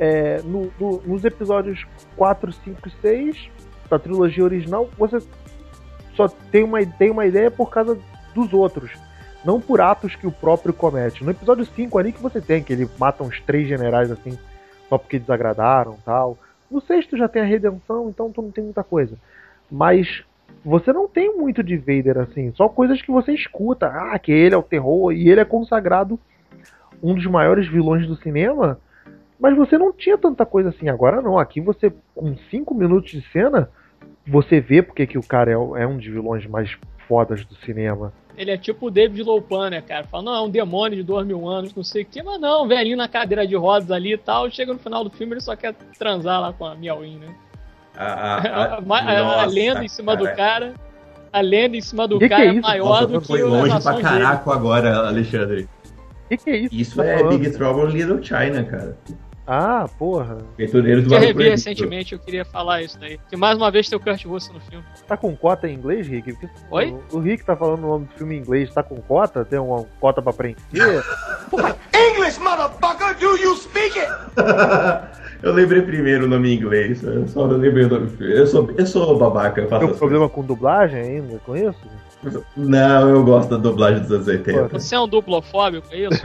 é, 0.00 0.40
no- 0.42 0.72
no- 0.80 1.02
nos 1.04 1.22
episódios 1.26 1.86
4, 2.16 2.50
5 2.50 2.88
e 2.88 2.92
6 3.02 3.50
da 3.90 3.98
trilogia 3.98 4.42
original, 4.44 4.88
você 4.96 5.18
só 6.16 6.28
tem 6.50 6.64
uma, 6.64 6.82
tem 6.86 7.10
uma 7.10 7.26
ideia 7.26 7.50
por 7.50 7.68
causa 7.68 7.98
dos 8.34 8.54
outros. 8.54 8.90
Não 9.44 9.60
por 9.60 9.82
atos 9.82 10.16
que 10.16 10.26
o 10.26 10.32
próprio 10.32 10.72
comete. 10.72 11.22
No 11.22 11.30
episódio 11.30 11.66
5 11.66 11.98
ali 11.98 12.10
que 12.10 12.22
você 12.22 12.40
tem, 12.40 12.62
que 12.62 12.72
ele 12.72 12.88
mata 12.98 13.22
uns 13.22 13.38
três 13.42 13.68
generais 13.68 14.10
assim, 14.10 14.38
só 14.88 14.96
porque 14.96 15.18
desagradaram 15.18 15.98
tal. 16.06 16.38
No 16.74 16.80
sexto 16.80 17.16
já 17.16 17.28
tem 17.28 17.40
a 17.40 17.44
redenção, 17.44 18.08
então 18.08 18.32
tu 18.32 18.42
não 18.42 18.50
tem 18.50 18.64
muita 18.64 18.82
coisa. 18.82 19.16
Mas 19.70 20.24
você 20.64 20.92
não 20.92 21.06
tem 21.06 21.32
muito 21.36 21.62
de 21.62 21.76
Vader 21.76 22.18
assim, 22.18 22.52
só 22.56 22.68
coisas 22.68 23.00
que 23.00 23.12
você 23.12 23.32
escuta. 23.32 23.86
Ah, 23.86 24.18
que 24.18 24.32
ele 24.32 24.56
é 24.56 24.58
o 24.58 24.62
terror 24.62 25.12
e 25.12 25.28
ele 25.28 25.40
é 25.40 25.44
consagrado 25.44 26.18
um 27.00 27.14
dos 27.14 27.26
maiores 27.26 27.68
vilões 27.68 28.08
do 28.08 28.16
cinema. 28.16 28.76
Mas 29.38 29.56
você 29.56 29.78
não 29.78 29.92
tinha 29.92 30.18
tanta 30.18 30.44
coisa 30.44 30.70
assim. 30.70 30.88
Agora 30.88 31.22
não. 31.22 31.38
Aqui 31.38 31.60
você, 31.60 31.92
com 32.12 32.36
5 32.50 32.74
minutos 32.74 33.12
de 33.12 33.22
cena, 33.30 33.70
você 34.26 34.60
vê 34.60 34.82
porque 34.82 35.06
que 35.06 35.16
o 35.16 35.22
cara 35.22 35.52
é, 35.52 35.54
é 35.54 35.86
um 35.86 35.96
dos 35.96 36.06
vilões 36.06 36.44
mais 36.44 36.76
fodas 37.06 37.44
do 37.44 37.54
cinema. 37.54 38.12
Ele 38.36 38.50
é 38.50 38.56
tipo 38.56 38.86
o 38.86 38.90
David 38.90 39.22
Lopan, 39.22 39.70
né, 39.70 39.80
cara? 39.80 40.04
Fala, 40.04 40.22
não, 40.24 40.34
é 40.34 40.40
um 40.42 40.50
demônio 40.50 40.96
de 40.96 41.02
dois 41.04 41.24
mil 41.26 41.48
anos, 41.48 41.72
não 41.74 41.84
sei 41.84 42.02
o 42.02 42.06
quê, 42.06 42.22
mas 42.22 42.40
não, 42.40 42.66
velhinho 42.66 42.96
na 42.96 43.06
cadeira 43.08 43.46
de 43.46 43.54
rodas 43.54 43.90
ali 43.90 44.14
e 44.14 44.18
tal. 44.18 44.50
Chega 44.50 44.72
no 44.72 44.78
final 44.78 45.04
do 45.04 45.10
filme, 45.10 45.34
ele 45.34 45.40
só 45.40 45.54
quer 45.54 45.72
transar 45.98 46.40
lá 46.40 46.52
com 46.52 46.64
a 46.66 46.74
Miauin, 46.74 47.18
né? 47.18 47.34
A, 47.96 48.04
a- 48.04 48.38
A, 48.74 48.74
a- 48.76 48.80
ma- 48.80 48.98
a- 49.00 49.22
nossa, 49.22 49.46
lenda 49.46 49.84
em 49.84 49.88
cima 49.88 50.16
do 50.16 50.24
cara. 50.24 50.36
cara. 50.36 50.74
A 51.32 51.40
lenda 51.40 51.76
em 51.76 51.80
cima 51.80 52.06
do 52.06 52.18
Que 52.18 52.24
que 52.24 52.28
cara 52.28 52.44
é 52.44 52.48
é, 52.48 52.52
isso? 52.52 52.62
maior 52.62 52.88
Nossa, 52.88 53.06
do 53.08 53.20
que 53.20 53.26
foi 53.26 53.42
as 53.42 53.48
longe 53.48 53.68
pra 53.68 53.76
ações 53.78 53.96
dele. 53.96 54.08
caraco 54.08 54.52
agora, 54.52 54.96
Alexandre. 55.08 55.62
O 55.62 56.28
que, 56.28 56.36
que 56.36 56.50
é 56.50 56.56
isso? 56.58 56.74
Isso 56.74 56.90
que 56.92 56.96
tá 56.98 57.04
é 57.06 57.18
falando? 57.18 57.38
Big 57.38 57.50
Trouble 57.52 57.84
in 57.90 57.96
Little 57.96 58.22
China, 58.22 58.64
cara. 58.64 58.96
Ah, 59.46 59.86
porra. 59.98 60.38
Aventureiros 60.54 61.04
do 61.04 61.14
eu 61.14 61.20
revi 61.20 61.34
Proibido. 61.34 61.50
recentemente, 61.50 62.12
eu 62.14 62.18
queria 62.18 62.44
falar 62.44 62.82
isso 62.82 62.98
daí. 62.98 63.18
Que 63.28 63.36
mais 63.36 63.56
uma 63.56 63.70
vez 63.70 63.88
tem 63.88 63.96
o 63.96 64.00
Kurt 64.00 64.24
Russell 64.24 64.54
no 64.54 64.60
filme. 64.60 64.84
Tá 65.06 65.16
com 65.16 65.36
cota 65.36 65.68
em 65.68 65.74
inglês, 65.74 66.08
Rick? 66.08 66.32
Porque 66.32 66.48
Oi? 66.70 66.96
O, 67.12 67.18
Rick 67.18 67.44
tá 67.44 67.54
falando 67.54 67.84
o 67.84 67.88
nome 67.88 68.06
do 68.06 68.14
filme 68.14 68.36
em 68.36 68.38
inglês. 68.38 68.72
Tá 68.72 68.82
com 68.82 68.96
cota? 69.02 69.44
Tem 69.44 69.58
uma 69.58 69.84
cota 70.00 70.22
pra 70.22 70.32
preencher? 70.32 70.58
English, 71.94 72.40
motherfucker! 72.40 73.16
Do 73.18 73.36
you 73.36 73.54
speak 73.56 73.98
it? 73.98 74.10
eu 75.42 75.52
lembrei 75.52 75.82
primeiro 75.82 76.24
o 76.24 76.28
nome 76.28 76.50
em 76.50 76.56
inglês. 76.56 77.02
Eu 77.02 77.28
só 77.28 77.44
lembrei 77.44 77.84
o 77.84 77.88
nome. 77.88 78.10
Eu 78.20 78.46
sou, 78.46 78.70
eu 78.76 78.86
sou 78.86 79.18
babaca, 79.18 79.60
eu 79.60 79.68
faço 79.68 79.84
Tem 79.84 79.94
um 79.94 79.98
problema 79.98 80.28
com 80.28 80.42
dublagem 80.42 81.00
ainda 81.00 81.38
com 81.40 81.54
isso? 81.54 81.78
Não, 82.56 83.08
eu 83.10 83.24
gosto 83.24 83.50
da 83.50 83.56
dublagem 83.56 84.00
dos 84.02 84.12
anos 84.12 84.26
80. 84.28 84.68
Você 84.68 84.94
é 84.94 85.00
um 85.00 85.08
duplofóbico, 85.08 85.86
é 85.92 85.98
isso? 85.98 86.22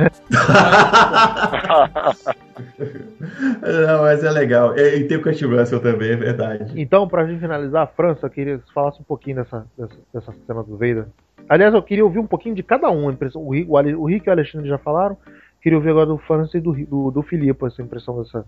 Não, 3.87 4.01
mas 4.01 4.23
é 4.23 4.31
legal. 4.31 4.77
E, 4.77 4.97
e 4.99 5.03
tem 5.07 5.17
o 5.17 5.21
Kurt 5.21 5.41
Russell 5.41 5.79
também, 5.79 6.11
é 6.11 6.15
verdade. 6.15 6.71
Então, 6.75 7.07
pra 7.07 7.25
gente 7.25 7.39
finalizar, 7.39 7.83
a 7.83 7.87
França, 7.87 8.25
eu 8.25 8.29
queria 8.29 8.57
que 8.57 8.65
você 8.67 8.73
falasse 8.73 8.99
um 9.01 9.03
pouquinho 9.05 9.37
dessa, 9.37 9.65
dessa, 9.77 9.95
dessa 10.13 10.33
cena 10.45 10.63
do 10.63 10.73
Vader. 10.77 11.05
Aliás, 11.47 11.73
eu 11.73 11.81
queria 11.81 12.03
ouvir 12.03 12.19
um 12.19 12.27
pouquinho 12.27 12.55
de 12.55 12.63
cada 12.63 12.89
um. 12.91 13.09
a 13.09 13.11
impressão- 13.11 13.41
O 13.45 13.51
Rick, 13.53 13.69
o 13.71 14.05
Rick 14.05 14.27
e 14.27 14.29
o 14.29 14.33
Alexandre 14.33 14.67
já 14.69 14.77
falaram. 14.77 15.17
Queria 15.61 15.77
ouvir 15.77 15.89
agora 15.89 16.05
do 16.05 16.17
França 16.17 16.57
e 16.57 16.61
do, 16.61 16.73
do, 16.85 17.11
do 17.11 17.21
Filipe 17.23 17.65
essa 17.65 17.81
impressão 17.81 18.21
dessa, 18.21 18.45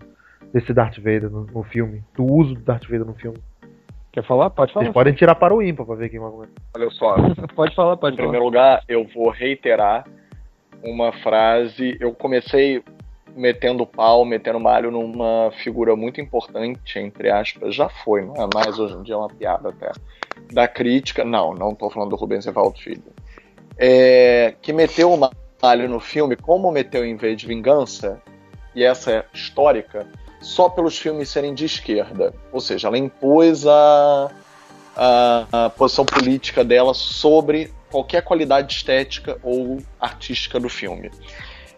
desse 0.52 0.72
Darth 0.72 0.96
Vader 0.98 1.30
no, 1.30 1.44
no 1.46 1.62
filme. 1.62 2.02
Do 2.16 2.24
uso 2.24 2.54
do 2.54 2.60
Darth 2.60 2.84
Vader 2.84 3.04
no 3.06 3.14
filme. 3.14 3.38
Quer 4.12 4.24
falar? 4.24 4.50
Pode 4.50 4.72
falar. 4.72 4.84
Vocês 4.84 4.94
podem 4.94 5.14
tirar 5.14 5.34
para 5.34 5.54
o 5.54 5.62
ímpar 5.62 5.86
pra 5.86 5.94
ver 5.94 6.10
quem 6.10 6.20
vai 6.20 6.30
Olha 6.76 6.90
só, 6.90 7.16
Pode 7.56 7.74
falar, 7.74 7.96
pode 7.96 8.14
Em 8.14 8.18
falar. 8.18 8.28
primeiro 8.28 8.44
lugar, 8.44 8.82
eu 8.86 9.06
vou 9.14 9.30
reiterar 9.30 10.04
uma 10.82 11.12
frase. 11.12 11.96
Eu 11.98 12.12
comecei 12.12 12.82
metendo 13.34 13.86
pau, 13.86 14.24
metendo 14.24 14.60
malho 14.60 14.90
numa 14.90 15.50
figura 15.62 15.96
muito 15.96 16.20
importante, 16.20 16.98
entre 16.98 17.30
aspas, 17.30 17.74
já 17.74 17.88
foi, 17.88 18.22
não 18.22 18.34
é 18.36 18.48
mais 18.54 18.78
hoje 18.78 18.94
em 18.94 19.02
dia 19.02 19.14
é 19.14 19.18
uma 19.18 19.28
piada 19.28 19.70
até, 19.70 19.90
da 20.52 20.68
crítica, 20.68 21.24
não, 21.24 21.54
não 21.54 21.74
tô 21.74 21.88
falando 21.90 22.10
do 22.10 22.16
Rubens 22.16 22.46
Evaldo 22.46 22.78
Filho, 22.78 23.02
é, 23.78 24.54
que 24.60 24.72
meteu 24.72 25.12
o 25.12 25.30
malho 25.62 25.88
no 25.88 26.00
filme, 26.00 26.36
como 26.36 26.70
meteu 26.70 27.04
em 27.04 27.16
vez 27.16 27.38
de 27.38 27.46
vingança, 27.46 28.20
e 28.74 28.84
essa 28.84 29.10
é 29.10 29.24
histórica, 29.32 30.06
só 30.42 30.68
pelos 30.68 30.98
filmes 30.98 31.30
serem 31.30 31.54
de 31.54 31.64
esquerda, 31.64 32.34
ou 32.52 32.60
seja, 32.60 32.88
ela 32.88 32.98
impôs 32.98 33.66
a, 33.66 34.30
a, 34.96 35.46
a 35.52 35.70
posição 35.70 36.04
política 36.04 36.62
dela 36.64 36.92
sobre 36.92 37.72
qualquer 37.90 38.22
qualidade 38.22 38.74
estética 38.74 39.38
ou 39.42 39.78
artística 40.00 40.58
do 40.58 40.68
filme. 40.68 41.10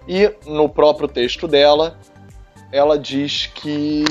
E 0.09 0.33
no 0.47 0.69
próprio 0.69 1.07
texto 1.07 1.47
dela, 1.47 1.99
ela 2.73 2.99
diz 2.99 3.47
que 3.47 4.05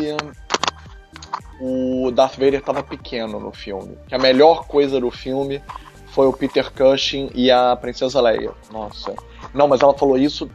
o 1.59 2.11
Darth 2.11 2.33
Vader 2.33 2.59
estava 2.59 2.83
pequeno 2.83 3.39
no 3.39 3.51
filme. 3.51 3.97
Que 4.07 4.15
a 4.15 4.19
melhor 4.19 4.67
coisa 4.67 4.99
do 4.99 5.09
filme 5.09 5.61
foi 6.07 6.27
o 6.27 6.33
Peter 6.33 6.71
Cushing 6.71 7.31
e 7.33 7.49
a 7.49 7.75
Princesa 7.75 8.21
Leia. 8.21 8.51
Nossa. 8.71 9.15
Não, 9.53 9.67
mas 9.67 9.81
ela 9.81 9.93
falou 9.93 10.17
isso 10.17 10.49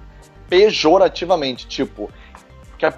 pejorativamente, 0.48 1.66
tipo, 1.66 2.10
que 2.78 2.86
a, 2.86 2.92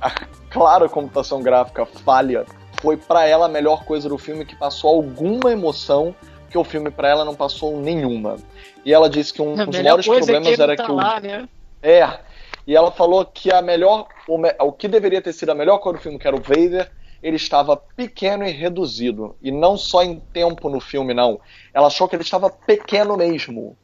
a 0.00 0.10
clara 0.50 0.88
computação 0.88 1.42
gráfica 1.42 1.84
falha 1.86 2.44
foi 2.80 2.96
para 2.96 3.26
ela 3.26 3.46
a 3.46 3.48
melhor 3.48 3.84
coisa 3.84 4.08
do 4.08 4.18
filme 4.18 4.44
que 4.44 4.54
passou 4.54 4.90
alguma 4.90 5.50
emoção 5.50 6.14
que 6.50 6.58
o 6.58 6.64
filme 6.64 6.90
para 6.90 7.08
ela 7.08 7.24
não 7.24 7.34
passou 7.34 7.80
nenhuma. 7.80 8.36
E 8.84 8.92
ela 8.92 9.08
disse 9.08 9.32
que 9.32 9.42
um 9.42 9.54
dos 9.54 9.76
maiores 9.76 10.06
é 10.06 10.10
problemas 10.10 10.48
que 10.48 10.54
ele 10.54 10.62
era 10.62 10.76
tá 10.76 10.84
que 10.84 10.90
o 10.92 10.94
lá, 10.94 11.18
né? 11.18 11.48
é. 11.82 12.20
E 12.66 12.76
ela 12.76 12.90
falou 12.90 13.24
que 13.24 13.52
a 13.52 13.60
melhor. 13.60 14.06
O, 14.28 14.40
o 14.66 14.72
que 14.72 14.86
deveria 14.88 15.20
ter 15.20 15.32
sido 15.32 15.50
a 15.50 15.54
melhor 15.54 15.78
coisa 15.78 15.98
do 15.98 16.02
filme, 16.02 16.18
que 16.18 16.26
era 16.26 16.36
o 16.36 16.40
Vader, 16.40 16.90
ele 17.22 17.36
estava 17.36 17.76
pequeno 17.76 18.44
e 18.46 18.50
reduzido. 18.50 19.34
E 19.42 19.50
não 19.50 19.76
só 19.76 20.02
em 20.02 20.20
tempo 20.20 20.68
no 20.68 20.80
filme, 20.80 21.12
não. 21.12 21.40
Ela 21.72 21.88
achou 21.88 22.06
que 22.06 22.14
ele 22.14 22.22
estava 22.22 22.50
pequeno 22.50 23.16
mesmo. 23.16 23.76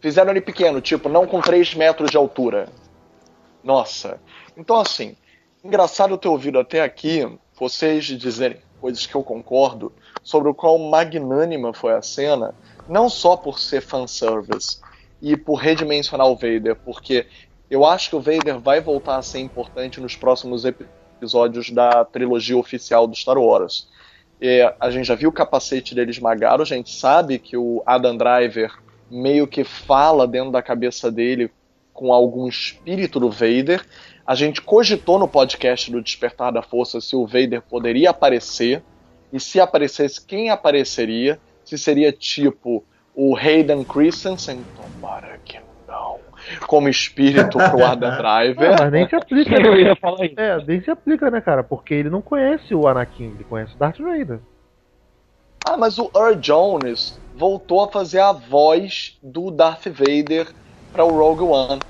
Fizeram 0.00 0.30
ele 0.30 0.40
pequeno, 0.40 0.80
tipo, 0.80 1.08
não 1.08 1.26
com 1.26 1.40
3 1.40 1.74
metros 1.74 2.10
de 2.10 2.16
altura. 2.16 2.68
Nossa. 3.62 4.20
Então, 4.56 4.76
assim, 4.78 5.16
engraçado 5.64 6.18
ter 6.18 6.28
ouvido 6.28 6.58
até 6.58 6.82
aqui 6.82 7.26
vocês 7.58 8.04
dizerem 8.04 8.58
coisas 8.80 9.04
que 9.06 9.14
eu 9.14 9.22
concordo 9.22 9.92
sobre 10.22 10.48
o 10.48 10.54
qual 10.54 10.78
magnânima 10.78 11.72
foi 11.72 11.94
a 11.94 12.02
cena, 12.02 12.54
não 12.88 13.08
só 13.08 13.36
por 13.36 13.58
ser 13.58 13.80
fanservice 13.80 14.80
e 15.20 15.36
por 15.36 15.56
redimensionar 15.56 16.28
o 16.28 16.36
Vader, 16.36 16.76
porque 16.76 17.26
eu 17.68 17.84
acho 17.84 18.10
que 18.10 18.16
o 18.16 18.20
Vader 18.20 18.60
vai 18.60 18.80
voltar 18.80 19.16
a 19.16 19.22
ser 19.22 19.40
importante 19.40 20.00
nos 20.00 20.14
próximos 20.14 20.64
episódios 20.64 21.70
da 21.70 22.04
trilogia 22.04 22.56
oficial 22.56 23.06
do 23.06 23.16
Star 23.16 23.36
Wars. 23.36 23.88
É, 24.40 24.72
a 24.78 24.90
gente 24.90 25.06
já 25.06 25.16
viu 25.16 25.30
o 25.30 25.32
capacete 25.32 25.94
dele 25.94 26.10
esmagado, 26.10 26.62
a 26.62 26.66
gente 26.66 26.94
sabe 26.94 27.38
que 27.38 27.56
o 27.56 27.82
Adam 27.84 28.16
Driver 28.16 28.72
meio 29.10 29.46
que 29.46 29.64
fala 29.64 30.26
dentro 30.26 30.52
da 30.52 30.62
cabeça 30.62 31.10
dele 31.10 31.50
com 31.92 32.12
algum 32.12 32.46
espírito 32.46 33.18
do 33.18 33.28
Vader. 33.28 33.84
A 34.28 34.34
gente 34.34 34.60
cogitou 34.60 35.18
no 35.18 35.26
podcast 35.26 35.90
do 35.90 36.02
Despertar 36.02 36.52
da 36.52 36.60
Força 36.60 37.00
se 37.00 37.16
o 37.16 37.24
Vader 37.26 37.62
poderia 37.62 38.10
aparecer, 38.10 38.82
e 39.32 39.40
se 39.40 39.58
aparecesse, 39.58 40.22
quem 40.22 40.50
apareceria? 40.50 41.40
Se 41.64 41.78
seria 41.78 42.12
tipo 42.12 42.84
o 43.14 43.34
Hayden 43.34 43.84
Christensen, 43.84 44.62
tomara 44.76 45.40
que 45.46 45.58
não, 45.88 46.18
como 46.66 46.90
espírito 46.90 47.56
pro 47.70 47.82
Adam 47.82 48.18
Driver. 48.18 48.76
mas 48.78 48.92
nem 48.92 49.08
se 49.08 49.16
aplica, 49.16 49.54
Eu 49.54 49.74
né? 49.74 49.80
ia 49.80 49.96
falar 49.96 50.26
isso. 50.26 50.38
É, 50.38 50.62
nem 50.62 50.82
se 50.82 50.90
aplica, 50.90 51.30
né, 51.30 51.40
cara? 51.40 51.64
Porque 51.64 51.94
ele 51.94 52.10
não 52.10 52.20
conhece 52.20 52.74
o 52.74 52.86
Anakin, 52.86 53.32
ele 53.34 53.44
conhece 53.44 53.74
o 53.74 53.78
Darth 53.78 53.98
Vader. 53.98 54.40
Ah, 55.66 55.78
mas 55.78 55.98
o 55.98 56.10
Earl 56.14 56.34
Jones 56.34 57.18
voltou 57.34 57.82
a 57.82 57.88
fazer 57.88 58.20
a 58.20 58.32
voz 58.32 59.18
do 59.22 59.50
Darth 59.50 59.86
Vader 59.86 60.48
para 60.92 61.02
o 61.02 61.16
Rogue 61.18 61.44
One. 61.44 61.80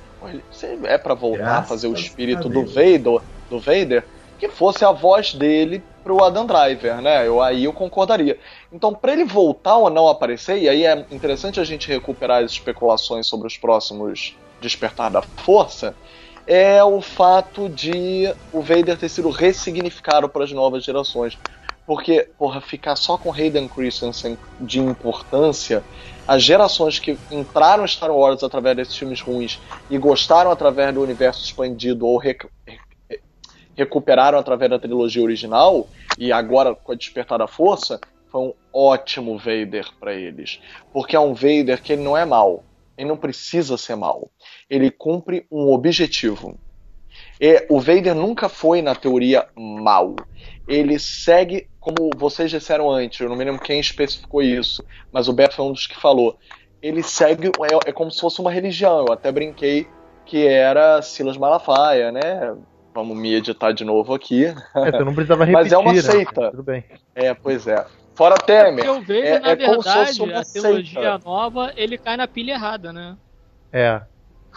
Se 0.51 0.79
é 0.85 0.99
para 0.99 1.15
voltar 1.15 1.43
a 1.43 1.45
Graças 1.45 1.69
fazer 1.69 1.89
o 1.89 1.95
a 1.95 1.99
espírito 1.99 2.49
do. 2.49 2.65
Vader, 2.67 3.21
do 3.49 3.59
Vader, 3.59 4.05
que 4.39 4.49
fosse 4.49 4.85
a 4.85 4.93
voz 4.93 5.35
dele 5.35 5.83
pro 6.03 6.23
Adam 6.23 6.47
Driver, 6.47 7.01
né? 7.01 7.27
Eu 7.27 7.43
aí 7.43 7.65
eu 7.65 7.73
concordaria. 7.73 8.39
Então, 8.73 8.95
para 8.95 9.13
ele 9.13 9.25
voltar 9.25 9.77
ou 9.77 9.91
não 9.91 10.09
aparecer, 10.09 10.59
e 10.59 10.69
aí 10.69 10.85
é 10.85 11.07
interessante 11.11 11.61
a 11.61 11.65
gente 11.65 11.89
recuperar 11.89 12.43
as 12.43 12.53
especulações 12.53 13.27
sobre 13.27 13.47
os 13.47 13.57
próximos 13.57 14.37
Despertar 14.61 15.11
da 15.11 15.23
Força, 15.23 15.95
é 16.47 16.83
o 16.83 17.01
fato 17.01 17.69
de 17.69 18.33
o 18.53 18.63
Vader 18.63 18.97
ter 18.97 19.09
sido 19.09 19.29
ressignificado 19.29 20.29
para 20.29 20.45
as 20.45 20.53
novas 20.53 20.83
gerações. 20.83 21.39
Porque, 21.87 22.29
porra, 22.39 22.61
ficar 22.61 22.97
só 22.97 23.17
com 23.17 23.33
Hayden 23.33 23.69
Christensen 23.69 24.39
de 24.61 24.79
importância, 24.79 25.83
as 26.29 26.43
gerações 26.43 26.99
que 26.99 27.19
entraram 27.31 27.85
em 27.85 27.89
Star 27.89 28.11
Wars 28.15 28.43
através 28.43 28.77
desses 28.77 28.97
filmes 28.97 29.21
ruins 29.23 29.59
e 29.89 29.97
gostaram 29.97 30.51
através 30.51 30.95
do 30.95 31.01
universo 31.01 31.43
expandido 31.43 32.07
ou 32.07 32.19
rec- 32.19 32.47
re- 32.67 32.79
recuperaram 33.75 34.39
através 34.39 34.71
da 34.71 34.79
trilogia 34.79 35.23
original, 35.23 35.89
e 36.19 36.31
agora 36.31 36.75
com 36.75 36.93
a 36.93 36.95
Despertar 36.95 37.39
da 37.39 37.47
Força, 37.47 37.99
foi 38.31 38.43
um 38.43 38.53
ótimo 38.73 39.39
Vader 39.39 39.89
para 39.99 40.13
eles. 40.13 40.61
Porque 40.93 41.17
é 41.17 41.21
um 41.21 41.33
Vader 41.33 41.83
que 41.83 41.95
ele 41.95 42.03
não 42.03 42.15
é 42.17 42.27
mal. 42.27 42.63
Ele 42.97 43.09
não 43.09 43.17
precisa 43.17 43.79
ser 43.79 43.97
mal. 43.97 44.31
Ele 44.69 44.91
cumpre 44.91 45.47
um 45.51 45.73
objetivo. 45.73 46.59
E 47.41 47.67
o 47.69 47.81
Vader 47.81 48.15
nunca 48.15 48.49
foi, 48.49 48.83
na 48.83 48.95
teoria, 48.95 49.47
mal. 49.57 50.17
Ele 50.67 50.99
segue, 50.99 51.69
como 51.81 52.11
vocês 52.17 52.51
disseram 52.51 52.91
antes, 52.91 53.21
eu 53.21 53.29
não 53.29 53.37
me 53.37 53.45
lembro 53.45 53.63
quem 53.63 53.81
especificou 53.81 54.43
isso, 54.43 54.85
mas 55.13 55.29
o 55.29 55.33
Beto 55.33 55.55
foi 55.55 55.65
um 55.65 55.73
dos 55.73 55.87
que 55.87 55.99
falou. 56.01 56.37
Ele 56.83 57.03
segue, 57.03 57.49
é, 57.49 57.91
é 57.91 57.93
como 57.93 58.11
se 58.11 58.21
fosse 58.21 58.41
uma 58.41 58.51
religião. 58.51 59.05
Eu 59.07 59.13
até 59.13 59.31
brinquei 59.33 59.87
que 60.25 60.47
era 60.47 61.01
Silas 61.01 61.37
Malafaia, 61.37 62.13
né? 62.13 62.55
Vamos 62.95 63.17
me 63.17 63.35
editar 63.35 63.73
de 63.73 63.85
novo 63.85 64.13
aqui. 64.15 64.47
É, 64.75 64.91
você 64.91 65.05
não 65.05 65.15
precisava 65.15 65.45
repetir, 65.45 65.53
Mas 65.65 65.73
é 65.73 65.79
uma 65.79 65.93
né? 65.93 66.03
seita. 66.03 66.51
Tudo 66.51 66.63
bem. 66.63 66.85
É, 67.15 67.33
pois 67.35 67.67
é. 67.67 67.85
Fora 68.15 68.35
Temer. 68.37 68.85
Porque 68.85 68.89
o 68.91 69.01
Vader, 69.01 69.25
é- 69.25 69.39
na 69.39 69.51
é 69.51 69.57
como 69.57 69.83
se 69.83 69.89
fosse 69.93 70.19
verdade, 70.19 70.23
uma 70.23 70.41
a 70.41 70.45
trilogia 70.45 71.01
seita. 71.01 71.19
nova, 71.25 71.73
ele 71.77 71.97
cai 71.97 72.17
na 72.17 72.27
pilha 72.27 72.53
errada, 72.53 72.93
né? 72.93 73.17
É. 73.73 74.03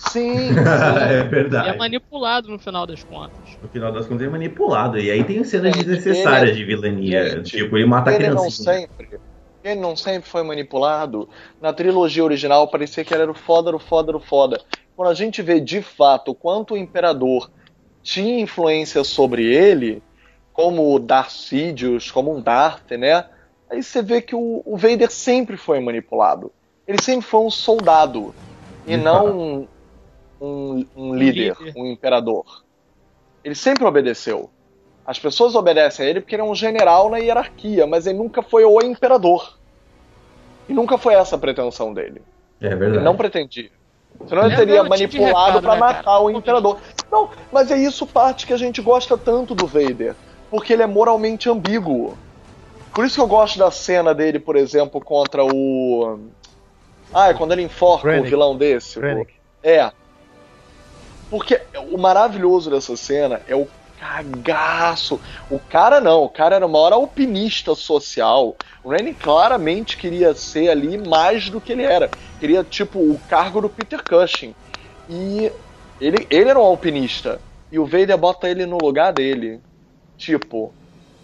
Sim, 0.09 0.49
é 0.49 1.13
E 1.13 1.19
é 1.19 1.23
verdade. 1.23 1.77
manipulado 1.77 2.49
no 2.49 2.57
final 2.59 2.87
das 2.87 3.03
contas. 3.03 3.31
No 3.61 3.69
final 3.69 3.91
das 3.91 4.05
contas, 4.07 4.21
ele 4.21 4.29
é 4.29 4.31
manipulado. 4.31 4.97
E 4.99 5.11
aí 5.11 5.23
tem 5.23 5.43
cenas 5.43 5.75
Gente, 5.75 5.85
desnecessárias 5.85 6.49
ele- 6.51 6.57
de 6.57 6.65
vilania. 6.65 7.29
Gente, 7.29 7.57
tipo, 7.57 7.77
ele 7.77 7.85
mata 7.85 8.09
a 8.09 8.13
ele 8.13 8.29
não 8.29 8.49
sempre. 8.49 9.19
Ele 9.63 9.79
não 9.79 9.95
sempre 9.95 10.27
foi 10.27 10.41
manipulado. 10.43 11.29
Na 11.61 11.71
trilogia 11.71 12.23
original 12.23 12.67
parecia 12.67 13.05
que 13.05 13.13
ele 13.13 13.23
era 13.23 13.31
o 13.31 13.35
foda, 13.35 13.75
o 13.75 13.79
foda, 13.79 14.15
o 14.17 14.19
foda. 14.19 14.59
Quando 14.95 15.09
a 15.09 15.13
gente 15.13 15.41
vê 15.41 15.59
de 15.59 15.81
fato 15.83 16.31
o 16.31 16.35
quanto 16.35 16.73
o 16.73 16.77
imperador 16.77 17.49
tinha 18.01 18.39
influência 18.41 19.03
sobre 19.03 19.45
ele, 19.45 20.01
como 20.51 20.91
o 20.93 20.99
Darth 20.99 21.29
Sidious, 21.29 22.09
como 22.09 22.35
um 22.35 22.41
Darth, 22.41 22.89
né? 22.91 23.23
Aí 23.69 23.83
você 23.83 24.01
vê 24.01 24.19
que 24.21 24.35
o, 24.35 24.63
o 24.65 24.75
Vader 24.75 25.11
sempre 25.11 25.55
foi 25.57 25.79
manipulado. 25.79 26.51
Ele 26.87 26.99
sempre 27.01 27.27
foi 27.27 27.41
um 27.41 27.51
soldado 27.51 28.33
e 28.87 28.97
não. 28.97 29.67
Um, 30.41 30.85
um, 30.95 31.13
líder, 31.15 31.55
líder. 31.59 31.73
um 31.79 31.85
imperador. 31.85 32.63
Ele 33.43 33.55
sempre 33.55 33.85
obedeceu. 33.85 34.49
As 35.05 35.19
pessoas 35.19 35.55
obedecem 35.55 36.05
a 36.05 36.09
ele 36.09 36.21
porque 36.21 36.35
ele 36.35 36.41
é 36.41 36.45
um 36.45 36.55
general 36.55 37.09
na 37.09 37.17
hierarquia, 37.17 37.85
mas 37.87 38.07
ele 38.07 38.17
nunca 38.17 38.41
foi 38.41 38.65
o 38.65 38.81
imperador. 38.81 39.57
E 40.67 40.73
nunca 40.73 40.97
foi 40.97 41.13
essa 41.13 41.35
a 41.35 41.39
pretensão 41.39 41.93
dele. 41.93 42.21
É 42.61 42.67
Ele 42.67 42.75
verdade. 42.75 43.03
não 43.03 43.15
pretendia. 43.15 43.71
Senão 44.27 44.45
ele 44.45 44.53
É 44.53 44.57
teria 44.57 44.83
de 44.83 44.89
manipulado 44.89 45.61
pra 45.61 45.73
né, 45.73 45.79
matar 45.79 46.19
o 46.19 46.29
imperador. 46.29 46.77
Não, 47.11 47.29
mas 47.51 47.71
é 47.71 47.77
isso 47.77 48.05
parte 48.05 48.45
que 48.45 48.53
a 48.53 48.57
gente 48.57 48.81
gosta 48.81 49.17
tanto 49.17 49.55
do 49.55 49.65
Vader. 49.65 50.15
Porque 50.49 50.73
ele 50.73 50.83
é 50.83 50.87
moralmente 50.87 51.49
ambíguo. 51.49 52.17
Por 52.93 53.05
isso 53.05 53.15
que 53.15 53.21
eu 53.21 53.27
gosto 53.27 53.57
da 53.57 53.71
cena 53.71 54.13
dele, 54.13 54.37
por 54.37 54.55
exemplo, 54.55 55.01
contra 55.01 55.43
o. 55.43 56.19
Ah, 57.13 57.29
é 57.29 57.33
quando 57.33 57.53
ele 57.53 57.63
enforca 57.63 58.19
o 58.19 58.23
vilão 58.23 58.55
desse. 58.55 58.99
Krennic. 58.99 59.33
é. 59.63 59.91
Porque 61.31 61.61
o 61.89 61.97
maravilhoso 61.97 62.69
dessa 62.69 62.97
cena 62.97 63.41
é 63.47 63.55
o 63.55 63.65
cagaço. 63.97 65.17
O 65.49 65.57
cara 65.57 66.01
não, 66.01 66.25
o 66.25 66.29
cara 66.29 66.57
era 66.57 66.65
o 66.65 66.69
maior 66.69 66.91
alpinista 66.91 67.73
social. 67.73 68.57
O 68.83 68.89
Rennie 68.89 69.13
claramente 69.13 69.95
queria 69.95 70.35
ser 70.35 70.69
ali 70.69 70.97
mais 70.97 71.49
do 71.49 71.61
que 71.61 71.71
ele 71.71 71.83
era. 71.83 72.11
Queria, 72.37 72.65
tipo, 72.65 72.99
o 72.99 73.17
cargo 73.29 73.61
do 73.61 73.69
Peter 73.69 74.03
Cushing. 74.03 74.53
E 75.09 75.49
ele, 76.01 76.27
ele 76.29 76.49
era 76.49 76.59
um 76.59 76.63
alpinista. 76.63 77.39
E 77.71 77.79
o 77.79 77.85
Vader 77.85 78.17
bota 78.17 78.49
ele 78.49 78.65
no 78.65 78.77
lugar 78.77 79.13
dele. 79.13 79.61
Tipo, 80.17 80.73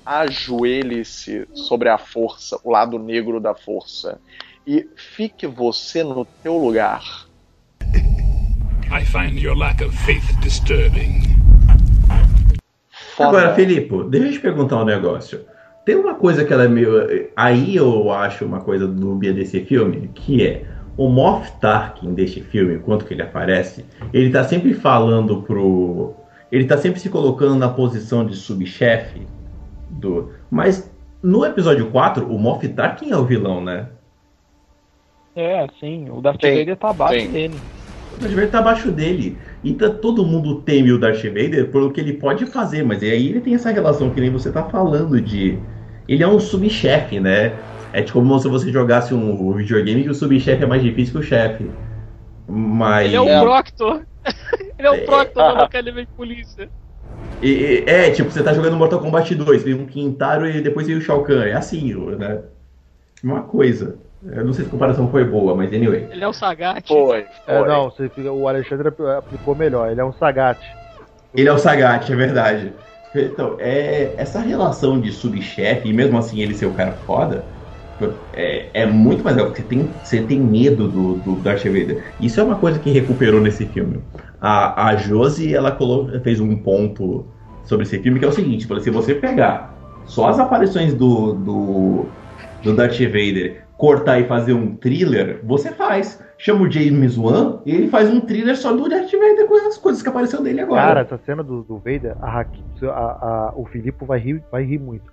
ajoelhe-se 0.06 1.46
sobre 1.54 1.90
a 1.90 1.98
força, 1.98 2.58
o 2.64 2.72
lado 2.72 2.98
negro 2.98 3.42
da 3.42 3.54
força. 3.54 4.22
E 4.66 4.88
fique 4.96 5.46
você 5.46 6.02
no 6.02 6.24
teu 6.24 6.58
lugar. 6.58 7.28
I 8.92 9.04
find 9.04 9.40
your 9.40 9.56
lack 9.56 9.84
of 9.84 9.96
faith 10.06 10.24
disturbing. 10.42 11.24
Foda. 13.16 13.30
Agora, 13.30 13.56
Filipe, 13.56 14.04
deixa 14.10 14.28
eu 14.28 14.32
te 14.34 14.40
perguntar 14.40 14.82
um 14.82 14.86
negócio. 14.86 15.42
Tem 15.86 15.96
uma 15.96 16.16
coisa 16.16 16.46
que 16.46 16.54
ela 16.54 16.66
é 16.66 16.68
meio. 16.68 17.30
Aí 17.36 17.76
eu 17.76 18.12
acho 18.12 18.46
uma 18.46 18.62
coisa 18.62 18.88
dúbia 18.88 19.34
desse 19.34 19.62
filme, 19.62 20.10
que 20.14 20.46
é 20.46 20.66
o 20.98 21.10
Moff 21.10 21.52
Tarkin 21.60 22.14
deste 22.14 22.42
filme, 22.42 22.80
quanto 22.80 23.06
que 23.06 23.14
ele 23.14 23.22
aparece, 23.22 23.86
ele 24.12 24.32
tá 24.32 24.44
sempre 24.44 24.74
falando 24.74 25.44
pro. 25.44 26.14
Ele 26.52 26.66
tá 26.66 26.78
sempre 26.78 27.00
se 27.00 27.10
colocando 27.10 27.56
na 27.56 27.70
posição 27.70 28.26
de 28.26 28.36
subchefe 28.36 29.28
do. 29.90 30.32
Mas 30.50 30.92
no 31.22 31.46
episódio 31.46 31.92
4, 31.92 32.26
o 32.26 32.40
Moff 32.40 32.68
Tarkin 32.70 33.12
é 33.12 33.18
o 33.18 33.26
vilão, 33.26 33.64
né? 33.64 33.90
É, 35.36 35.68
sim. 35.80 36.10
O 36.10 36.22
Darth 36.22 36.42
Vader 36.42 36.78
tá 36.78 36.90
abaixo 36.90 37.30
dele. 37.30 37.56
O 38.16 38.20
Darth 38.20 38.32
Vader 38.34 38.52
tá 38.52 38.60
abaixo 38.60 38.92
dele. 38.92 39.40
E 39.64 39.74
tá, 39.76 39.90
todo 39.90 40.26
mundo 40.26 40.62
teme 40.64 40.92
o 40.92 41.00
Darth 41.00 41.24
Vader 41.24 41.70
pelo 41.72 41.92
que 41.92 42.00
ele 42.02 42.14
pode 42.14 42.46
fazer, 42.46 42.84
mas 42.84 43.04
aí 43.04 43.28
ele 43.30 43.42
tem 43.42 43.54
essa 43.56 43.72
relação 43.72 44.12
que 44.14 44.20
nem 44.22 44.32
você 44.32 44.52
tá 44.52 44.64
falando 44.70 45.20
de. 45.22 45.68
Ele 46.08 46.24
é 46.24 46.28
um 46.28 46.40
subchefe, 46.40 47.20
né? 47.20 47.64
É 47.92 48.02
tipo 48.02 48.20
como 48.20 48.40
se 48.40 48.48
você 48.48 48.72
jogasse 48.72 49.14
um 49.14 49.54
videogame 49.54 50.04
que 50.04 50.10
o 50.10 50.14
subchefe 50.16 50.64
é 50.64 50.68
mais 50.68 50.82
difícil 50.82 51.14
que 51.14 51.20
o 51.20 51.24
chefe. 51.24 51.70
Mas. 52.48 53.08
Ele 53.08 53.16
é 53.18 53.22
o 53.22 53.30
É. 53.30 53.42
Proctor. 53.42 54.08
ele 54.80 54.88
é 54.88 54.92
o 54.92 54.96
É. 54.96 54.98
Proctor 55.06 55.56
da 55.56 55.64
Academia 55.66 56.06
de 56.06 56.12
Polícia. 56.14 56.70
E- 57.42 57.84
e- 57.86 57.86
é, 57.88 58.12
tipo, 58.12 58.32
você 58.32 58.44
tá 58.44 58.54
jogando 58.54 58.78
Mortal 58.78 59.00
Kombat 59.00 59.34
2, 59.36 59.64
vem 59.64 59.74
um 59.76 59.86
Quintaro 59.86 60.50
e 60.50 60.62
depois 60.62 60.88
vem 60.88 60.98
o 60.98 61.02
Shao 61.02 61.24
Kahn. 61.24 61.44
É 61.46 61.54
assim, 61.54 61.94
né? 62.18 62.42
Uma 63.24 63.44
coisa. 63.44 63.98
Eu 64.24 64.46
não 64.46 64.54
sei 64.54 64.64
se 64.66 64.70
a 64.70 64.72
comparação 64.72 65.10
foi 65.10 65.24
boa, 65.24 65.56
mas 65.56 65.72
anyway. 65.74 66.08
Ele 66.12 66.24
é 66.24 66.28
o 66.28 66.34
Sagat. 66.34 66.88
Foi, 66.88 67.28
É, 67.46 67.68
não, 67.68 67.86
você 67.90 68.10
fica- 68.10 68.32
o 68.32 68.48
Alexandre 68.48 68.88
aplicou 69.18 69.56
melhor. 69.56 69.92
Ele 69.92 70.02
é 70.02 70.06
um 70.06 70.14
Sagat. 70.14 70.60
Ele 71.34 71.48
é 71.48 71.54
o 71.54 71.58
Sagat, 71.58 72.12
é 72.12 72.16
verdade. 72.16 72.74
Então, 73.14 73.58
é, 73.60 74.14
essa 74.18 74.40
relação 74.40 75.00
de 75.00 75.12
subchefe, 75.12 75.88
e 75.90 75.94
mesmo 75.94 76.18
assim 76.18 76.42
ele 76.42 76.54
ser 76.54 76.66
o 76.66 76.74
cara 76.74 76.94
foda, 77.06 77.46
é, 78.34 78.82
é 78.82 78.86
muito 78.86 79.24
mais 79.24 79.36
legal, 79.36 79.52
porque 79.52 79.62
você 79.64 79.68
tem, 79.68 80.00
você 80.02 80.22
tem 80.24 80.40
medo 80.40 80.88
do, 80.90 81.16
do 81.18 81.42
Darth 81.42 81.64
Vader. 81.64 82.14
Isso 82.20 82.40
é 82.40 82.44
uma 82.44 82.60
coisa 82.60 82.80
que 82.80 82.92
recuperou 82.92 83.42
nesse 83.42 83.66
filme. 83.68 84.04
A, 84.40 84.90
a 84.90 84.96
Josie, 84.98 85.54
ela 85.56 85.72
colo- 85.72 86.10
fez 86.22 86.40
um 86.40 86.56
ponto 86.62 87.34
sobre 87.64 87.84
esse 87.86 88.00
filme, 88.02 88.20
que 88.20 88.26
é 88.26 88.28
o 88.28 88.32
seguinte, 88.32 88.68
se 88.82 88.90
você 88.92 89.16
pegar 89.16 89.78
só 90.06 90.28
as 90.30 90.40
aparições 90.40 90.94
do, 90.94 91.34
do, 91.34 92.16
do 92.62 92.76
Darth 92.76 92.98
Vader, 93.00 93.67
cortar 93.78 94.20
e 94.20 94.28
fazer 94.28 94.54
um 94.54 94.76
thriller, 94.76 95.40
você 95.44 95.72
faz. 95.72 96.24
Chama 96.38 96.62
o 96.68 96.72
James 96.72 97.18
Wan 97.18 97.62
e 97.66 97.74
ele 97.74 97.88
faz 97.90 98.10
um 98.12 98.20
thriller 98.22 98.56
só 98.56 98.72
do 98.74 98.88
Darth 98.90 99.12
Vader 99.12 99.48
com 99.48 99.56
as 99.68 99.78
coisas 99.78 100.02
que 100.04 100.10
apareceu 100.10 100.42
dele 100.42 100.62
agora. 100.62 100.82
Cara, 100.82 101.00
essa 101.02 101.18
cena 101.20 101.44
do, 101.44 101.64
do 101.64 101.78
Vader, 101.78 102.16
a, 102.22 102.42
a- 102.42 102.46
a- 102.92 103.54
o 103.56 103.66
Filipe 103.66 104.06
vai 104.06 104.20
rir, 104.20 104.44
vai 104.52 104.64
rir 104.64 104.78
muito. 104.80 105.06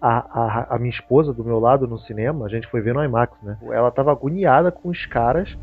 A, 0.00 0.18
a, 0.18 0.74
a 0.74 0.78
minha 0.78 0.90
esposa 0.90 1.32
do 1.32 1.42
meu 1.44 1.58
lado 1.58 1.86
no 1.86 1.98
cinema, 1.98 2.44
a 2.44 2.48
gente 2.48 2.66
foi 2.68 2.80
ver 2.80 2.92
no 2.92 3.02
IMAX, 3.04 3.32
né? 3.42 3.56
Ela 3.70 3.90
tava 3.90 4.10
agoniada 4.12 4.70
com 4.70 4.88
os 4.90 5.06
caras 5.06 5.56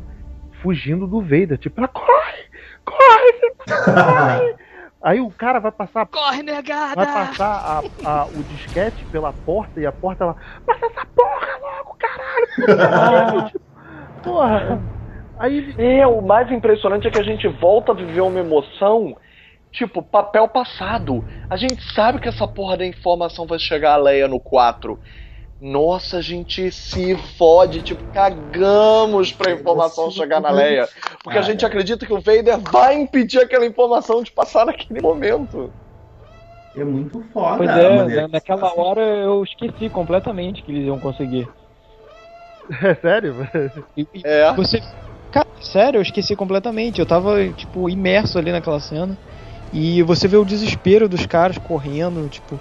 fugindo 0.62 1.06
do 1.06 1.20
Vader. 1.20 1.58
Tipo, 1.58 1.80
ela 1.80 1.88
corre! 1.88 2.42
Corre! 2.84 3.32
Filipe, 3.38 3.84
corre! 3.84 4.54
Aí 5.02 5.20
o 5.20 5.30
cara 5.30 5.58
vai 5.58 5.72
passar 5.72 6.06
Corre, 6.06 6.42
negada! 6.42 6.94
vai 6.94 7.06
passar 7.06 7.46
a- 7.46 7.82
a- 8.04 8.28
o 8.30 8.44
disquete 8.44 9.04
pela 9.06 9.32
porta 9.32 9.80
e 9.80 9.86
a 9.86 9.92
porta 9.92 10.24
ela. 10.24 10.36
Passa 10.64 10.86
essa 10.86 11.06
porra 11.14 11.48
logo, 11.60 11.96
caralho! 11.98 13.46
Tipo, 13.46 13.60
porra! 14.22 14.82
Aí. 15.38 15.74
É, 15.76 16.06
o 16.06 16.20
mais 16.20 16.50
impressionante 16.52 17.08
é 17.08 17.10
que 17.10 17.18
a 17.18 17.22
gente 17.24 17.48
volta 17.48 17.90
a 17.92 17.94
viver 17.96 18.20
uma 18.20 18.38
emoção, 18.38 19.16
tipo, 19.72 20.02
papel 20.02 20.46
passado. 20.48 21.24
A 21.50 21.56
gente 21.56 21.82
sabe 21.94 22.20
que 22.20 22.28
essa 22.28 22.46
porra 22.46 22.76
da 22.76 22.86
informação 22.86 23.44
vai 23.46 23.58
chegar 23.58 23.94
a 23.94 23.96
Leia 23.96 24.28
no 24.28 24.38
4. 24.38 25.00
Nossa, 25.62 26.16
a 26.16 26.20
gente 26.20 26.72
se 26.72 27.16
fode, 27.38 27.82
tipo, 27.82 28.02
cagamos 28.12 29.32
pra 29.32 29.52
informação 29.52 30.10
chegar 30.10 30.40
na 30.40 30.50
Leia. 30.50 30.88
Porque 31.22 31.38
a 31.38 31.40
Cara. 31.40 31.42
gente 31.44 31.64
acredita 31.64 32.04
que 32.04 32.12
o 32.12 32.20
Vader 32.20 32.58
vai 32.58 32.96
impedir 33.00 33.38
aquela 33.38 33.64
informação 33.64 34.24
de 34.24 34.32
passar 34.32 34.66
naquele 34.66 35.00
momento. 35.00 35.72
É 36.74 36.82
muito 36.82 37.22
foda. 37.32 37.58
Pois 37.58 37.70
a 37.70 37.80
é, 37.80 38.26
que 38.26 38.32
naquela 38.32 38.60
passa. 38.62 38.80
hora 38.80 39.02
eu 39.02 39.44
esqueci 39.44 39.88
completamente 39.88 40.64
que 40.64 40.72
eles 40.72 40.84
iam 40.84 40.98
conseguir. 40.98 41.48
É 42.82 42.94
sério? 42.94 43.36
E 43.96 44.06
É. 44.24 44.52
Você. 44.54 44.80
Cara, 45.30 45.46
sério, 45.60 45.98
eu 45.98 46.02
esqueci 46.02 46.34
completamente. 46.34 46.98
Eu 46.98 47.06
tava, 47.06 47.48
tipo, 47.52 47.88
imerso 47.88 48.36
ali 48.36 48.50
naquela 48.50 48.80
cena. 48.80 49.16
E 49.72 50.02
você 50.02 50.26
vê 50.26 50.36
o 50.36 50.44
desespero 50.44 51.08
dos 51.08 51.24
caras 51.26 51.56
correndo, 51.58 52.28
tipo. 52.28 52.58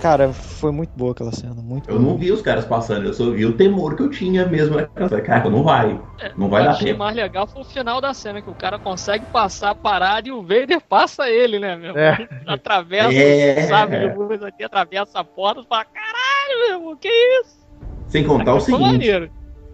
Cara, 0.00 0.32
foi 0.32 0.72
muito 0.72 0.90
boa 0.96 1.12
aquela 1.12 1.30
cena, 1.32 1.54
muito 1.56 1.90
Eu 1.90 1.98
boa. 1.98 2.10
não 2.12 2.16
vi 2.18 2.32
os 2.32 2.40
caras 2.40 2.64
passando, 2.64 3.04
eu 3.06 3.12
só 3.12 3.30
vi 3.30 3.44
o 3.44 3.52
temor 3.52 3.96
que 3.96 4.02
eu 4.02 4.08
tinha 4.10 4.46
mesmo 4.46 4.76
naquela 4.76 5.08
cena. 5.08 5.20
Cara, 5.20 5.50
não 5.50 5.62
vai. 5.62 6.00
Não 6.38 6.48
vai 6.48 6.62
o 6.62 6.64
que 6.64 6.64
dar 6.64 6.64
eu 6.64 6.70
achei 6.70 6.86
tempo. 6.88 6.98
mais 7.00 7.14
legal 7.16 7.46
foi 7.46 7.60
o 7.62 7.64
final 7.64 8.00
da 8.00 8.14
cena, 8.14 8.40
que 8.40 8.48
o 8.48 8.54
cara 8.54 8.78
consegue 8.78 9.26
passar 9.26 9.70
a 9.70 9.74
parada 9.74 10.26
e 10.28 10.32
o 10.32 10.40
Vader 10.40 10.80
passa 10.88 11.28
ele, 11.28 11.58
né, 11.58 11.76
meu? 11.76 11.96
É. 11.98 12.26
Atravessa, 12.46 13.12
É. 13.12 13.62
sabe, 13.66 13.98
de 13.98 14.14
luz 14.16 14.42
aqui, 14.42 14.64
atravessa 14.64 15.18
a 15.20 15.24
porta 15.24 15.60
e 15.60 15.66
fala, 15.66 15.84
caralho, 15.84 16.58
meu 16.68 16.78
irmão, 16.78 16.96
que 16.96 17.08
isso? 17.42 17.60
Sem 18.08 18.24
contar 18.24 18.54
o 18.54 18.60
seguinte. 18.60 18.80
maneiro. 18.80 19.30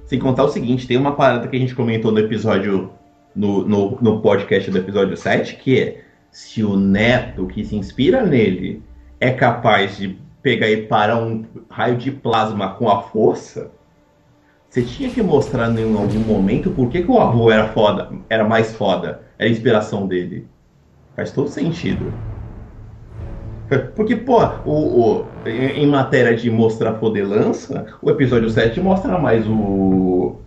Sem 0.06 0.18
contar 0.18 0.44
o 0.44 0.48
seguinte, 0.48 0.86
tem 0.88 0.96
uma 0.96 1.12
parada 1.12 1.46
que 1.46 1.56
a 1.56 1.58
gente 1.60 1.74
comentou 1.74 2.10
no 2.12 2.18
episódio. 2.18 2.92
No, 3.34 3.68
no, 3.68 3.98
no 4.00 4.20
podcast 4.22 4.70
do 4.70 4.78
episódio 4.78 5.14
7, 5.14 5.56
que 5.56 5.78
é 5.78 6.04
se 6.30 6.64
o 6.64 6.74
neto 6.74 7.46
que 7.46 7.62
se 7.66 7.76
inspira 7.76 8.24
nele 8.24 8.82
é 9.20 9.32
capaz 9.32 9.96
de 9.98 10.08
pegar 10.42 10.68
e 10.70 10.86
parar 10.86 11.18
um 11.22 11.44
raio 11.70 11.96
de 11.98 12.10
plasma 12.12 12.74
com 12.76 12.88
a 12.88 13.02
força, 13.02 13.74
você 14.70 14.84
tinha 14.84 15.12
que 15.12 15.22
mostrar 15.22 15.70
em 15.78 15.94
algum 15.96 16.20
momento 16.20 16.72
por 16.74 16.90
que, 16.90 17.02
que 17.02 17.10
o 17.10 17.18
avô 17.20 17.50
era 17.50 17.72
foda, 17.72 18.10
era 18.30 18.44
mais 18.44 18.74
foda, 18.76 19.26
era 19.38 19.48
a 19.48 19.52
inspiração 19.52 20.06
dele. 20.08 20.50
Faz 21.16 21.32
todo 21.32 21.48
sentido. 21.50 22.22
Porque, 23.96 24.16
pô, 24.16 24.38
o, 24.64 25.32
o- 25.44 25.48
em, 25.48 25.86
matéria 25.86 26.36
de 26.36 26.50
mostrar 26.50 26.98
fodelança, 26.98 27.86
o 28.02 28.10
episódio 28.10 28.48
7 28.50 28.80
mostra 28.80 29.18
mais 29.18 29.46
o, 29.48 30.44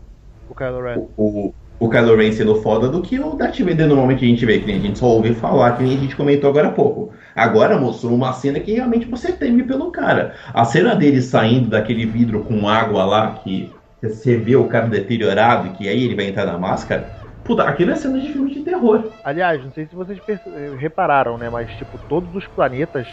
O 0.47 0.53
Kylo 0.55 0.81
Ren. 0.83 1.05
o, 1.17 1.49
o, 1.49 1.55
o 1.79 1.89
Kylo 1.89 2.15
Ren 2.17 2.31
sendo 2.33 2.55
foda 2.61 2.89
do 2.89 3.01
que 3.01 3.19
o 3.19 3.35
Darth 3.35 3.59
Vader 3.59 3.87
normalmente 3.87 4.25
a 4.25 4.27
gente 4.27 4.45
vê, 4.45 4.59
que 4.59 4.65
nem 4.65 4.77
a 4.77 4.79
gente 4.81 4.99
só 4.99 5.05
ouve 5.07 5.33
falar, 5.33 5.77
que 5.77 5.83
nem 5.83 5.95
a 5.95 5.99
gente 5.99 6.15
comentou 6.15 6.49
agora 6.49 6.67
há 6.67 6.71
pouco. 6.71 7.13
Agora 7.35 7.79
mostrou 7.79 8.13
uma 8.13 8.33
cena 8.33 8.59
que 8.59 8.73
realmente 8.73 9.05
você 9.07 9.31
teme 9.31 9.63
pelo 9.63 9.89
cara. 9.91 10.35
A 10.53 10.65
cena 10.65 10.95
dele 10.95 11.21
saindo 11.21 11.69
daquele 11.69 12.05
vidro 12.05 12.43
com 12.43 12.67
água 12.67 13.05
lá, 13.05 13.33
que 13.35 13.73
você 14.01 14.37
vê 14.37 14.55
o 14.55 14.67
cara 14.67 14.87
deteriorado 14.87 15.67
e 15.67 15.71
que 15.71 15.87
aí 15.87 16.03
ele 16.03 16.15
vai 16.15 16.25
entrar 16.25 16.45
na 16.45 16.57
máscara. 16.57 17.17
Puta, 17.43 17.63
aquilo 17.63 17.91
é 17.91 17.95
cena 17.95 18.19
de 18.19 18.31
filme 18.31 18.53
de 18.53 18.61
terror. 18.61 19.13
Aliás, 19.23 19.63
não 19.63 19.71
sei 19.71 19.85
se 19.87 19.95
vocês 19.95 20.19
repararam, 20.77 21.37
né? 21.37 21.49
Mas, 21.49 21.71
tipo, 21.77 21.97
todos 21.97 22.33
os 22.35 22.45
planetas 22.47 23.07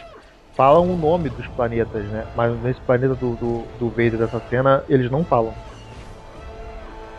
falam 0.56 0.90
o 0.92 0.96
nome 0.96 1.30
dos 1.30 1.46
planetas, 1.48 2.04
né? 2.08 2.26
Mas 2.34 2.60
nesse 2.62 2.80
planeta 2.80 3.14
do, 3.14 3.36
do, 3.36 3.72
do 3.78 3.90
Vader 3.90 4.18
dessa 4.18 4.40
cena, 4.40 4.84
eles 4.88 5.10
não 5.10 5.24
falam. 5.24 5.54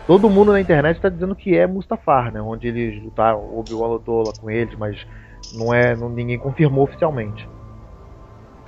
Todo 0.08 0.30
mundo 0.30 0.52
na 0.52 0.60
internet 0.60 0.98
tá 1.02 1.10
dizendo 1.10 1.36
que 1.36 1.54
é 1.54 1.66
Mustafar, 1.66 2.32
né? 2.32 2.40
Onde 2.40 2.66
eles 2.66 3.02
lutaram, 3.02 3.40
o 3.40 3.60
Obi-Wan 3.60 3.88
lutou 3.88 4.22
lá 4.22 4.32
com 4.32 4.50
eles, 4.50 4.74
mas 4.78 4.96
não 5.52 5.72
é. 5.74 5.94
Não, 5.94 6.08
ninguém 6.08 6.38
confirmou 6.38 6.84
oficialmente. 6.84 7.46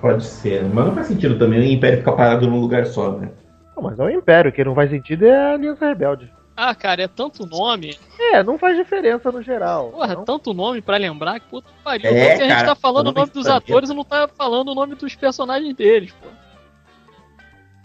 Pode 0.02 0.22
ser, 0.22 0.62
mas 0.64 0.84
não 0.84 0.94
faz 0.94 1.06
sentido 1.06 1.38
também 1.38 1.60
o 1.60 1.64
Império 1.64 2.00
ficar 2.00 2.12
parado 2.12 2.46
num 2.46 2.60
lugar 2.60 2.84
só, 2.84 3.12
né? 3.12 3.30
Não, 3.74 3.82
mas 3.82 3.98
é 3.98 4.04
o 4.04 4.10
Império, 4.10 4.52
que 4.52 4.62
não 4.62 4.74
faz 4.74 4.90
sentido 4.90 5.24
é 5.24 5.34
a 5.34 5.54
Aliança 5.54 5.86
Rebelde. 5.86 6.30
Ah, 6.54 6.74
cara, 6.74 7.04
é 7.04 7.08
tanto 7.08 7.46
nome. 7.46 7.98
É, 8.18 8.42
não 8.42 8.58
faz 8.58 8.76
diferença 8.76 9.32
no 9.32 9.42
geral. 9.42 9.92
Porra, 9.92 10.14
Não- 10.16 10.24
tanto 10.26 10.52
nome 10.52 10.82
pra 10.82 10.98
lembrar 10.98 11.40
que 11.40 11.48
puta 11.48 11.66
que 11.70 11.82
pariu. 11.82 12.10
É, 12.10 12.34
a 12.34 12.36
gente 12.36 12.48
cara, 12.48 12.66
tá 12.66 12.74
falando 12.74 13.08
o 13.08 13.12
nome 13.12 13.30
dos 13.30 13.46
atores 13.46 13.88
e 13.88 13.94
não 13.94 14.04
tá 14.04 14.28
falando 14.28 14.72
o 14.72 14.74
nome 14.74 14.94
dos 14.94 15.16
personagens 15.16 15.74
deles, 15.74 16.12
pô. 16.12 16.28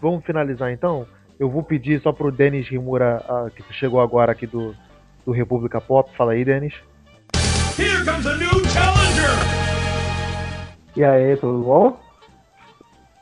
Vamos 0.02 0.26
finalizar 0.26 0.74
então? 0.74 1.08
Eu 1.40 1.50
vou 1.50 1.62
pedir 1.64 2.02
só 2.02 2.12
pro 2.12 2.32
Denis 2.32 2.68
Rimura, 2.70 3.24
ah, 3.28 3.48
que 3.54 3.62
chegou 3.74 4.00
agora 4.00 4.32
aqui 4.32 4.48
do, 4.48 4.74
do 5.26 5.32
República 5.32 5.82
Pop. 5.82 6.10
Fala 6.16 6.32
aí, 6.32 6.46
Denis. 6.46 6.74
Here 7.78 8.06
comes 8.06 8.26
a 8.26 8.36
new 8.38 8.66
challenger! 8.70 9.30
E 10.96 11.04
aí, 11.04 11.36
tudo 11.38 11.64
bom? 11.64 12.00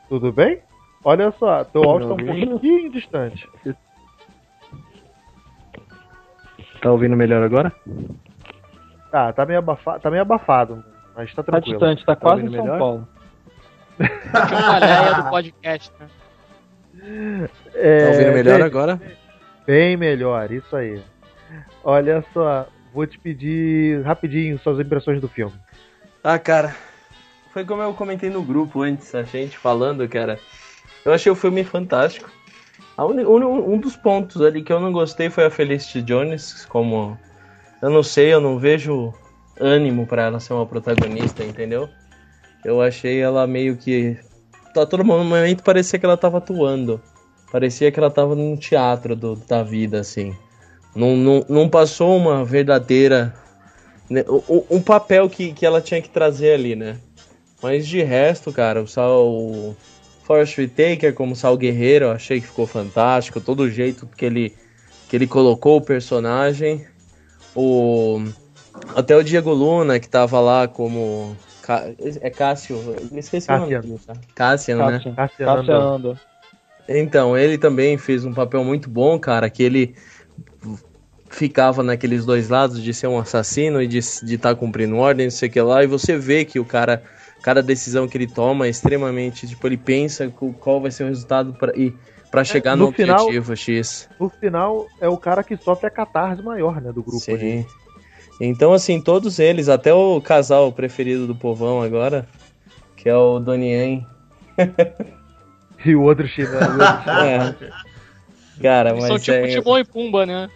Tudo 0.08 0.32
bem? 0.32 0.60
Olha 1.04 1.32
só, 1.32 1.64
teu 1.64 1.82
áudio 1.82 2.08
tá 2.08 2.14
um 2.14 2.48
pouquinho 2.48 2.90
distante. 2.92 3.48
Tá 6.80 6.90
ouvindo 6.92 7.16
melhor 7.16 7.42
agora? 7.42 7.72
Tá, 9.10 9.32
tá 9.32 9.44
meio 9.46 9.58
abafado, 9.58 10.00
tá 10.00 10.10
meio 10.10 10.22
abafado, 10.22 10.84
mas 11.16 11.30
tá 11.34 11.42
Tá 11.42 11.52
tranquilo. 11.52 11.78
distante, 11.78 12.04
tá 12.06 12.14
quase 12.16 12.42
em 12.42 12.50
São 12.50 12.62
melhor? 12.62 12.78
Paulo. 12.78 13.08
Olha 13.98 15.22
do 15.22 15.30
podcast, 15.30 15.92
né? 15.98 16.06
É, 17.74 18.02
Tá 18.02 18.08
ouvindo 18.08 18.32
melhor 18.32 18.62
agora? 18.62 19.00
Bem 19.66 19.96
melhor, 19.96 20.50
isso 20.50 20.74
aí. 20.74 21.00
Olha 21.82 22.24
só, 22.32 22.66
vou 22.92 23.06
te 23.06 23.18
pedir 23.18 24.02
rapidinho 24.02 24.58
suas 24.58 24.78
impressões 24.78 25.20
do 25.20 25.28
filme. 25.28 25.54
Ah, 26.22 26.38
cara, 26.38 26.74
foi 27.52 27.64
como 27.64 27.82
eu 27.82 27.92
comentei 27.94 28.30
no 28.30 28.42
grupo 28.42 28.82
antes, 28.82 29.14
a 29.14 29.22
gente 29.22 29.58
falando, 29.58 30.08
cara. 30.08 30.38
Eu 31.04 31.12
achei 31.12 31.30
o 31.30 31.36
filme 31.36 31.62
fantástico. 31.64 32.30
Um, 32.98 33.74
um 33.74 33.78
dos 33.78 33.96
pontos 33.96 34.40
ali 34.40 34.62
que 34.62 34.72
eu 34.72 34.80
não 34.80 34.92
gostei 34.92 35.28
foi 35.28 35.44
a 35.44 35.50
Felicity 35.50 36.00
Jones, 36.00 36.64
como 36.66 37.18
eu 37.82 37.90
não 37.90 38.02
sei, 38.02 38.32
eu 38.32 38.40
não 38.40 38.58
vejo 38.58 39.12
ânimo 39.60 40.06
pra 40.06 40.22
ela 40.22 40.40
ser 40.40 40.52
uma 40.52 40.64
protagonista, 40.66 41.44
entendeu? 41.44 41.88
Eu 42.64 42.80
achei 42.80 43.20
ela 43.20 43.46
meio 43.46 43.76
que 43.76 44.16
a 44.82 44.86
todo 44.86 45.04
momento 45.04 45.62
parecia 45.62 45.98
que 45.98 46.04
ela 46.06 46.16
tava 46.16 46.38
atuando. 46.38 47.00
Parecia 47.50 47.90
que 47.92 47.98
ela 47.98 48.10
tava 48.10 48.34
num 48.34 48.56
teatro 48.56 49.14
do- 49.14 49.36
da 49.36 49.62
vida, 49.62 50.00
assim. 50.00 50.34
Não, 50.94 51.16
não, 51.16 51.44
não 51.48 51.68
passou 51.68 52.16
uma 52.16 52.44
verdadeira. 52.44 53.34
né, 54.10 54.22
o- 54.28 54.42
o- 54.46 54.66
um 54.70 54.82
papel 54.82 55.30
que, 55.30 55.52
que 55.52 55.64
ela 55.64 55.80
tinha 55.80 56.02
que 56.02 56.10
trazer 56.10 56.52
ali, 56.52 56.76
né? 56.76 56.98
Mas 57.62 57.86
de 57.86 58.02
resto, 58.02 58.52
cara, 58.52 58.82
o 58.82 58.86
Sal. 58.86 59.26
O 59.26 59.76
Forrest 60.24 60.58
como 61.14 61.34
Sal 61.34 61.56
Guerreiro, 61.56 62.04
eu 62.06 62.10
achei 62.10 62.38
que 62.40 62.46
ficou 62.46 62.66
fantástico. 62.66 63.40
Todo 63.40 63.60
o 63.60 63.70
jeito 63.70 64.06
que 64.06 64.24
ele, 64.26 64.54
que 65.08 65.16
ele 65.16 65.26
colocou 65.26 65.78
o 65.78 65.80
personagem. 65.80 66.86
O. 67.54 68.22
Até 68.94 69.16
o 69.16 69.22
Diego 69.22 69.52
Luna, 69.52 69.98
que 69.98 70.08
tava 70.08 70.40
lá 70.40 70.68
como. 70.68 71.34
Ca- 71.66 71.84
É 72.20 72.30
Cássio, 72.30 72.76
eu 72.76 73.18
esqueci 73.18 73.48
o 73.50 73.52
nome 73.58 73.72
Cassiano. 73.72 73.82
dele, 73.86 74.00
tá? 74.06 74.12
Cassiano, 74.34 74.86
né? 74.90 74.92
Cassiano. 74.98 75.16
Cassiano 75.16 75.56
Cassiano. 75.66 76.20
Então, 76.86 77.36
ele 77.38 77.56
também 77.56 77.96
fez 77.96 78.24
um 78.26 78.34
papel 78.34 78.62
muito 78.62 78.90
bom, 78.90 79.18
cara, 79.18 79.48
que 79.48 79.62
ele 79.62 79.94
ficava 81.30 81.82
naqueles 81.82 82.24
dois 82.24 82.48
lados 82.48 82.82
de 82.82 82.92
ser 82.94 83.06
um 83.08 83.18
assassino 83.18 83.82
e 83.82 83.86
de 83.86 83.98
estar 83.98 84.54
cumprindo 84.54 84.96
ordem, 84.96 85.26
não 85.26 85.30
sei 85.30 85.48
o 85.48 85.52
que 85.52 85.60
lá, 85.60 85.82
e 85.82 85.86
você 85.86 86.16
vê 86.16 86.44
que 86.44 86.60
o 86.60 86.64
cara, 86.64 87.02
cada 87.42 87.62
decisão 87.62 88.06
que 88.06 88.16
ele 88.16 88.26
toma 88.26 88.66
é 88.66 88.68
extremamente, 88.68 89.46
tipo, 89.48 89.66
ele 89.66 89.76
pensa 89.76 90.28
qual 90.60 90.80
vai 90.80 90.90
ser 90.90 91.04
o 91.04 91.08
resultado 91.08 91.54
pra, 91.54 91.72
e 91.76 91.92
para 92.30 92.44
chegar 92.44 92.76
no, 92.76 92.86
no 92.86 92.92
final- 92.92 93.22
objetivo 93.24 93.56
X. 93.56 94.08
No 94.20 94.28
final, 94.28 94.86
é 95.00 95.08
o 95.08 95.16
cara 95.16 95.42
que 95.42 95.56
sofre 95.56 95.86
a 95.86 95.90
catarse 95.90 96.42
maior, 96.42 96.80
né, 96.80 96.92
do 96.92 97.02
grupo. 97.02 97.24
ali. 97.32 97.66
Então, 98.40 98.72
assim, 98.72 99.00
todos 99.00 99.38
eles, 99.38 99.68
até 99.68 99.92
o 99.94 100.20
casal 100.20 100.72
preferido 100.72 101.26
do 101.26 101.34
povão 101.34 101.80
agora, 101.82 102.26
que 102.96 103.08
é 103.08 103.14
o 103.16 103.38
Donnie 103.38 104.04
E 105.84 105.94
o 105.94 106.02
outro 106.02 106.26
chinelo. 106.26 106.56
É. 107.24 107.54
Cara, 108.62 108.90
Eles 108.90 109.00
mas 109.02 109.08
são 109.08 109.18
tipo 109.18 109.46
é... 109.46 109.48
Timão 109.60 109.78
e 109.78 109.84
Pumba, 109.84 110.24
né? 110.24 110.48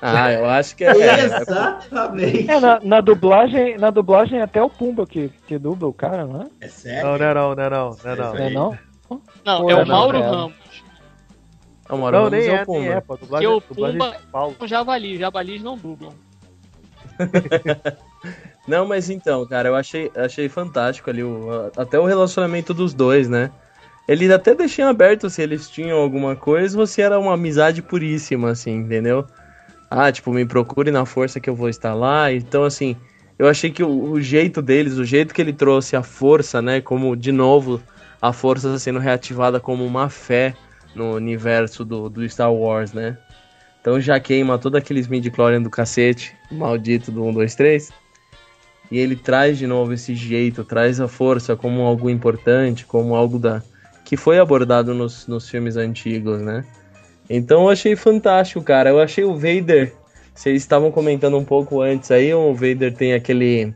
Ah, 0.00 0.30
eu 0.32 0.46
acho 0.46 0.76
que 0.76 0.84
é. 0.84 0.88
é- 0.96 1.24
Exatamente. 1.24 2.50
É, 2.50 2.60
na, 2.60 2.78
na 2.80 3.00
dublagem, 3.00 3.76
na 3.78 3.90
dublagem 3.90 4.40
até 4.40 4.62
o 4.62 4.68
Pumba 4.70 5.06
que, 5.06 5.30
que 5.48 5.58
dubla 5.58 5.88
o 5.88 5.92
cara, 5.92 6.24
não 6.26 6.42
é? 6.42 6.46
É 6.60 6.68
sério? 6.68 7.02
Não, 7.04 7.18
não 7.18 7.24
é 7.26 7.34
não, 7.34 7.54
não 7.54 7.62
é 7.64 7.70
não, 7.70 7.90
não 8.04 8.10
é 8.12 8.16
não. 8.16 8.32
Não 8.34 8.38
é 8.38 8.50
não? 8.50 8.78
Não, 9.44 9.62
Pô, 9.62 9.70
é 9.70 9.74
não, 9.74 9.82
o 9.82 9.86
Mauro 9.86 10.20
cara. 10.20 10.30
Ramos. 10.36 10.54
É 11.88 11.92
o 11.94 11.98
Mauro 11.98 12.16
Não, 12.16 12.24
Ramos 12.24 12.38
nem 12.38 12.46
é 12.48 12.50
o 12.50 12.54
é, 12.54 12.56
nem 12.56 12.64
Pumba. 12.66 12.92
é, 12.92 13.00
pô. 13.00 13.16
Dublagem, 13.16 13.48
Porque 13.48 13.82
o 13.82 13.90
Pumba- 13.92 14.16
Paulo. 14.30 14.56
O 14.60 14.66
Javali, 14.66 15.18
Javalis 15.18 15.62
não 15.62 15.76
dublam. 15.76 16.12
Não, 18.66 18.86
mas 18.86 19.08
então, 19.08 19.46
cara, 19.46 19.68
eu 19.68 19.76
achei, 19.76 20.10
achei 20.16 20.48
fantástico 20.48 21.08
ali 21.08 21.22
o, 21.22 21.70
até 21.76 21.98
o 21.98 22.04
relacionamento 22.04 22.74
dos 22.74 22.92
dois, 22.92 23.28
né? 23.28 23.50
Ele 24.08 24.32
até 24.32 24.54
deixou 24.54 24.86
aberto 24.86 25.28
se 25.30 25.42
eles 25.42 25.68
tinham 25.68 25.98
alguma 25.98 26.34
coisa 26.36 26.78
ou 26.78 26.86
se 26.86 27.00
era 27.00 27.18
uma 27.18 27.34
amizade 27.34 27.82
puríssima, 27.82 28.50
assim, 28.50 28.76
entendeu? 28.76 29.26
Ah, 29.90 30.10
tipo, 30.10 30.32
me 30.32 30.44
procure 30.44 30.90
na 30.90 31.04
força 31.04 31.40
que 31.40 31.48
eu 31.48 31.54
vou 31.54 31.68
estar 31.68 31.94
lá. 31.94 32.32
Então, 32.32 32.64
assim, 32.64 32.96
eu 33.38 33.48
achei 33.48 33.70
que 33.70 33.82
o, 33.82 34.12
o 34.12 34.20
jeito 34.20 34.62
deles, 34.62 34.94
o 34.94 35.04
jeito 35.04 35.34
que 35.34 35.40
ele 35.40 35.52
trouxe 35.52 35.96
a 35.96 36.02
força, 36.02 36.62
né? 36.62 36.80
Como, 36.80 37.16
de 37.16 37.32
novo, 37.32 37.80
a 38.20 38.32
força 38.32 38.78
sendo 38.78 38.98
reativada 38.98 39.60
como 39.60 39.84
uma 39.84 40.08
fé 40.08 40.54
no 40.94 41.14
universo 41.14 41.84
do, 41.84 42.08
do 42.08 42.28
Star 42.28 42.52
Wars, 42.52 42.92
né? 42.92 43.16
Então 43.86 44.00
já 44.00 44.18
queima 44.18 44.58
todos 44.58 44.76
aqueles 44.76 45.06
midi-chlorian 45.06 45.62
do 45.62 45.70
cacete, 45.70 46.34
maldito 46.50 47.12
do 47.12 47.22
1, 47.22 47.34
2, 47.34 47.54
3. 47.54 47.92
E 48.90 48.98
ele 48.98 49.14
traz 49.14 49.58
de 49.58 49.64
novo 49.64 49.92
esse 49.92 50.12
jeito, 50.12 50.64
traz 50.64 51.00
a 51.00 51.06
força 51.06 51.54
como 51.54 51.82
algo 51.82 52.10
importante, 52.10 52.84
como 52.84 53.14
algo 53.14 53.38
da 53.38 53.62
que 54.04 54.16
foi 54.16 54.40
abordado 54.40 54.92
nos, 54.92 55.28
nos 55.28 55.48
filmes 55.48 55.76
antigos, 55.76 56.42
né? 56.42 56.64
Então 57.30 57.62
eu 57.62 57.68
achei 57.70 57.94
fantástico, 57.94 58.60
cara. 58.60 58.90
Eu 58.90 58.98
achei 58.98 59.22
o 59.22 59.36
Vader. 59.36 59.94
Vocês 60.34 60.56
estavam 60.60 60.90
comentando 60.90 61.38
um 61.38 61.44
pouco 61.44 61.80
antes 61.80 62.10
aí, 62.10 62.34
o 62.34 62.52
Vader 62.54 62.92
tem 62.92 63.14
aquele. 63.14 63.72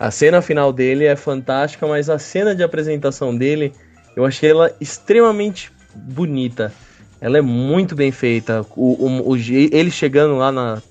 A 0.00 0.10
cena 0.10 0.42
final 0.42 0.72
dele 0.72 1.04
é 1.04 1.14
fantástica, 1.14 1.86
mas 1.86 2.10
a 2.10 2.18
cena 2.18 2.56
de 2.56 2.64
apresentação 2.64 3.36
dele, 3.36 3.72
eu 4.16 4.24
achei 4.24 4.50
ela 4.50 4.74
extremamente 4.80 5.70
bonita. 5.94 6.72
Ela 7.20 7.38
é 7.38 7.40
muito 7.40 7.94
bem 7.94 8.12
feita. 8.12 8.64
O, 8.76 9.06
o, 9.06 9.30
o 9.32 9.36
ele 9.36 9.90
chegando 9.90 10.36
lá 10.36 10.52
na, 10.52 10.82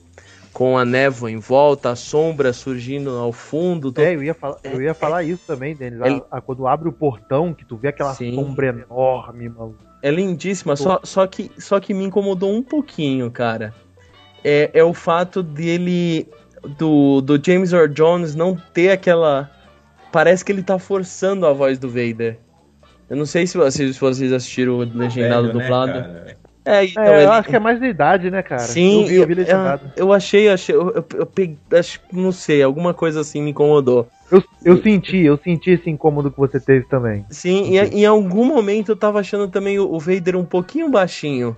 com 0.51 0.77
a 0.77 0.83
névoa 0.83 1.31
em 1.31 1.37
volta, 1.37 1.91
a 1.91 1.95
sombra 1.95 2.51
surgindo 2.51 3.11
ao 3.11 3.31
fundo. 3.31 3.93
É, 3.97 4.15
eu 4.15 4.23
ia 4.23 4.33
falar, 4.33 4.57
eu 4.63 4.81
ia 4.81 4.93
falar 4.93 5.23
isso 5.23 5.43
também, 5.47 5.75
Denis. 5.75 6.01
A- 6.01 6.07
Ele- 6.07 6.23
a- 6.31 6.41
quando 6.41 6.67
abre 6.67 6.89
o 6.89 6.91
portão, 6.91 7.53
que 7.53 7.63
tu 7.63 7.77
vê 7.77 7.89
aquela 7.89 8.13
Sim. 8.13 8.35
sombra 8.35 8.67
enorme, 8.67 9.49
mano. 9.49 9.75
É 10.01 10.11
lindíssima, 10.11 10.75
só, 10.75 10.99
só, 11.03 11.25
que, 11.25 11.51
só 11.57 11.79
que 11.79 11.93
me 11.93 12.03
incomodou 12.03 12.53
um 12.53 12.61
pouquinho, 12.61 13.31
cara. 13.31 13.73
É, 14.43 14.69
é 14.73 14.83
o 14.83 14.93
fato 14.93 15.41
dele. 15.41 16.27
Do, 16.77 17.21
do 17.21 17.39
James 17.43 17.71
Earl 17.71 17.87
Jones 17.87 18.35
não 18.35 18.57
ter 18.73 18.89
aquela. 18.89 19.49
Parece 20.11 20.43
que 20.43 20.51
ele 20.51 20.63
tá 20.63 20.77
forçando 20.79 21.45
a 21.45 21.53
voz 21.53 21.77
do 21.77 21.87
Vader. 21.87 22.39
Eu 23.09 23.15
não 23.17 23.25
sei 23.25 23.47
se 23.47 23.57
vocês, 23.57 23.95
se 23.95 24.01
vocês 24.01 24.33
assistiram 24.33 24.73
o 24.73 24.79
legendado 24.79 25.47
Velho, 25.47 25.59
né, 25.59 25.63
dublado. 25.65 25.93
cara? 25.93 26.37
é, 26.65 26.85
então 26.85 27.03
É, 27.03 27.09
eu 27.09 27.15
ele- 27.15 27.25
acho 27.27 27.49
que 27.49 27.55
é 27.55 27.59
mais 27.59 27.79
da 27.79 27.87
idade, 27.87 28.29
né, 28.29 28.41
cara? 28.43 28.61
Sim, 28.63 29.03
eu 29.03 29.07
vi, 29.07 29.15
eu 29.15 29.27
vi 29.27 29.33
eu, 29.33 29.37
legendado. 29.37 29.91
eu 29.95 30.13
achei, 30.13 30.49
achei 30.49 30.75
eu, 30.75 30.89
eu, 30.93 31.05
eu 31.15 31.25
peguei, 31.25 31.57
acho, 31.73 31.99
não 32.11 32.31
sei, 32.31 32.61
alguma 32.61 32.93
coisa 32.93 33.21
assim 33.21 33.41
me 33.41 33.51
incomodou. 33.51 34.07
Eu, 34.29 34.43
eu 34.65 34.81
senti, 34.83 35.17
eu 35.19 35.37
senti 35.41 35.71
esse 35.71 35.89
incômodo 35.89 36.29
que 36.29 36.37
você 36.37 36.59
teve 36.59 36.85
também. 36.87 37.25
Sim, 37.29 37.71
e 37.71 37.79
em 37.79 38.05
algum 38.05 38.43
momento 38.43 38.91
eu 38.91 38.95
tava 38.97 39.21
achando 39.21 39.47
também 39.47 39.79
o, 39.79 39.89
o 39.89 39.99
Vader 39.99 40.35
um 40.35 40.43
pouquinho 40.43 40.89
baixinho. 40.91 41.55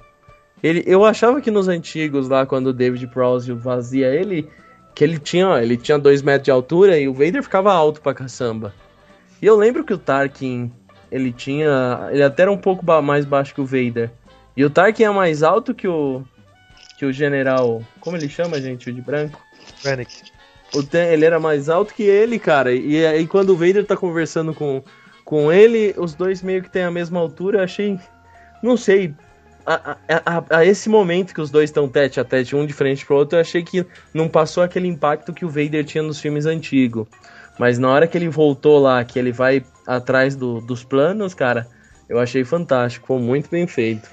Ele, 0.62 0.84
eu 0.86 1.04
achava 1.04 1.42
que 1.42 1.50
nos 1.50 1.68
antigos 1.68 2.30
lá, 2.30 2.46
quando 2.46 2.68
o 2.68 2.74
David 2.74 3.08
Prowse 3.08 3.56
fazia 3.62 4.08
ele, 4.14 4.48
que 4.94 5.04
ele 5.04 5.18
tinha, 5.18 5.48
ó, 5.50 5.58
ele 5.58 5.78
tinha 5.78 5.98
dois 5.98 6.22
metros 6.22 6.44
de 6.46 6.52
altura 6.52 7.00
e 7.00 7.08
o 7.08 7.14
Vader 7.14 7.42
ficava 7.42 7.74
alto 7.74 8.02
pra 8.02 8.14
caçamba. 8.14 8.72
E 9.42 9.46
eu 9.48 9.56
lembro 9.56 9.84
que 9.84 9.94
o 9.94 9.98
Tarkin, 9.98 10.70
ele 11.12 11.32
tinha, 11.32 12.10
ele 12.12 12.24
até 12.24 12.44
era 12.44 12.52
um 12.52 12.58
pouco 12.58 12.86
mais 13.02 13.26
baixo 13.26 13.54
que 13.54 13.62
o 13.62 13.66
Vader. 13.66 14.12
E 14.56 14.64
o 14.66 14.70
Tarkin 14.70 15.04
é 15.04 15.10
mais 15.10 15.44
alto 15.44 15.74
que 15.74 15.88
o 15.88 16.24
que 16.98 17.06
o 17.06 17.14
general, 17.14 17.82
como 18.02 18.18
ele 18.18 18.28
chama, 18.28 18.60
gente, 18.60 18.90
o 18.90 18.94
de 18.94 19.02
branco? 19.02 19.40
Ten- 20.92 21.08
ele 21.14 21.24
era 21.26 21.40
mais 21.40 21.70
alto 21.70 21.94
que 21.94 22.04
ele, 22.04 22.38
cara. 22.38 22.74
E 22.74 23.06
aí 23.06 23.26
quando 23.26 23.52
o 23.52 23.56
Vader 23.56 23.86
tá 23.86 23.96
conversando 23.96 24.54
com, 24.54 24.84
com 25.24 25.52
ele, 25.52 25.96
os 25.98 26.14
dois 26.14 26.42
meio 26.42 26.62
que 26.62 26.70
têm 26.70 26.84
a 26.84 26.92
mesma 26.92 27.20
altura, 27.20 27.60
eu 27.60 27.64
achei. 27.64 27.98
Não 28.62 28.76
sei. 28.76 29.14
A, 29.66 29.98
a- 30.08 30.38
a- 30.38 30.58
a 30.58 30.66
esse 30.66 30.90
momento 30.90 31.34
que 31.34 31.40
os 31.42 31.50
dois 31.50 31.70
estão 31.70 31.88
tete 31.88 32.20
a 32.20 32.24
tete, 32.26 32.56
um 32.56 32.66
de 32.66 32.74
frente 32.74 33.06
pro 33.06 33.16
outro, 33.16 33.38
eu 33.38 33.42
achei 33.42 33.64
que 33.64 33.86
não 34.14 34.28
passou 34.28 34.62
aquele 34.62 34.88
impacto 34.88 35.32
que 35.32 35.46
o 35.46 35.50
Vader 35.50 35.86
tinha 35.86 36.04
nos 36.04 36.20
filmes 36.20 36.46
antigos. 36.46 37.08
Mas 37.60 37.78
na 37.78 37.90
hora 37.90 38.08
que 38.08 38.18
ele 38.18 38.30
voltou 38.30 38.80
lá, 38.80 39.04
que 39.04 39.20
ele 39.20 39.32
vai 39.34 39.64
atrás 39.86 40.36
do- 40.36 40.62
dos 40.62 40.84
planos, 40.84 41.34
cara, 41.34 41.68
eu 42.08 42.18
achei 42.18 42.44
fantástico. 42.46 43.08
Foi 43.08 43.20
muito 43.20 43.50
bem 43.50 43.68
feito. 43.68 44.10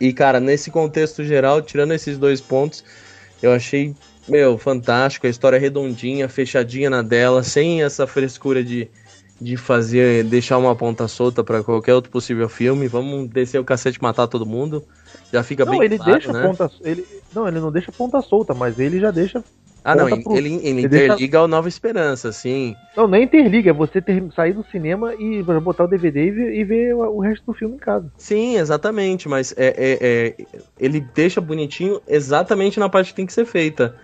E, 0.00 0.12
cara, 0.12 0.40
nesse 0.40 0.70
contexto 0.70 1.24
geral, 1.24 1.62
tirando 1.62 1.94
esses 1.94 2.18
dois 2.18 2.40
pontos, 2.40 2.84
eu 3.42 3.52
achei, 3.52 3.94
meu, 4.28 4.58
fantástico. 4.58 5.26
A 5.26 5.30
história 5.30 5.58
redondinha, 5.58 6.28
fechadinha 6.28 6.90
na 6.90 7.02
dela, 7.02 7.42
sem 7.42 7.82
essa 7.82 8.06
frescura 8.06 8.62
de, 8.64 8.90
de 9.40 9.56
fazer, 9.56 10.24
deixar 10.24 10.58
uma 10.58 10.74
ponta 10.74 11.06
solta 11.08 11.44
pra 11.44 11.62
qualquer 11.62 11.94
outro 11.94 12.10
possível 12.10 12.48
filme. 12.48 12.88
Vamos 12.88 13.28
descer 13.30 13.58
o 13.60 13.64
cacete 13.64 13.98
e 13.98 14.02
matar 14.02 14.26
todo 14.26 14.44
mundo. 14.44 14.84
Já 15.32 15.42
fica 15.42 15.64
Não, 15.64 15.72
bem 15.72 15.82
ele 15.82 15.96
claro, 15.96 16.14
deixa 16.14 16.32
né? 16.32 16.42
ponta. 16.42 16.70
Ele, 16.82 17.06
não, 17.32 17.48
ele 17.48 17.60
não 17.60 17.72
deixa 17.72 17.92
ponta 17.92 18.20
solta, 18.20 18.52
mas 18.54 18.78
ele 18.78 18.98
já 19.00 19.10
deixa. 19.10 19.42
Ah, 19.86 19.94
não, 19.94 20.06
pro- 20.20 20.36
ele, 20.36 20.54
ele 20.56 20.68
ele 20.80 20.88
deixa- 20.88 21.04
interliga 21.06 21.42
o 21.42 21.46
Nova 21.48 21.68
Esperança, 21.68 22.32
sim. 22.32 22.74
Não, 22.96 23.06
nem 23.06 23.22
interliga, 23.22 23.70
é 23.70 23.72
você 23.72 24.02
ter, 24.02 24.22
sair 24.34 24.52
do 24.52 24.64
cinema 24.66 25.14
e 25.14 25.42
botar 25.42 25.84
o 25.84 25.86
DVD 25.88 26.26
e 26.26 26.30
ver, 26.32 26.54
e 26.56 26.64
ver 26.64 26.94
o 26.94 27.16
o 27.16 27.20
resto 27.20 27.44
do 27.46 27.54
filme 27.54 27.76
em 27.76 27.78
casa. 27.78 28.10
Sim, 28.18 28.56
exatamente, 28.56 29.28
mas 29.28 29.54
é, 29.56 29.68
é- 29.68 29.98
é- 30.00 30.34
ele 30.78 31.00
deixa 31.14 31.40
bonitinho 31.40 32.00
exatamente 32.08 32.80
na 32.80 32.88
parte 32.88 33.10
que 33.10 33.14
tem 33.16 33.26
que 33.26 33.32
ser 33.32 33.44
feita. 33.46 33.94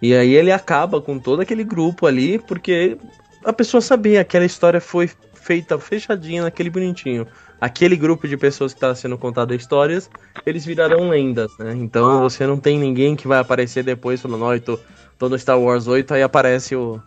E 0.00 0.14
aí 0.14 0.32
ele 0.34 0.50
acaba 0.52 1.00
com 1.00 1.18
todo 1.18 1.42
aquele 1.42 1.64
grupo 1.64 2.06
ali, 2.06 2.38
porque 2.38 2.96
a 3.44 3.52
pessoa 3.52 3.80
sabia 3.80 4.14
que 4.24 4.28
aquela 4.36 4.44
história 4.46 4.80
foi 4.80 5.10
feita 5.34 5.78
fechadinha 5.78 6.42
naquele 6.42 6.70
bonitinho. 6.70 7.26
Aquele 7.60 7.96
grupo 7.96 8.26
de 8.28 8.36
pessoas 8.36 8.72
que 8.72 8.78
está 8.78 8.94
sendo 8.94 9.16
contada 9.16 9.54
histórias, 9.54 10.10
eles 10.44 10.64
virarão 10.66 11.08
lendas, 11.08 11.56
né? 11.58 11.74
Então 11.76 12.20
você 12.20 12.46
não 12.46 12.58
tem 12.58 12.78
ninguém 12.78 13.16
que 13.16 13.26
vai 13.28 13.38
aparecer 13.38 13.82
depois 13.82 14.20
falando, 14.20 14.44
ó, 14.44 14.54
eu 14.54 14.78
tô, 15.18 15.28
no 15.28 15.38
Star 15.38 15.58
Wars 15.60 15.86
8, 15.86 16.14
aí 16.14 16.22
aparece 16.22 16.74
o, 16.76 17.00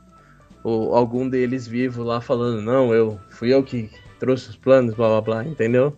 o 0.64 0.96
algum 0.96 1.28
deles 1.30 1.68
vivo 1.68 2.04
lá 2.04 2.20
falando, 2.22 2.62
não, 2.62 2.94
eu 2.94 3.20
fui 3.30 3.54
eu 3.54 3.64
que 3.64 3.90
trouxe 4.20 4.50
os 4.50 4.56
planos, 4.56 4.94
blá 4.96 5.08
blá 5.08 5.22
blá, 5.22 5.46
entendeu? 5.46 5.96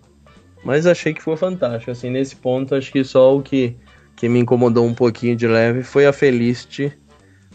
Mas 0.64 0.86
achei 0.86 1.14
que 1.14 1.22
foi 1.24 1.36
fantástico, 1.36 1.90
assim, 1.92 2.10
nesse 2.10 2.36
ponto 2.36 2.76
acho 2.76 2.92
que 2.92 3.04
só 3.04 3.36
o 3.36 3.42
que, 3.42 3.76
que 4.16 4.30
me 4.30 4.40
incomodou 4.40 4.86
um 4.86 4.94
pouquinho 4.94 5.36
de 5.36 5.48
leve 5.48 5.84
foi 5.84 6.06
a 6.06 6.14
Felicity, 6.14 6.94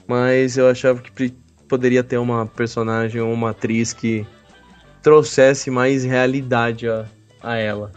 mas 0.08 0.58
eu 0.58 0.68
achava 0.68 1.00
que 1.00 1.32
poderia 1.68 2.02
ter 2.02 2.18
uma 2.18 2.46
personagem 2.46 3.20
ou 3.20 3.32
uma 3.32 3.50
atriz 3.50 3.92
que 3.92 4.26
trouxesse 5.02 5.70
mais 5.70 6.04
realidade 6.04 6.88
a, 6.88 7.06
a 7.40 7.56
ela, 7.56 7.92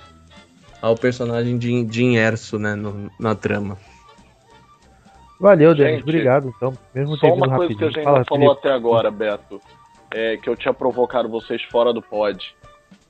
ao 0.79 0.95
personagem 0.95 1.57
de, 1.57 1.83
de 1.83 2.03
né, 2.59 2.75
no- 2.75 3.11
na 3.19 3.33
trama. 3.33 3.77
Valeu, 5.39 5.73
Denis. 5.73 6.01
Obrigado, 6.01 6.53
então. 6.55 6.73
Mesmo 6.93 7.15
Só 7.17 7.33
uma 7.33 7.55
coisa 7.55 7.73
que 7.73 7.83
a 7.83 7.87
rapidinho. 7.87 7.91
gente 7.91 8.03
Fala, 8.03 8.17
não 8.19 8.25
falou 8.25 8.47
Felipe. 8.49 8.59
até 8.67 8.75
agora, 8.75 9.09
Beto, 9.09 9.61
é, 10.11 10.37
que 10.37 10.49
eu 10.49 10.55
tinha 10.55 10.73
provocado 10.73 11.29
vocês 11.29 11.61
fora 11.63 11.93
do 11.93 12.01
pod. 12.01 12.53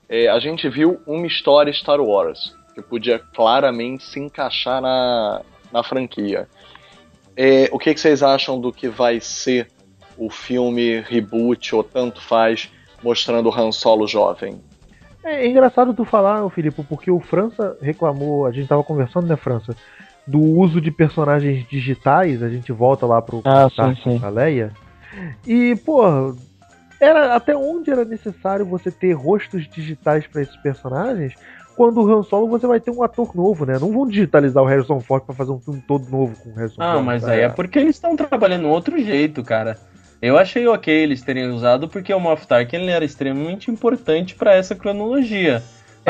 É, 0.07 0.27
a 0.27 0.39
gente 0.39 0.68
viu 0.69 1.01
uma 1.07 1.26
história 1.26 1.73
Star 1.73 1.99
Wars, 1.99 2.56
que 2.76 2.81
podia 2.81 3.19
claramente 3.19 4.03
se 4.03 4.19
encaixar 4.19 4.81
na, 4.81 5.41
na 5.72 5.84
franquia. 5.84 6.47
É, 7.35 7.69
o 7.72 7.80
que, 7.80 7.93
que 7.93 7.99
vocês 7.99 8.22
acham 8.22 8.60
do 8.60 8.72
que 8.72 8.88
vai 8.88 9.19
ser 9.19 9.68
o 10.18 10.30
filme 10.30 10.99
reboot 10.99 11.73
ou 11.76 11.84
tanto 11.84 12.22
faz 12.22 12.69
mostrando 13.01 13.49
o 13.49 13.53
Han 13.53 13.72
Solo 13.72 14.06
jovem? 14.07 14.61
É, 15.23 15.45
é 15.45 15.47
engraçado 15.47 15.93
tu 15.93 16.03
falar, 16.06 16.47
Filipe, 16.49 16.84
porque 16.84 17.10
o 17.10 17.19
França 17.19 17.77
reclamou, 17.81 18.45
a 18.45 18.51
gente 18.51 18.68
tava 18.68 18.84
conversando, 18.84 19.27
né, 19.27 19.35
França, 19.35 19.76
do 20.30 20.39
uso 20.39 20.80
de 20.80 20.91
personagens 20.91 21.68
digitais, 21.68 22.43
a 22.43 22.49
gente 22.49 22.72
volta 22.72 23.06
lá 23.06 23.22
pro 23.22 23.41
Ah, 23.43 23.68
sim, 23.69 24.19
Leia. 24.31 24.72
E, 25.45 25.76
pô, 25.84 26.35
era 26.99 27.35
até 27.35 27.56
onde 27.56 27.89
era 27.89 28.06
necessário 28.06 28.65
você 28.65 28.91
ter 28.91 29.14
rostos 29.14 29.68
digitais 29.68 30.27
pra 30.27 30.41
esses 30.41 30.56
personagens? 30.57 31.34
Quando 31.76 32.01
o 32.01 32.14
Han 32.14 32.23
Solo 32.23 32.47
você 32.47 32.68
vai 32.68 32.80
ter 32.80 32.91
um 32.91 33.01
ator 33.01 33.34
novo, 33.35 33.65
né? 33.65 33.77
Não 33.80 33.91
vão 33.91 34.06
digitalizar 34.07 34.61
o 34.61 34.68
Harrison 34.68 34.99
Ford 34.99 35.23
pra 35.23 35.34
fazer 35.34 35.51
um 35.51 35.60
filme 35.60 35.81
todo 35.88 36.10
novo 36.10 36.35
com 36.43 36.49
o 36.49 36.53
Harrison 36.53 36.76
Ah, 36.81 36.93
Ford. 36.93 37.06
mas 37.06 37.23
aí 37.23 37.39
é 37.41 37.49
porque 37.49 37.80
eles 37.80 37.95
estão 37.95 38.15
trabalhando 38.18 38.68
outro 38.68 39.01
jeito, 39.01 39.41
cara. 39.43 39.77
Eu 40.22 40.38
achei 40.38 40.68
ok 40.68 40.93
eles 40.93 41.22
terem 41.22 41.49
usado 41.49 41.88
porque 41.88 42.14
o 42.14 42.19
Moff 42.19 42.45
Tarkin 42.45 42.76
ele 42.76 42.91
era 42.91 43.06
extremamente 43.06 43.72
importante 43.72 44.35
pra 44.35 44.53
essa 44.53 44.76
cronologia. 44.76 45.64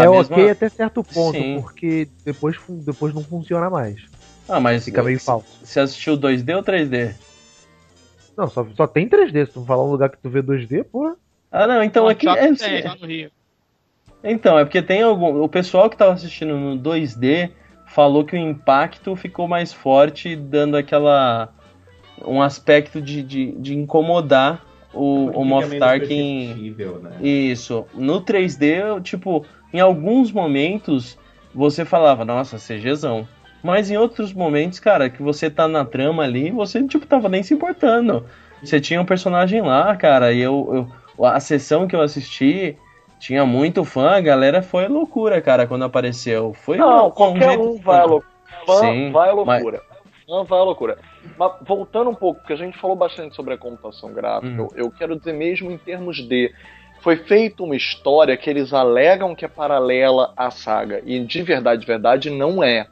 É 0.03 0.09
mesma- 0.09 0.35
ok 0.37 0.49
até 0.49 0.69
certo 0.69 1.03
ponto, 1.03 1.37
Sim. 1.37 1.59
porque 1.61 2.07
depois, 2.25 2.57
depois 2.67 3.13
não 3.13 3.23
funciona 3.23 3.69
mais. 3.69 4.01
Ah, 4.47 4.59
mas 4.59 4.85
Fica 4.85 5.03
meio 5.03 5.19
falso. 5.19 5.47
Você 5.63 5.79
assistiu 5.79 6.17
2D 6.17 6.55
ou 6.55 6.63
3D? 6.63 7.13
Não, 8.35 8.49
só, 8.49 8.65
só 8.75 8.87
tem 8.87 9.07
3D. 9.07 9.45
Se 9.45 9.51
tu 9.53 9.63
falar 9.65 9.83
um 9.83 9.91
lugar 9.91 10.09
que 10.09 10.17
tu 10.17 10.29
vê 10.29 10.41
2D, 10.41 10.83
porra. 10.83 11.15
Ah, 11.51 11.67
não, 11.67 11.83
então 11.83 12.07
Ah, 12.07 12.11
aqui 12.11 12.27
é, 12.27 12.53
tem, 12.55 12.83
lá 12.83 12.95
no 12.95 13.05
Rio. 13.05 13.31
Então, 14.23 14.57
é 14.57 14.65
porque 14.65 14.81
tem 14.81 15.01
algum. 15.01 15.41
O 15.41 15.49
pessoal 15.49 15.89
que 15.89 15.97
tava 15.97 16.13
assistindo 16.13 16.57
no 16.57 16.77
2D 16.77 17.51
falou 17.87 18.23
que 18.23 18.35
o 18.35 18.39
impacto 18.39 19.15
ficou 19.15 19.47
mais 19.47 19.73
forte, 19.73 20.35
dando 20.35 20.77
aquela. 20.77 21.53
um 22.25 22.41
aspecto 22.41 23.01
de, 23.01 23.21
de, 23.23 23.51
de 23.53 23.77
incomodar 23.77 24.65
o, 24.93 25.27
o 25.31 25.45
Moff 25.45 25.77
Tarkin. 25.77 26.73
né? 27.01 27.17
Isso. 27.21 27.85
No 27.93 28.21
3D, 28.21 28.63
eu, 28.81 29.01
tipo, 29.01 29.45
em 29.73 29.79
alguns 29.79 30.31
momentos 30.31 31.17
você 31.53 31.83
falava, 31.85 32.23
nossa, 32.25 32.57
CGzão. 32.57 33.27
Mas 33.63 33.89
em 33.91 33.97
outros 33.97 34.31
momentos, 34.33 34.79
cara, 34.79 35.09
que 35.09 35.21
você 35.21 35.49
tá 35.49 35.67
na 35.67 35.83
trama 35.83 36.23
ali, 36.23 36.49
você, 36.51 36.81
tipo, 36.87 37.05
tava 37.05 37.27
nem 37.27 37.43
se 37.43 37.53
importando. 37.53 38.25
Você 38.63 38.79
tinha 38.79 39.01
um 39.01 39.05
personagem 39.05 39.61
lá, 39.61 39.95
cara, 39.95 40.31
e 40.31 40.39
eu, 40.39 40.87
eu 41.17 41.25
a 41.25 41.39
sessão 41.39 41.85
que 41.87 41.95
eu 41.95 42.01
assisti 42.01 42.77
tinha 43.19 43.45
muito 43.45 43.83
fã, 43.83 44.11
a 44.11 44.21
galera 44.21 44.61
foi 44.61 44.87
loucura, 44.87 45.41
cara, 45.41 45.67
quando 45.67 45.83
apareceu. 45.83 46.53
Foi 46.53 46.77
Não, 46.77 47.07
um 47.07 47.11
qualquer 47.11 47.49
jeito- 47.49 47.63
um 47.63 47.77
vai 47.77 47.99
à 47.99 48.05
loucura. 48.05 48.31
Fã 48.65 48.79
Sim, 48.79 49.11
vai 49.11 49.29
à 49.29 49.35
mas- 49.35 49.61
loucura. 49.61 49.81
Fã 50.25 50.43
vai 50.45 50.59
à 50.59 50.63
loucura. 50.63 50.97
Mas 51.37 51.51
voltando 51.67 52.09
um 52.09 52.15
pouco, 52.15 52.39
porque 52.39 52.53
a 52.53 52.55
gente 52.55 52.77
falou 52.77 52.95
bastante 52.95 53.35
sobre 53.35 53.53
a 53.53 53.57
computação 53.57 54.13
gráfica, 54.13 54.47
Hum. 54.61 54.67
eu, 54.73 54.85
eu 54.85 54.91
quero 54.91 55.17
dizer 55.17 55.33
mesmo 55.33 55.69
em 55.71 55.77
termos 55.77 56.15
de. 56.25 56.53
Foi 57.01 57.15
feita 57.15 57.63
uma 57.63 57.75
história 57.75 58.35
que 58.35 58.49
eles 58.49 58.73
alegam 58.73 59.33
que 59.35 59.45
é 59.45 59.47
paralela 59.47 60.33
à 60.35 60.51
saga. 60.51 61.01
E 61.05 61.19
de 61.23 61.41
verdade, 61.41 61.81
de 61.81 61.87
verdade, 61.87 62.29
não 62.29 62.63
é. 62.63 62.87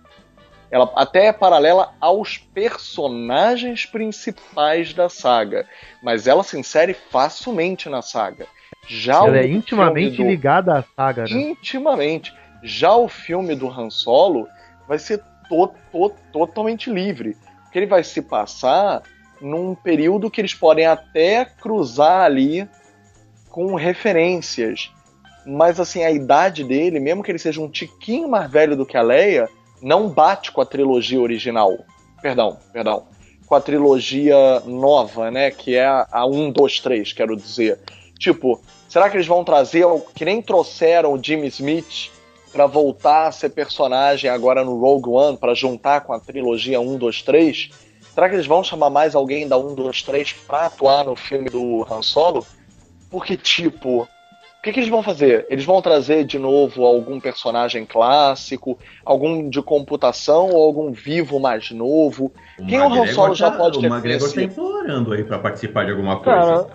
Ela 0.71 0.91
até 0.95 1.27
é 1.27 1.33
paralela 1.33 1.93
aos 1.99 2.37
personagens 2.37 3.85
principais 3.85 4.93
da 4.93 5.09
saga. 5.09 5.65
Mas 6.01 6.27
ela 6.27 6.43
se 6.43 6.57
insere 6.57 6.93
facilmente 6.93 7.89
na 7.89 8.01
saga. 8.01 8.45
Já 8.87 9.15
Ela 9.15 9.31
o 9.31 9.35
é 9.35 9.47
intimamente 9.47 10.17
do- 10.17 10.27
ligada 10.27 10.77
à 10.79 10.83
saga, 10.95 11.23
né? 11.23 11.29
intimamente. 11.31 12.33
Já 12.63 12.95
o 12.95 13.07
filme 13.07 13.55
do 13.55 13.69
Han 13.69 13.89
Solo 13.89 14.47
vai 14.87 14.97
ser 14.99 15.21
to 15.49 15.67
to 15.91 16.13
totalmente 16.31 16.89
livre. 16.89 17.35
Porque 17.63 17.79
ele 17.79 17.85
vai 17.85 18.03
se 18.03 18.21
passar 18.21 19.01
num 19.41 19.75
período 19.75 20.31
que 20.31 20.41
eles 20.41 20.53
podem 20.53 20.85
até 20.85 21.45
cruzar 21.45 22.21
ali 22.23 22.67
com 23.57 23.73
referências. 23.73 24.91
Mas 25.43 25.79
assim, 25.79 26.03
a 26.03 26.11
idade 26.11 26.63
dele, 26.63 26.99
mesmo 26.99 27.23
que 27.23 27.31
ele 27.31 27.39
seja 27.39 27.59
um 27.59 27.67
tiquinho 27.67 28.29
mais 28.29 28.51
velho 28.51 28.77
do 28.77 28.85
que 28.85 28.95
a 28.95 29.01
Leia, 29.01 29.49
não 29.81 30.09
bate 30.09 30.51
com 30.51 30.61
a 30.61 30.65
trilogia 30.65 31.19
original. 31.19 31.75
Perdão, 32.21 32.59
perdão. 32.71 33.07
Com 33.47 33.55
a 33.55 33.59
trilogia 33.59 34.59
nova, 34.63 35.31
né? 35.31 35.49
Que 35.49 35.75
é 35.75 35.87
a, 35.87 36.07
a 36.11 36.27
1, 36.27 36.51
2, 36.51 36.79
3, 36.81 37.13
quero 37.13 37.35
dizer. 37.35 37.79
Tipo, 38.19 38.61
será 38.87 39.09
que 39.09 39.17
eles 39.17 39.25
vão 39.25 39.43
trazer, 39.43 39.87
que 40.13 40.23
nem 40.23 40.39
trouxeram 40.39 41.13
o 41.13 41.23
Jimmy 41.23 41.47
Smith 41.47 42.11
pra 42.51 42.67
voltar 42.67 43.25
a 43.25 43.31
ser 43.31 43.49
personagem 43.49 44.29
agora 44.29 44.63
no 44.63 44.79
Rogue 44.79 45.09
One, 45.09 45.35
pra 45.35 45.55
juntar 45.55 46.01
com 46.01 46.13
a 46.13 46.19
trilogia 46.19 46.79
1, 46.79 46.95
2, 46.99 47.21
3? 47.23 47.69
Será 48.13 48.29
que 48.29 48.35
eles 48.35 48.45
vão 48.45 48.63
chamar 48.63 48.91
mais 48.91 49.15
alguém 49.15 49.47
da 49.47 49.57
1, 49.57 49.73
2, 49.73 50.03
3 50.03 50.33
pra 50.45 50.67
atuar 50.67 51.05
no 51.05 51.15
filme 51.15 51.49
do 51.49 51.87
Han 51.89 52.03
Solo? 52.03 52.45
Porque, 53.09 53.37
tipo, 53.37 54.01
o 54.01 54.07
que, 54.61 54.71
que 54.73 54.79
eles 54.79 54.89
vão 54.89 55.01
fazer? 55.01 55.45
Eles 55.49 55.63
vão 55.65 55.81
trazer 55.81 56.25
de 56.25 56.37
novo 56.37 56.85
algum 56.85 57.19
personagem 57.19 57.85
clássico, 57.85 58.77
algum 59.05 59.49
de 59.49 59.61
computação 59.61 60.49
ou 60.49 60.63
algum 60.63 60.91
vivo 60.91 61.39
mais 61.39 61.71
novo? 61.71 62.31
Quem 62.67 62.77
é 62.77 62.81
o 62.81 62.85
Han 62.85 62.87
McGregor 62.97 63.13
Solo 63.15 63.35
já 63.35 63.51
tá- 63.51 63.57
pode 63.57 63.77
O 63.77 63.81
ter 63.81 63.87
McGregor 63.87 64.27
tá 64.27 64.33
conhecido? 64.33 64.51
implorando 64.61 65.13
aí 65.13 65.23
pra 65.23 65.39
participar 65.39 65.85
de 65.85 65.91
alguma 65.91 66.19
coisa. 66.19 66.39
Cara, 66.63 66.67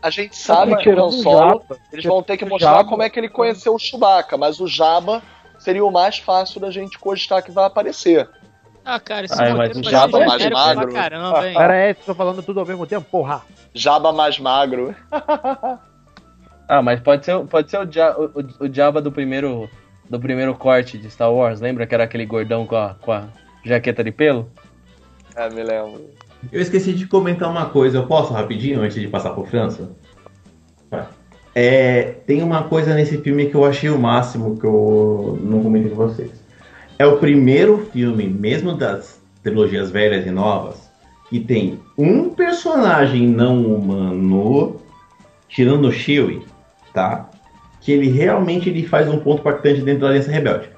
a 0.00 0.10
gente 0.10 0.36
sabe 0.36 0.76
que 0.76 0.88
o 0.88 0.98
Han 0.98 1.06
o 1.06 1.12
Solo, 1.12 1.38
Jabba, 1.60 1.78
eles 1.92 2.04
vão 2.04 2.22
ter 2.22 2.36
que 2.36 2.44
o 2.44 2.48
mostrar 2.48 2.76
Jabba- 2.76 2.88
como 2.88 3.02
é 3.02 3.10
que 3.10 3.18
ele 3.20 3.28
conheceu 3.28 3.74
o 3.74 3.78
Chewbacca, 3.78 4.36
mas 4.36 4.60
o 4.60 4.66
Jabba 4.66 5.22
seria 5.58 5.84
o 5.84 5.90
mais 5.90 6.18
fácil 6.18 6.60
da 6.60 6.70
gente 6.70 6.98
cogitar 6.98 7.42
que 7.42 7.50
vai 7.50 7.64
aparecer. 7.66 8.28
Ah, 8.90 8.98
cara, 8.98 9.26
esse 9.26 9.34
Ai, 9.38 9.50
roteiro 9.52 9.74
mas 9.76 9.84
vai 9.84 9.92
Jabba 9.92 10.18
mais 10.26 10.50
magro. 10.50 10.92
caramba, 10.94 11.46
hein? 11.46 11.54
Era 11.58 11.90
esse, 11.90 12.00
tô 12.06 12.14
falando 12.14 12.42
tudo 12.42 12.60
ao 12.60 12.64
mesmo 12.64 12.86
tempo, 12.86 13.06
porra. 13.10 13.42
Jabba 13.74 14.12
mais 14.14 14.38
magro. 14.38 14.94
Ah, 16.70 16.82
mas 16.82 17.00
pode 17.00 17.24
ser, 17.24 17.38
pode 17.46 17.70
ser 17.70 17.78
o, 17.78 17.86
Dia- 17.86 18.14
o, 18.18 18.30
o 18.64 18.70
Jabba 18.70 19.00
do 19.00 19.10
primeiro, 19.10 19.70
do 20.08 20.20
primeiro 20.20 20.54
corte 20.54 20.98
de 20.98 21.10
Star 21.10 21.32
Wars, 21.32 21.62
lembra 21.62 21.86
que 21.86 21.94
era 21.94 22.04
aquele 22.04 22.26
gordão 22.26 22.66
com 22.66 22.76
a, 22.76 22.94
com 23.00 23.10
a 23.10 23.24
jaqueta 23.64 24.04
de 24.04 24.10
pelo? 24.12 24.50
É, 25.34 25.48
me 25.48 25.62
lembro. 25.62 26.10
Eu 26.52 26.60
esqueci 26.60 26.92
de 26.92 27.06
comentar 27.06 27.50
uma 27.50 27.70
coisa, 27.70 27.96
eu 27.96 28.06
posso 28.06 28.34
rapidinho 28.34 28.82
antes 28.82 29.00
de 29.00 29.08
passar 29.08 29.30
pro 29.30 29.46
França? 29.46 29.90
É, 31.54 32.02
tem 32.26 32.42
uma 32.42 32.62
coisa 32.64 32.94
nesse 32.94 33.16
filme 33.18 33.46
que 33.48 33.54
eu 33.54 33.64
achei 33.64 33.88
o 33.88 33.98
máximo 33.98 34.58
que 34.58 34.66
eu 34.66 35.38
não 35.42 35.62
comentei 35.62 35.90
com 35.90 35.96
vocês. 35.96 36.37
É 36.98 37.06
o 37.06 37.18
primeiro 37.18 37.88
filme, 37.92 38.26
mesmo 38.28 38.74
das 38.74 39.20
trilogias 39.42 39.90
velhas 39.90 40.26
e 40.26 40.30
novas, 40.30 40.90
que 41.28 41.38
tem 41.40 41.78
um 41.96 42.30
personagem 42.30 43.26
não 43.28 43.62
humano, 43.64 44.80
tirando 45.48 45.86
o 45.88 45.92
Chewie, 45.92 46.42
tá? 46.92 47.28
Que 47.80 47.92
ele 47.92 48.08
realmente 48.08 48.68
ele 48.68 48.86
faz 48.86 49.08
um 49.08 49.18
ponto 49.18 49.40
impactante 49.40 49.80
dentro 49.82 50.00
da 50.02 50.08
Aliança 50.08 50.30
Rebelde. 50.30 50.70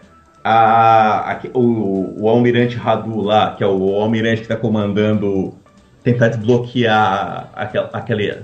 A, 0.45 1.33
a- 1.33 1.41
o, 1.55 2.23
o 2.23 2.29
almirante 2.29 2.77
Radu 2.77 3.21
lá, 3.21 3.55
que 3.55 3.65
é 3.65 3.67
o 3.67 3.95
almirante 4.01 4.37
que 4.39 4.43
está 4.43 4.57
comandando, 4.57 5.55
tentar 6.03 6.29
desbloquear 6.29 7.51
aquele, 7.55 7.89
aquele, 7.93 8.39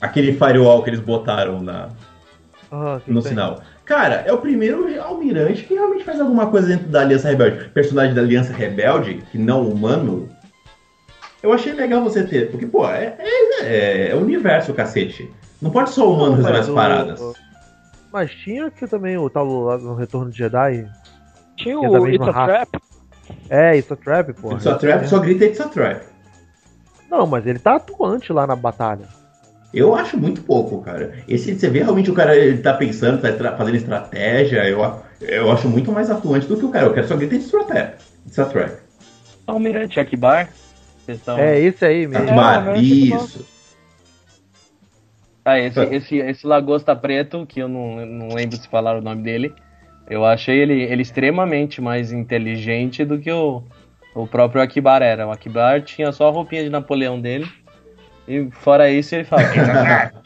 aquele 0.00 0.32
firewall 0.32 0.82
que 0.82 0.90
eles 0.90 1.00
botaram 1.00 1.60
na, 1.62 1.88
que 3.04 3.10
no 3.12 3.20
tem. 3.22 3.30
sinal. 3.30 3.60
Cara, 3.90 4.22
é 4.24 4.32
o 4.32 4.38
primeiro 4.38 4.86
almirante 5.02 5.64
que 5.64 5.74
realmente 5.74 6.04
faz 6.04 6.20
alguma 6.20 6.46
coisa 6.46 6.68
dentro 6.68 6.86
da 6.86 7.00
Aliança 7.00 7.28
Rebelde. 7.28 7.70
Personagem 7.70 8.14
da 8.14 8.20
Aliança 8.20 8.52
Rebelde, 8.52 9.20
que 9.32 9.36
não 9.36 9.68
humano. 9.68 10.28
Eu 11.42 11.52
achei 11.52 11.72
legal 11.72 12.00
você 12.00 12.22
ter, 12.22 12.52
porque, 12.52 12.66
pô, 12.66 12.86
é, 12.86 13.16
é, 13.18 13.64
é, 13.64 14.10
é 14.10 14.14
o 14.14 14.20
universo, 14.20 14.72
cacete. 14.72 15.28
Não 15.60 15.72
pode 15.72 15.90
só 15.90 16.08
o 16.08 16.14
humano 16.14 16.36
resolver 16.36 16.58
as 16.58 16.68
paradas. 16.68 17.20
Mas 18.12 18.30
tinha 18.30 18.70
que 18.70 18.86
também 18.86 19.18
o 19.18 19.28
tal 19.28 19.44
lá 19.64 19.76
no 19.76 19.96
Retorno 19.96 20.30
de 20.30 20.38
Jedi. 20.38 20.88
Tinha 21.56 21.74
é 21.74 21.78
o 21.78 22.06
It's 22.06 22.28
a. 22.28 22.44
Trap. 22.44 22.68
É, 23.48 23.76
isso 23.76 23.92
é 23.92 23.96
trap, 23.96 24.32
pô. 24.34 24.52
It's 24.52 24.68
a 24.68 24.76
trap, 24.76 25.08
só 25.08 25.18
grita 25.18 25.46
It's 25.46 25.60
a 25.60 25.68
trap. 25.68 26.06
Não, 27.10 27.26
mas 27.26 27.44
ele 27.44 27.58
tá 27.58 27.74
atuante 27.74 28.32
lá 28.32 28.46
na 28.46 28.54
batalha. 28.54 29.19
Eu 29.72 29.94
acho 29.94 30.18
muito 30.18 30.42
pouco, 30.42 30.82
cara. 30.82 31.14
Esse, 31.28 31.54
você 31.54 31.68
vê 31.68 31.80
realmente 31.82 32.10
o 32.10 32.14
cara, 32.14 32.36
ele 32.36 32.58
tá 32.58 32.74
pensando, 32.74 33.20
tá 33.20 33.56
fazendo 33.56 33.76
estratégia, 33.76 34.68
eu, 34.68 34.80
eu 35.20 35.50
acho 35.52 35.68
muito 35.68 35.92
mais 35.92 36.10
atuante 36.10 36.46
do 36.46 36.56
que 36.56 36.64
o 36.64 36.70
cara. 36.70 36.86
Eu 36.86 36.94
quero 36.94 37.06
só 37.06 37.16
grita 37.16 37.38
de 37.38 37.44
estratégia. 37.44 37.94
Trek. 38.50 38.76
Almirante 39.46 40.00
Akbar? 40.00 40.50
É 41.38 41.58
esse 41.58 41.84
aí 41.84 42.06
mesmo. 42.06 42.28
Akbar, 42.30 42.76
isso. 42.82 43.46
Ah, 45.44 45.58
esse, 45.58 45.80
esse, 45.80 46.16
esse 46.18 46.46
Lagosta 46.46 46.94
Preto, 46.94 47.46
que 47.46 47.60
eu 47.60 47.68
não, 47.68 48.04
não 48.06 48.28
lembro 48.34 48.56
se 48.56 48.68
falaram 48.68 48.98
o 48.98 49.02
nome 49.02 49.22
dele, 49.22 49.52
eu 50.08 50.24
achei 50.24 50.58
ele, 50.58 50.82
ele 50.82 51.02
extremamente 51.02 51.80
mais 51.80 52.12
inteligente 52.12 53.04
do 53.04 53.18
que 53.18 53.30
o, 53.30 53.62
o 54.14 54.26
próprio 54.26 54.60
Akibar 54.62 55.02
era. 55.02 55.26
O 55.26 55.30
Akibar 55.30 55.82
tinha 55.82 56.12
só 56.12 56.28
a 56.28 56.30
roupinha 56.30 56.62
de 56.62 56.70
Napoleão 56.70 57.20
dele, 57.20 57.46
e 58.30 58.50
fora 58.50 58.90
isso 58.90 59.14
ele 59.14 59.24
fala. 59.24 59.42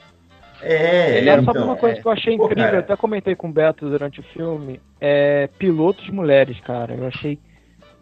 É, 0.67 1.19
Ele 1.19 1.29
era- 1.29 1.43
então, 1.43 1.63
uma 1.63 1.77
coisa 1.77 1.99
é. 1.99 2.01
que 2.01 2.07
eu 2.09 2.13
achei 2.13 2.39
Pô, 2.39 2.45
incrível, 2.47 2.65
cara. 2.65 2.77
eu 2.77 2.81
até 2.81 2.97
comentei 2.97 3.35
com 3.37 3.49
o 3.49 3.53
Beto 3.53 3.87
durante 3.87 4.21
o 4.21 4.23
filme, 4.23 4.81
é 4.99 5.47
pilotos 5.59 6.09
mulheres, 6.09 6.59
cara. 6.61 6.95
Eu 6.95 7.07
achei 7.07 7.39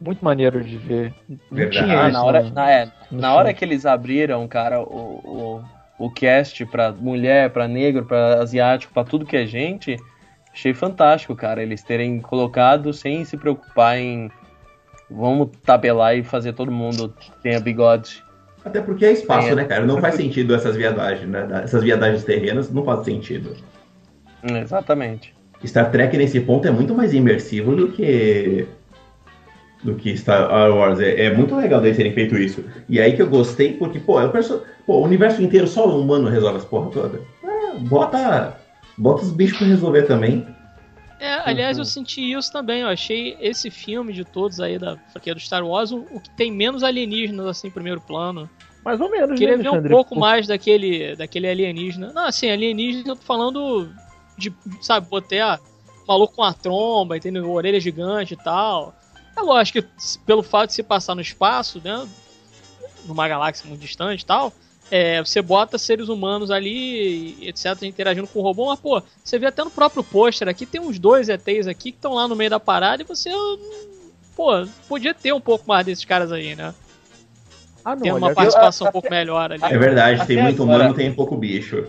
muito 0.01 0.25
maneiro 0.25 0.63
de 0.63 0.77
ver. 0.79 1.13
Não 1.51 1.69
tinha 1.71 2.03
Ah, 2.03 2.09
isso 2.09 2.13
na 2.13 2.23
hora, 2.25 2.43
na, 2.51 2.71
é, 2.71 2.89
na 3.11 3.35
hora 3.35 3.53
que 3.53 3.65
eles 3.65 3.85
abriram, 3.85 4.47
cara, 4.47 4.81
o, 4.81 5.65
o, 5.99 6.05
o 6.07 6.11
cast 6.11 6.65
pra 6.67 6.93
mulher, 6.93 7.51
pra 7.51 7.67
negro, 7.67 8.05
pra 8.05 8.35
asiático, 8.41 8.95
pra 8.95 9.03
tudo 9.03 9.27
que 9.27 9.37
é 9.37 9.45
gente, 9.45 9.97
achei 10.53 10.73
fantástico, 10.73 11.35
cara. 11.35 11.61
Eles 11.65 11.83
terem 11.83 12.21
colocado 12.21 12.93
sem 12.93 13.25
se 13.25 13.37
preocupar 13.37 13.99
em 13.99 14.31
vamos 15.11 15.49
tabelar 15.65 16.17
e 16.17 16.23
fazer 16.23 16.53
todo 16.53 16.71
mundo 16.71 17.13
tenha 17.43 17.59
bigode. 17.59 18.23
Até 18.65 18.81
porque 18.81 19.05
é 19.05 19.13
espaço, 19.13 19.49
É. 19.49 19.55
né, 19.55 19.65
cara? 19.65 19.85
Não 19.85 20.01
faz 20.01 20.15
sentido 20.15 20.55
essas 20.55 20.77
viadagens, 20.77 21.29
né? 21.29 21.49
Essas 21.65 21.83
viadagens 21.83 22.25
terrenas 22.25 22.71
não 22.71 22.85
faz 22.85 23.05
sentido. 23.05 23.57
Exatamente. 24.43 25.35
Star 25.65 25.91
Trek 25.91 26.17
nesse 26.17 26.41
ponto 26.41 26.67
é 26.67 26.71
muito 26.71 26.95
mais 26.95 27.13
imersivo 27.15 27.75
do 27.77 27.89
que 27.89 28.67
do 29.83 29.95
que 29.97 30.17
Star 30.17 30.49
Wars. 30.71 31.01
É, 31.01 31.25
é 31.27 31.35
muito 31.35 31.57
legal 31.57 31.81
deles 31.81 31.97
terem 31.97 32.13
feito 32.13 32.37
isso. 32.37 32.65
E 32.89 33.01
aí 33.01 33.15
que 33.15 33.23
eu 33.23 33.29
gostei, 33.29 33.73
porque, 33.75 33.99
pô, 33.99 34.21
é 34.21 34.27
o, 34.27 34.31
perso... 34.31 34.63
pô, 34.87 34.99
o 34.99 35.05
universo 35.05 35.43
inteiro 35.43 35.67
só 35.67 35.89
o 35.89 36.01
humano 36.01 36.29
resolve 36.29 36.59
as 36.59 36.65
porra 36.65 36.91
toda. 36.91 37.21
Ah, 37.45 37.75
bota, 37.81 38.57
bota 38.97 39.23
os 39.23 39.33
bichos 39.33 39.59
pra 39.59 39.67
resolver 39.67 40.03
também. 40.03 40.47
É, 41.23 41.41
aliás, 41.49 41.79
eu 41.79 41.85
senti 41.85 42.33
isso 42.33 42.51
também. 42.51 42.81
Eu 42.81 42.89
achei 42.89 43.37
esse 43.41 43.71
filme 43.71 44.13
de 44.13 44.25
todos 44.25 44.59
aí 44.59 44.77
da 44.77 44.97
franquia 45.13 45.33
do 45.33 45.41
Star 45.41 45.65
Wars 45.65 45.93
o, 45.93 45.99
o 46.11 46.21
que 46.21 46.29
tem 46.31 46.51
menos 46.51 46.83
alienígenas 46.83 47.47
assim 47.47 47.69
em 47.69 47.71
primeiro 47.71 48.01
plano. 48.01 48.51
Mais 48.85 49.01
ou 49.01 49.09
menos, 49.09 49.39
Queria 49.39 49.57
né, 49.57 49.63
ver 49.63 49.71
um 49.71 49.89
pouco 49.89 50.19
mais 50.19 50.49
daquele, 50.49 51.15
daquele 51.15 51.47
alienígena. 51.47 52.13
Não, 52.13 52.27
assim, 52.27 52.51
alienígena, 52.51 53.11
eu 53.11 53.17
tô 53.17 53.23
falando 53.23 53.89
de, 54.37 54.53
sabe, 54.81 55.09
botar 55.09 55.61
maluco 56.09 56.35
com 56.35 56.43
a 56.43 56.53
tromba, 56.53 57.17
entendeu? 57.17 57.49
Orelha 57.49 57.79
gigante 57.79 58.35
e 58.35 58.37
tal. 58.37 58.93
É 59.37 59.41
lógico 59.41 59.81
que 59.81 59.89
pelo 60.27 60.43
fato 60.43 60.71
de 60.71 60.75
se 60.75 60.83
passar 60.83 61.15
no 61.15 61.21
espaço, 61.21 61.81
né? 61.85 62.05
Numa 63.05 63.29
galáxia 63.29 63.69
muito 63.69 63.81
distante 63.81 64.23
e 64.23 64.27
tal, 64.27 64.53
é, 64.95 65.25
você 65.25 65.41
bota 65.41 65.79
seres 65.79 66.11
humanos 66.11 66.51
ali, 66.51 67.49
etc, 67.49 67.83
interagindo 67.85 68.27
com 68.27 68.41
o 68.41 68.43
robô, 68.43 68.67
mas, 68.67 68.79
pô, 68.79 69.03
você 69.25 69.39
vê 69.39 69.47
até 69.47 69.65
no 69.65 69.71
próprio 69.71 70.05
pôster 70.05 70.47
aqui, 70.49 70.67
tem 70.67 70.83
uns 70.83 70.99
dois 70.99 71.31
ETs 71.31 71.67
aqui 71.67 71.93
que 71.93 71.97
estão 71.97 72.13
lá 72.13 72.29
no 72.29 72.37
meio 72.37 72.51
da 72.51 72.61
parada 72.61 73.03
e 73.03 73.07
você, 73.07 73.31
hum, 73.31 74.11
pô, 74.37 74.51
podia 74.87 75.15
ter 75.15 75.33
um 75.33 75.41
pouco 75.41 75.65
mais 75.67 75.87
desses 75.87 76.05
caras 76.05 76.31
aí, 76.31 76.55
né? 76.55 76.75
Ah, 77.83 77.97
não, 77.97 78.03
Ter 78.03 78.13
uma 78.13 78.35
participação 78.35 78.87
eu- 78.87 78.91
um 78.91 78.93
pouco 78.93 79.11
melhor 79.11 79.51
ali. 79.51 79.63
É 79.65 79.79
verdade, 79.79 80.27
tem 80.27 80.37
Até 80.37 80.43
muito 80.47 80.63
agora- 80.63 80.79
humano, 80.85 80.95
tem 80.95 81.11
pouco 81.13 81.37
bicho. 81.37 81.87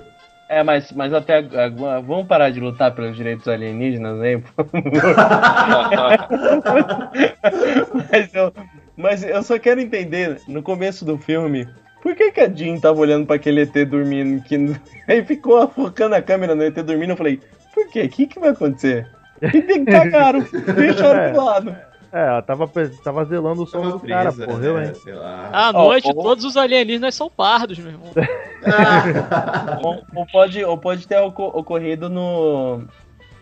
É, 0.48 0.64
mas, 0.64 0.92
mas 0.92 1.14
até 1.14 1.38
agora, 1.38 2.00
vamos 2.02 2.28
parar 2.28 2.52
de 2.52 2.60
lutar 2.60 2.94
pelos 2.96 3.16
direitos 3.18 3.48
alienígenas 3.48 4.22
aí, 4.22 4.38
por 4.38 4.52
favor. 4.54 4.82
mas, 8.12 8.34
eu, 8.34 8.54
mas 8.96 9.24
eu 9.24 9.44
só 9.44 9.58
quero 9.60 9.80
entender, 9.82 10.42
no 10.48 10.62
começo 10.62 11.04
do 11.06 11.18
filme, 11.18 11.68
por 12.04 12.16
que, 12.16 12.32
que 12.32 12.42
a 12.42 12.50
Jean 12.50 12.78
tava 12.80 13.00
olhando 13.00 13.26
pra 13.26 13.38
aquele 13.38 13.62
ET 13.62 13.74
dormindo? 13.86 14.44
Que... 14.44 14.58
Aí 15.08 15.24
ficou 15.24 15.66
focando 15.70 16.14
a 16.14 16.22
câmera 16.22 16.54
no 16.54 16.62
ET 16.62 16.76
dormindo, 16.76 17.12
eu 17.12 17.18
falei, 17.18 17.40
por 17.74 17.88
quê? 17.90 18.04
O 18.04 18.10
que, 18.10 18.28
que 18.28 18.40
vai 18.40 18.50
acontecer? 18.50 19.08
E 19.42 19.62
tem- 19.62 19.86
cagaram, 19.86 20.42
deixaram 20.76 21.32
de 21.32 21.38
lado. 21.38 21.76
É, 22.12 22.28
ela 22.28 22.42
tava, 22.44 22.70
tava 23.04 23.26
zelando 23.26 23.64
o 23.64 23.66
som 23.66 23.90
do 23.90 24.00
cara, 24.02 24.32
morreu, 24.32 24.78
né, 24.78 24.88
hein? 24.88 25.16
À 25.52 25.74
noite, 25.74 26.12
ó. 26.16 26.22
todos 26.22 26.46
os 26.46 26.56
alienígenas 26.56 27.16
são 27.16 27.28
pardos, 27.28 27.80
meu 27.80 27.94
irmão. 27.94 28.12
ou, 29.82 30.04
ou 30.14 30.26
pode, 30.28 30.64
ou 30.64 30.78
pode 30.78 31.08
ter 31.08 31.18
oco- 31.18 31.52
ocorrido 31.58 32.10
no 32.10 32.84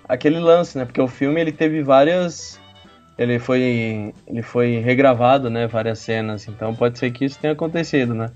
aquele 0.08 0.40
lance, 0.40 0.78
né? 0.78 0.86
Porque 0.86 1.02
o 1.02 1.08
filme 1.08 1.42
ele 1.42 1.52
teve 1.52 1.84
várias 1.84 2.62
ele 3.18 3.40
foi 3.40 4.14
ele 4.26 4.42
foi 4.42 4.78
regravado, 4.78 5.50
né, 5.50 5.68
várias 5.68 6.00
cenas, 6.00 6.48
então 6.48 6.74
pode 6.74 6.98
ser 6.98 7.12
que 7.12 7.26
isso 7.26 7.38
tenha 7.40 7.54
acontecido, 7.54 8.14
né? 8.14 8.32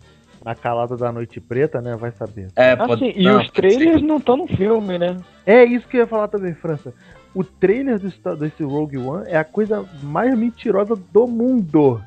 Na 0.46 0.54
calada 0.54 0.96
da 0.96 1.12
noite 1.12 1.42
preta, 1.42 1.82
né? 1.82 1.96
Vai 1.96 2.12
saber. 2.12 2.50
É, 2.56 2.76
pode, 2.76 2.94
Assim, 2.94 3.14
e 3.16 3.24
não, 3.24 3.42
os 3.42 3.48
pode 3.48 3.48
ser 3.48 3.78
trailers 3.78 4.02
não 4.04 4.18
estão 4.18 4.38
no 4.38 4.48
filme, 4.48 5.00
né? 5.00 5.18
É 5.44 5.64
isso 5.66 5.88
que 5.88 5.98
eu 5.98 6.02
ia 6.02 6.08
falar 6.08 6.28
também, 6.28 6.54
França. 6.54 6.94
O 7.34 7.44
trailer 7.44 8.00
desse 8.00 8.64
Rogue 8.64 8.98
One 9.00 9.28
é 9.28 9.38
a 9.38 9.44
coisa 9.44 9.84
mais 10.04 10.38
mentirosa 10.38 10.96
do 11.12 11.28
mundo. 11.28 12.00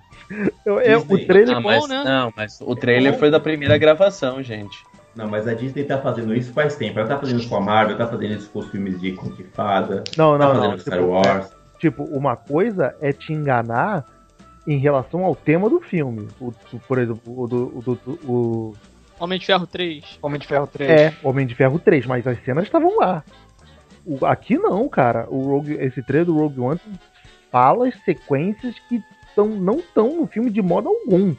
É, 0.85 0.97
o 0.97 1.27
trailer 1.27 1.57
Ah, 1.57 1.61
bom, 1.61 1.69
mas, 1.69 1.89
né? 1.89 2.03
Não, 2.05 2.33
mas 2.37 2.61
o 2.61 2.77
trailer 2.77 3.19
foi 3.19 3.29
da 3.31 3.41
primeira 3.41 3.77
gravação, 3.77 4.41
gente. 4.43 4.87
Não, 5.17 5.27
mas 5.27 5.49
a 5.49 5.55
Disney 5.55 5.83
tá 5.83 5.99
fazendo 5.99 6.33
isso 6.33 6.53
faz 6.53 6.77
tempo. 6.77 6.99
Ela 7.01 7.09
tá 7.09 7.19
fazendo 7.19 7.41
isso 7.41 7.49
com 7.49 7.57
a 7.57 7.61
Marvel, 7.61 7.97
tá 7.99 8.07
fazendo 8.07 8.35
isso 8.35 8.49
com 8.51 8.61
os 8.61 8.71
filmes 8.71 9.01
de 9.01 9.11
de 9.13 9.43
Fada, 9.53 10.05
Não, 10.17 10.39
tá 10.39 10.45
não, 10.47 10.55
fazendo 10.55 10.71
não. 10.71 10.79
Star 10.79 10.99
Tipo, 10.99 11.11
Wars. 11.11 11.51
Tipo, 11.79 12.05
uma 12.05 12.37
coisa 12.37 12.95
é 13.01 13.13
te 13.13 13.33
enganar 13.33 14.05
em 14.69 14.79
relação 14.79 15.25
ao 15.25 15.35
tema 15.35 15.69
do 15.71 15.81
filme. 15.81 16.29
O, 16.41 16.53
por 16.87 16.99
exemplo, 16.99 17.21
o 17.43 17.47
do. 17.47 17.73
O, 17.79 17.83
do- 17.83 18.19
o- 18.31 18.73
Homem 19.19 19.39
de 19.39 19.47
Ferro 19.47 19.67
3. 19.67 20.19
Homem 20.23 20.39
de 20.39 20.47
Ferro 20.47 20.67
3. 20.69 20.91
é, 20.91 21.15
Homem 21.25 21.45
de 21.47 21.55
Ferro 21.55 21.79
3, 21.81 22.07
mas 22.07 22.25
as 22.27 22.39
cenas 22.45 22.65
estavam 22.65 22.97
lá. 22.99 23.25
O- 24.07 24.25
aqui 24.27 24.57
não, 24.59 24.89
cara. 24.89 25.27
O 25.29 25.43
Rogue, 25.43 25.73
esse 25.75 26.03
trailer 26.03 26.27
do 26.27 26.35
Rogue 26.37 26.61
One 26.61 26.81
fala 27.51 27.89
as 27.89 27.95
sequências 28.05 28.75
que 28.89 29.03
tão, 29.35 29.49
não 29.49 29.79
estão 29.79 30.17
no 30.21 30.27
filme 30.27 30.51
de 30.51 30.63
modo 30.63 30.89
algum. 30.89 31.35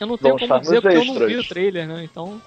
Eu 0.00 0.06
não 0.08 0.18
tenho 0.18 0.36
Vão 0.36 0.48
como 0.48 0.60
dizer 0.60 0.80
porque 0.82 0.96
eu 0.96 1.04
não 1.04 1.14
vi 1.14 1.24
extras. 1.26 1.46
o 1.46 1.48
trailer, 1.48 1.86
né? 1.86 2.02
Então. 2.04 2.40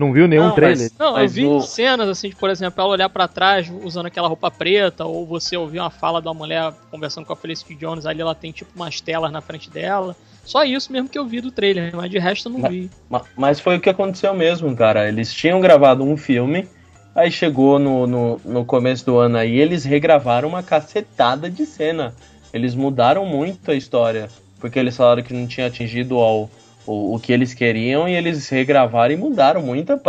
Não 0.00 0.14
viu 0.14 0.26
nenhum 0.26 0.44
Não, 0.48 0.54
trailer? 0.54 0.78
mas- 0.78 0.98
Não, 0.98 1.12
Mas 1.12 1.36
eu 1.36 1.42
vi 1.42 1.46
o- 1.46 1.60
cenas 1.60 2.08
assim, 2.08 2.30
de, 2.30 2.34
por 2.36 2.48
exemplo, 2.48 2.80
ela 2.80 2.88
olhar 2.90 3.08
pra 3.10 3.28
trás 3.28 3.70
usando 3.84 4.06
aquela 4.06 4.28
roupa 4.28 4.50
preta, 4.50 5.04
ou 5.04 5.26
você 5.26 5.58
ouvir 5.58 5.78
uma 5.78 5.90
fala 5.90 6.22
da 6.22 6.32
mulher 6.32 6.72
conversando 6.90 7.26
com 7.26 7.34
a 7.34 7.36
Felicity 7.36 7.74
Jones, 7.74 8.06
ali 8.06 8.22
ela 8.22 8.34
tem 8.34 8.50
tipo 8.50 8.70
umas 8.74 8.98
telas 8.98 9.30
na 9.30 9.42
frente 9.42 9.68
dela. 9.68 10.16
Só 10.42 10.64
isso 10.64 10.90
mesmo 10.90 11.06
que 11.06 11.18
eu 11.18 11.26
vi 11.26 11.42
do 11.42 11.50
trailer, 11.52 11.94
mas 11.94 12.10
de 12.10 12.18
resto 12.18 12.48
eu 12.48 12.52
não 12.54 12.60
Mas- 12.60 12.72
vi. 12.72 12.90
Ma- 13.10 13.22
Mas 13.36 13.60
foi 13.60 13.76
o 13.76 13.80
que 13.80 13.90
aconteceu 13.90 14.32
mesmo, 14.32 14.74
cara. 14.74 15.06
Eles 15.06 15.34
tinham 15.34 15.60
gravado 15.60 16.02
um 16.02 16.16
filme, 16.16 16.66
aí 17.14 17.30
chegou 17.30 17.78
no, 17.78 18.06
no, 18.06 18.40
no 18.42 18.64
começo 18.64 19.04
do 19.04 19.18
ano 19.18 19.36
aí, 19.36 19.54
eles 19.58 19.84
regravaram 19.84 20.48
uma 20.48 20.62
cacetada 20.62 21.50
de 21.50 21.66
cena. 21.66 22.14
Eles 22.54 22.74
mudaram 22.74 23.26
muito 23.26 23.70
a 23.70 23.74
história, 23.74 24.30
porque 24.58 24.78
eles 24.78 24.96
falaram 24.96 25.22
que 25.22 25.34
não 25.34 25.46
tinha 25.46 25.66
atingido 25.66 26.16
ao, 26.16 26.48
o, 26.86 27.14
o 27.14 27.20
que 27.20 27.32
eles 27.32 27.54
queriam 27.54 28.08
e 28.08 28.14
eles 28.14 28.48
regravaram 28.48 29.14
e 29.14 29.16
mudaram 29.16 29.62
muita. 29.62 30.00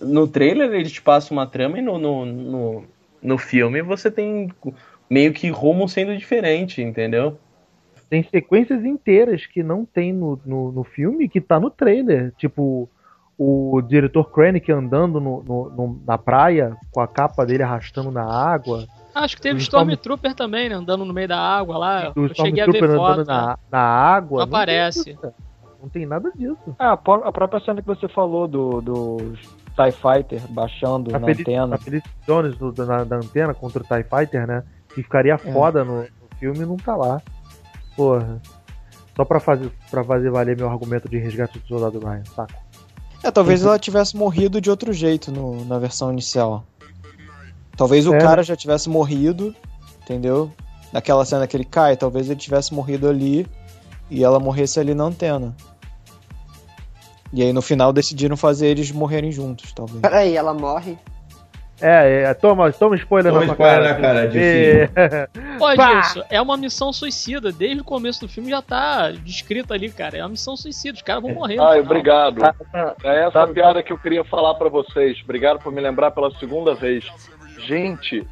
No 0.00 0.26
trailer 0.26 0.72
eles 0.72 0.92
te 0.92 1.02
passam 1.02 1.36
uma 1.36 1.46
trama 1.46 1.78
e 1.78 1.82
no, 1.82 1.98
no, 1.98 2.24
no, 2.26 2.84
no 3.22 3.38
filme 3.38 3.82
você 3.82 4.10
tem 4.10 4.50
meio 5.08 5.32
que 5.32 5.48
rumo 5.50 5.88
sendo 5.88 6.16
diferente, 6.16 6.82
entendeu? 6.82 7.38
Tem 8.10 8.22
sequências 8.22 8.84
inteiras 8.84 9.46
que 9.46 9.62
não 9.62 9.84
tem 9.84 10.12
no, 10.12 10.38
no, 10.44 10.72
no 10.72 10.84
filme 10.84 11.28
que 11.28 11.40
tá 11.40 11.58
no 11.58 11.70
trailer. 11.70 12.32
Tipo, 12.36 12.88
o 13.38 13.80
diretor 13.82 14.30
Krennic 14.30 14.70
andando 14.70 15.20
no, 15.20 15.42
no- 15.42 15.70
no- 15.70 16.02
na 16.06 16.16
praia 16.18 16.76
com 16.92 17.00
a 17.00 17.08
capa 17.08 17.44
dele 17.44 17.62
arrastando 17.62 18.10
na 18.10 18.24
água. 18.24 18.86
Acho 19.14 19.36
que 19.36 19.42
teve 19.42 19.56
O 19.56 19.62
Stormtrooper 19.62 20.34
também, 20.34 20.68
né? 20.68 20.74
Andando 20.74 21.04
no 21.04 21.12
meio 21.12 21.28
da 21.28 21.38
água 21.38 21.78
lá. 21.78 22.12
O 22.16 22.26
eu 22.26 22.34
cheguei 22.34 22.62
a 22.62 22.66
ver 22.66 22.80
foto. 22.80 22.92
andando 22.92 23.18
né? 23.18 23.34
na, 23.34 23.58
na 23.70 23.80
água. 23.80 24.38
Não 24.38 24.44
aparece. 24.44 25.14
cara. 25.14 25.34
Não 25.84 25.90
tem 25.90 26.06
nada 26.06 26.32
disso. 26.34 26.74
Ah, 26.78 26.92
a 26.92 26.96
pró- 26.96 27.22
a 27.24 27.30
própria 27.30 27.60
cena 27.60 27.82
que 27.82 27.86
você 27.86 28.08
falou 28.08 28.48
do, 28.48 28.80
do 28.80 29.16
TIE 29.76 29.92
Fighter 29.92 30.40
baixando 30.50 31.14
A, 31.14 31.18
na 31.18 31.28
antena. 31.28 31.74
a 31.74 31.78
Felicity 31.78 32.10
Jones 32.26 32.56
do- 32.56 32.72
da, 32.72 33.04
da 33.04 33.16
antena 33.16 33.52
contra 33.52 33.82
o 33.82 33.86
TIE 33.86 34.02
Fighter, 34.02 34.46
né? 34.46 34.62
Que 34.88 35.02
ficaria 35.02 35.36
foda 35.36 35.84
no, 35.84 36.00
no 36.00 36.08
filme 36.38 36.60
não 36.64 36.76
tá 36.78 36.96
lá. 36.96 37.20
Porra. 37.94 38.40
Só 39.14 39.24
pra 39.26 39.38
fazer, 39.38 39.70
pra 39.90 40.02
fazer 40.02 40.30
valer 40.30 40.56
meu 40.56 40.68
argumento 40.70 41.06
de 41.06 41.18
resgate 41.18 41.58
do 41.58 41.66
soldado 41.68 41.98
Ryan, 41.98 42.24
saco? 42.34 42.54
É, 43.22 43.30
talvez 43.30 43.62
ela 43.62 43.78
tivesse 43.78 44.16
morrido 44.16 44.60
de 44.62 44.70
outro 44.70 44.90
jeito 44.92 45.30
no- 45.30 45.64
na 45.66 45.78
versão 45.78 46.10
inicial. 46.10 46.64
Talvez 47.76 48.06
o 48.06 48.14
É. 48.14 48.18
cara 48.18 48.42
já 48.42 48.56
tivesse 48.56 48.88
morrido, 48.88 49.54
entendeu? 50.02 50.50
Naquela 50.92 51.24
cena 51.26 51.46
que 51.46 51.54
ele 51.56 51.64
cai, 51.64 51.94
talvez 51.96 52.30
ele 52.30 52.38
tivesse 52.40 52.72
morrido 52.72 53.08
ali 53.08 53.46
e 54.10 54.22
ela 54.22 54.38
morresse 54.38 54.78
ali 54.78 54.94
na 54.94 55.04
antena. 55.04 55.54
E 57.34 57.42
aí 57.42 57.52
no 57.52 57.60
final 57.60 57.92
decidiram 57.92 58.36
fazer 58.36 58.68
eles 58.68 58.92
morrerem 58.92 59.32
juntos, 59.32 59.72
talvez. 59.72 60.00
Peraí, 60.00 60.36
ela 60.36 60.54
morre. 60.54 60.96
É, 61.80 62.22
é, 62.22 62.34
toma, 62.34 62.70
toma 62.72 62.94
spoiler 62.94 63.32
Toma 63.32 63.44
na 63.44 63.46
sua 63.46 63.54
spoiler 63.54 63.82
cara. 63.82 63.94
na 63.94 64.00
cara, 64.00 64.28
de 64.28 64.38
É. 64.38 64.88
Pô, 65.58 65.74
Pá! 65.74 65.98
Edilson, 65.98 66.22
é 66.30 66.40
uma 66.40 66.56
missão 66.56 66.92
suicida. 66.92 67.50
Desde 67.50 67.80
o 67.80 67.84
começo 67.84 68.20
do 68.20 68.28
filme 68.28 68.50
já 68.50 68.62
tá 68.62 69.10
descrito 69.10 69.74
ali, 69.74 69.90
cara. 69.90 70.18
É 70.18 70.22
uma 70.22 70.28
missão 70.28 70.56
suicida. 70.56 70.94
Os 70.94 71.02
caras 71.02 71.22
vão 71.22 71.34
morrer. 71.34 71.54
final. 71.54 71.78
obrigado. 71.80 72.38
Tá, 72.38 72.54
É 73.02 73.26
essa 73.26 73.42
a 73.42 73.46
piada 73.48 73.82
que 73.82 73.92
eu 73.92 73.98
queria 73.98 74.24
falar 74.24 74.54
pra 74.54 74.68
vocês. 74.68 75.20
Obrigado 75.24 75.58
por 75.58 75.72
me 75.72 75.80
lembrar 75.80 76.12
pela 76.12 76.30
segunda 76.38 76.74
vez. 76.74 77.04
Gente, 77.66 78.24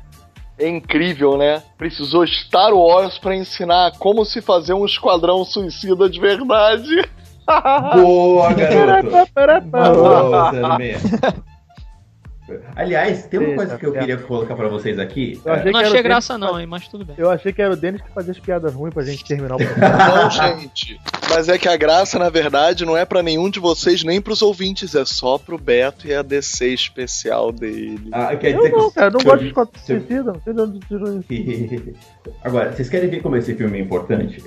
é 0.57 0.69
incrível, 0.69 1.37
né? 1.37 1.63
Precisou 1.77 2.25
Star 2.27 2.73
Wars 2.73 3.19
pra 3.19 3.35
ensinar 3.35 3.93
como 3.99 4.25
se 4.25 4.41
fazer 4.41 4.75
um 4.75 4.87
esquadrão 4.87 5.45
suicida 5.45 6.09
de 6.09 6.21
verdade. 6.21 7.05
Boa, 7.47 8.53
garoto! 8.55 9.11
Boa, 9.71 10.51
06. 10.79 11.03
Aliás, 12.77 13.25
tem 13.27 13.41
uma 13.41 13.49
Eita, 13.51 13.57
coisa 13.57 13.79
que 13.79 13.87
eu 13.87 13.93
piada. 13.93 14.07
queria 14.07 14.23
colocar 14.27 14.55
pra 14.55 14.69
vocês 14.69 14.99
aqui. 14.99 15.41
Eu 15.43 15.53
achei 15.55 15.73
Não 15.73 15.81
achei 15.81 16.03
graça, 16.03 16.37
não, 16.37 16.61
hein, 16.61 16.67
mas 16.67 16.87
tudo 16.87 17.03
bem. 17.05 17.15
Eu 17.17 17.31
achei 17.31 17.51
que 17.51 17.63
era 17.63 17.73
o 17.73 17.77
Denis 17.77 18.03
que 18.03 18.11
fazia 18.13 18.33
as 18.33 18.39
piadas 18.39 18.75
ruins 18.75 18.93
pra 18.93 19.03
gente 19.05 19.25
terminar 19.25 19.55
o 19.55 19.59
programa. 19.65 19.97
Não, 19.97 20.31
gente. 20.31 21.01
Mas 21.31 21.49
é 21.49 21.57
que 21.57 21.67
a 21.69 21.77
graça, 21.79 22.19
na 22.19 22.29
verdade, 22.29 22.85
não 22.85 22.95
é 22.95 23.07
pra 23.07 23.23
nenhum 23.23 23.49
de 23.49 23.59
vocês, 23.59 24.05
nem 24.05 24.21
pros 24.21 24.43
ouvintes. 24.43 24.95
É 24.95 25.05
só 25.07 25.39
pro 25.39 25.57
Beto 25.57 26.07
e 26.07 26.15
a 26.15 26.21
DC 26.21 26.67
especial 26.75 27.53
dele. 27.53 28.09
Ah, 28.13 28.37
quer 28.37 28.51
Eu 28.53 28.57
dizer 28.59 28.71
não, 28.73 28.89
que... 28.91 28.95
cara, 28.97 29.07
eu 29.07 29.13
não 29.13 29.21
que 29.21 29.25
gosto 29.25 29.37
eu- 29.39 29.43
de 29.45 29.49
esquadrão 29.49 29.81
se 29.83 29.93
eu- 29.93 29.99
suicida, 30.01 30.33
não 30.33 30.41
sei 30.43 30.53
de 30.53 30.61
onde 30.61 30.81
tirou 30.81 31.21
isso. 31.21 31.95
Agora, 32.45 32.73
vocês 32.73 32.89
querem 32.91 33.09
ver 33.09 33.23
como 33.23 33.37
esse 33.37 33.55
filme 33.55 33.79
é 33.79 33.81
importante? 33.81 34.43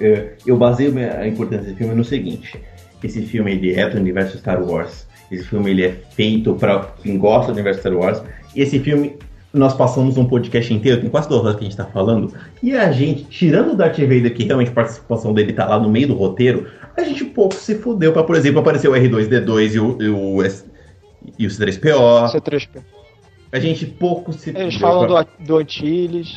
Eu 0.45 0.57
baseio 0.57 0.93
a 1.19 1.25
importância 1.27 1.63
desse 1.63 1.75
filme 1.77 1.95
no 1.95 2.03
seguinte: 2.03 2.61
esse 3.05 3.21
filme 3.23 3.51
ele 3.51 3.73
é 3.73 3.89
do 3.89 3.97
universo 3.97 4.37
Star 4.37 4.61
Wars. 4.63 5.05
Esse 5.31 5.43
filme 5.45 5.71
ele 5.71 5.83
é 5.85 5.91
feito 6.11 6.53
para 6.55 6.79
quem 7.01 7.17
gosta 7.17 7.47
do 7.51 7.53
universo 7.55 7.79
Star 7.79 7.93
Wars. 7.93 8.21
E 8.55 8.61
esse 8.61 8.79
filme 8.79 9.15
nós 9.53 9.73
passamos 9.73 10.17
um 10.17 10.25
podcast 10.25 10.73
inteiro, 10.73 10.99
tem 10.99 11.09
quase 11.09 11.29
duas 11.29 11.41
horas 11.41 11.55
que 11.55 11.61
a 11.61 11.63
gente 11.63 11.77
tá 11.77 11.85
falando. 11.85 12.33
E 12.61 12.75
a 12.75 12.91
gente, 12.91 13.23
tirando 13.23 13.71
o 13.71 13.75
Darth 13.75 13.97
Vader, 13.99 14.33
que 14.33 14.43
realmente 14.43 14.69
a 14.69 14.73
participação 14.73 15.33
dele 15.33 15.53
tá 15.53 15.65
lá 15.65 15.79
no 15.79 15.89
meio 15.89 16.09
do 16.09 16.13
roteiro, 16.13 16.67
a 16.97 17.01
gente 17.03 17.23
pouco 17.23 17.53
se 17.55 17.75
fudeu 17.75 18.11
para, 18.11 18.23
por 18.25 18.35
exemplo, 18.35 18.59
aparecer 18.59 18.89
o 18.89 18.91
R2D2 18.93 19.73
e 19.75 19.79
o, 19.79 20.01
e 20.01 20.09
o, 20.09 20.43
S- 20.43 20.65
e 21.39 21.47
o 21.47 21.49
C3PO. 21.49 22.31
C3P. 22.33 22.81
A 23.51 23.59
gente 23.59 23.85
pouco 23.85 24.33
se 24.33 24.49
Eles 24.49 24.75
falam 24.75 25.07
pra- 25.07 25.21
do, 25.23 25.45
do 25.45 25.57
Antilles. 25.57 26.35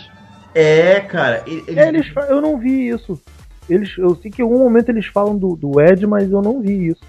É, 0.54 1.00
cara. 1.00 1.42
e- 1.46 1.64
eles- 1.66 1.86
Eles, 1.88 2.08
fa- 2.08 2.26
eu 2.30 2.40
não 2.40 2.56
vi 2.56 2.88
isso. 2.88 3.20
Eles, 3.68 3.96
eu 3.98 4.14
sei 4.16 4.30
que 4.30 4.40
em 4.40 4.44
algum 4.44 4.58
momento 4.58 4.88
eles 4.88 5.06
falam 5.06 5.36
do, 5.36 5.54
do 5.54 5.80
Ed, 5.80 6.06
mas 6.06 6.30
eu 6.30 6.40
não 6.40 6.60
vi 6.60 6.88
isso. 6.88 7.02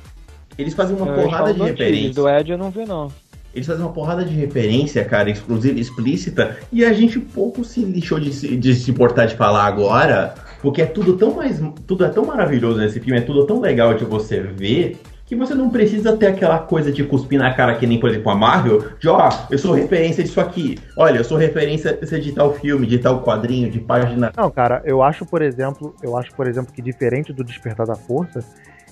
Eles 0.57 0.73
fazem 0.73 0.95
uma 0.95 1.07
Eles 1.07 1.23
porrada 1.23 1.53
de 1.53 1.61
referência. 1.61 2.14
Do 2.14 2.27
Ed 2.27 2.52
eu 2.52 2.57
não 2.57 2.69
vi, 2.69 2.86
não. 2.86 3.10
Eles 3.53 3.65
fazem 3.65 3.84
uma 3.84 3.91
porrada 3.91 4.23
de 4.23 4.34
referência, 4.34 5.03
cara, 5.03 5.30
exclusiva, 5.30 5.80
explícita, 5.80 6.57
e 6.72 6.86
a 6.86 6.94
gente 6.94 7.19
pouco 7.19 7.64
se 7.64 7.84
lixou 7.84 8.19
de 8.19 8.31
se, 8.31 8.56
de 8.56 8.76
se 8.76 8.91
importar 8.91 9.26
de 9.26 9.36
falar 9.36 9.65
agora, 9.65 10.36
porque 10.61 10.81
é 10.81 10.86
tudo 10.86 11.18
tão 11.18 11.34
mais. 11.34 11.60
Tudo 11.88 12.06
é 12.06 12.10
tão 12.10 12.26
maravilhoso 12.26 12.77
nesse 12.77 12.99
filme, 12.99 13.19
é 13.19 13.23
tudo 13.23 13.45
tão 13.45 13.60
legal 13.60 13.94
de 13.95 14.06
você 14.06 14.40
ver. 14.40 14.99
Que 15.30 15.35
você 15.35 15.53
não 15.53 15.69
precisa 15.69 16.18
ter 16.18 16.26
aquela 16.26 16.57
coisa 16.57 16.91
de 16.91 17.03
cuspir 17.03 17.38
na 17.39 17.53
cara 17.53 17.76
que 17.76 17.85
nem, 17.85 17.99
por 17.99 18.10
exemplo, 18.10 18.31
a 18.31 18.35
Marvel, 18.35 18.84
de 18.99 19.07
ó, 19.07 19.30
eu 19.51 19.60
sou 19.60 19.73
referência 19.73 20.23
disso 20.23 20.41
aqui. 20.41 20.77
Olha, 20.97 21.19
eu 21.19 21.23
sou 21.23 21.38
referência 21.38 21.93
de 22.19 22.31
tal 22.34 22.51
filme, 22.56 22.88
de 22.88 22.97
tal 22.97 23.22
quadrinho, 23.23 23.69
de 23.69 23.80
página. 23.80 24.34
Não, 24.35 24.49
cara, 24.49 24.81
eu 24.85 25.03
acho, 25.03 25.27
por 25.27 25.43
exemplo, 25.43 25.95
eu 26.01 26.18
acho, 26.18 26.34
por 26.34 26.47
exemplo, 26.47 26.73
que 26.73 26.81
diferente 26.81 27.31
do 27.31 27.43
Despertar 27.43 27.85
da 27.85 27.93
Força, 27.95 28.43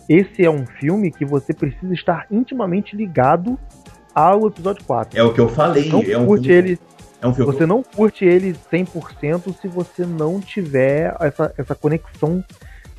esse 0.08 0.46
é 0.46 0.50
um 0.50 0.64
filme 0.66 1.12
que 1.12 1.26
você 1.26 1.54
precisa 1.56 1.92
estar 1.94 2.28
intimamente 2.30 2.96
ligado 2.96 3.58
ao 4.14 4.46
episódio 4.48 4.84
4. 4.86 5.20
É 5.20 5.24
o 5.24 5.34
que 5.34 5.42
eu 5.42 5.50
falei. 5.50 5.90
não 5.90 6.02
é 6.04 6.18
um 6.20 6.26
curte 6.28 6.48
filme- 6.50 6.70
ele, 6.70 6.80
É 7.20 7.28
um 7.28 7.34
filme. 7.34 7.52
você 7.52 7.66
não 7.66 7.82
curte 7.82 8.24
ele 8.26 8.56
100% 8.72 9.56
se 9.60 9.68
você 9.68 10.06
não 10.06 10.40
tiver 10.40 11.16
essa, 11.20 11.52
essa 11.58 11.74
conexão 11.74 12.44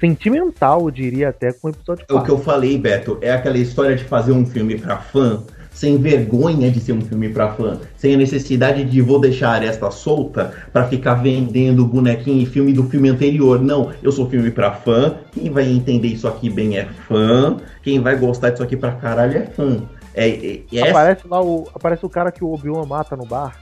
sentimental, 0.00 0.80
eu 0.82 0.90
diria 0.90 1.28
até, 1.28 1.52
com 1.52 1.68
o 1.68 1.70
episódio 1.70 2.04
É 2.08 2.12
o 2.12 2.16
4. 2.16 2.24
que 2.24 2.30
eu 2.30 2.38
falei, 2.44 2.78
Beto, 2.78 3.18
é 3.20 3.32
aquela 3.32 3.58
história 3.58 3.96
de 3.96 4.04
fazer 4.04 4.32
um 4.32 4.44
filme 4.46 4.78
pra 4.78 4.96
fã, 4.98 5.42
sem 5.72 5.96
vergonha 5.98 6.70
de 6.70 6.80
ser 6.80 6.92
um 6.92 7.00
filme 7.00 7.28
pra 7.28 7.52
fã, 7.52 7.78
sem 7.96 8.14
a 8.14 8.16
necessidade 8.16 8.84
de 8.84 9.00
vou 9.00 9.20
deixar 9.20 9.50
a 9.50 9.52
aresta 9.54 9.90
solta 9.90 10.52
pra 10.72 10.86
ficar 10.88 11.14
vendendo 11.14 11.86
bonequinho 11.86 12.42
e 12.42 12.46
filme 12.46 12.72
do 12.72 12.82
filme 12.84 13.08
anterior. 13.10 13.60
Não, 13.62 13.92
eu 14.02 14.10
sou 14.10 14.28
filme 14.28 14.50
pra 14.50 14.72
fã, 14.72 15.16
quem 15.32 15.50
vai 15.50 15.70
entender 15.70 16.08
isso 16.08 16.26
aqui 16.26 16.50
bem 16.50 16.76
é 16.78 16.84
fã, 17.06 17.56
quem 17.82 18.00
vai 18.00 18.16
gostar 18.16 18.50
disso 18.50 18.62
aqui 18.62 18.76
pra 18.76 18.92
caralho 18.92 19.36
é 19.38 19.46
fã. 19.46 19.82
É, 20.14 20.28
é, 20.28 20.54
é 20.72 20.78
essa- 20.80 20.90
Aparece 20.90 21.28
lá 21.28 21.40
o, 21.40 21.68
aparece 21.74 22.04
o 22.04 22.08
cara 22.08 22.32
que 22.32 22.42
o 22.42 22.52
Obi-Wan 22.52 22.84
mata 22.84 23.14
no 23.16 23.24
bar. 23.24 23.56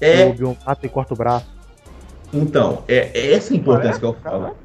é- 0.00 0.24
O 0.26 0.30
Obi-Wan 0.30 0.54
mata 0.66 0.86
e 0.86 0.88
corta 0.88 1.14
o 1.14 1.16
braço. 1.16 1.46
então, 2.34 2.82
é, 2.88 3.10
é 3.14 3.32
essa 3.34 3.54
a 3.54 3.56
importância 3.56 4.00
que 4.00 4.04
eu 4.06 4.14
falo. 4.22 4.56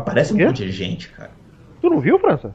Aparece 0.00 0.34
um 0.34 0.38
monte 0.38 0.64
de 0.64 0.72
gente, 0.72 1.08
cara. 1.10 1.30
Tu 1.80 1.88
não 1.90 2.00
viu, 2.00 2.18
França? 2.18 2.54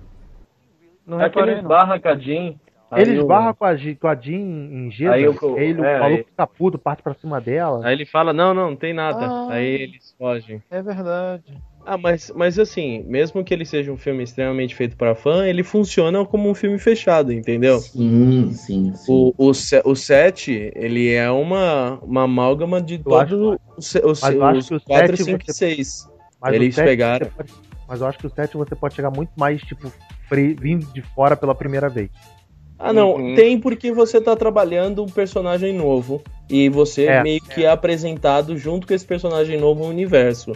Não 1.05 1.19
É 1.21 1.29
que 1.29 1.35
reparei, 1.35 1.53
ele 1.55 1.61
não. 1.61 1.69
esbarra 1.71 1.99
com 1.99 2.07
a 2.07 2.15
Jean. 2.17 2.53
Ele 2.95 3.17
esbarra 3.17 3.53
com 3.53 3.65
a, 3.65 3.75
Gi- 3.75 3.95
com 3.95 4.07
a 4.07 4.15
Jean 4.15 4.35
em 4.37 4.91
Jeddah, 4.91 5.13
Aí 5.15 5.25
aí, 5.25 5.35
eu- 5.41 5.57
ele, 5.57 5.81
é, 5.81 5.97
o 5.97 5.99
maluco 5.99 6.05
aí- 6.19 6.23
fica 6.23 6.47
puto, 6.47 6.77
parte 6.77 7.03
pra 7.03 7.13
cima 7.15 7.41
dela. 7.41 7.85
Aí 7.85 7.93
ele 7.93 8.05
fala, 8.05 8.31
não, 8.31 8.53
não, 8.53 8.69
não 8.69 8.75
tem 8.75 8.93
nada. 8.93 9.25
Ah. 9.25 9.47
Aí 9.51 9.65
eles 9.81 10.15
fogem. 10.17 10.61
É 10.71 10.81
verdade. 10.81 11.43
Ah, 11.87 11.97
mas, 11.97 12.31
mas 12.35 12.57
assim, 12.57 13.03
mesmo 13.03 13.43
que 13.43 13.53
ele 13.53 13.65
seja 13.65 13.91
um 13.91 13.97
filme 13.97 14.23
extremamente 14.23 14.73
feito 14.73 14.95
pra 14.97 15.13
fã, 15.13 15.45
ele 15.45 15.61
funciona 15.61 16.25
como 16.25 16.49
um 16.49 16.55
filme 16.55 16.79
fechado, 16.79 17.31
entendeu? 17.33 17.77
Sim, 17.79 18.51
sim, 18.53 18.93
sim. 18.95 19.11
O, 19.11 19.33
o, 19.37 19.49
o 19.51 19.95
7, 19.95 20.71
ele 20.75 21.11
é 21.13 21.29
uma, 21.29 21.99
uma 22.01 22.23
amálgama 22.23 22.81
de 22.81 22.99
Eu 23.05 23.15
acho- 23.15 23.29
todos 23.37 23.59
os, 23.77 23.95
os, 24.03 24.21
mas 24.21 24.35
eu 24.35 24.43
acho 24.43 24.59
os 24.59 24.67
que 24.69 24.75
o 24.75 24.79
4, 24.81 25.17
7 25.17 25.23
5 25.25 25.41
e 25.41 25.45
você- 25.45 25.75
6. 25.75 26.14
Mas 26.45 26.53
Eles 26.55 26.75
sete 26.75 26.85
pegaram. 26.87 27.27
pode- 27.35 27.51
mas 27.87 28.01
eu 28.01 28.07
acho 28.07 28.17
que 28.17 28.27
o 28.27 28.29
7 28.33 28.55
você 28.57 28.75
pode 28.75 28.95
chegar 28.95 29.11
muito 29.11 29.31
mais, 29.37 29.61
tipo, 29.61 29.91
fre- 30.27 30.55
vindo 30.59 30.85
de 30.93 31.01
fora 31.01 31.35
pela 31.35 31.53
primeira 31.55 31.87
vez. 31.89 32.09
Ah, 32.77 32.91
não, 32.91 33.13
Uhum. 33.15 33.35
tem 33.35 33.59
porque 33.59 33.91
você 33.91 34.19
tá 34.19 34.35
trabalhando 34.35 35.01
um 35.03 35.07
personagem 35.07 35.71
novo 35.73 36.21
e 36.49 36.67
você 36.69 37.05
É, 37.05 37.23
meio 37.23 37.41
que 37.41 37.63
é 37.63 37.69
apresentado 37.69 38.57
junto 38.57 38.85
com 38.85 38.93
esse 38.93 39.05
personagem 39.05 39.57
novo 39.59 39.83
no 39.85 39.89
universo. 39.89 40.51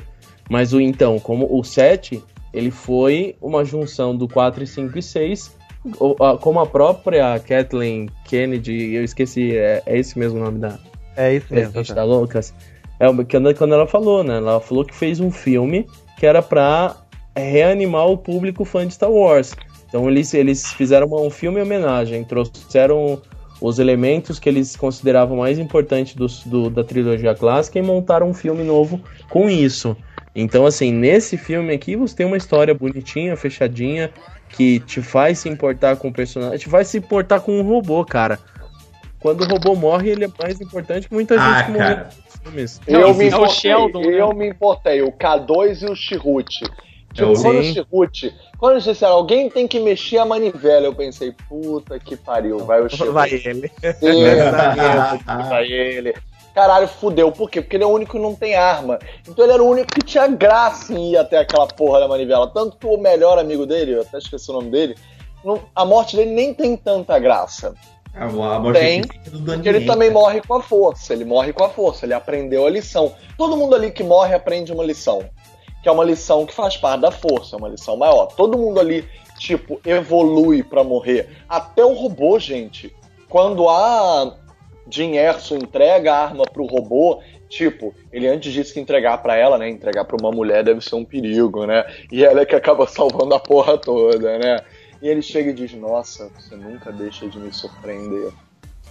Mas 0.49 0.73
o 0.73 0.81
então, 0.81 1.17
como 1.19 1.47
o 1.49 1.63
7, 1.63 2.21
ele 2.53 2.71
foi 2.71 3.35
uma 3.41 3.63
junção 3.63 4.15
do 4.15 4.27
4, 4.27 4.65
5 4.67 4.97
e 4.97 5.01
6, 5.03 5.55
o- 5.99 6.15
a- 6.23 6.37
como 6.37 6.59
a 6.59 6.65
própria 6.65 7.39
Kathleen 7.39 8.09
Kennedy, 8.25 8.93
eu 8.95 9.03
esqueci, 9.03 9.55
é, 9.55 9.81
é 9.85 9.97
esse 9.97 10.17
mesmo 10.19 10.39
o 10.39 10.43
nome 10.43 10.59
da, 10.59 10.77
É 11.15 11.35
isso 11.35 11.53
mesmo. 11.53 11.83
Tá 11.85 11.93
da 11.93 12.03
Lucas. 12.03 12.53
É 12.99 13.07
o 13.07 13.25
que 13.25 13.37
quando 13.57 13.73
ela 13.73 13.87
falou, 13.87 14.23
né? 14.23 14.37
Ela 14.37 14.59
falou 14.59 14.83
que 14.83 14.93
fez 14.93 15.19
um 15.19 15.31
filme 15.31 15.87
que 16.17 16.25
era 16.25 16.41
pra 16.41 16.97
reanimar 17.35 18.07
o 18.07 18.17
público 18.17 18.65
fã 18.65 18.85
de 18.85 18.93
Star 18.93 19.09
Wars. 19.11 19.55
Então 19.87 20.09
eles, 20.09 20.33
eles 20.33 20.73
fizeram 20.73 21.07
um 21.11 21.29
filme 21.29 21.59
em 21.59 21.63
homenagem, 21.63 22.23
trouxeram 22.23 23.21
os 23.61 23.79
elementos 23.79 24.39
que 24.39 24.47
eles 24.47 24.75
consideravam 24.75 25.37
mais 25.37 25.57
importantes 25.59 26.13
dos- 26.15 26.43
do- 26.45 26.69
da 26.69 26.83
trilogia 26.83 27.33
clássica 27.33 27.79
e 27.79 27.81
montaram 27.81 28.29
um 28.29 28.33
filme 28.33 28.63
novo 28.63 29.01
com 29.29 29.49
isso. 29.49 29.95
Então, 30.35 30.65
assim, 30.65 30.91
nesse 30.91 31.37
filme 31.37 31.73
aqui 31.73 31.95
você 31.95 32.15
tem 32.15 32.25
uma 32.25 32.37
história 32.37 32.73
bonitinha, 32.73 33.35
fechadinha, 33.35 34.11
que 34.49 34.79
te 34.81 35.01
faz 35.01 35.39
se 35.39 35.49
importar 35.49 35.95
com 35.97 36.07
o 36.09 36.13
personagem, 36.13 36.57
te 36.57 36.69
faz 36.69 36.87
se 36.87 36.97
importar 36.97 37.39
com 37.41 37.59
um 37.59 37.63
robô, 37.63 38.05
cara. 38.05 38.39
Quando 39.19 39.41
o 39.41 39.47
robô 39.47 39.75
morre, 39.75 40.09
ele 40.11 40.25
é 40.25 40.29
mais 40.41 40.61
importante 40.61 41.07
que 41.09 41.13
muita 41.13 41.37
gente 41.37 41.59
Ah, 41.59 41.63
que 41.63 41.71
morreu 41.71 41.95
cara. 41.95 42.09
nos 42.25 42.28
filmes. 42.43 42.81
Eu 42.87 42.99
Não, 43.01 43.13
me 43.13 43.25
é 43.25 43.27
o 43.27 43.29
importei, 43.29 43.55
Sheldon, 43.55 44.01
né? 44.01 44.21
eu 44.21 44.33
me 44.33 44.47
importei, 44.49 45.01
o 45.01 45.11
K2 45.11 45.81
e 45.81 45.91
o 45.91 45.95
Chirrute. 45.95 46.63
Tipo, 47.13 47.33
quando 47.41 47.59
o 47.59 47.63
Sim. 47.63 47.73
Chirrute, 47.73 48.35
quando 48.59 48.73
eles 48.73 48.83
disseram, 48.83 49.13
alguém 49.13 49.49
tem 49.49 49.67
que 49.67 49.79
mexer 49.79 50.19
a 50.19 50.25
manivela, 50.25 50.85
eu 50.85 50.93
pensei, 50.93 51.33
puta 51.47 51.99
que 51.99 52.15
pariu, 52.15 52.59
vai 52.59 52.81
o 52.81 52.89
Chirrute. 52.89 53.09
Vai 53.11 53.29
ele. 53.31 53.71
Sim, 53.99 54.23
vai 55.49 55.65
ele. 55.71 56.13
Caralho, 56.53 56.87
fudeu. 56.87 57.31
Por 57.31 57.49
quê? 57.49 57.61
Porque 57.61 57.77
ele 57.77 57.83
é 57.83 57.87
o 57.87 57.91
único 57.91 58.13
que 58.13 58.19
não 58.19 58.35
tem 58.35 58.55
arma. 58.55 58.99
Então 59.27 59.45
ele 59.45 59.53
era 59.53 59.63
o 59.63 59.69
único 59.69 59.87
que 59.93 60.01
tinha 60.01 60.27
graça 60.27 60.93
em 60.93 61.11
ir 61.11 61.17
até 61.17 61.37
aquela 61.37 61.67
porra 61.67 61.99
da 62.01 62.07
manivela. 62.07 62.47
Tanto 62.47 62.75
que 62.77 62.85
o 62.87 62.97
melhor 62.97 63.37
amigo 63.39 63.65
dele, 63.65 63.93
eu 63.95 64.01
até 64.01 64.17
esqueci 64.17 64.49
o 64.49 64.53
nome 64.55 64.69
dele, 64.69 64.95
não- 65.43 65.61
a 65.75 65.85
morte 65.85 66.15
dele 66.15 66.31
nem 66.31 66.53
tem 66.53 66.75
tanta 66.75 67.17
graça. 67.19 67.73
A, 68.19 68.25
a 68.25 68.73
Tem, 68.73 69.01
do 69.31 69.53
ele 69.53 69.85
também 69.85 70.09
cara. 70.09 70.19
morre 70.19 70.41
com 70.45 70.55
a 70.55 70.61
força. 70.61 71.13
Ele 71.13 71.23
morre 71.23 71.53
com 71.53 71.63
a 71.63 71.69
força. 71.69 72.05
Ele 72.05 72.13
aprendeu 72.13 72.67
a 72.67 72.69
lição. 72.69 73.13
Todo 73.37 73.55
mundo 73.55 73.73
ali 73.73 73.91
que 73.91 74.03
morre 74.03 74.35
aprende 74.35 74.73
uma 74.73 74.83
lição. 74.83 75.23
Que 75.81 75.87
é 75.87 75.91
uma 75.91 76.03
lição 76.03 76.45
que 76.45 76.53
faz 76.53 76.75
parte 76.75 76.99
da 76.99 77.11
força, 77.11 77.55
é 77.55 77.59
uma 77.59 77.69
lição 77.69 77.95
maior. 77.95 78.27
Todo 78.27 78.57
mundo 78.57 78.81
ali, 78.81 79.07
tipo, 79.37 79.79
evolui 79.85 80.61
pra 80.61 80.83
morrer. 80.83 81.29
Até 81.47 81.85
o 81.85 81.93
robô, 81.93 82.37
gente. 82.37 82.93
Quando 83.29 83.69
a 83.69 84.35
Jin 84.89 85.15
Erso 85.15 85.55
entrega 85.55 86.13
a 86.13 86.23
arma 86.25 86.43
pro 86.43 86.65
robô, 86.65 87.21
tipo, 87.47 87.93
ele 88.11 88.27
antes 88.27 88.51
disse 88.51 88.73
que 88.73 88.79
entregar 88.81 89.21
pra 89.21 89.37
ela, 89.37 89.57
né? 89.57 89.69
Entregar 89.69 90.03
pra 90.03 90.17
uma 90.19 90.31
mulher 90.31 90.63
deve 90.63 90.81
ser 90.81 90.95
um 90.95 91.05
perigo, 91.05 91.65
né? 91.65 91.85
E 92.11 92.25
ela 92.25 92.41
é 92.41 92.45
que 92.45 92.55
acaba 92.55 92.85
salvando 92.87 93.33
a 93.33 93.39
porra 93.39 93.77
toda, 93.77 94.37
né? 94.37 94.59
E 95.01 95.07
ele 95.07 95.21
chega 95.21 95.49
e 95.51 95.53
diz: 95.53 95.73
Nossa, 95.73 96.29
você 96.37 96.55
nunca 96.55 96.91
deixa 96.91 97.27
de 97.27 97.39
me 97.39 97.51
surpreender. 97.53 98.31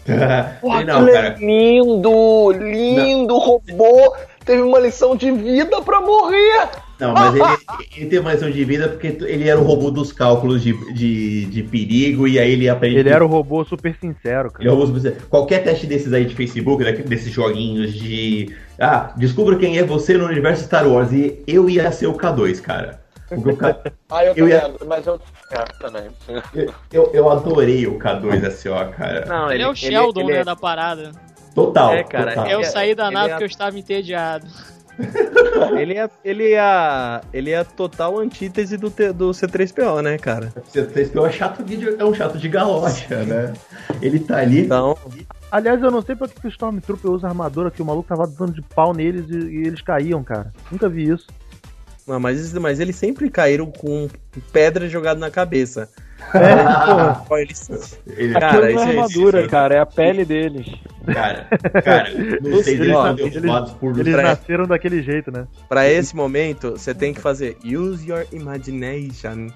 Porra, 0.61 0.85
não, 0.85 1.07
cara. 1.07 1.37
lindo, 1.39 2.53
lindo 2.53 3.37
robô. 3.37 4.15
Teve 4.45 4.63
uma 4.63 4.79
lição 4.79 5.15
de 5.15 5.31
vida 5.31 5.83
pra 5.83 6.01
morrer. 6.01 6.69
Não, 6.99 7.13
mas 7.13 7.35
ele, 7.35 7.45
ele 7.97 8.07
teve 8.07 8.19
uma 8.19 8.33
lição 8.33 8.51
de 8.51 8.65
vida 8.65 8.89
porque 8.89 9.19
ele 9.25 9.49
era 9.49 9.61
o 9.61 9.63
robô 9.63 9.91
dos 9.91 10.11
cálculos 10.11 10.63
de, 10.63 10.73
de, 10.95 11.45
de 11.45 11.63
perigo 11.63 12.27
e 12.27 12.39
aí 12.39 12.53
ele 12.53 12.69
aprende. 12.69 12.97
Ele 12.97 13.11
era 13.11 13.25
o 13.25 13.29
robô 13.29 13.65
super 13.65 13.95
sincero, 14.01 14.51
cara. 14.51 14.65
Ele 14.65 14.71
é 14.71 14.73
o 14.73 14.75
robô 14.75 14.87
super 14.87 15.01
sincero. 15.01 15.27
Qualquer 15.29 15.63
teste 15.63 15.87
desses 15.87 16.13
aí 16.13 16.25
de 16.25 16.35
Facebook, 16.35 16.83
né, 16.83 16.93
desses 16.93 17.31
joguinhos 17.31 17.93
de. 17.93 18.55
Ah, 18.81 19.13
descubra 19.17 19.57
quem 19.57 19.79
é 19.79 19.85
você 19.85 20.17
no 20.17 20.25
universo 20.25 20.65
Star 20.65 20.89
Wars. 20.89 21.13
E 21.13 21.43
eu 21.47 21.69
ia 21.69 21.93
ser 21.93 22.07
o 22.07 22.15
K2, 22.15 22.61
cara. 22.63 23.01
Porque 23.29 23.51
o 23.51 23.57
K... 23.57 23.79
Ah, 24.11 24.25
eu, 24.25 24.35
Eu 24.35 24.49
ia- 24.49 24.75
mas 24.87 25.07
eu. 25.07 25.21
É, 25.51 25.65
também. 25.81 26.09
eu, 26.55 26.73
eu, 26.93 27.11
eu 27.13 27.31
adorei 27.31 27.87
o 27.87 27.99
K2SO, 27.99 28.91
cara. 28.91 29.27
Não, 29.27 29.53
Ele, 29.53 29.63
é 29.63 29.69
o 29.69 29.75
Sheldon, 29.75 30.27
né, 30.27 30.45
da 30.45 30.57
parada. 30.57 31.13
Total. 31.55 31.93
É, 31.93 32.05
cara, 32.05 32.33
total. 32.35 32.51
Eu 32.51 32.65
saí 32.65 32.95
da 32.95 33.07
ele 33.07 33.15
nave 33.15 33.29
é- 33.29 33.31
porque 33.33 33.45
eu 33.45 33.49
estava 33.49 33.79
entediado. 33.79 34.47
Ele 35.79 35.97
é, 35.97 36.11
ele 36.25 36.53
é, 36.53 36.59
a, 36.59 37.21
ele 37.33 37.51
é 37.51 37.59
a 37.59 37.65
total 37.65 38.19
antítese 38.19 38.77
do, 38.77 38.91
do 38.91 39.31
C3PO, 39.31 40.03
né, 40.03 40.19
cara? 40.19 40.53
C3PO 40.75 41.29
é 41.29 41.31
chato 41.31 41.63
de, 41.63 42.01
é 42.01 42.05
um 42.05 42.13
chato 42.13 42.37
de 42.37 42.49
galocha, 42.49 43.25
né? 43.25 43.53
Ele 44.03 44.19
tá 44.19 44.39
ali. 44.39 44.63
Então, 44.63 44.99
Aliás, 45.51 45.81
eu 45.83 45.91
não 45.91 46.03
sei 46.03 46.15
pra 46.15 46.29
que 46.29 46.39
que 46.41 46.47
o 46.47 46.51
Stormtrooper 46.51 47.11
usa 47.11 47.27
armadura, 47.29 47.71
que 47.71 47.81
o 47.81 47.85
maluco 47.85 48.09
tava 48.09 48.27
dando 48.27 48.53
de 48.53 48.61
pau 48.63 48.93
neles 48.93 49.31
e, 49.31 49.35
e 49.35 49.67
eles 49.67 49.81
caíam, 49.81 50.23
cara. 50.23 50.53
Nunca 50.71 50.89
vi 50.89 51.09
isso. 51.09 51.27
Não, 52.09 52.19
mas, 52.21 52.53
mas 52.55 52.81
eles 52.81 52.97
sempre 52.97 53.29
caíram 53.31 53.71
com 53.71 54.09
pedra 54.53 54.89
jogada 54.89 55.21
na 55.21 55.31
cabeça. 55.31 55.89
É. 56.35 57.25
Ó, 57.31 57.37
eles- 57.39 57.99
Ele, 58.07 58.33
Cara, 58.35 58.47
Aquilo 58.49 58.63
não 58.63 58.69
é 58.69 58.73
esse- 58.73 58.89
armadura, 58.99 59.41
esse- 59.41 59.49
cara, 59.49 59.75
é 59.77 59.79
a 59.79 59.87
pele 59.87 60.25
deles. 60.25 60.67
Cara, 61.07 61.47
cara, 61.85 62.11
não 62.43 62.63
sei 62.63 62.77
se 62.77 62.83
eles 62.83 62.95
Ó, 62.97 63.13
derrubados 63.13 63.73
por 63.75 63.99
Eles 63.99 64.13
Pra- 64.15 64.23
nasceram 64.25 64.67
daquele 64.67 65.03
jeito, 65.03 65.31
né? 65.31 65.47
Pra 65.69 65.89
esse 65.89 66.17
momento, 66.17 66.73
você 66.73 66.93
tem 66.95 67.15
que 67.15 67.21
fazer 67.21 67.57
use 67.65 68.09
your 68.09 68.27
imagination. 68.33 69.47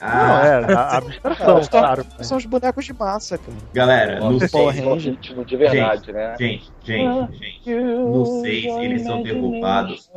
Não, 0.00 0.08
Ah, 0.08 0.42
é, 0.44 0.72
a, 0.74 0.78
a 0.78 0.96
abstração, 0.98 1.60
claro. 1.70 2.04
São 2.20 2.36
os 2.36 2.44
bonecos 2.46 2.84
de 2.84 2.92
massa, 2.92 3.38
cara. 3.38 3.56
galera, 3.72 4.18
no 4.20 4.32
Nossa, 4.32 4.38
6, 4.48 4.50
Power 4.50 4.74
ritmo 4.74 4.90
Ranger. 4.94 5.12
ritmo 5.12 5.44
de 5.44 5.56
verdade, 5.56 6.12
né? 6.12 6.34
gente, 6.40 6.72
gente, 6.84 7.38
gente, 7.38 7.74
no 7.74 8.40
6 8.42 8.64
eles 8.64 9.02
são 9.02 9.22
derrubados. 9.22 10.10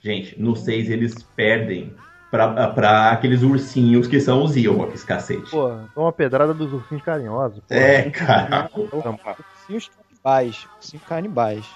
Gente, 0.00 0.40
no 0.40 0.54
6 0.54 0.90
eles 0.90 1.14
perdem 1.36 1.92
pra, 2.30 2.68
pra 2.68 3.10
aqueles 3.10 3.42
ursinhos 3.42 4.06
que 4.06 4.20
são 4.20 4.44
os 4.44 4.56
Ewoks, 4.56 5.02
cacete. 5.04 5.50
Pô, 5.50 5.70
uma 5.96 6.12
pedrada 6.12 6.54
dos 6.54 6.72
ursinhos 6.72 7.02
carinhosos. 7.02 7.58
pô. 7.60 7.74
É, 7.74 8.10
cara. 8.10 8.70
Ursinhos 8.74 9.90
canibais. 9.90 10.66
Ursinhos 10.76 11.04
canibais. 11.06 11.66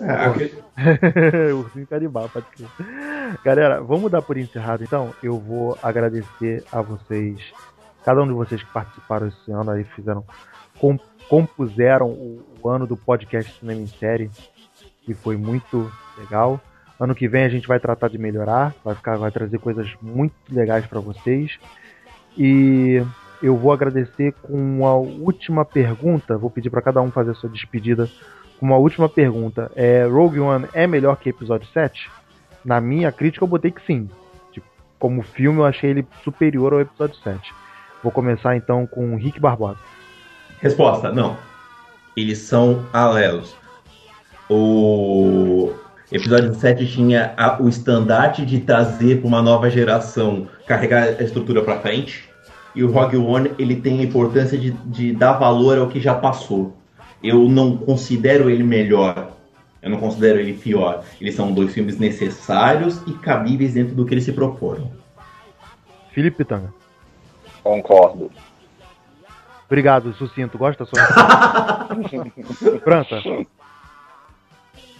É, 0.00 0.10
aquele- 0.10 0.54
Ursinho 1.52 1.86
canibal, 1.86 2.28
pode 2.30 2.46
crer. 2.46 2.68
Galera, 3.44 3.82
vamos 3.82 4.10
dar 4.10 4.22
por 4.22 4.38
encerrado 4.38 4.82
então. 4.82 5.12
Eu 5.22 5.38
vou 5.38 5.78
agradecer 5.82 6.64
a 6.72 6.80
vocês, 6.80 7.38
cada 8.04 8.22
um 8.22 8.26
de 8.26 8.32
vocês 8.32 8.62
que 8.62 8.72
participaram 8.72 9.28
esse 9.28 9.52
ano 9.52 9.70
aí, 9.70 9.84
fizeram, 9.84 10.24
com- 10.78 10.98
compuseram 11.28 12.08
o, 12.08 12.42
o 12.62 12.68
ano 12.68 12.86
do 12.86 12.96
podcast 12.96 13.58
Cinema 13.60 13.82
em 13.82 13.86
Série, 13.86 14.30
que 15.02 15.12
foi 15.12 15.36
muito 15.36 15.92
legal. 16.18 16.58
Ano 17.00 17.14
que 17.14 17.26
vem 17.26 17.44
a 17.44 17.48
gente 17.48 17.66
vai 17.66 17.80
tratar 17.80 18.08
de 18.08 18.18
melhorar, 18.18 18.74
vai, 18.84 18.94
ficar, 18.94 19.16
vai 19.16 19.30
trazer 19.30 19.58
coisas 19.58 19.90
muito 20.02 20.34
legais 20.50 20.84
para 20.86 21.00
vocês. 21.00 21.58
E 22.36 23.02
eu 23.42 23.56
vou 23.56 23.72
agradecer 23.72 24.34
com 24.42 24.54
uma 24.54 24.92
última 24.92 25.64
pergunta. 25.64 26.36
Vou 26.36 26.50
pedir 26.50 26.68
para 26.68 26.82
cada 26.82 27.00
um 27.00 27.10
fazer 27.10 27.30
a 27.30 27.34
sua 27.34 27.48
despedida 27.48 28.06
com 28.58 28.66
uma 28.66 28.76
última 28.76 29.08
pergunta. 29.08 29.72
É, 29.74 30.04
Rogue 30.04 30.40
One 30.40 30.68
é 30.74 30.86
melhor 30.86 31.16
que 31.16 31.30
episódio 31.30 31.66
7? 31.72 32.10
Na 32.62 32.82
minha 32.82 33.10
crítica 33.10 33.42
eu 33.42 33.48
botei 33.48 33.70
que 33.70 33.84
sim. 33.86 34.10
Tipo, 34.52 34.66
como 34.98 35.22
filme 35.22 35.60
eu 35.60 35.64
achei 35.64 35.88
ele 35.88 36.06
superior 36.22 36.74
ao 36.74 36.80
episódio 36.82 37.16
7. 37.16 37.54
Vou 38.02 38.12
começar 38.12 38.56
então 38.56 38.86
com 38.86 39.14
o 39.14 39.16
Rick 39.16 39.40
Barbosa. 39.40 39.78
Resposta, 40.60 41.10
não. 41.10 41.38
Eles 42.14 42.38
são 42.40 42.84
alelos. 42.92 43.56
O 44.50 45.72
episódio 46.12 46.52
7 46.54 46.86
tinha 46.86 47.32
a- 47.36 47.56
o 47.60 47.68
estandarte 47.68 48.44
de 48.44 48.60
trazer 48.60 49.18
para 49.20 49.28
uma 49.28 49.42
nova 49.42 49.70
geração, 49.70 50.48
carregar 50.66 51.04
a 51.18 51.22
estrutura 51.22 51.62
para 51.62 51.78
frente. 51.80 52.28
E 52.74 52.82
o 52.84 52.90
Rogue 52.90 53.16
One 53.16 53.52
ele 53.58 53.76
tem 53.76 54.00
a 54.00 54.04
importância 54.04 54.56
de, 54.56 54.70
de 54.70 55.12
dar 55.12 55.32
valor 55.34 55.78
ao 55.78 55.88
que 55.88 56.00
já 56.00 56.14
passou. 56.14 56.76
Eu 57.22 57.48
não 57.48 57.76
considero 57.76 58.48
ele 58.48 58.62
melhor. 58.62 59.32
Eu 59.82 59.90
não 59.90 59.98
considero 59.98 60.38
ele 60.38 60.52
pior. 60.54 61.02
Eles 61.20 61.34
são 61.34 61.52
dois 61.52 61.72
filmes 61.72 61.98
necessários 61.98 63.00
e 63.06 63.12
cabíveis 63.14 63.74
dentro 63.74 63.94
do 63.94 64.04
que 64.06 64.14
eles 64.14 64.24
se 64.24 64.32
proporam. 64.32 64.90
Felipe 66.12 66.38
Pitanga. 66.38 66.72
Concordo. 67.62 68.30
Obrigado, 69.66 70.12
sucinto. 70.14 70.58
Gosta 70.58 70.84
da 70.84 70.90
sua 70.90 71.06
Franta. 72.82 73.22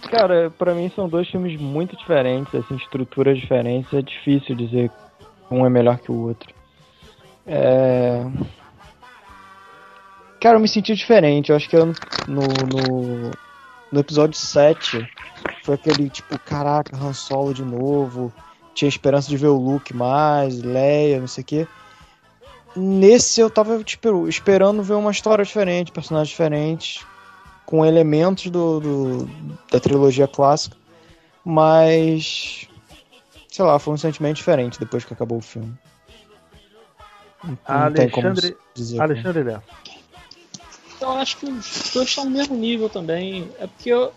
Cara, 0.09 0.49
pra 0.57 0.73
mim 0.73 0.91
são 0.95 1.07
dois 1.07 1.29
filmes 1.29 1.59
muito 1.59 1.95
diferentes, 1.95 2.53
assim, 2.55 2.75
estruturas 2.75 3.37
diferentes. 3.37 3.93
É 3.93 4.01
difícil 4.01 4.55
dizer 4.55 4.89
que 4.89 5.53
um 5.53 5.65
é 5.65 5.69
melhor 5.69 5.99
que 5.99 6.11
o 6.11 6.27
outro. 6.27 6.53
É... 7.45 8.25
Cara, 10.39 10.57
eu 10.57 10.61
me 10.61 10.67
senti 10.67 10.95
diferente. 10.95 11.49
Eu 11.49 11.55
acho 11.55 11.69
que 11.69 11.75
eu, 11.75 11.85
no, 11.85 11.93
no, 12.27 13.31
no 13.91 13.99
episódio 13.99 14.35
7 14.35 15.07
foi 15.63 15.75
aquele 15.75 16.09
tipo, 16.09 16.37
caraca, 16.39 16.97
Han 16.97 17.13
Solo 17.13 17.53
de 17.53 17.63
novo. 17.63 18.33
Tinha 18.73 18.89
esperança 18.89 19.29
de 19.29 19.37
ver 19.37 19.47
o 19.47 19.57
Luke 19.57 19.95
mais, 19.95 20.61
Leia, 20.61 21.19
não 21.19 21.27
sei 21.27 21.43
o 21.43 21.45
quê. 21.45 21.67
Nesse 22.75 23.41
eu 23.41 23.49
tava 23.49 23.83
tipo, 23.83 24.27
esperando 24.27 24.81
ver 24.81 24.93
uma 24.93 25.11
história 25.11 25.43
diferente, 25.43 25.91
personagens 25.91 26.29
diferentes, 26.29 27.05
com 27.71 27.85
elementos 27.85 28.51
do, 28.51 28.81
do- 28.81 29.29
da 29.71 29.79
trilogia 29.79 30.27
clássica, 30.27 30.75
mas 31.45 32.67
sei 33.47 33.63
lá, 33.63 33.79
foi 33.79 33.93
um 33.93 33.97
sentimento 33.97 34.35
diferente 34.35 34.77
depois 34.77 35.05
que 35.05 35.13
acabou 35.13 35.37
o 35.37 35.41
filme. 35.41 35.73
Não, 37.41 37.57
Alexandre, 37.65 38.57
dizer. 38.75 38.99
Alexandre. 39.01 39.57
Então, 40.97 41.13
eu 41.13 41.17
acho 41.19 41.37
que 41.37 41.45
os 41.45 41.91
dois 41.93 42.09
estão 42.09 42.25
no 42.25 42.31
mesmo 42.31 42.55
nível 42.57 42.89
também. 42.89 43.49
É 43.57 43.65
porque 43.65 43.89
eu, 43.89 44.11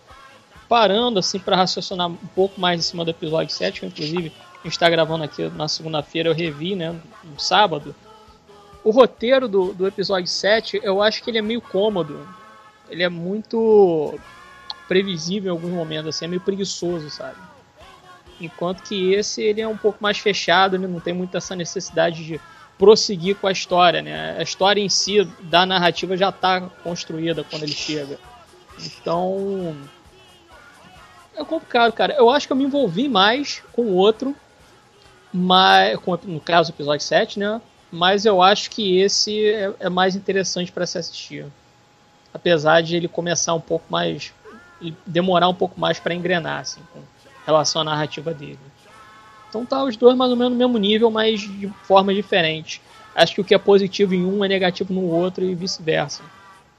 parando 0.67 1.17
assim 1.17 1.39
para 1.39 1.55
raciocinar 1.55 2.07
um 2.07 2.15
pouco 2.35 2.59
mais 2.59 2.79
em 2.79 2.83
cima 2.83 3.05
do 3.05 3.11
episódio 3.11 3.55
7, 3.55 3.79
que 3.79 3.85
inclusive 3.85 4.33
a 4.61 4.67
gente 4.67 4.77
tá 4.77 4.89
gravando 4.89 5.23
aqui 5.23 5.47
na 5.49 5.69
segunda-feira, 5.69 6.27
eu 6.29 6.33
revi, 6.35 6.75
né, 6.75 6.93
no 7.23 7.39
sábado. 7.39 7.95
O 8.83 8.91
roteiro 8.91 9.47
do, 9.47 9.73
do 9.73 9.87
episódio 9.87 10.27
7, 10.27 10.81
eu 10.83 11.01
acho 11.01 11.23
que 11.23 11.29
ele 11.31 11.37
é 11.37 11.41
meio 11.41 11.61
cômodo. 11.61 12.27
Ele 12.89 13.03
é 13.03 13.09
muito 13.09 14.19
previsível 14.87 15.49
em 15.49 15.55
alguns 15.55 15.71
momentos, 15.71 16.15
assim, 16.15 16.25
é 16.25 16.27
meio 16.27 16.41
preguiçoso, 16.41 17.09
sabe? 17.09 17.37
Enquanto 18.39 18.83
que 18.83 19.13
esse, 19.13 19.41
ele 19.41 19.61
é 19.61 19.67
um 19.67 19.77
pouco 19.77 19.99
mais 20.01 20.17
fechado, 20.17 20.75
ele 20.75 20.87
não 20.87 20.99
tem 20.99 21.13
muito 21.13 21.35
essa 21.37 21.55
necessidade 21.55 22.23
de 22.25 22.39
prosseguir 22.77 23.37
com 23.37 23.47
a 23.47 23.51
história, 23.51 24.01
né? 24.01 24.37
A 24.37 24.43
história 24.43 24.81
em 24.81 24.89
si 24.89 25.23
da 25.41 25.65
narrativa 25.65 26.17
já 26.17 26.29
está 26.29 26.61
construída 26.61 27.43
quando 27.43 27.63
ele 27.63 27.73
chega. 27.73 28.19
Então 28.79 29.75
é 31.35 31.43
complicado, 31.43 31.93
cara. 31.93 32.13
Eu 32.13 32.29
acho 32.29 32.47
que 32.47 32.53
eu 32.53 32.57
me 32.57 32.65
envolvi 32.65 33.07
mais 33.07 33.63
com 33.71 33.83
o 33.83 33.95
outro, 33.95 34.35
mas 35.33 35.97
com, 35.99 36.17
no 36.23 36.39
caso 36.39 36.71
o 36.71 36.75
episódio 36.75 37.05
7, 37.05 37.39
né? 37.39 37.61
Mas 37.91 38.25
eu 38.25 38.41
acho 38.41 38.69
que 38.69 38.99
esse 38.99 39.45
é, 39.47 39.73
é 39.79 39.89
mais 39.89 40.15
interessante 40.15 40.71
para 40.71 40.85
se 40.85 40.97
assistir. 40.97 41.45
Apesar 42.35 42.81
de 42.81 42.97
ele 42.97 43.07
começar 43.07 43.53
um 43.53 43.61
pouco 43.61 43.85
mais 43.89 44.33
demorar 45.07 45.47
um 45.47 45.53
pouco 45.53 45.79
mais 45.79 45.99
para 46.01 46.13
engrenar 46.13 46.59
assim, 46.59 46.81
com 46.91 46.99
relação 47.45 47.81
à 47.81 47.85
narrativa 47.85 48.33
dele. 48.33 48.59
Então 49.47 49.65
tá 49.65 49.81
os 49.81 49.95
dois 49.95 50.17
mais 50.17 50.31
ou 50.31 50.35
menos 50.35 50.51
no 50.51 50.57
mesmo 50.57 50.77
nível, 50.77 51.09
mas 51.09 51.39
de 51.39 51.69
formas 51.83 52.13
diferentes. 52.13 52.81
Acho 53.15 53.35
que 53.35 53.41
o 53.41 53.43
que 53.45 53.55
é 53.55 53.57
positivo 53.57 54.13
em 54.13 54.25
um 54.25 54.43
é 54.43 54.49
negativo 54.49 54.93
no 54.93 55.09
outro 55.09 55.45
e 55.45 55.55
vice-versa. 55.55 56.23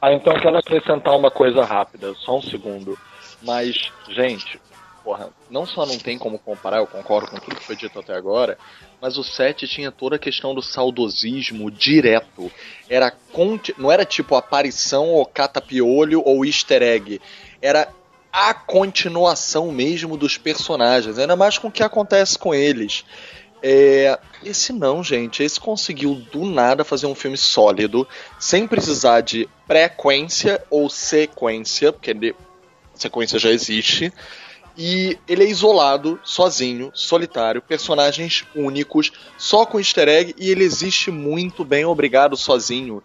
Ah, 0.03 0.13
então 0.13 0.35
eu 0.35 0.43
quero 0.43 0.59
acrescentar 0.59 1.17
uma 1.17 1.31
coisa 1.31 1.65
rápida, 1.65 2.13
só 2.15 2.37
um 2.37 2.43
segundo. 2.43 2.99
Mas, 3.43 3.91
gente, 4.11 4.61
porra, 5.07 5.31
não 5.49 5.65
só 5.65 5.87
não 5.87 5.97
tem 5.97 6.19
como 6.19 6.37
comparar, 6.37 6.79
eu 6.79 6.87
concordo 6.89 7.31
com 7.31 7.39
tudo 7.39 7.55
que 7.55 7.65
foi 7.65 7.77
dito 7.77 7.97
até 7.97 8.13
agora, 8.13 8.59
mas 9.01 9.17
o 9.17 9.23
7 9.23 9.69
tinha 9.69 9.93
toda 9.93 10.17
a 10.17 10.19
questão 10.19 10.53
do 10.53 10.61
saudosismo 10.61 11.71
direto. 11.71 12.51
Era 12.91 13.15
não 13.79 13.93
era 13.93 14.05
tipo 14.05 14.35
aparição 14.35 15.11
ou 15.11 15.25
catapiolho 15.25 16.21
ou 16.27 16.45
easter 16.45 16.83
egg. 16.83 17.21
Era 17.63 17.89
a 18.33 18.53
continuação 18.53 19.71
mesmo 19.71 20.17
dos 20.17 20.37
personagens, 20.37 21.21
ainda 21.21 21.37
mais 21.37 21.57
com 21.57 21.69
o 21.69 21.73
que 21.73 21.85
acontece 21.85 22.37
com 22.37 22.53
eles. 22.53 23.05
É, 23.63 24.19
esse 24.43 24.73
não, 24.73 25.05
gente. 25.05 25.41
Esse 25.41 25.61
conseguiu 25.61 26.17
do 26.33 26.45
nada 26.45 26.83
fazer 26.83 27.07
um 27.07 27.15
filme 27.15 27.37
sólido, 27.37 28.09
sem 28.41 28.67
precisar 28.67 29.21
de 29.21 29.49
frequência 29.69 30.61
ou 30.69 30.91
sequência, 30.91 31.93
porque 31.93 32.35
sequência 32.93 33.39
já 33.39 33.51
existe. 33.51 34.13
E 34.77 35.19
ele 35.27 35.45
é 35.45 35.49
isolado, 35.49 36.21
sozinho, 36.23 36.91
solitário, 36.93 37.63
personagens 37.63 38.45
únicos, 38.55 39.11
só 39.39 39.65
com 39.65 39.79
easter 39.79 40.09
egg, 40.09 40.35
e 40.37 40.51
ele 40.51 40.65
existe 40.65 41.11
muito 41.11 41.65
bem, 41.65 41.85
obrigado, 41.87 42.37
sozinho. 42.37 43.03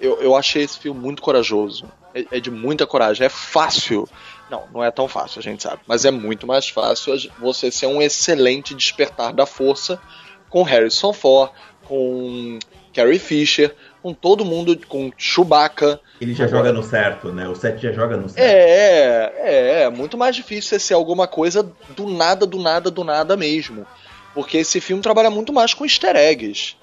Eu, 0.00 0.20
eu 0.20 0.34
achei 0.34 0.62
esse 0.62 0.78
filme 0.78 1.00
muito 1.00 1.22
corajoso. 1.22 1.84
É, 2.12 2.38
é 2.38 2.40
de 2.40 2.50
muita 2.50 2.86
coragem. 2.86 3.24
É 3.24 3.28
fácil. 3.28 4.08
Não, 4.50 4.64
não 4.72 4.84
é 4.84 4.90
tão 4.90 5.06
fácil, 5.06 5.38
a 5.38 5.42
gente 5.42 5.62
sabe. 5.62 5.82
Mas 5.86 6.04
é 6.04 6.10
muito 6.10 6.46
mais 6.46 6.68
fácil 6.68 7.14
você 7.38 7.70
ser 7.70 7.86
um 7.86 8.02
excelente 8.02 8.74
despertar 8.74 9.32
da 9.32 9.46
força 9.46 10.00
com 10.48 10.62
Harrison 10.62 11.12
Ford, 11.12 11.52
com 11.84 12.58
Carrie 12.92 13.18
Fisher, 13.18 13.74
com 14.06 14.14
todo 14.14 14.44
mundo, 14.44 14.78
com 14.86 15.10
Chewbacca. 15.18 16.00
Ele 16.20 16.32
já 16.32 16.46
joga 16.46 16.72
no 16.72 16.80
certo, 16.80 17.32
né? 17.32 17.48
O 17.48 17.56
7 17.56 17.82
já 17.82 17.92
joga 17.92 18.16
no 18.16 18.28
certo. 18.28 18.40
É, 18.40 19.32
é, 19.36 19.82
é 19.82 19.90
muito 19.90 20.16
mais 20.16 20.36
difícil 20.36 20.78
ser 20.78 20.94
alguma 20.94 21.26
coisa 21.26 21.68
do 21.96 22.06
nada, 22.06 22.46
do 22.46 22.56
nada, 22.56 22.88
do 22.88 23.02
nada 23.02 23.36
mesmo. 23.36 23.84
Porque 24.32 24.58
esse 24.58 24.80
filme 24.80 25.02
trabalha 25.02 25.28
muito 25.28 25.52
mais 25.52 25.74
com 25.74 25.84
easter 25.84 26.14
eggs. 26.14 26.76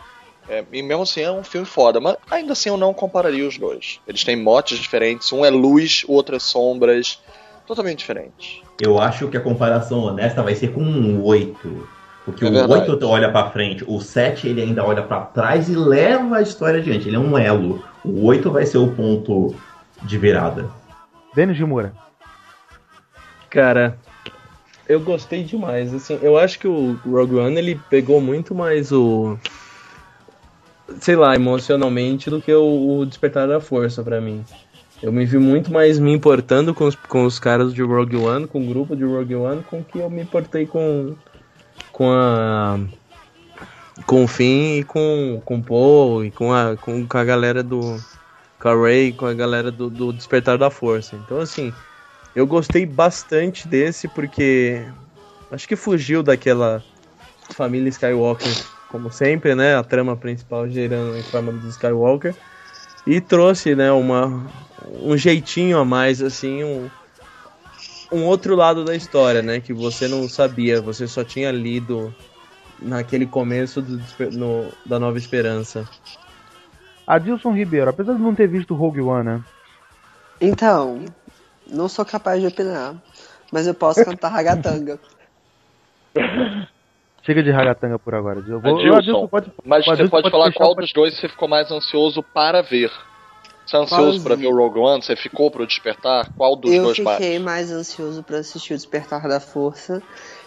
É, 0.49 0.65
e 0.73 0.83
mesmo 0.83 1.03
assim 1.03 1.21
é 1.21 1.31
um 1.31 1.45
filme 1.45 1.65
foda, 1.65 2.01
mas 2.01 2.17
ainda 2.29 2.51
assim 2.51 2.67
eu 2.67 2.75
não 2.75 2.93
compararia 2.93 3.47
os 3.47 3.57
dois. 3.57 4.01
Eles 4.05 4.25
têm 4.25 4.35
motes 4.35 4.77
diferentes, 4.77 5.31
um 5.31 5.45
é 5.45 5.49
luz, 5.49 6.03
o 6.05 6.11
outro 6.11 6.35
é 6.35 6.39
sombras, 6.39 7.21
totalmente 7.65 7.99
diferentes. 7.99 8.61
Eu 8.81 8.99
acho 8.99 9.29
que 9.29 9.37
a 9.37 9.41
comparação 9.41 9.99
honesta 10.03 10.43
vai 10.43 10.55
ser 10.55 10.73
com 10.73 10.81
um 10.81 11.23
8. 11.23 11.87
Porque 12.25 12.45
É 12.45 12.49
o 12.49 12.51
verdade. 12.51 12.91
8 12.91 13.07
olha 13.07 13.31
pra 13.31 13.49
frente, 13.49 13.83
o 13.87 13.99
7 13.99 14.47
ele 14.47 14.61
ainda 14.61 14.83
olha 14.85 15.01
pra 15.01 15.21
trás 15.21 15.67
e 15.67 15.75
leva 15.75 16.37
a 16.37 16.41
história 16.41 16.79
adiante. 16.79 17.07
Ele 17.07 17.17
é 17.17 17.19
um 17.19 17.37
elo. 17.37 17.83
O 18.03 18.25
8 18.25 18.49
vai 18.49 18.65
ser 18.65 18.77
o 18.77 18.91
ponto 18.91 19.55
de 20.03 20.17
virada. 20.17 20.69
Denis 21.35 21.57
de 21.57 21.65
Moura. 21.65 21.93
Cara, 23.49 23.97
eu 24.87 24.99
gostei 24.99 25.43
demais. 25.43 25.93
Assim, 25.93 26.17
eu 26.21 26.37
acho 26.37 26.59
que 26.59 26.67
o 26.67 26.97
Rogue 27.05 27.35
One 27.35 27.57
ele 27.57 27.79
pegou 27.89 28.21
muito 28.21 28.53
mais 28.55 28.91
o. 28.91 29.37
Sei 30.99 31.15
lá, 31.15 31.35
emocionalmente 31.35 32.29
do 32.29 32.41
que 32.41 32.53
o, 32.53 32.99
o 32.99 33.05
Despertar 33.05 33.47
da 33.47 33.59
Força 33.59 34.03
pra 34.03 34.19
mim. 34.19 34.43
Eu 35.01 35.11
me 35.11 35.25
vi 35.25 35.37
muito 35.37 35.71
mais 35.71 35.99
me 35.99 36.13
importando 36.13 36.73
com 36.73 36.85
os, 36.85 36.95
com 36.95 37.25
os 37.25 37.37
caras 37.37 37.73
de 37.73 37.81
Rogue 37.81 38.15
One, 38.15 38.47
com 38.47 38.61
o 38.63 38.67
grupo 38.67 38.95
de 38.95 39.03
Rogue 39.03 39.35
One, 39.35 39.63
com 39.63 39.83
que 39.83 39.99
eu 39.99 40.09
me 40.09 40.21
importei 40.21 40.65
com. 40.65 41.13
Com 41.93 42.11
a. 42.11 42.77
com 44.05 44.25
o 44.25 44.27
Finn 44.27 44.79
e 44.79 44.83
com, 44.83 45.41
com 45.45 45.57
o 45.57 45.63
Poe 45.63 46.27
e 46.27 46.31
com 46.31 46.51
a, 46.51 46.75
com, 46.75 47.07
a 47.09 47.23
galera 47.23 47.63
do. 47.63 47.97
com 48.59 48.67
a 48.67 48.75
Rey, 48.75 49.13
com 49.13 49.25
a 49.25 49.33
galera 49.33 49.71
do, 49.71 49.89
do 49.89 50.11
Despertar 50.11 50.57
da 50.57 50.69
Força. 50.69 51.15
Então, 51.15 51.39
assim. 51.39 51.73
Eu 52.35 52.47
gostei 52.47 52.83
bastante 52.83 53.67
desse 53.67 54.07
porque 54.07 54.83
acho 55.51 55.67
que 55.67 55.75
fugiu 55.75 56.23
daquela 56.23 56.83
família 57.51 57.89
Skywalker, 57.89 58.51
como 58.89 59.11
sempre, 59.11 59.53
né? 59.53 59.75
A 59.75 59.83
trama 59.83 60.17
principal 60.17 60.67
girando 60.67 61.15
em 61.15 61.21
forma 61.21 61.51
do 61.51 61.69
Skywalker 61.69 62.33
e 63.05 63.21
trouxe, 63.21 63.75
né, 63.75 63.91
uma 63.91 64.45
um 65.01 65.15
jeitinho 65.15 65.77
a 65.77 65.85
mais 65.85 66.21
assim, 66.21 66.63
um 66.63 66.89
um 68.13 68.25
outro 68.25 68.55
lado 68.55 68.85
da 68.85 68.95
história, 68.95 69.41
né, 69.41 69.59
que 69.59 69.73
você 69.73 70.07
não 70.07 70.27
sabia, 70.29 70.81
você 70.81 71.07
só 71.07 71.23
tinha 71.23 71.51
lido 71.51 72.13
naquele 72.79 73.25
começo 73.25 73.81
do, 73.81 74.01
no, 74.31 74.71
da 74.85 74.99
Nova 74.99 75.17
Esperança. 75.17 75.87
Adilson 77.05 77.51
Ribeiro, 77.51 77.89
apesar 77.89 78.13
de 78.13 78.21
não 78.21 78.35
ter 78.35 78.47
visto 78.47 78.75
Rogue 78.75 79.01
One, 79.01 79.25
né? 79.25 79.43
Então, 80.39 81.03
não 81.67 81.87
sou 81.89 82.05
capaz 82.05 82.39
de 82.39 82.47
opinar, 82.47 82.95
mas 83.51 83.67
eu 83.67 83.73
posso 83.73 84.03
cantar 84.03 84.29
ragatanga. 84.31 84.99
Chega 87.23 87.41
de 87.41 87.51
ragatanga 87.51 87.97
por 87.97 88.13
agora. 88.13 88.43
Eu 88.47 88.59
vou, 88.59 88.77
Adilson, 88.77 88.97
Adilson 88.97 89.27
pode, 89.27 89.51
mas 89.65 89.81
o 89.81 89.85
você 89.85 89.91
Adilson 89.93 90.11
pode 90.11 90.29
falar 90.29 90.53
qual 90.53 90.75
dos 90.75 90.91
dois 90.93 91.17
você 91.17 91.27
ficou 91.27 91.47
mais 91.47 91.71
ansioso 91.71 92.21
para 92.21 92.61
ver. 92.61 92.91
Você 93.65 93.75
é 93.77 93.79
ansioso 93.79 94.21
para 94.21 94.35
ver 94.35 94.47
o 94.47 94.55
Rogue 94.55 94.79
One? 94.79 95.01
Você 95.03 95.15
ficou 95.15 95.49
para 95.51 95.63
o 95.63 95.67
Despertar? 95.67 96.31
Qual 96.35 96.55
dos 96.55 96.71
eu 96.73 96.83
dois 96.83 96.99
mais? 96.99 97.17
fiquei 97.17 97.39
mais 97.39 97.71
ansioso 97.71 98.23
pra 98.23 98.39
assistir 98.39 98.73
o 98.73 98.77
Despertar 98.77 99.27
da 99.27 99.39
Força. 99.39 100.01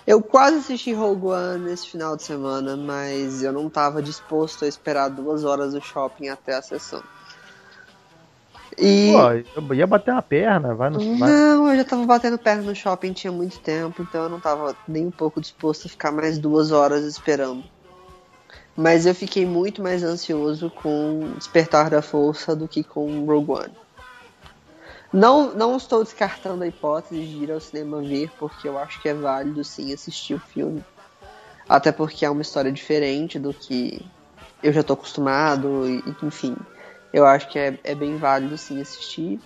Eu 0.07 0.23
quase 0.23 0.59
assisti 0.59 0.93
Rogue 0.93 1.27
One 1.27 1.65
nesse 1.65 1.89
final 1.91 2.17
de 2.17 2.23
semana, 2.23 2.77
mas 2.77 3.43
eu 3.43 3.53
não 3.53 3.69
tava 3.69 4.03
disposto 4.03 4.65
a 4.65 4.69
esperar 4.69 5.09
duas 5.09 5.45
horas 5.45 5.75
no 5.75 5.81
shopping 5.83 6.29
até 6.29 6.55
a 6.55 6.63
sessão. 6.63 7.03
E 8.79 9.13
Pô, 9.13 9.71
eu 9.71 9.75
ia 9.75 9.87
bater 9.87 10.13
uma 10.13 10.23
perna, 10.23 10.75
vai 10.75 10.91
no. 10.91 10.99
vai- 11.19 11.31
não, 11.31 11.69
eu 11.71 11.77
já 11.77 11.85
tava 11.85 12.05
batendo 12.07 12.39
perna 12.39 12.63
no 12.63 12.75
shopping 12.75 13.13
tinha 13.13 13.33
muito 13.33 13.59
tempo, 13.61 14.03
então 14.03 14.25
eu 14.25 14.29
não 14.29 14.41
tava 14.41 14.77
nem 14.89 15.07
um 15.07 15.11
pouco 15.11 15.41
disposto 15.41 15.87
a 15.87 15.91
ficar 15.91 16.13
mais 16.13 16.39
duas 16.39 16.71
horas 16.73 17.05
esperando. 17.05 17.65
Mas 18.77 19.07
eu 19.07 19.15
fiquei 19.15 19.47
muito 19.47 19.83
mais 19.83 20.03
ansioso 20.03 20.71
com 20.71 21.33
Despertar 21.39 21.89
da 21.89 22.03
Força 22.03 22.55
do 22.55 22.69
que 22.69 22.85
com 22.85 23.25
Rogue 23.25 23.53
One. 23.53 23.73
Não, 25.13 25.55
não 25.55 25.77
estou 25.77 26.05
descartando 26.05 26.63
a 26.63 26.67
hipótese 26.67 27.25
de 27.25 27.45
ir 27.45 27.51
ao 27.51 27.61
cinema 27.61 28.03
ver, 28.03 28.31
porque 28.39 28.69
eu 28.69 28.77
acho 28.77 29.01
que 29.01 29.09
é 29.09 29.15
válido 29.15 29.65
sim 29.65 29.95
assistir 29.95 30.35
o 30.35 30.39
filme. 30.39 30.85
Até 31.67 31.91
porque 31.91 32.25
é 32.25 32.31
uma 32.31 32.43
história 32.43 32.71
diferente 32.71 33.39
do 33.39 33.55
que 33.55 34.05
eu 34.63 34.73
já 34.73 34.83
tô 34.83 34.93
acostumado, 34.93 35.89
e, 35.89 36.03
enfim. 36.23 36.55
Eu 37.13 37.25
acho 37.25 37.49
que 37.49 37.59
é, 37.59 37.79
é 37.83 37.95
bem 37.95 38.19
válido 38.19 38.59
sim 38.59 38.81
assistir. 38.81 39.41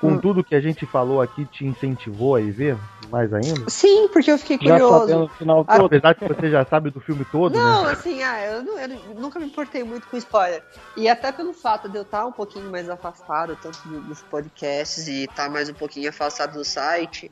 Com 0.00 0.18
tudo 0.18 0.44
que 0.44 0.54
a 0.54 0.60
gente 0.60 0.86
falou 0.86 1.20
aqui, 1.20 1.44
te 1.46 1.64
incentivou 1.64 2.36
a 2.36 2.40
ir 2.40 2.52
ver 2.52 2.78
mais 3.08 3.32
ainda? 3.32 3.64
Sim, 3.68 4.08
porque 4.08 4.30
eu 4.30 4.38
fiquei 4.38 4.58
Já 4.58 4.78
curioso. 4.78 5.00
sabendo 5.00 5.24
o 5.24 5.28
final 5.30 5.64
Ah, 5.66 5.76
todo. 5.78 5.86
Apesar 5.86 6.14
que 6.14 6.26
você 6.28 6.50
já 6.50 6.64
sabe 6.66 6.90
do 6.90 7.00
filme 7.00 7.24
todo, 7.24 7.54
Não, 7.54 7.84
né? 7.84 7.92
assim, 7.92 8.22
ah, 8.22 8.44
eu, 8.44 8.62
não- 8.62 8.78
eu 8.78 8.88
nunca 9.14 9.38
me 9.38 9.46
importei 9.46 9.82
muito 9.84 10.06
com 10.08 10.16
spoiler. 10.16 10.62
E 10.96 11.08
até 11.08 11.32
pelo 11.32 11.52
fato 11.52 11.88
de 11.88 11.96
eu 11.98 12.02
estar 12.02 12.26
um 12.26 12.32
pouquinho 12.32 12.70
mais 12.70 12.88
afastado, 12.88 13.56
tanto 13.56 13.78
do- 13.88 14.00
dos 14.00 14.22
podcasts 14.22 15.06
e 15.06 15.24
estar 15.24 15.48
mais 15.50 15.68
um 15.68 15.74
pouquinho 15.74 16.08
afastado 16.08 16.54
do 16.54 16.64
site, 16.64 17.30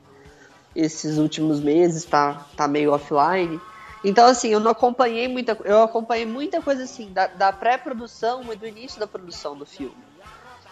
esses 0.74 1.18
últimos 1.18 1.60
meses, 1.60 2.04
tá, 2.04 2.34
tá 2.56 2.68
meio 2.68 2.92
offline. 2.92 3.60
Então, 4.04 4.26
assim, 4.26 4.48
eu 4.50 4.60
não 4.60 4.70
acompanhei 4.70 5.26
muita 5.28 5.58
Eu 5.64 5.82
acompanhei 5.82 6.26
muita 6.26 6.62
coisa 6.62 6.84
assim, 6.84 7.12
da, 7.12 7.26
da 7.28 7.52
pré-produção 7.52 8.52
e 8.52 8.56
do 8.56 8.66
início 8.66 9.00
da 9.00 9.06
produção 9.06 9.56
do 9.58 9.66
filme. 9.66 10.05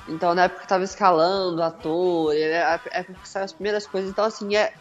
Então, 0.09 0.35
na 0.35 0.45
época 0.45 0.63
que 0.63 0.69
tava 0.69 0.85
escalando 0.85 1.63
ator, 1.63 2.35
é 2.35 2.63
a 2.63 2.81
época 2.93 3.19
que 3.23 3.29
saiu 3.29 3.45
as 3.45 3.53
primeiras 3.53 3.87
coisas. 3.87 4.11
Então, 4.11 4.25
assim, 4.25 4.55
é, 4.55 4.73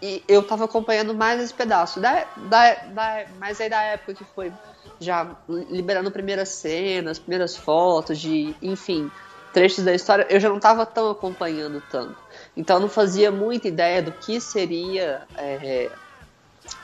e 0.00 0.22
eu 0.28 0.42
tava 0.42 0.64
acompanhando 0.64 1.14
mais 1.14 1.40
esse 1.40 1.52
pedaço. 1.52 2.00
Da, 2.00 2.26
da, 2.36 2.74
da, 2.74 3.26
mas 3.38 3.60
aí 3.60 3.68
da 3.68 3.82
época 3.82 4.14
que 4.14 4.24
foi 4.24 4.52
já 5.00 5.36
liberando 5.70 6.10
primeiras 6.10 6.48
cenas, 6.50 7.18
primeiras 7.18 7.56
fotos, 7.56 8.18
de, 8.18 8.54
enfim, 8.62 9.10
trechos 9.52 9.84
da 9.84 9.94
história, 9.94 10.26
eu 10.30 10.38
já 10.38 10.48
não 10.48 10.60
tava 10.60 10.86
tão 10.86 11.10
acompanhando 11.10 11.82
tanto. 11.90 12.16
Então 12.56 12.76
eu 12.76 12.80
não 12.80 12.88
fazia 12.88 13.30
muita 13.30 13.68
ideia 13.68 14.02
do 14.02 14.12
que 14.12 14.40
seria 14.40 15.22
é, 15.36 15.90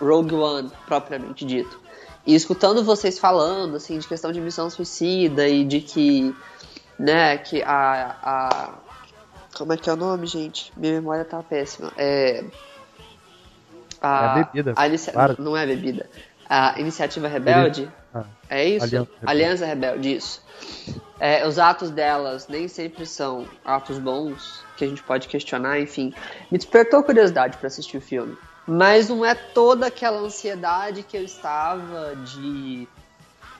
Rogue 0.00 0.34
One, 0.34 0.70
propriamente 0.86 1.44
dito. 1.44 1.80
E 2.26 2.34
escutando 2.34 2.84
vocês 2.84 3.18
falando, 3.18 3.76
assim, 3.76 3.98
de 3.98 4.06
questão 4.06 4.30
de 4.30 4.40
missão 4.40 4.70
suicida 4.70 5.48
e 5.48 5.64
de 5.64 5.80
que, 5.80 6.34
né, 7.02 7.36
que 7.38 7.62
a, 7.62 8.16
a 8.22 8.74
como 9.56 9.72
é 9.72 9.76
que 9.76 9.90
é 9.90 9.92
o 9.92 9.96
nome, 9.96 10.26
gente? 10.26 10.72
Minha 10.76 10.94
memória 10.94 11.24
tá 11.24 11.42
péssima. 11.42 11.92
É. 11.96 12.44
A, 14.00 14.38
É 14.40 14.44
bebida, 14.44 14.72
a 14.76 14.86
inicia- 14.88 15.12
para. 15.12 15.36
Não 15.38 15.56
é 15.56 15.66
bebida. 15.66 16.08
A 16.48 16.78
Iniciativa 16.78 17.28
Rebelde. 17.28 17.90
Ah, 18.14 18.24
É 18.48 18.64
isso? 18.64 18.84
Aliança 18.84 19.10
Aliança 19.24 19.66
Rebelde. 19.66 20.08
Rebelde, 20.08 20.16
isso. 20.16 20.42
É, 21.18 21.46
os 21.46 21.58
atos 21.58 21.90
delas 21.90 22.48
nem 22.48 22.66
sempre 22.68 23.06
são 23.06 23.46
atos 23.64 23.98
bons, 23.98 24.64
que 24.76 24.84
a 24.84 24.88
gente 24.88 25.02
pode 25.02 25.28
questionar, 25.28 25.78
enfim. 25.80 26.12
Me 26.50 26.58
despertou 26.58 27.02
curiosidade 27.04 27.56
para 27.58 27.68
assistir 27.68 27.96
o 27.96 28.00
filme. 28.00 28.36
Mas 28.66 29.08
não 29.08 29.24
é 29.24 29.34
toda 29.34 29.86
aquela 29.86 30.18
ansiedade 30.18 31.02
que 31.04 31.16
eu 31.16 31.22
estava 31.24 32.14
de, 32.16 32.88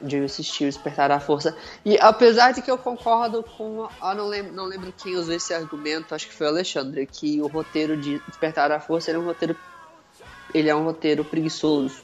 de 0.02 0.18
assistir 0.18 0.64
o 0.64 0.66
Despertar 0.66 1.08
da 1.08 1.20
Força. 1.20 1.56
E 1.84 1.98
apesar 2.00 2.52
de 2.52 2.62
que 2.62 2.70
eu 2.70 2.78
concordo 2.78 3.42
com. 3.42 3.88
Ah, 4.00 4.14
não, 4.14 4.26
lembro, 4.26 4.52
não 4.52 4.64
lembro 4.64 4.92
quem 4.96 5.16
usou 5.16 5.34
esse 5.34 5.54
argumento, 5.54 6.14
acho 6.14 6.28
que 6.28 6.34
foi 6.34 6.46
o 6.46 6.50
Alexandre, 6.50 7.06
que 7.06 7.40
o 7.40 7.46
roteiro 7.46 7.96
de 7.96 8.18
Despertar 8.28 8.68
da 8.68 8.80
Força 8.80 9.10
ele 9.10 9.18
é 9.18 9.20
um 9.20 9.24
roteiro. 9.24 9.56
Ele 10.52 10.68
é 10.68 10.74
um 10.74 10.84
roteiro 10.84 11.24
preguiçoso. 11.24 12.02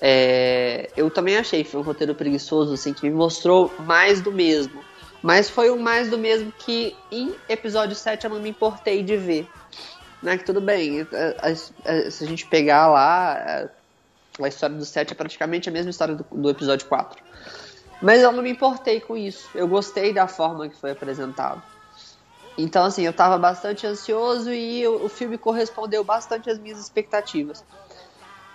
É, 0.00 0.90
eu 0.96 1.10
também 1.10 1.38
achei 1.38 1.64
que 1.64 1.70
foi 1.70 1.80
um 1.80 1.84
roteiro 1.84 2.14
preguiçoso, 2.14 2.74
assim, 2.74 2.92
que 2.92 3.08
me 3.08 3.14
mostrou 3.14 3.72
mais 3.78 4.20
do 4.20 4.30
mesmo. 4.30 4.84
Mas 5.22 5.48
foi 5.48 5.70
um 5.70 5.78
mais 5.78 6.10
do 6.10 6.18
mesmo 6.18 6.52
que 6.52 6.94
em 7.10 7.34
episódio 7.48 7.96
7 7.96 8.24
eu 8.24 8.30
não 8.30 8.40
me 8.40 8.50
importei 8.50 9.02
de 9.02 9.16
ver. 9.16 9.48
Né, 10.22 10.38
que 10.38 10.44
tudo 10.44 10.60
bem, 10.60 11.00
é, 11.12 11.36
é, 11.42 11.56
é, 11.84 12.10
se 12.10 12.24
a 12.24 12.26
gente 12.26 12.46
pegar 12.46 12.88
lá, 12.88 13.68
A 14.40 14.48
história 14.48 14.76
do 14.76 14.84
7 14.84 15.12
é 15.12 15.16
praticamente 15.16 15.68
a 15.68 15.72
mesma 15.72 15.90
história 15.90 16.14
do, 16.14 16.24
do 16.24 16.50
episódio 16.50 16.86
4. 16.86 17.22
Mas 18.02 18.20
eu 18.20 18.30
não 18.32 18.42
me 18.42 18.50
importei 18.50 19.00
com 19.00 19.16
isso. 19.16 19.48
Eu 19.54 19.66
gostei 19.66 20.12
da 20.12 20.28
forma 20.28 20.68
que 20.68 20.76
foi 20.76 20.90
apresentado. 20.90 21.62
Então, 22.58 22.84
assim, 22.84 23.02
eu 23.02 23.12
tava 23.12 23.36
bastante 23.36 23.86
ansioso 23.86 24.52
e 24.52 24.86
o, 24.86 25.08
filme 25.08 25.36
correspondeu 25.36 26.02
bastante 26.02 26.48
às 26.48 26.58
minhas 26.58 26.78
expectativas. 26.78 27.62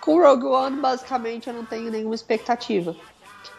Com 0.00 0.20
Rogue 0.20 0.46
One, 0.46 0.80
basicamente, 0.80 1.48
eu 1.48 1.54
não 1.54 1.64
tenho 1.64 1.90
nenhuma 1.90 2.14
expectativa. 2.14 2.96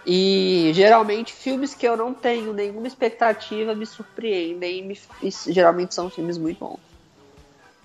E 0.05 0.71
geralmente 0.73 1.33
filmes 1.33 1.73
que 1.73 1.87
eu 1.87 1.95
não 1.95 2.13
tenho 2.13 2.53
nenhuma 2.53 2.87
expectativa 2.87 3.73
me 3.73 3.85
surpreendem 3.85 4.79
e, 4.79 4.81
me- 4.81 4.99
e 5.21 5.31
geralmente 5.53 5.93
são 5.95 6.09
filmes 6.09 6.37
muito 6.37 6.59
bons. 6.59 6.79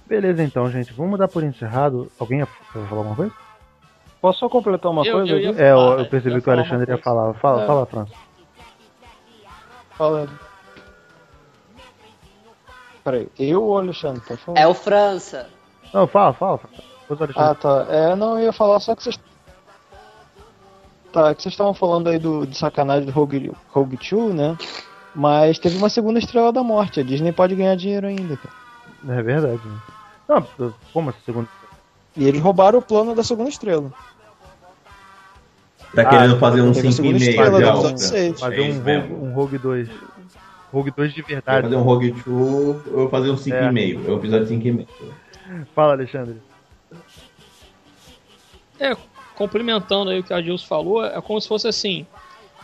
Beleza, 0.06 0.42
então, 0.42 0.68
gente. 0.70 0.92
Vamos 0.94 1.18
dar 1.18 1.28
por 1.28 1.44
encerrado. 1.44 2.10
Alguém 2.18 2.40
ia 2.40 2.46
falar 2.72 2.88
alguma 2.90 3.14
coisa? 3.14 3.47
Posso 4.20 4.40
só 4.40 4.48
completar 4.48 4.90
uma 4.90 5.04
Eu- 5.06 5.12
coisa? 5.18 5.32
eu? 5.34 5.54
É, 5.58 5.72
eu, 5.72 5.76
falar, 5.76 5.98
eu 6.00 6.06
percebi 6.06 6.40
que 6.42 6.48
o 6.48 6.52
Alexandre 6.52 6.90
ia 6.90 6.98
falar. 6.98 7.34
Fala, 7.34 7.62
É. 7.62 7.66
fala, 7.66 7.86
França. 7.86 8.12
Fala. 9.96 10.28
Peraí, 13.04 13.28
eu 13.38 13.62
ou 13.62 13.74
o 13.74 13.78
Alexandre? 13.78 14.20
Falar. 14.20 14.58
É 14.60 14.66
o 14.66 14.74
França. 14.74 15.48
Não, 15.94 16.06
fala, 16.06 16.32
fala. 16.34 16.60
Alexandre. 17.08 17.34
Ah, 17.36 17.54
tá. 17.54 17.86
É, 17.88 18.14
não, 18.16 18.38
eu 18.38 18.44
ia 18.46 18.52
falar 18.52 18.80
só 18.80 18.94
que 18.94 19.02
vocês. 19.02 19.18
Tá, 21.12 21.34
que 21.34 21.42
vocês 21.42 21.54
estavam 21.54 21.72
falando 21.72 22.08
aí 22.08 22.18
do, 22.18 22.46
de 22.46 22.56
sacanagem 22.56 23.06
do 23.06 23.12
Rogue, 23.12 23.50
Rogue 23.70 23.96
2, 23.96 24.34
né? 24.34 24.58
Mas 25.14 25.58
teve 25.58 25.78
uma 25.78 25.88
segunda 25.88 26.18
estrela 26.18 26.52
da 26.52 26.62
morte. 26.62 27.00
A 27.00 27.02
Disney 27.02 27.32
pode 27.32 27.54
ganhar 27.54 27.74
dinheiro 27.76 28.06
ainda, 28.06 28.36
cara. 28.36 28.54
É 29.18 29.22
verdade. 29.22 29.60
né? 29.66 29.78
Não, 30.28 30.74
como 30.92 31.08
essa 31.08 31.18
segunda? 31.24 31.48
E 32.18 32.26
eles 32.26 32.40
roubaram 32.42 32.80
o 32.80 32.82
plano 32.82 33.14
da 33.14 33.22
segunda 33.22 33.48
estrela. 33.48 33.92
Tá 35.94 36.02
Ah, 36.02 36.06
querendo 36.06 36.38
fazer 36.38 36.60
um 36.60 36.72
teve 36.72 36.88
a 36.88 36.90
5,5 36.90 36.92
segunda 36.92 37.58
de 37.58 37.64
alta. 37.64 37.88
Fazer 38.38 38.60
É 38.60 38.62
um, 38.62 38.72
Rogue, 38.72 38.80
mesmo. 38.80 39.24
um 39.24 39.32
Rogue 39.32 39.58
2. 39.58 39.88
Rogue 40.72 40.90
2 40.90 41.14
de 41.14 41.22
verdade. 41.22 41.62
fazer 41.62 41.76
um 41.76 41.82
Rogue 41.82 42.10
2, 42.10 42.26
eu 42.26 42.92
vou 42.92 43.08
fazer 43.08 43.30
um 43.30 43.36
5,5. 43.36 44.06
É 44.06 44.10
o 44.10 44.16
episódio 44.16 44.46
5,5. 44.48 44.86
Fala, 45.74 45.92
Alexandre. 45.92 46.36
É, 48.80 48.96
complementando 49.36 50.10
aí 50.10 50.18
o 50.18 50.24
que 50.24 50.34
a 50.34 50.42
Gilson 50.42 50.66
falou, 50.66 51.04
é 51.04 51.20
como 51.20 51.40
se 51.40 51.48
fosse 51.48 51.68
assim: 51.68 52.04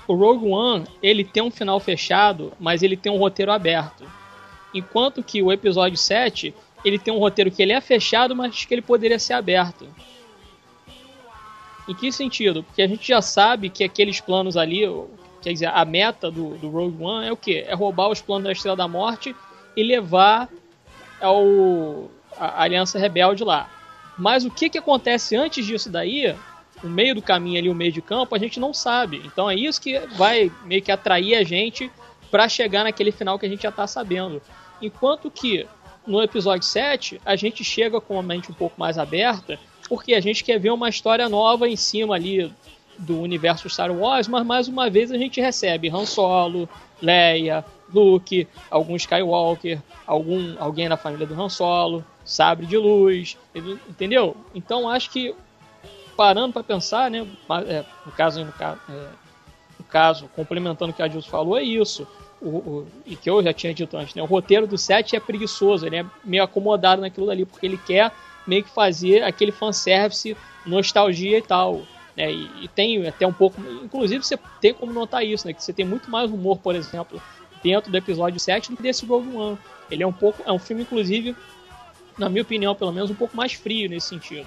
o 0.08 0.14
Rogue 0.14 0.48
One 0.48 0.84
ele 1.02 1.24
tem 1.24 1.42
um 1.42 1.50
final 1.50 1.78
fechado, 1.80 2.52
mas 2.58 2.82
ele 2.82 2.96
tem 2.96 3.10
um 3.10 3.18
roteiro 3.18 3.52
aberto. 3.52 4.04
Enquanto 4.74 5.22
que 5.22 5.40
o 5.40 5.52
episódio 5.52 5.96
7 5.96 6.52
ele 6.84 6.98
tem 6.98 7.12
um 7.12 7.18
roteiro 7.18 7.50
que 7.50 7.62
ele 7.62 7.72
é 7.72 7.80
fechado, 7.80 8.36
mas 8.36 8.64
que 8.64 8.74
ele 8.74 8.82
poderia 8.82 9.18
ser 9.18 9.32
aberto. 9.32 9.88
Em 11.88 11.94
que 11.94 12.10
sentido? 12.12 12.62
Porque 12.62 12.82
a 12.82 12.86
gente 12.86 13.06
já 13.06 13.20
sabe 13.20 13.68
que 13.68 13.84
aqueles 13.84 14.20
planos 14.20 14.56
ali, 14.56 14.82
quer 15.42 15.52
dizer, 15.52 15.66
a 15.66 15.84
meta 15.84 16.30
do, 16.30 16.56
do 16.56 16.70
Rogue 16.70 17.02
One 17.02 17.26
é 17.26 17.32
o 17.32 17.36
quê? 17.36 17.64
É 17.66 17.74
roubar 17.74 18.08
os 18.08 18.20
planos 18.20 18.44
da 18.44 18.52
Estrela 18.52 18.76
da 18.76 18.88
Morte 18.88 19.34
e 19.76 19.82
levar 19.82 20.48
ao, 21.20 22.10
a 22.38 22.62
Aliança 22.62 22.98
Rebelde 22.98 23.44
lá. 23.44 23.68
Mas 24.16 24.44
o 24.44 24.50
que, 24.50 24.70
que 24.70 24.78
acontece 24.78 25.36
antes 25.36 25.66
disso 25.66 25.90
daí, 25.90 26.34
o 26.82 26.86
meio 26.86 27.14
do 27.14 27.22
caminho 27.22 27.58
ali, 27.58 27.68
o 27.68 27.74
meio 27.74 27.92
de 27.92 28.00
campo, 28.00 28.34
a 28.34 28.38
gente 28.38 28.60
não 28.60 28.72
sabe. 28.72 29.22
Então 29.24 29.50
é 29.50 29.54
isso 29.54 29.80
que 29.80 29.98
vai 30.16 30.50
meio 30.64 30.82
que 30.82 30.92
atrair 30.92 31.34
a 31.34 31.44
gente 31.44 31.90
para 32.30 32.48
chegar 32.48 32.84
naquele 32.84 33.12
final 33.12 33.38
que 33.38 33.46
a 33.46 33.48
gente 33.48 33.62
já 33.62 33.72
tá 33.72 33.86
sabendo. 33.86 34.40
Enquanto 34.80 35.30
que 35.30 35.66
no 36.06 36.22
episódio 36.22 36.66
7, 36.66 37.20
a 37.24 37.34
gente 37.36 37.64
chega 37.64 38.00
com 38.00 38.18
a 38.18 38.22
mente 38.22 38.50
um 38.50 38.54
pouco 38.54 38.78
mais 38.78 38.98
aberta, 38.98 39.58
porque 39.88 40.14
a 40.14 40.20
gente 40.20 40.44
quer 40.44 40.58
ver 40.58 40.70
uma 40.70 40.88
história 40.88 41.28
nova 41.28 41.68
em 41.68 41.76
cima 41.76 42.14
ali 42.14 42.52
do 42.98 43.20
universo 43.20 43.68
Star 43.68 43.90
Wars, 43.90 44.28
mas 44.28 44.46
mais 44.46 44.68
uma 44.68 44.88
vez 44.88 45.10
a 45.10 45.18
gente 45.18 45.40
recebe 45.40 45.88
Han 45.90 46.06
Solo, 46.06 46.68
Leia, 47.02 47.64
Luke, 47.92 48.46
algum 48.70 48.94
Skywalker, 48.96 49.80
algum 50.06 50.54
alguém 50.58 50.88
da 50.88 50.96
família 50.96 51.26
do 51.26 51.40
Han 51.40 51.48
Solo, 51.48 52.04
sabre 52.24 52.66
de 52.66 52.76
luz, 52.76 53.36
entendeu? 53.88 54.36
Então 54.54 54.88
acho 54.88 55.10
que 55.10 55.34
parando 56.16 56.52
para 56.52 56.62
pensar, 56.62 57.10
né, 57.10 57.26
é, 57.66 57.84
no 58.06 58.12
caso 58.12 58.44
no, 58.44 58.52
ca- 58.52 58.78
é, 58.88 59.08
no 59.78 59.84
caso 59.86 60.28
complementando 60.36 60.92
o 60.92 60.94
que 60.94 61.02
a 61.02 61.08
Dilson 61.08 61.28
falou 61.28 61.58
é 61.58 61.62
isso. 61.62 62.06
O, 62.44 62.86
e 63.06 63.16
que 63.16 63.30
eu 63.30 63.42
já 63.42 63.52
tinha 63.52 63.72
dito 63.72 63.96
antes, 63.96 64.14
né? 64.14 64.22
O 64.22 64.26
roteiro 64.26 64.66
do 64.66 64.76
7 64.76 65.16
é 65.16 65.20
preguiçoso, 65.20 65.86
ele 65.86 65.96
é 65.96 66.06
meio 66.22 66.42
acomodado 66.42 67.00
naquilo 67.00 67.26
dali, 67.26 67.46
porque 67.46 67.64
ele 67.64 67.78
quer 67.78 68.12
meio 68.46 68.62
que 68.62 68.70
fazer 68.70 69.22
aquele 69.22 69.50
fanservice, 69.50 70.36
nostalgia 70.66 71.38
e 71.38 71.42
tal. 71.42 71.82
Né? 72.16 72.32
E, 72.32 72.64
e 72.64 72.68
tem 72.68 73.06
até 73.06 73.26
um 73.26 73.32
pouco. 73.32 73.60
Inclusive, 73.82 74.24
você 74.24 74.38
tem 74.60 74.74
como 74.74 74.92
notar 74.92 75.24
isso, 75.24 75.46
né? 75.46 75.52
Que 75.52 75.62
você 75.62 75.72
tem 75.72 75.84
muito 75.84 76.10
mais 76.10 76.30
humor, 76.30 76.58
por 76.58 76.74
exemplo, 76.74 77.20
dentro 77.62 77.90
do 77.90 77.96
episódio 77.96 78.38
7 78.38 78.70
do 78.70 78.76
que 78.76 78.82
desse 78.82 79.06
Rogue 79.06 79.34
One. 79.34 79.58
Ele 79.90 80.02
é 80.02 80.06
um 80.06 80.12
pouco. 80.12 80.42
É 80.46 80.52
um 80.52 80.58
filme, 80.58 80.82
inclusive, 80.82 81.34
na 82.18 82.28
minha 82.28 82.42
opinião, 82.42 82.74
pelo 82.74 82.92
menos, 82.92 83.10
um 83.10 83.14
pouco 83.14 83.36
mais 83.36 83.54
frio 83.54 83.88
nesse 83.88 84.08
sentido. 84.08 84.46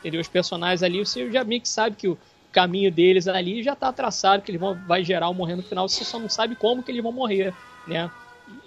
Entendeu? 0.00 0.20
Os 0.20 0.28
personagens 0.28 0.82
ali, 0.82 0.98
você 0.98 1.30
já 1.30 1.44
meio 1.44 1.60
que 1.60 1.68
sabe 1.68 1.96
que 1.96 2.08
o 2.08 2.18
caminho 2.52 2.92
deles 2.92 3.26
ali 3.26 3.62
já 3.62 3.74
tá 3.74 3.92
traçado, 3.92 4.42
que 4.42 4.50
eles 4.50 4.60
vão 4.60 4.78
vai 4.86 5.02
gerar 5.02 5.28
um 5.30 5.34
morrer 5.34 5.56
no 5.56 5.62
final, 5.62 5.88
você 5.88 6.04
só 6.04 6.18
não 6.18 6.28
sabe 6.28 6.54
como 6.54 6.82
que 6.82 6.90
eles 6.90 7.02
vão 7.02 7.12
morrer, 7.12 7.54
né? 7.86 8.10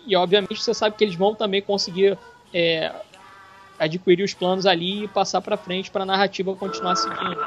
E 0.07 0.15
obviamente 0.15 0.61
você 0.61 0.73
sabe 0.73 0.95
que 0.95 1.03
eles 1.03 1.15
vão 1.15 1.35
também 1.35 1.61
conseguir 1.61 2.17
é, 2.53 2.91
adquirir 3.77 4.23
os 4.23 4.33
planos 4.33 4.65
ali 4.65 5.03
e 5.03 5.07
passar 5.07 5.41
para 5.41 5.57
frente 5.57 5.91
para 5.91 6.03
a 6.03 6.05
narrativa 6.05 6.55
continuar 6.55 6.95
seguindo. 6.95 7.37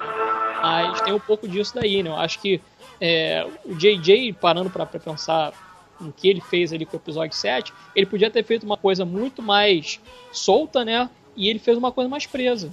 Mas 0.63 1.01
tem 1.03 1.13
um 1.13 1.21
pouco 1.21 1.49
disso 1.49 1.75
daí, 1.75 2.03
né? 2.03 2.11
Eu 2.11 2.17
acho 2.17 2.41
que 2.41 2.61
é, 3.01 3.47
o 3.65 3.75
JJ, 3.75 4.33
parando 4.35 4.71
para 4.71 4.87
pensar 4.87 5.53
no 6.01 6.13
que 6.13 6.29
ele 6.29 6.41
fez 6.41 6.73
ali 6.73 6.85
com 6.85 6.97
o 6.97 7.01
episódio 7.01 7.37
7, 7.37 7.73
ele 7.95 8.07
podia 8.07 8.31
ter 8.31 8.45
feito 8.45 8.65
uma 8.65 8.77
coisa 8.77 9.05
muito 9.05 9.43
mais 9.43 10.01
solta, 10.33 10.85
né? 10.85 11.09
E 11.37 11.49
ele 11.49 11.59
fez 11.59 11.77
uma 11.77 11.93
coisa 11.93 12.09
mais 12.09 12.27
presa. 12.27 12.71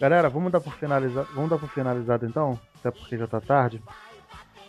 Galera, 0.00 0.28
vamos 0.28 0.50
dar 0.50 0.60
por 0.60 0.74
finalizado, 0.74 1.28
vamos 1.34 1.50
dar 1.50 1.58
por 1.58 1.68
finalizado 1.68 2.26
então, 2.26 2.58
até 2.78 2.90
porque 2.90 3.16
já 3.16 3.26
tá 3.26 3.40
tarde. 3.40 3.80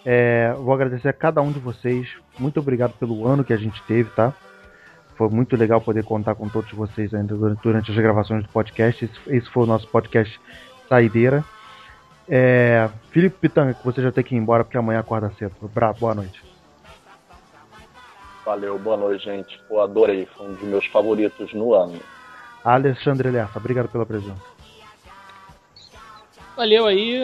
É, 0.06 0.54
vou 0.54 0.74
agradecer 0.74 1.10
a 1.10 1.14
cada 1.14 1.42
um 1.42 1.52
de 1.52 1.60
vocês. 1.60 2.08
Muito 2.38 2.60
obrigado 2.60 2.94
pelo 2.94 3.28
ano 3.28 3.44
que 3.44 3.54
a 3.54 3.58
gente 3.58 3.82
teve, 3.84 4.10
tá? 4.12 4.32
Foi 5.16 5.30
muito 5.30 5.56
legal 5.56 5.82
poder 5.82 6.04
contar 6.04 6.36
com 6.36 6.48
todos 6.48 6.72
vocês 6.74 7.14
ainda 7.14 7.36
durante, 7.36 7.62
durante 7.64 7.92
as 7.92 7.98
gravações 7.98 8.44
do 8.44 8.50
podcast. 8.50 9.06
Esse, 9.06 9.20
esse 9.28 9.50
foi 9.50 9.64
o 9.64 9.66
nosso 9.66 9.88
podcast 9.88 10.40
Saideira. 10.88 11.44
É, 12.28 12.90
Felipe 13.10 13.38
Pitanga, 13.40 13.74
que 13.74 13.84
você 13.84 14.02
já 14.02 14.12
tem 14.12 14.24
que 14.24 14.36
ir 14.36 14.38
embora 14.38 14.64
porque 14.64 14.78
amanhã 14.78 15.00
acorda 15.00 15.32
cedo. 15.40 15.56
Bra, 15.74 15.92
boa 15.94 16.14
noite. 16.14 16.44
Valeu, 18.46 18.78
boa 18.78 18.98
noite, 18.98 19.26
gente. 19.26 19.60
Pô, 19.68 19.82
adorei. 19.82 20.28
Foi 20.38 20.48
um 20.48 20.54
dos 20.54 20.64
meus 20.64 20.86
favoritos 20.88 21.52
no 21.54 21.74
ano. 21.74 22.00
Alexandre 22.64 23.32
Lerta, 23.32 23.58
obrigado 23.58 23.90
pela 23.90 24.06
presença. 24.06 24.55
Valeu 26.56 26.86
aí. 26.86 27.24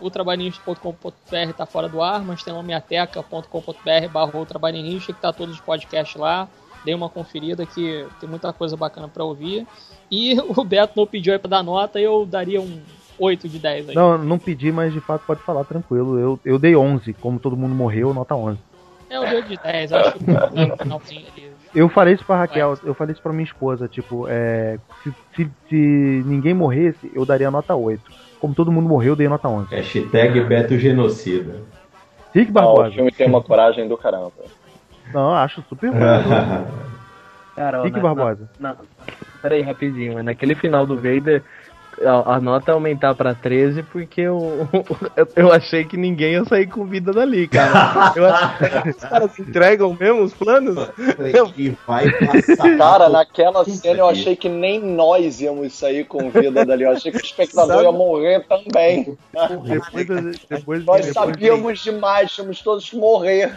Ultrabaninhos.com.br 0.00 1.52
tá 1.56 1.64
fora 1.64 1.88
do 1.88 2.02
ar, 2.02 2.22
mas 2.22 2.42
tem 2.42 2.52
lá 2.52 2.62
minhateca.com.br 2.62 4.08
barra 4.12 4.36
Ultrabaninhos, 4.36 5.06
que 5.06 5.12
tá 5.12 5.32
todos 5.32 5.54
os 5.54 5.60
podcasts 5.60 6.20
lá. 6.20 6.48
Dei 6.84 6.94
uma 6.94 7.08
conferida 7.08 7.64
que 7.64 8.06
tem 8.20 8.28
muita 8.28 8.52
coisa 8.52 8.76
bacana 8.76 9.08
pra 9.08 9.24
ouvir. 9.24 9.66
E 10.10 10.36
o 10.54 10.64
Beto 10.64 10.92
não 10.96 11.06
pediu 11.06 11.32
aí 11.32 11.38
pra 11.38 11.48
dar 11.48 11.62
nota, 11.62 11.98
eu 11.98 12.26
daria 12.26 12.60
um 12.60 12.80
8 13.18 13.48
de 13.48 13.58
10 13.58 13.88
aí. 13.90 13.94
Não, 13.94 14.18
não 14.18 14.38
pedi, 14.38 14.70
mas 14.70 14.92
de 14.92 15.00
fato 15.00 15.24
pode 15.26 15.40
falar 15.42 15.64
tranquilo. 15.64 16.18
Eu, 16.18 16.40
eu 16.44 16.58
dei 16.58 16.76
11, 16.76 17.12
como 17.14 17.38
todo 17.38 17.56
mundo 17.56 17.74
morreu, 17.74 18.12
nota 18.12 18.34
11. 18.34 18.58
É, 19.08 19.16
eu 19.16 19.28
dei 19.28 19.42
de 19.42 19.56
10, 19.56 19.92
acho 19.92 20.12
que 20.18 20.24
no 20.30 20.76
finalzinho 20.76 21.26
ali. 21.34 21.45
Eu 21.76 21.88
falei 21.90 22.14
isso 22.14 22.24
pra 22.24 22.36
Raquel, 22.38 22.74
eu 22.82 22.94
falei 22.94 23.12
isso 23.12 23.22
pra 23.22 23.32
minha 23.32 23.44
esposa, 23.44 23.86
tipo, 23.86 24.26
é, 24.28 24.78
se, 25.04 25.12
se- 25.36 25.50
se 25.68 26.22
ninguém 26.26 26.54
morresse, 26.54 27.10
eu 27.14 27.26
daria 27.26 27.50
nota 27.50 27.74
8. 27.76 28.02
Como 28.40 28.54
todo 28.54 28.72
mundo 28.72 28.88
morreu, 28.88 29.12
eu 29.12 29.16
dei 29.16 29.28
nota 29.28 29.46
11. 29.46 29.74
Hashtag 29.74 30.40
Beto 30.40 30.78
Genocida. 30.78 31.60
Rick 32.34 32.50
Não, 32.50 32.62
o 32.62 32.74
Barbosa. 32.74 32.94
filme 32.94 33.12
tem 33.12 33.28
uma 33.28 33.42
coragem 33.42 33.86
do 33.86 33.96
caramba. 33.96 34.32
Não, 35.12 35.34
acho 35.34 35.62
super 35.68 35.90
bom. 35.92 35.98
Cara, 37.54 37.82
Rick 37.82 37.96
na- 37.96 38.02
Barbosa. 38.02 38.48
na- 38.58 38.68
na- 38.72 38.76
Peraí, 39.42 39.60
rapidinho, 39.62 40.14
mas 40.14 40.24
naquele 40.24 40.54
final 40.54 40.86
do 40.86 40.96
Vader, 40.96 41.42
a, 42.04 42.34
a 42.34 42.40
nota 42.40 42.72
aumentar 42.72 43.14
pra 43.14 43.34
13 43.34 43.82
porque 43.84 44.20
eu, 44.22 44.68
eu, 45.16 45.28
eu 45.36 45.52
achei 45.52 45.84
que 45.84 45.96
ninguém 45.96 46.32
ia 46.32 46.44
sair 46.44 46.66
com 46.66 46.84
vida 46.86 47.12
dali, 47.12 47.48
cara. 47.48 48.12
Eu 48.16 48.24
os 48.90 48.96
caras 48.96 49.38
entregam 49.38 49.96
mesmo 49.98 50.22
os 50.22 50.34
planos? 50.34 50.76
Que 51.54 51.76
vai 51.86 52.10
passar. 52.12 52.76
Cara, 52.76 53.08
naquela 53.08 53.64
cena 53.64 54.00
eu 54.00 54.08
achei 54.08 54.36
que 54.36 54.48
nem 54.48 54.80
nós 54.80 55.40
íamos 55.40 55.72
sair 55.72 56.04
com 56.04 56.30
vida 56.30 56.64
dali. 56.64 56.84
Eu 56.84 56.90
achei 56.90 57.10
que 57.10 57.18
o 57.18 57.20
espectador 57.24 57.82
ia 57.82 57.92
morrer 57.92 58.44
também. 58.46 59.16
Depois, 59.64 60.06
depois, 60.48 60.84
Nós 60.84 61.06
depois 61.06 61.12
sabíamos 61.14 61.80
demais, 61.82 62.30
tínhamos 62.32 62.60
todos 62.62 62.88
que 62.90 62.96
morrer. 62.96 63.52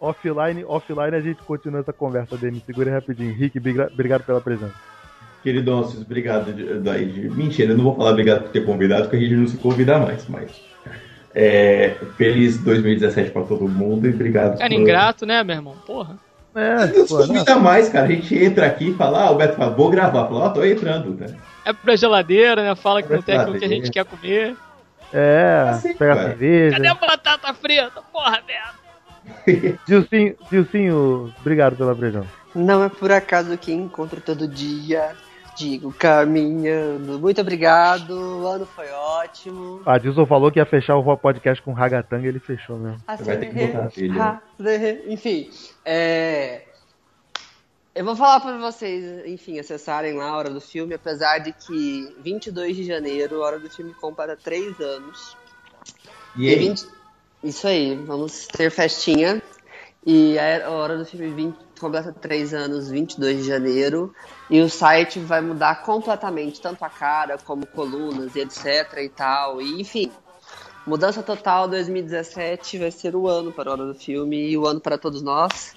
offline, 0.00 0.64
offline 0.64 1.16
a 1.16 1.20
gente 1.20 1.42
continua 1.42 1.80
essa 1.80 1.92
conversa 1.92 2.36
dele. 2.36 2.62
Segura 2.64 2.92
rapidinho. 2.92 3.34
Rick, 3.34 3.58
briga- 3.58 3.90
obrigado 3.92 4.22
pela 4.24 4.40
presença. 4.40 4.74
Querido 5.42 5.74
Onces, 5.74 6.00
obrigado. 6.02 6.52
de- 6.52 6.80
daí 6.80 7.06
de- 7.06 7.28
Mentira, 7.30 7.72
eu 7.72 7.76
não 7.76 7.84
vou 7.84 7.96
falar 7.96 8.10
obrigado 8.10 8.42
por 8.42 8.50
ter 8.50 8.64
convidado, 8.64 9.02
porque 9.04 9.16
a 9.16 9.20
gente 9.20 9.34
não 9.34 9.46
se 9.46 9.56
convida 9.56 9.98
mais, 9.98 10.26
mas. 10.28 10.50
É, 11.34 11.94
feliz 12.16 12.58
2017 12.58 13.30
pra 13.30 13.42
todo 13.42 13.68
mundo 13.68 14.06
e 14.06 14.10
obrigado 14.10 14.58
Cara 14.58 14.68
por- 14.70 14.74
ingrato, 14.80 15.26
né, 15.26 15.44
meu 15.44 15.56
irmão? 15.56 15.74
Porra. 15.86 16.16
É, 16.54 16.74
Não 16.86 17.06
se 17.06 17.08
pô, 17.08 17.18
não. 17.20 17.26
convida 17.28 17.56
mais, 17.56 17.88
cara. 17.88 18.06
A 18.06 18.08
gente 18.10 18.34
entra 18.36 18.66
aqui 18.66 18.90
e 18.90 18.94
fala, 18.94 19.24
ah, 19.24 19.30
o 19.30 19.36
Beto 19.36 19.54
fala, 19.56 19.70
vou 19.70 19.90
gravar. 19.90 20.26
Fala, 20.26 20.46
ó, 20.46 20.48
tô 20.48 20.64
entrando, 20.64 21.16
cara. 21.16 21.36
É 21.64 21.72
pra 21.72 21.94
geladeira, 21.94 22.62
né? 22.64 22.74
Fala 22.74 23.02
que 23.02 23.12
não 23.12 23.22
tem 23.22 23.36
aquilo 23.36 23.58
que 23.58 23.64
a 23.64 23.68
gente 23.68 23.90
quer 23.90 24.04
comer. 24.04 24.56
É, 25.12 25.66
Assim, 25.70 25.94
pegar 25.94 26.16
cara. 26.16 26.28
cerveja. 26.30 26.76
Cadê 26.76 26.88
a 26.88 26.94
batata 26.94 27.54
frita? 27.54 28.02
Porra, 28.12 28.40
merda. 28.46 28.78
Dilcinho, 29.86 30.34
Dilcinho, 30.50 31.32
obrigado 31.40 31.76
pela 31.76 31.94
presença. 31.94 32.26
Não 32.54 32.82
é 32.82 32.88
por 32.88 33.12
acaso 33.12 33.56
que 33.58 33.70
encontro 33.72 34.20
todo 34.20 34.48
dia. 34.48 35.10
Digo 35.58 35.92
caminhando. 35.92 37.18
Muito 37.18 37.40
obrigado. 37.40 38.10
O 38.12 38.46
ano 38.46 38.64
foi 38.66 38.88
ótimo. 38.90 39.82
A 39.84 39.98
Dilson 39.98 40.24
falou 40.24 40.50
que 40.52 40.58
ia 40.60 40.66
fechar 40.66 40.96
o 40.96 41.16
podcast 41.16 41.62
com 41.62 41.72
Ragatanga 41.72 42.24
e 42.24 42.28
ele 42.28 42.38
fechou 42.38 42.78
mesmo. 42.78 43.02
Assim, 43.06 43.24
vai 43.24 43.36
ter 43.38 43.46
que 43.52 43.66
botar 43.66 43.84
a 43.84 43.88
trilha. 43.88 44.22
ha, 44.22 44.42
de- 44.58 45.12
Enfim, 45.12 45.50
é... 45.84 46.62
eu 47.94 48.04
vou 48.04 48.14
falar 48.14 48.40
para 48.40 48.56
vocês, 48.58 49.26
enfim, 49.26 49.58
acessarem 49.58 50.14
lá 50.14 50.26
a 50.30 50.36
hora 50.36 50.50
do 50.50 50.60
filme, 50.60 50.94
apesar 50.94 51.38
de 51.38 51.52
que 51.52 52.14
22 52.22 52.76
de 52.76 52.84
janeiro, 52.84 53.42
a 53.42 53.46
hora 53.46 53.58
do 53.58 53.68
filme 53.68 53.92
completa 53.94 54.36
3 54.36 54.78
anos. 54.80 55.36
E 56.36 56.46
E 56.46 56.50
aí? 56.50 56.58
20 56.68 56.86
Isso 57.42 57.66
aí, 57.66 57.96
vamos 57.96 58.46
ter 58.46 58.70
festinha. 58.70 59.42
E 60.06 60.38
a 60.38 60.70
hora 60.70 60.96
do 60.96 61.04
filme 61.04 61.28
20, 61.34 61.56
completa 61.78 62.12
3 62.12 62.54
anos, 62.54 62.88
22 62.88 63.38
de 63.38 63.48
janeiro. 63.48 64.14
E 64.50 64.60
o 64.60 64.68
site 64.68 65.18
vai 65.18 65.40
mudar 65.40 65.82
completamente, 65.82 66.60
tanto 66.60 66.84
a 66.84 66.88
cara 66.88 67.38
como 67.38 67.66
colunas 67.66 68.34
e 68.34 68.40
etc 68.40 68.98
e 68.98 69.08
tal. 69.08 69.60
E 69.60 69.80
enfim, 69.80 70.10
mudança 70.86 71.22
total 71.22 71.68
2017 71.68 72.78
vai 72.78 72.90
ser 72.90 73.14
o 73.14 73.28
ano 73.28 73.52
para 73.52 73.70
a 73.70 73.72
hora 73.72 73.86
do 73.86 73.94
filme 73.94 74.50
e 74.50 74.56
o 74.56 74.66
ano 74.66 74.80
para 74.80 74.98
todos 74.98 75.22
nós. 75.22 75.74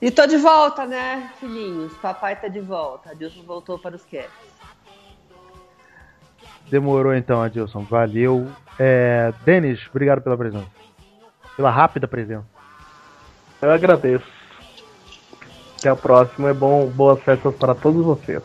E 0.00 0.10
tô 0.10 0.26
de 0.26 0.36
volta, 0.36 0.84
né, 0.84 1.30
filhinhos? 1.40 1.96
Papai 1.98 2.36
tá 2.36 2.48
de 2.48 2.60
volta. 2.60 3.10
Adilson 3.10 3.42
voltou 3.42 3.78
para 3.78 3.96
os 3.96 4.02
casts. 4.04 4.54
Demorou 6.70 7.14
então, 7.14 7.42
Adilson. 7.42 7.84
Valeu. 7.84 8.50
É, 8.78 9.32
Denis, 9.44 9.80
obrigado 9.90 10.22
pela 10.22 10.36
presença. 10.36 10.66
Pela 11.56 11.70
rápida 11.70 12.08
presença. 12.08 12.46
Eu 13.62 13.70
agradeço. 13.70 14.33
Até 15.84 15.90
a 15.90 15.96
próxima. 15.96 16.48
É 16.48 16.54
bom, 16.54 16.86
boas 16.86 17.20
festas 17.22 17.54
para 17.56 17.74
todos 17.74 18.02
vocês. 18.02 18.42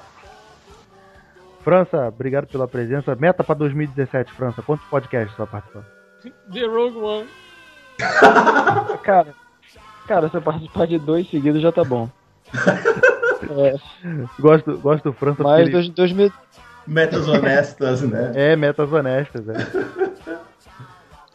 França, 1.63 2.09
obrigado 2.09 2.47
pela 2.47 2.67
presença. 2.67 3.15
Meta 3.15 3.45
pra 3.45 3.55
2017, 3.55 4.33
França. 4.33 4.61
Quantos 4.61 4.85
podcasts 4.87 5.31
você 5.31 5.43
vai 5.43 5.47
participar? 5.47 5.85
The 6.51 6.65
Rogue 6.65 6.97
One. 6.97 7.29
Cara, 9.03 9.27
cara, 10.05 10.29
se 10.29 10.35
eu 10.35 10.41
participar 10.41 10.87
de 10.87 10.99
dois 10.99 11.29
seguidos 11.29 11.61
já 11.61 11.71
tá 11.71 11.83
bom. 11.83 12.09
É, 13.41 13.73
Gosto, 14.37 14.77
gosto 14.79 15.03
do 15.05 15.13
França 15.13 15.41
mas 15.41 15.61
ele... 15.61 15.71
dois, 15.71 15.87
2000, 15.87 16.29
Metas 16.85 17.25
honestas, 17.25 18.01
né? 18.01 18.33
É, 18.35 18.55
metas 18.57 18.91
honestas, 18.91 19.47
é. 19.47 19.53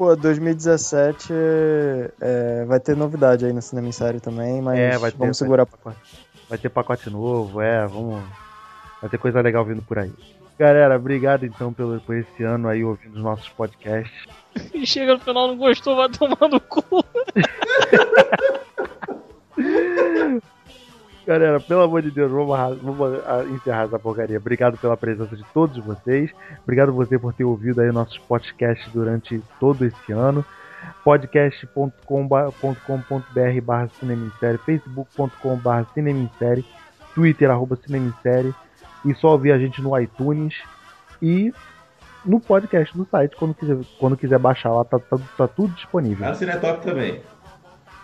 pô, 0.05 0.15
2017 0.17 1.33
é, 2.21 2.65
vai 2.67 2.79
ter 2.79 2.95
novidade 2.95 3.47
aí 3.47 3.53
no 3.55 3.63
cinema 3.63 3.89
em 3.89 3.93
série 3.93 4.21
também, 4.21 4.61
mas 4.61 4.79
É, 4.79 4.99
vai 4.99 5.11
ter, 5.11 5.17
vamos 5.17 5.39
vai 5.39 5.47
segurar. 5.47 5.65
ter 5.65 5.73
pacote. 5.73 5.99
Vai 6.49 6.59
ter 6.59 6.69
pacote 6.69 7.09
novo, 7.11 7.63
é, 7.63 7.87
vamos. 7.87 8.23
Vai 9.01 9.09
ter 9.09 9.17
coisa 9.17 9.41
legal 9.41 9.65
vindo 9.65 9.81
por 9.81 9.99
aí. 9.99 10.13
Galera, 10.59 10.97
obrigado 10.97 11.47
então 11.47 11.73
pelo, 11.73 11.99
por 12.01 12.15
esse 12.15 12.43
ano 12.43 12.69
aí 12.69 12.85
ouvindo 12.85 13.17
os 13.17 13.23
nossos 13.23 13.49
podcasts. 13.49 14.13
E 14.73 14.87
chega 14.87 15.15
no 15.15 15.21
final, 15.21 15.49
não 15.49 15.57
gostou, 15.57 15.97
vai 15.97 16.09
tomar 16.11 16.49
no 16.49 16.61
cu. 16.61 16.85
Galera, 21.27 21.59
pelo 21.59 21.83
amor 21.83 22.03
de 22.03 22.11
Deus, 22.11 22.31
vamos, 22.31 22.83
vamos 22.83 23.21
ah, 23.27 23.45
encerrar 23.45 23.85
essa 23.85 23.99
porcaria. 23.99 24.37
Obrigado 24.37 24.77
pela 24.77 24.97
presença 24.97 25.35
de 25.35 25.45
todos 25.55 25.83
vocês. 25.83 26.31
Obrigado 26.63 26.93
você 26.93 27.19
por 27.19 27.33
ter 27.33 27.45
ouvido 27.45 27.81
aí 27.81 27.91
nossos 27.91 28.19
podcasts 28.19 28.93
durante 28.93 29.43
todo 29.59 29.87
esse 29.87 30.13
ano. 30.13 30.45
podcast.com.br 31.03 33.61
barra 33.63 33.89
cinemissérie, 33.99 34.59
facebook.com 34.59 35.57
barra 35.57 35.87
cinemissérie, 35.95 36.65
twitter 37.15 37.51
arroba 37.51 37.77
cinemissérie 37.77 38.55
e 39.03 39.15
só 39.15 39.29
ouvir 39.29 39.53
a 39.53 39.59
gente 39.59 39.81
no 39.81 39.99
iTunes 39.99 40.55
e 41.23 41.55
no 42.23 42.39
podcast 42.39 42.95
do 42.95 43.07
site 43.11 43.35
quando 43.37 43.55
quiser, 43.55 43.79
quando 43.99 44.17
quiser 44.17 44.39
baixar 44.39 44.73
lá, 44.73 44.85
tá, 44.85 44.99
tá, 44.99 45.17
tá 45.39 45.49
tudo 45.49 45.75
disponível. 45.75 46.27
Ah, 46.27 46.31
no 46.31 46.37
Cinetop 46.37 46.83
também. 46.83 47.23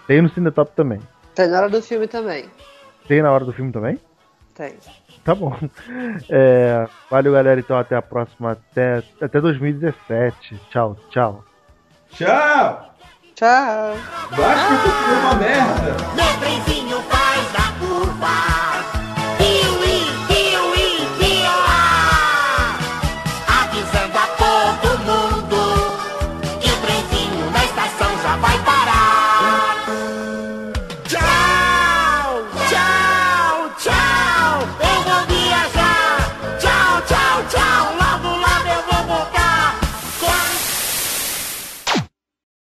Tem 0.06 0.22
no 0.22 0.30
Cinetop 0.30 0.72
também. 0.74 1.00
Tem 1.34 1.48
na 1.48 1.58
hora 1.58 1.68
do 1.68 1.82
filme 1.82 2.08
também. 2.08 2.48
Tem 3.10 3.22
na 3.22 3.32
hora 3.32 3.44
do 3.44 3.52
filme 3.52 3.72
também? 3.72 3.98
Tem. 4.54 4.72
Tá 5.24 5.34
bom. 5.34 5.52
É, 6.30 6.86
valeu, 7.10 7.32
galera. 7.32 7.58
Então, 7.58 7.76
até 7.76 7.96
a 7.96 8.02
próxima. 8.02 8.52
Até, 8.52 9.02
até 9.20 9.40
2017. 9.40 10.60
Tchau, 10.70 10.96
tchau. 11.10 11.44
Tchau! 12.12 12.94
Tchau! 13.34 13.96
Porque 14.28 14.44
tu 14.84 15.18
uma 15.22 15.34
merda! 15.34 15.96
Meu 16.14 16.38
trenzinho 16.38 17.00
vai 17.00 18.49